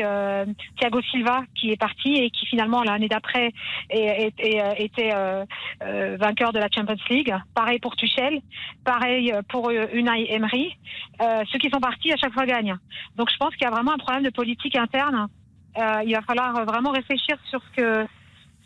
Thiago 0.77 1.01
Silva 1.11 1.43
qui 1.55 1.71
est 1.71 1.79
parti 1.79 2.13
et 2.13 2.29
qui 2.29 2.45
finalement 2.45 2.83
l'année 2.83 3.07
d'après 3.07 3.51
était 3.89 5.13
vainqueur 5.81 6.53
de 6.53 6.59
la 6.59 6.67
Champions 6.73 6.95
League. 7.09 7.33
Pareil 7.55 7.79
pour 7.79 7.95
Tuchel, 7.95 8.41
pareil 8.85 9.33
pour 9.49 9.69
Unai 9.71 10.31
Emery. 10.33 10.75
Euh, 11.29 11.43
ceux 11.51 11.59
qui 11.59 11.69
sont 11.69 11.79
partis 11.79 12.11
à 12.11 12.17
chaque 12.17 12.33
fois 12.33 12.45
gagnent. 12.45 12.77
Donc 13.17 13.29
je 13.31 13.37
pense 13.37 13.53
qu'il 13.55 13.63
y 13.63 13.67
a 13.67 13.71
vraiment 13.71 13.93
un 13.93 13.97
problème 13.97 14.23
de 14.23 14.29
politique 14.31 14.75
interne. 14.75 15.27
Euh, 15.77 16.01
il 16.05 16.13
va 16.15 16.21
falloir 16.21 16.65
vraiment 16.65 16.91
réfléchir 16.91 17.35
sur 17.49 17.61
ce 17.61 17.81
que 17.81 18.07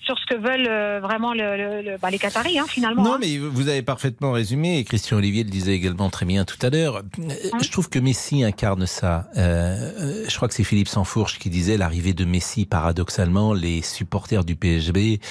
sur 0.06 0.18
ce 0.20 0.26
que 0.26 0.36
veulent 0.36 0.68
euh, 0.70 1.00
vraiment 1.02 1.32
le, 1.34 1.56
le- 1.56 1.82
le- 1.92 1.98
bah, 1.98 2.10
les 2.12 2.20
Qataris 2.20 2.60
hein, 2.60 2.66
finalement. 2.68 3.04
Non, 3.04 3.14
hein. 3.14 3.18
mais 3.22 3.38
vous 3.38 3.70
avez 3.70 3.82
parfaitement 3.82 4.34
résumé, 4.34 4.78
et 4.78 4.84
Christian 4.84 5.16
Olivier 5.18 5.46
le 5.46 5.50
disait 5.50 5.74
également 5.76 6.10
très 6.10 6.26
bien 6.26 6.44
tout 6.44 6.58
à 6.62 6.70
l'heure. 6.70 6.98
Euh, 7.20 7.30
Je 7.62 7.72
trouve 7.72 7.88
que 7.90 8.00
Messi 8.00 8.44
incarne 8.44 8.86
ça. 8.86 9.30
Euh, 9.38 10.26
je 10.28 10.36
crois 10.36 10.50
que 10.50 10.54
c'est 10.56 10.66
Philippe 10.66 10.90
Sansfourche 10.90 11.40
qui 11.40 11.50
disait 11.50 11.78
l'arrivée 11.78 12.14
de 12.14 12.26
Messi, 12.26 12.66
paradoxalement, 12.66 13.54
les 13.54 13.82
supporters 13.82 14.44
du 14.44 14.58
PSB, 14.58 15.22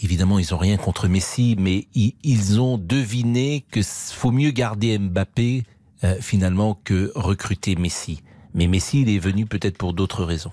évidemment, 0.00 0.38
ils 0.38 0.54
ont 0.54 0.58
rien 0.58 0.76
contre 0.76 1.08
Messi, 1.08 1.56
mais 1.58 1.86
ils, 1.94 2.14
ils 2.22 2.60
ont 2.60 2.78
deviné 2.78 3.64
que 3.72 3.80
faut 3.82 4.30
mieux 4.30 4.50
garder 4.52 4.96
Mbappé, 4.96 5.64
euh, 6.04 6.14
finalement, 6.20 6.78
que 6.84 7.12
recruter 7.14 7.76
Messi. 7.76 8.22
Mais 8.54 8.66
Messi, 8.66 9.02
il 9.02 9.08
est 9.14 9.18
venu 9.18 9.46
peut-être 9.46 9.78
pour 9.78 9.92
d'autres 9.92 10.24
raisons. 10.24 10.52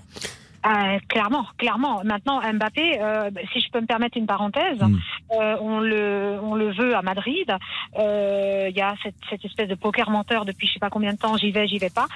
Euh, 0.66 0.98
clairement, 1.08 1.46
clairement. 1.56 2.02
Maintenant, 2.04 2.40
Mbappé, 2.40 3.00
euh, 3.00 3.30
si 3.52 3.60
je 3.60 3.70
peux 3.70 3.80
me 3.80 3.86
permettre 3.86 4.18
une 4.18 4.26
parenthèse, 4.26 4.78
Mm. 4.80 4.98
euh, 5.32 5.56
on 5.60 5.78
le 5.78 6.38
on 6.42 6.56
le 6.56 6.72
veut 6.72 6.96
à 6.96 7.02
Madrid. 7.02 7.46
Il 7.96 8.76
y 8.76 8.80
a 8.80 8.94
cette, 9.02 9.14
cette 9.30 9.44
espèce 9.44 9.68
de 9.68 9.76
poker 9.76 10.10
menteur 10.10 10.44
depuis 10.44 10.66
je 10.66 10.74
sais 10.74 10.78
pas 10.80 10.90
combien 10.90 11.12
de 11.12 11.18
temps. 11.18 11.36
J'y 11.36 11.52
vais, 11.52 11.66
j'y 11.68 11.78
vais 11.78 11.90
pas. 11.90 12.06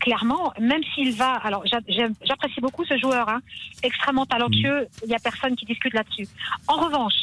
Clairement, 0.00 0.52
même 0.60 0.82
s'il 0.94 1.12
va, 1.14 1.34
alors 1.34 1.62
j'apprécie 1.66 2.60
beaucoup 2.60 2.84
ce 2.84 2.98
joueur, 2.98 3.28
hein, 3.28 3.40
extrêmement 3.84 4.26
talentueux. 4.26 4.88
Il 5.04 5.10
y 5.10 5.14
a 5.14 5.18
personne 5.20 5.54
qui 5.56 5.64
discute 5.64 5.94
là-dessus. 5.94 6.26
En 6.66 6.74
revanche. 6.84 7.14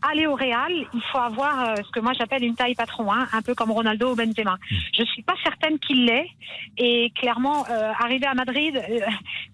Aller 0.00 0.26
au 0.26 0.34
Real, 0.36 0.70
il 0.70 1.00
faut 1.10 1.18
avoir 1.18 1.60
euh, 1.70 1.74
ce 1.84 1.90
que 1.90 1.98
moi 2.00 2.12
j'appelle 2.16 2.44
une 2.44 2.54
taille 2.54 2.74
patron, 2.76 3.12
hein, 3.12 3.26
un 3.32 3.42
peu 3.42 3.54
comme 3.54 3.72
Ronaldo 3.72 4.12
ou 4.12 4.14
Benzema. 4.14 4.56
Je 4.96 5.02
suis 5.04 5.22
pas 5.22 5.34
certaine 5.42 5.78
qu'il 5.80 6.04
l'ait, 6.06 6.28
et 6.76 7.12
clairement, 7.16 7.64
euh, 7.68 7.90
arriver 7.98 8.26
à 8.26 8.34
Madrid, 8.34 8.76
euh, 8.76 9.00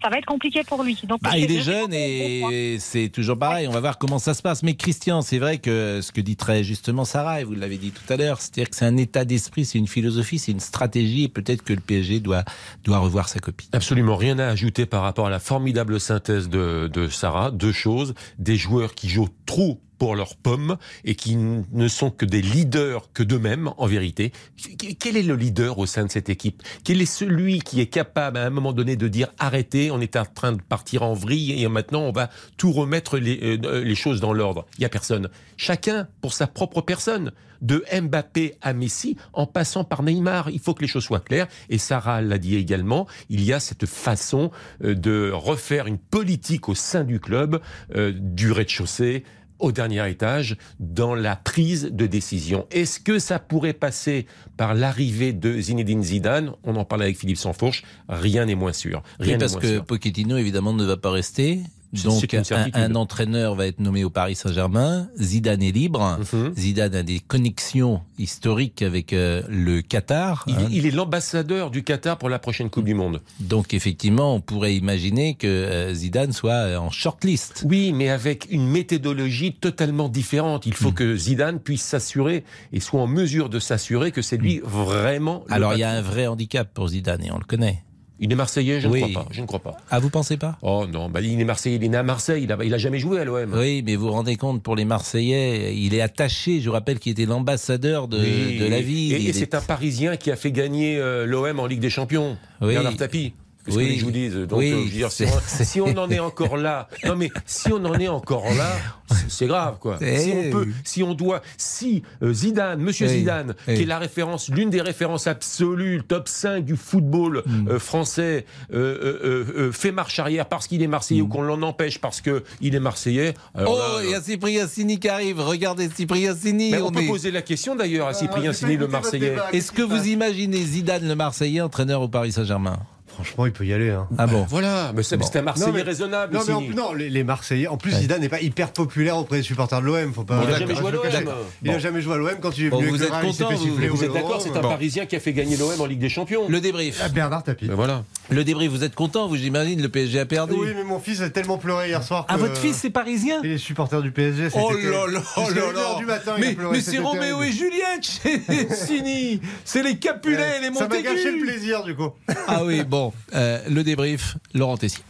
ça 0.03 0.09
va 0.09 0.17
être 0.19 0.25
compliqué 0.25 0.61
pour 0.63 0.83
lui. 0.83 0.99
Donc, 1.05 1.21
Bah, 1.23 1.31
il 1.37 1.51
est 1.51 1.57
je- 1.61 1.71
jeune 1.71 1.93
et 1.93 2.77
c'est 2.79 3.09
toujours 3.09 3.39
pareil. 3.39 3.67
On 3.67 3.71
va 3.71 3.79
voir 3.79 3.97
comment 3.97 4.19
ça 4.19 4.33
se 4.35 4.41
passe. 4.43 4.61
Mais 4.61 4.75
Christian, 4.75 5.21
c'est 5.21 5.39
vrai 5.39 5.57
que 5.57 6.01
ce 6.01 6.11
que 6.11 6.21
dit 6.21 6.35
très 6.35 6.63
justement 6.63 7.05
Sarah, 7.05 7.41
et 7.41 7.43
vous 7.43 7.53
l'avez 7.55 7.77
dit 7.77 7.91
tout 7.91 8.13
à 8.13 8.15
l'heure, 8.15 8.39
c'est-à-dire 8.39 8.69
que 8.69 8.75
c'est 8.75 8.85
un 8.85 8.97
état 8.97 9.25
d'esprit, 9.25 9.65
c'est 9.65 9.79
une 9.79 9.87
philosophie, 9.87 10.37
c'est 10.37 10.51
une 10.51 10.59
stratégie. 10.59 11.23
Et 11.23 11.27
peut-être 11.29 11.63
que 11.63 11.73
le 11.73 11.79
PSG 11.81 12.19
doit, 12.19 12.43
doit 12.83 12.99
revoir 12.99 13.29
sa 13.29 13.39
copie. 13.39 13.67
Absolument 13.73 14.15
rien 14.15 14.37
à 14.37 14.47
ajouter 14.47 14.85
par 14.85 15.01
rapport 15.01 15.25
à 15.25 15.29
la 15.31 15.39
formidable 15.39 15.99
synthèse 15.99 16.49
de, 16.49 16.87
de 16.93 17.07
Sarah. 17.07 17.49
Deux 17.51 17.71
choses. 17.71 18.13
Des 18.37 18.57
joueurs 18.57 18.93
qui 18.93 19.09
jouent 19.09 19.29
trop 19.47 19.81
pour 19.97 20.15
leurs 20.15 20.35
pommes 20.35 20.77
et 21.03 21.15
qui 21.15 21.35
ne 21.35 21.87
sont 21.87 22.09
que 22.11 22.25
des 22.25 22.41
leaders 22.41 23.09
que 23.13 23.23
d'eux-mêmes, 23.23 23.71
en 23.77 23.87
vérité. 23.87 24.31
Qu- 24.57 24.95
Quel 24.99 25.17
est 25.17 25.23
le 25.23 25.35
leader 25.35 25.77
au 25.79 25.85
sein 25.85 26.05
de 26.05 26.11
cette 26.11 26.29
équipe? 26.29 26.63
Quel 26.83 27.01
est 27.01 27.05
celui 27.05 27.59
qui 27.59 27.81
est 27.81 27.87
capable 27.87 28.37
à 28.37 28.45
un 28.45 28.49
moment 28.49 28.73
donné 28.73 28.95
de 28.95 29.07
dire 29.07 29.29
arrêtez, 29.39 29.91
on 29.91 29.99
est 30.01 30.15
en 30.15 30.25
train 30.25 30.51
de 30.53 30.61
partir 30.61 31.03
en 31.03 31.13
vrille 31.13 31.61
et 31.63 31.67
maintenant 31.67 32.01
on 32.01 32.11
va 32.11 32.29
tout 32.57 32.71
remettre 32.71 33.17
les, 33.17 33.59
euh, 33.63 33.95
choses 33.95 34.19
dans 34.21 34.33
l'ordre? 34.33 34.65
Il 34.77 34.81
y 34.81 34.85
a 34.85 34.89
personne. 34.89 35.29
Chacun 35.57 36.07
pour 36.21 36.33
sa 36.33 36.47
propre 36.47 36.81
personne. 36.81 37.31
De 37.61 37.83
Mbappé 38.01 38.55
à 38.61 38.73
Messi, 38.73 39.15
en 39.31 39.47
passant 39.47 39.85
par 39.85 40.03
Neymar. 40.03 40.49
Il 40.49 40.59
faut 40.59 40.73
que 40.73 40.81
les 40.81 40.87
choses 40.89 41.05
soient 41.05 41.21
claires. 41.21 41.47
Et 41.69 41.77
Sarah 41.77 42.21
l'a 42.21 42.37
dit 42.37 42.57
également, 42.57 43.07
il 43.29 43.43
y 43.43 43.53
a 43.53 43.61
cette 43.61 43.85
façon 43.85 44.51
euh, 44.83 44.93
de 44.93 45.31
refaire 45.33 45.87
une 45.87 45.97
politique 45.97 46.67
au 46.67 46.75
sein 46.75 47.05
du 47.05 47.19
club, 47.21 47.61
euh, 47.95 48.11
du 48.13 48.51
rez-de-chaussée 48.51 49.23
au 49.59 49.71
dernier 49.71 50.09
étage 50.09 50.57
dans 50.79 51.15
la 51.15 51.35
prise 51.35 51.89
de 51.91 52.05
décision. 52.05 52.67
Est-ce 52.71 52.99
que 52.99 53.19
ça 53.19 53.39
pourrait 53.39 53.73
passer 53.73 54.25
par 54.57 54.73
l'arrivée 54.73 55.33
de 55.33 55.59
Zinedine 55.59 56.03
Zidane? 56.03 56.51
On 56.63 56.75
en 56.75 56.85
parle 56.85 57.03
avec 57.03 57.17
Philippe 57.17 57.37
Sansfourche. 57.37 57.83
Rien 58.09 58.45
n'est 58.45 58.55
moins 58.55 58.73
sûr. 58.73 59.03
Rien 59.19 59.37
parce 59.37 59.53
moins 59.53 59.61
que 59.61 59.67
sûr. 59.67 59.85
Pochettino, 59.85 60.37
évidemment, 60.37 60.73
ne 60.73 60.83
va 60.83 60.97
pas 60.97 61.11
rester. 61.11 61.61
Donc, 62.03 62.35
un, 62.73 62.95
entraîneur 62.95 63.55
va 63.55 63.67
être 63.67 63.79
nommé 63.79 64.03
au 64.03 64.09
Paris 64.09 64.35
Saint-Germain. 64.35 65.09
Zidane 65.19 65.61
est 65.61 65.71
libre. 65.71 66.19
Mhm. 66.33 66.53
Zidane 66.57 66.95
a 66.95 67.03
des 67.03 67.19
connexions 67.19 68.01
historiques 68.17 68.81
avec 68.81 69.13
euh, 69.13 69.41
le 69.49 69.81
Qatar. 69.81 70.43
Il, 70.47 70.55
hein. 70.55 70.67
il 70.71 70.85
est 70.85 70.91
l'ambassadeur 70.91 71.71
du 71.71 71.83
Qatar 71.83 72.17
pour 72.17 72.29
la 72.29 72.39
prochaine 72.39 72.69
Coupe 72.69 72.85
du 72.85 72.93
Monde. 72.93 73.21
Donc, 73.39 73.73
effectivement, 73.73 74.35
on 74.35 74.41
pourrait 74.41 74.75
imaginer 74.75 75.35
que 75.35 75.47
euh, 75.47 75.93
Zidane 75.93 76.31
soit 76.31 76.51
euh, 76.53 76.77
en 76.77 76.89
shortlist. 76.89 77.63
Oui, 77.65 77.91
mais 77.93 78.09
avec 78.09 78.47
une 78.49 78.67
méthodologie 78.67 79.53
totalement 79.53 80.09
différente. 80.09 80.65
Il 80.65 80.73
faut 80.73 80.85
Hmm. 80.91 80.93
que 80.93 81.15
Zidane 81.15 81.59
puisse 81.59 81.83
s'assurer 81.83 82.43
et 82.71 82.79
soit 82.79 83.01
en 83.01 83.07
mesure 83.07 83.49
de 83.49 83.59
s'assurer 83.59 84.11
que 84.11 84.21
c'est 84.21 84.37
lui 84.37 84.61
vraiment. 84.63 85.43
le 85.47 85.53
Alors, 85.53 85.73
il 85.73 85.79
y 85.79 85.83
a 85.83 85.89
un 85.91 86.01
vrai 86.01 86.27
handicap 86.27 86.69
pour 86.73 86.89
Zidane 86.89 87.23
et 87.23 87.31
on 87.31 87.37
le 87.37 87.43
connaît. 87.45 87.83
Il 88.19 88.31
est 88.31 88.35
Marseillais, 88.35 88.79
je 88.79 88.87
Oui. 88.87 89.01
ne 89.03 89.09
crois 89.11 89.23
pas. 89.23 89.29
Je 89.31 89.41
ne 89.41 89.45
crois 89.45 89.59
pas. 89.59 89.75
Ah, 89.91 89.99
vous 89.99 90.09
pensez 90.09 90.37
pas? 90.37 90.57
Oh 90.61 90.85
non, 90.89 91.09
bah, 91.09 91.19
il 91.21 91.39
est 91.39 91.43
Marseillais, 91.43 91.75
il 91.75 91.83
est 91.83 91.89
né 91.89 91.97
à 91.97 92.03
Marseille, 92.03 92.43
il 92.43 92.51
a, 92.51 92.57
il 92.63 92.73
a 92.73 92.77
jamais 92.77 92.97
joué 92.99 93.19
à 93.19 93.25
l'OM. 93.25 93.53
Oui, 93.57 93.83
mais 93.85 93.95
vous 93.97 94.05
vous 94.07 94.11
rendez 94.13 94.37
compte, 94.37 94.63
pour 94.63 94.75
les 94.77 94.85
Marseillais, 94.85 95.75
il 95.75 95.93
est 95.93 95.99
attaché, 96.01 96.61
je 96.61 96.67
vous 96.69 96.73
rappelle 96.73 96.99
qu'il 96.99 97.11
était 97.11 97.25
l'ambassadeur 97.25 98.07
de, 98.07 98.19
Oui. 98.19 98.57
de 98.57 98.65
la 98.67 98.79
ville. 98.81 99.13
Et, 99.27 99.33
c'est 99.33 99.41
est- 99.41 99.55
un 99.55 99.61
Parisien 99.61 100.15
qui 100.15 100.31
a 100.31 100.35
fait 100.37 100.51
gagner 100.53 100.97
euh, 100.97 101.25
l'OM 101.25 101.59
en 101.59 101.65
Ligue 101.65 101.81
des 101.81 101.89
Champions. 101.89 102.37
Oui. 102.61 102.73
Bernard 102.73 102.95
Tapie. 102.95 103.33
Qu'est-ce 103.65 103.77
Oui. 103.77 103.93
que 103.95 103.99
je 103.99 104.05
vous 104.05 104.11
dise 104.11 104.33
Donc, 104.35 104.59
Oui, 104.59 104.69
je 104.69 104.75
veux 104.75 104.89
dire, 104.89 105.11
si, 105.11 105.25
c'est- 105.25 105.33
on, 105.33 105.39
si 105.65 105.81
on 105.81 105.97
en 105.97 106.09
est 106.11 106.19
encore 106.19 106.55
là, 106.57 106.87
non 107.03 107.15
mais 107.15 107.31
si 107.45 107.71
on 107.73 107.83
en 107.83 107.95
est 107.95 108.07
encore 108.07 108.45
là, 108.55 108.71
c'est- 109.09 109.25
c'est 109.29 109.47
grave 109.47 109.77
quoi. 109.79 109.97
Eh 110.01 110.17
Si 110.19 110.31
on 110.35 110.51
peut, 110.51 110.67
si 110.83 111.01
on 111.03 111.13
doit, 111.15 111.41
si 111.57 112.03
euh, 112.21 112.31
Zidane, 112.31 112.79
Monsieur 112.79 113.07
Oui. 113.07 113.13
Zidane, 113.19 113.55
Oui. 113.67 113.73
qui 113.75 113.81
est 113.81 113.85
la 113.85 113.97
référence, 113.97 114.49
l'une 114.49 114.69
des 114.69 114.81
références 114.81 115.25
absolues, 115.25 115.97
le 115.97 116.03
top 116.03 116.27
5 116.27 116.63
du 116.63 116.75
football 116.75 117.41
Hmm. 117.45 117.67
euh, 117.69 117.79
français, 117.79 118.45
euh, 118.71 118.77
euh, 118.77 119.19
euh, 119.23 119.45
euh, 119.57 119.71
fait 119.71 119.91
marche 119.91 120.19
arrière 120.19 120.45
parce 120.47 120.67
qu'il 120.67 120.83
est 120.83 120.87
Marseillais 120.87 121.21
ou 121.21 121.27
qu'on 121.27 121.41
l'en 121.41 121.61
empêche 121.63 121.99
parce 121.99 122.21
que 122.21 122.43
il 122.61 122.75
est 122.75 122.79
Marseillais. 122.79 123.33
alors. 123.55 123.79
Oh, 123.97 123.99
il 124.03 124.11
y 124.11 124.13
a 124.13 124.21
Cyprien 124.21 124.67
Sini 124.67 124.99
qui 124.99 125.09
arrive. 125.09 125.39
Regardez 125.41 125.89
Cyprien 125.89 126.35
Sini. 126.35 126.71
mais 126.71 126.81
on, 126.81 126.91
peut 126.91 127.01
est- 127.01 127.07
poser 127.07 127.31
la 127.31 127.41
question 127.41 127.75
d'ailleurs 127.75 128.07
à 128.07 128.13
Cyprien 128.13 128.53
Sini, 128.53 128.77
le 128.77 128.87
Marseillais. 128.87 129.35
Est-ce 129.53 129.71
que 129.71 129.81
vous 129.81 130.07
imaginez 130.07 130.61
Zidane 130.63 131.07
le 131.07 131.15
Marseillais 131.15 131.61
entraîneur 131.61 132.01
au 132.03 132.07
Paris 132.07 132.31
Saint-Germain? 132.31 132.77
Franchement, 133.15 133.45
il 133.45 133.51
peut 133.53 133.65
y 133.65 133.73
aller. 133.73 133.89
Hein. 133.89 134.07
Ah 134.17 134.27
bon 134.27 134.45
Voilà, 134.49 134.91
mais 134.95 135.01
c'est 135.01 135.17
Bon. 135.17 135.25
un 135.33 135.41
Marseillais 135.41 135.67
Non, 135.67 135.73
mais- 135.73 135.81
raisonnable. 135.81 136.33
Non, 136.35 136.41
mais 136.45 136.53
en- 136.53 136.61
non, 136.61 136.93
les, 136.93 137.09
les 137.09 137.23
Marseillais. 137.23 137.67
En 137.67 137.77
plus, 137.77 137.91
Zidane 137.91 138.19
n'est 138.21 138.29
pas 138.29 138.41
hyper 138.41 138.71
populaire 138.73 139.17
auprès 139.17 139.37
des 139.37 139.43
supporters 139.43 139.79
de 139.81 139.85
l'OM. 139.85 140.13
Faut 140.13 140.23
pas. 140.23 140.41
Il 140.47 140.53
a 140.53 140.59
jamais 140.59 140.75
joué 140.75 140.87
à 140.89 140.91
l'OM. 141.21 141.33
Il 141.63 141.71
a 141.71 141.79
jamais 141.79 142.01
joué 142.01 142.13
à 142.13 142.17
l'OM 142.17 142.35
quand 142.41 142.57
il 142.57 142.65
est 142.65 142.69
Bon, 142.69 142.79
venu 142.79 142.89
vous 142.89 143.03
êtes 143.03 143.09
content, 143.09 143.49
vous- 143.51 143.67
au 143.69 143.95
Vous 143.95 144.03
êtes 144.03 144.13
d'accord, 144.13 144.41
c'est 144.41 144.55
un 144.55 144.61
Bon. 144.61 144.69
Parisien 144.69 145.05
qui 145.05 145.15
a 145.15 145.19
fait 145.19 145.33
gagner 145.33 145.55
l'OM 145.57 145.79
en 145.79 145.85
Ligue 145.85 145.99
des 145.99 146.09
Champions. 146.09 146.43
Le 146.49 146.59
débrief. 146.59 146.99
Ah, 147.03 147.09
Bernard 147.09 147.43
Tapie. 147.43 147.67
Ben 147.67 147.75
voilà. 147.75 148.03
Le 148.29 148.43
débrief, 148.43 148.71
vous 148.71 148.83
êtes 148.83 148.95
content, 148.95 149.27
vous 149.27 149.35
j'imagine, 149.37 149.81
le 149.81 149.89
PSG 149.89 150.19
a 150.19 150.25
perdu. 150.25 150.53
Oui, 150.57 150.69
mais 150.75 150.83
mon 150.83 150.99
fils 150.99 151.21
a 151.21 151.29
tellement 151.29 151.57
pleuré 151.57 151.87
hier 151.89 152.03
soir. 152.03 152.25
Ah, 152.27 152.37
votre 152.37 152.57
fils, 152.57 152.75
c'est 152.77 152.89
parisien? 152.89 153.39
Il 153.43 153.51
est 153.51 153.57
supporter 153.57 154.01
du 154.01 154.11
PSG. 154.11 154.47
Oh 154.53 154.69
terrible. 154.71 154.91
là 154.91 155.07
là, 155.07 155.19
oh 155.37 155.41
là 155.55 155.71
là 155.71 155.95
du 155.99 156.05
matin, 156.05 156.33
Mais, 156.39 156.55
c'est 156.81 156.97
Roméo 156.97 157.41
et 157.43 157.51
Juliette 157.51 158.01
chez 158.01 158.41
Sini 158.73 159.39
C'est 159.63 159.83
les 159.83 159.97
Capulet, 159.97 160.35
Ouais, 160.37 160.59
les 160.59 160.65
Ça 160.67 160.71
m'a 160.73 160.95
Montaigu 160.95 161.03
gâché 161.03 161.31
le 161.31 161.41
plaisir, 161.45 161.83
du 161.83 161.95
coup. 161.95 162.09
Ah 162.47 162.63
oui, 162.63 162.83
bon, 162.83 163.04
euh, 163.33 163.59
le 163.69 163.83
débrief, 163.83 164.37
Laurent 164.53 164.77
Tessier. 164.77 165.03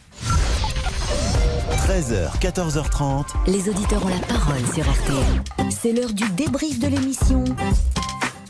13h, 1.86 2.38
14h30. 2.40 3.26
Les 3.46 3.68
auditeurs 3.68 4.04
ont 4.04 4.08
la 4.08 4.18
parole 4.18 4.58
sur 4.74 4.84
RTL. 4.90 5.70
C'est 5.70 5.92
l'heure 5.92 6.12
du 6.12 6.28
débrief 6.30 6.80
de 6.80 6.88
l'émission 6.88 7.44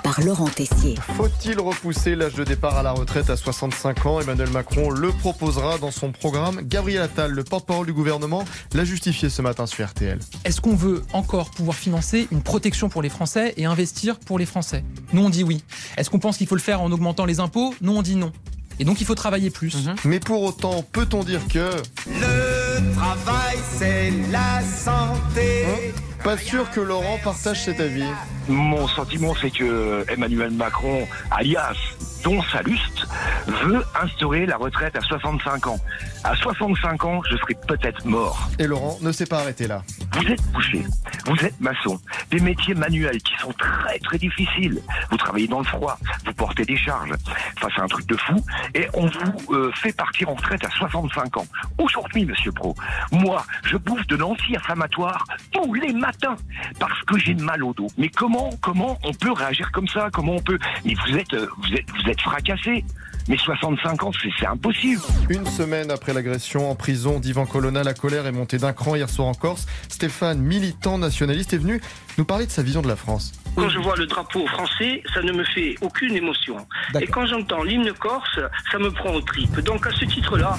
par 0.02 0.20
Laurent 0.22 0.48
Tessier. 0.48 0.94
Faut-il 1.16 1.58
repousser 1.58 2.14
l'âge 2.14 2.34
de 2.34 2.44
départ 2.44 2.78
à 2.78 2.82
la 2.82 2.92
retraite 2.92 3.28
à 3.28 3.36
65 3.36 4.06
ans? 4.06 4.20
Emmanuel 4.20 4.50
Macron 4.50 4.88
le 4.88 5.10
proposera 5.10 5.78
dans 5.78 5.90
son 5.90 6.12
programme. 6.12 6.62
Gabriel 6.62 7.02
Attal, 7.02 7.32
le 7.32 7.42
porte-parole 7.42 7.86
du 7.86 7.92
gouvernement, 7.92 8.44
l'a 8.72 8.84
justifié 8.84 9.28
ce 9.28 9.42
matin 9.42 9.66
sur 9.66 9.84
RTL. 9.84 10.18
Est-ce 10.44 10.60
qu'on 10.60 10.76
veut 10.76 11.02
encore 11.12 11.50
pouvoir 11.50 11.76
financer 11.76 12.28
une 12.30 12.42
protection 12.42 12.88
pour 12.88 13.02
les 13.02 13.08
Français 13.08 13.52
et 13.56 13.64
investir 13.64 14.18
pour 14.18 14.38
les 14.38 14.46
Français? 14.46 14.84
Nous, 15.12 15.22
on 15.22 15.28
dit 15.28 15.42
oui. 15.42 15.64
Est-ce 15.96 16.08
qu'on 16.08 16.20
pense 16.20 16.36
qu'il 16.36 16.46
faut 16.46 16.54
le 16.54 16.60
faire 16.60 16.80
en 16.80 16.90
augmentant 16.92 17.24
les 17.24 17.40
impôts? 17.40 17.74
Nous, 17.80 17.94
on 17.94 18.02
dit 18.02 18.16
non. 18.16 18.32
Et 18.78 18.84
donc, 18.84 19.00
il 19.00 19.06
faut 19.06 19.14
travailler 19.14 19.50
plus. 19.50 19.88
Mais 20.04 20.20
pour 20.20 20.42
autant, 20.42 20.82
peut-on 20.92 21.22
dire 21.24 21.40
que... 21.48 21.70
Le 22.06 22.94
travail, 22.94 23.56
c'est 23.78 24.12
la 24.30 24.62
santé. 24.62 25.92
Pas 26.22 26.36
sûr 26.36 26.70
que 26.70 26.80
Laurent 26.80 27.18
partage 27.22 27.64
cet 27.64 27.80
avis. 27.80 28.04
Mon 28.48 28.86
sentiment, 28.88 29.34
c'est 29.40 29.50
que 29.50 30.04
Emmanuel 30.08 30.50
Macron, 30.50 31.06
alias 31.30 31.76
Don 32.22 32.42
Saluste, 32.42 33.06
veut 33.46 33.84
instaurer 34.00 34.46
la 34.46 34.56
retraite 34.56 34.96
à 34.96 35.00
65 35.00 35.66
ans. 35.66 35.78
À 36.24 36.34
65 36.34 37.04
ans, 37.04 37.22
je 37.30 37.36
serai 37.36 37.54
peut-être 37.66 38.04
mort. 38.04 38.48
Et 38.58 38.66
Laurent 38.66 38.98
ne 39.00 39.12
s'est 39.12 39.26
pas 39.26 39.40
arrêté 39.40 39.66
là. 39.66 39.82
Vous 40.12 40.26
êtes 40.26 40.42
boucher, 40.52 40.84
vous 41.26 41.44
êtes 41.44 41.60
maçon, 41.60 42.00
des 42.30 42.40
métiers 42.40 42.74
manuels 42.74 43.18
qui 43.22 43.34
sont 43.38 43.52
très 43.52 43.98
très 44.00 44.18
difficiles. 44.18 44.80
Vous 45.10 45.16
travaillez 45.16 45.46
dans 45.46 45.58
le 45.58 45.64
froid, 45.64 45.98
vous 46.24 46.32
portez 46.32 46.64
des 46.64 46.76
charges. 46.76 47.12
Enfin, 47.56 47.68
c'est 47.74 47.82
un 47.82 47.86
truc 47.86 48.06
de 48.06 48.16
fou. 48.16 48.44
Et 48.74 48.86
on 48.94 49.06
vous 49.06 49.54
euh, 49.54 49.70
fait 49.74 49.92
partir 49.92 50.28
en 50.30 50.34
retraite 50.34 50.64
à 50.64 50.70
65 50.70 51.36
ans. 51.36 51.46
Aujourd'hui, 51.78 52.24
Monsieur 52.24 52.52
Pro, 52.52 52.74
moi, 53.12 53.44
je 53.64 53.76
bouffe 53.76 54.06
de 54.06 54.16
l'anti-inflammatoire 54.16 55.24
tous 55.52 55.74
les 55.74 55.92
matins 55.92 56.36
parce 56.78 57.00
que 57.02 57.18
j'ai 57.18 57.34
mal 57.34 57.62
au 57.62 57.72
dos. 57.74 57.88
Mais 57.98 58.08
comment, 58.08 58.50
comment 58.60 58.98
on 59.04 59.12
peut 59.12 59.32
réagir 59.32 59.70
comme 59.72 59.88
ça? 59.88 60.08
Comment 60.12 60.34
on 60.34 60.42
peut? 60.42 60.58
Mais 60.84 60.94
vous 60.94 61.16
êtes, 61.16 61.34
euh, 61.34 61.48
vous 61.58 61.74
êtes, 61.74 61.86
vous 61.90 62.05
êtes 62.08 62.20
fracassé. 62.20 62.84
Mais 63.28 63.36
65 63.36 64.02
ans, 64.04 64.12
c'est 64.22 64.28
c'est 64.38 64.46
impossible. 64.46 65.02
Une 65.30 65.46
semaine 65.46 65.90
après 65.90 66.12
l'agression 66.12 66.70
en 66.70 66.76
prison 66.76 67.18
d'Ivan 67.18 67.44
Colonna, 67.44 67.82
la 67.82 67.94
colère 67.94 68.26
est 68.26 68.32
montée 68.32 68.58
d'un 68.58 68.72
cran 68.72 68.94
hier 68.94 69.08
soir 69.08 69.26
en 69.26 69.34
Corse. 69.34 69.66
Stéphane, 69.88 70.38
militant 70.38 70.98
nationaliste, 70.98 71.52
est 71.52 71.58
venu 71.58 71.80
nous 72.18 72.24
parler 72.24 72.46
de 72.46 72.52
sa 72.52 72.62
vision 72.62 72.82
de 72.82 72.88
la 72.88 72.94
France. 72.94 73.32
Quand 73.56 73.68
je 73.68 73.78
vois 73.78 73.96
le 73.96 74.06
drapeau 74.06 74.46
français, 74.46 75.02
ça 75.14 75.22
ne 75.22 75.32
me 75.32 75.42
fait 75.42 75.74
aucune 75.80 76.14
émotion. 76.14 76.56
Et 77.00 77.06
quand 77.06 77.26
j'entends 77.26 77.62
l'hymne 77.62 77.90
corse, 77.94 78.38
ça 78.70 78.78
me 78.78 78.90
prend 78.90 79.14
aux 79.14 79.22
tripes. 79.22 79.58
Donc 79.60 79.86
à 79.86 79.90
ce 79.90 80.04
titre-là, 80.04 80.56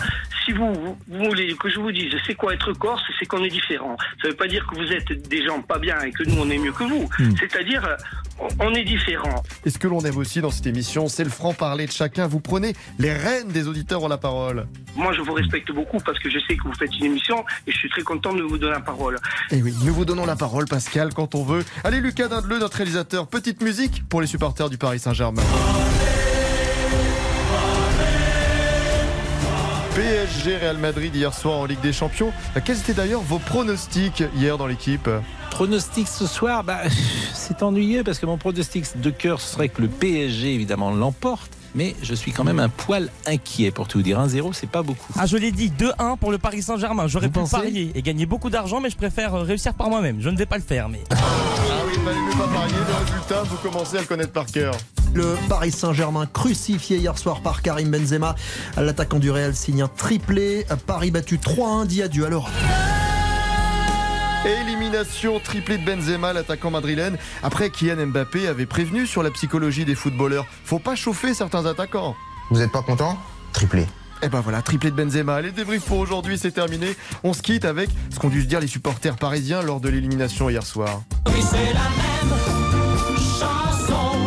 si 0.48 0.54
vous, 0.54 0.98
voulez 1.10 1.54
que 1.56 1.70
je 1.70 1.78
vous 1.80 1.92
dise 1.92 2.14
c'est 2.26 2.36
quoi 2.36 2.54
être 2.54 2.72
corse, 2.72 3.04
c'est 3.20 3.26
qu'on 3.26 3.44
est 3.44 3.50
différent. 3.50 3.98
Ça 4.22 4.28
ne 4.28 4.32
veut 4.32 4.38
pas 4.38 4.48
dire 4.48 4.66
que 4.66 4.76
vous 4.76 4.92
êtes 4.94 5.28
des 5.28 5.46
gens 5.46 5.62
pas 5.62 5.78
bien 5.78 6.00
et 6.02 6.12
que 6.12 6.24
nous 6.24 6.40
on 6.40 6.50
est 6.50 6.58
mieux 6.58 6.72
que 6.72 6.86
vous. 6.86 7.10
Hmm. 7.20 7.36
C'est-à-dire, 7.38 7.86
euh, 7.86 8.48
on- 8.60 8.74
est 8.74 8.84
différent. 8.84 9.44
Et 9.66 9.70
ce 9.72 9.78
que 9.80 9.88
l'on 9.88 10.00
aime 10.02 10.18
aussi 10.18 10.40
dans 10.40 10.52
cette 10.52 10.68
émission, 10.68 11.08
c'est 11.08 11.24
le 11.24 11.30
franc-parler 11.30 11.88
de 11.88 11.92
chacun. 11.92 12.28
Vous 12.28 12.40
prenez 12.40 12.74
les 13.00 13.12
rênes 13.12 13.48
des 13.48 13.68
auditeurs 13.68 14.04
ont 14.04 14.08
la 14.08 14.18
parole. 14.18 14.68
Moi, 14.96 15.12
je 15.14 15.22
vous 15.22 15.34
respecte 15.34 15.72
beaucoup 15.72 15.98
parce 15.98 16.20
que 16.20 16.30
je 16.30 16.38
sais 16.48 16.56
que 16.56 16.64
vous 16.64 16.74
faites 16.74 16.96
une 17.00 17.06
émission 17.06 17.44
et 17.66 17.72
je 17.72 17.78
suis 17.78 17.90
très 17.90 18.04
content 18.04 18.34
de 18.34 18.44
vous 18.44 18.58
donner 18.58 18.74
la 18.74 18.80
parole. 18.80 19.18
Et 19.52 19.62
oui, 19.62 19.74
nous 19.84 19.94
vous 19.94 20.06
donnons 20.06 20.26
la 20.26 20.36
parole, 20.36 20.66
Pascal, 20.66 21.14
quand 21.14 21.34
on 21.36 21.44
veut. 21.44 21.66
Allez, 21.84 22.00
Lucas 22.00 22.28
Dindeleu, 22.28 22.60
notre 22.60 22.78
réalisateur, 22.78 23.28
petite 23.28 23.62
musique 23.62 24.08
pour 24.08 24.22
les 24.22 24.28
supporters 24.28 24.70
du 24.70 24.78
Paris 24.78 25.00
Saint-Germain. 25.00 25.44
PSG 29.98 30.58
Real 30.58 30.78
Madrid 30.78 31.16
hier 31.16 31.34
soir 31.34 31.58
en 31.58 31.66
Ligue 31.66 31.82
des 31.82 31.92
Champions. 31.92 32.32
Quels 32.64 32.78
étaient 32.78 32.94
d'ailleurs 32.94 33.22
vos 33.22 33.40
pronostics 33.40 34.24
hier 34.36 34.56
dans 34.60 34.68
l'équipe? 34.68 35.10
Pronostic 35.50 36.08
ce 36.08 36.28
soir, 36.28 36.64
bah, 36.64 36.82
c'est 37.34 37.64
ennuyeux 37.64 38.04
parce 38.04 38.20
que 38.20 38.28
mon 38.28 38.38
pronostic 38.38 38.86
de 39.02 39.10
cœur 39.10 39.42
serait 39.42 39.70
que 39.70 39.82
le 39.82 39.88
PSG 39.88 40.54
évidemment 40.54 40.92
l'emporte. 40.92 41.57
Mais 41.78 41.96
je 42.02 42.16
suis 42.16 42.32
quand 42.32 42.44
même 42.44 42.60
un 42.60 42.70
poil 42.70 43.12
inquiet 43.28 43.70
pour 43.70 43.88
tout 43.88 44.02
dire. 44.02 44.20
1-0, 44.20 44.52
c'est 44.54 44.68
pas 44.70 44.82
beaucoup. 44.82 45.14
Ah, 45.16 45.28
je 45.28 45.38
l'ai 45.38 45.52
dit, 45.52 45.70
2-1 45.70 46.18
pour 46.18 46.32
le 46.32 46.40
Paris 46.40 46.64
Saint-Germain. 46.64 47.06
J'aurais 47.06 47.28
Vous 47.28 47.44
pu 47.44 47.52
parier 47.52 47.92
et 47.94 48.02
gagner 48.02 48.26
beaucoup 48.26 48.50
d'argent, 48.50 48.82
mais 48.82 48.90
je 48.90 48.98
préfère 48.98 49.36
euh, 49.36 49.44
réussir 49.44 49.76
par 49.76 49.88
moi-même. 49.90 50.20
Je 50.20 50.30
ne 50.32 50.38
vais 50.38 50.48
pas 50.48 50.58
le 50.58 50.64
faire, 50.64 50.90
mais. 50.90 51.04
Ah 51.12 51.16
oui, 51.86 51.94
il 51.94 52.02
fallait 52.02 52.20
mieux 52.20 52.32
pas 52.32 52.48
parier. 52.48 52.74
Le 52.76 53.06
résultat, 53.06 53.44
vous 53.44 53.58
commencez 53.58 53.98
à 53.98 54.02
le 54.02 54.08
connaître 54.08 54.32
par 54.32 54.48
cœur. 54.48 54.76
Le 55.14 55.38
Paris 55.48 55.72
Saint-Germain 55.72 56.26
crucifié 56.26 56.98
hier 56.98 57.16
soir 57.16 57.42
par 57.42 57.62
Karim 57.62 57.92
Benzema. 57.92 58.36
L'attaquant 58.76 59.20
du 59.20 59.30
Real 59.30 59.54
signe 59.56 59.84
un 59.84 59.88
triplé. 59.88 60.66
Paris 60.88 61.12
battu 61.12 61.38
3-1, 61.38 61.86
dit 61.86 62.02
adieu 62.02 62.26
à 62.26 62.30
l'Europe. 62.30 62.50
Élimination 64.46 65.40
triplée 65.40 65.78
de 65.78 65.86
Benzema, 65.86 66.32
l'attaquant 66.34 66.72
madrilène, 66.72 67.18
après 67.44 67.70
Kylian 67.70 68.08
Mbappé 68.08 68.48
avait 68.48 68.66
prévenu 68.66 69.06
sur 69.08 69.24
la 69.24 69.32
psychologie 69.32 69.84
des 69.86 69.96
footballeurs. 69.96 70.46
Faut 70.64 70.80
pas 70.80 70.96
chauffer 70.96 71.34
certains 71.34 71.66
attaquants. 71.66 72.16
Vous 72.50 72.60
n'êtes 72.60 72.72
pas 72.72 72.82
content? 72.82 73.18
Triplé. 73.52 73.86
Et 74.24 74.30
ben 74.30 74.40
voilà, 74.40 74.62
triplé 74.62 74.90
de 74.90 74.96
Benzema. 74.96 75.42
Les 75.42 75.52
débriefs 75.52 75.86
pour 75.86 76.00
aujourd'hui, 76.00 76.38
c'est 76.38 76.52
terminé. 76.52 76.96
On 77.24 77.34
se 77.34 77.42
quitte 77.42 77.66
avec 77.66 77.90
ce 78.10 78.20
qu'ont 78.20 78.30
dû 78.30 78.42
se 78.42 78.48
dire 78.48 78.60
les 78.60 78.68
supporters 78.68 79.16
parisiens 79.16 79.62
lors 79.62 79.80
de 79.80 79.90
l'élimination 79.90 80.50
hier 80.50 80.66
soir. 80.66 81.02
Oui, 81.28 81.42
c'est 81.42 81.74
la 81.74 81.90
même 81.90 83.18
chanson. 83.18 84.18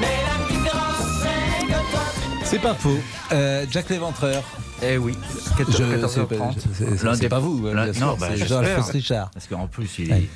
Mais 0.00 0.16
la 0.24 0.46
différence, 0.54 1.22
c'est 1.22 1.66
que 1.66 1.72
toi, 1.72 2.00
tu 2.40 2.46
C'est 2.46 2.60
pas 2.60 2.74
faux. 2.74 2.98
Euh, 3.32 3.66
Jack 3.70 3.90
Léventreur. 3.90 4.42
Eh 4.82 4.96
oui, 4.96 5.14
Je- 5.58 5.62
14h30. 5.64 6.54
c'est- 7.16 7.28
pas 7.28 7.38
vous, 7.40 7.66
l'un- 7.66 7.84
bien 7.84 7.92
sûr, 7.92 8.06
non, 8.06 8.16
bah, 8.18 8.28
c'est 8.36 8.42
Richard. 8.92 9.30
Parce 9.30 9.46
qu'en 9.48 9.66
plus, 9.66 9.98
il, 9.98 10.12
Ouais. 10.12 10.28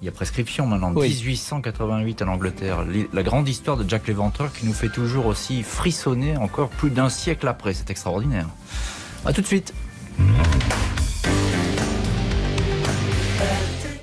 il 0.00 0.04
y 0.06 0.08
a 0.08 0.12
prescription 0.12 0.66
maintenant. 0.66 0.92
Oui. 0.94 1.08
1888 1.08 2.22
en 2.22 2.28
Angleterre. 2.28 2.84
La 3.12 3.22
grande 3.22 3.48
histoire 3.48 3.76
de 3.76 3.88
Jack 3.88 4.06
Léventreur 4.08 4.52
qui 4.52 4.66
nous 4.66 4.72
fait 4.72 4.88
toujours 4.88 5.26
aussi 5.26 5.62
frissonner 5.62 6.36
encore 6.38 6.70
plus 6.70 6.90
d'un 6.90 7.10
siècle 7.10 7.46
après. 7.48 7.74
C'est 7.74 7.90
extraordinaire. 7.90 8.46
A 9.26 9.32
tout 9.32 9.42
de 9.42 9.46
suite. 9.46 9.74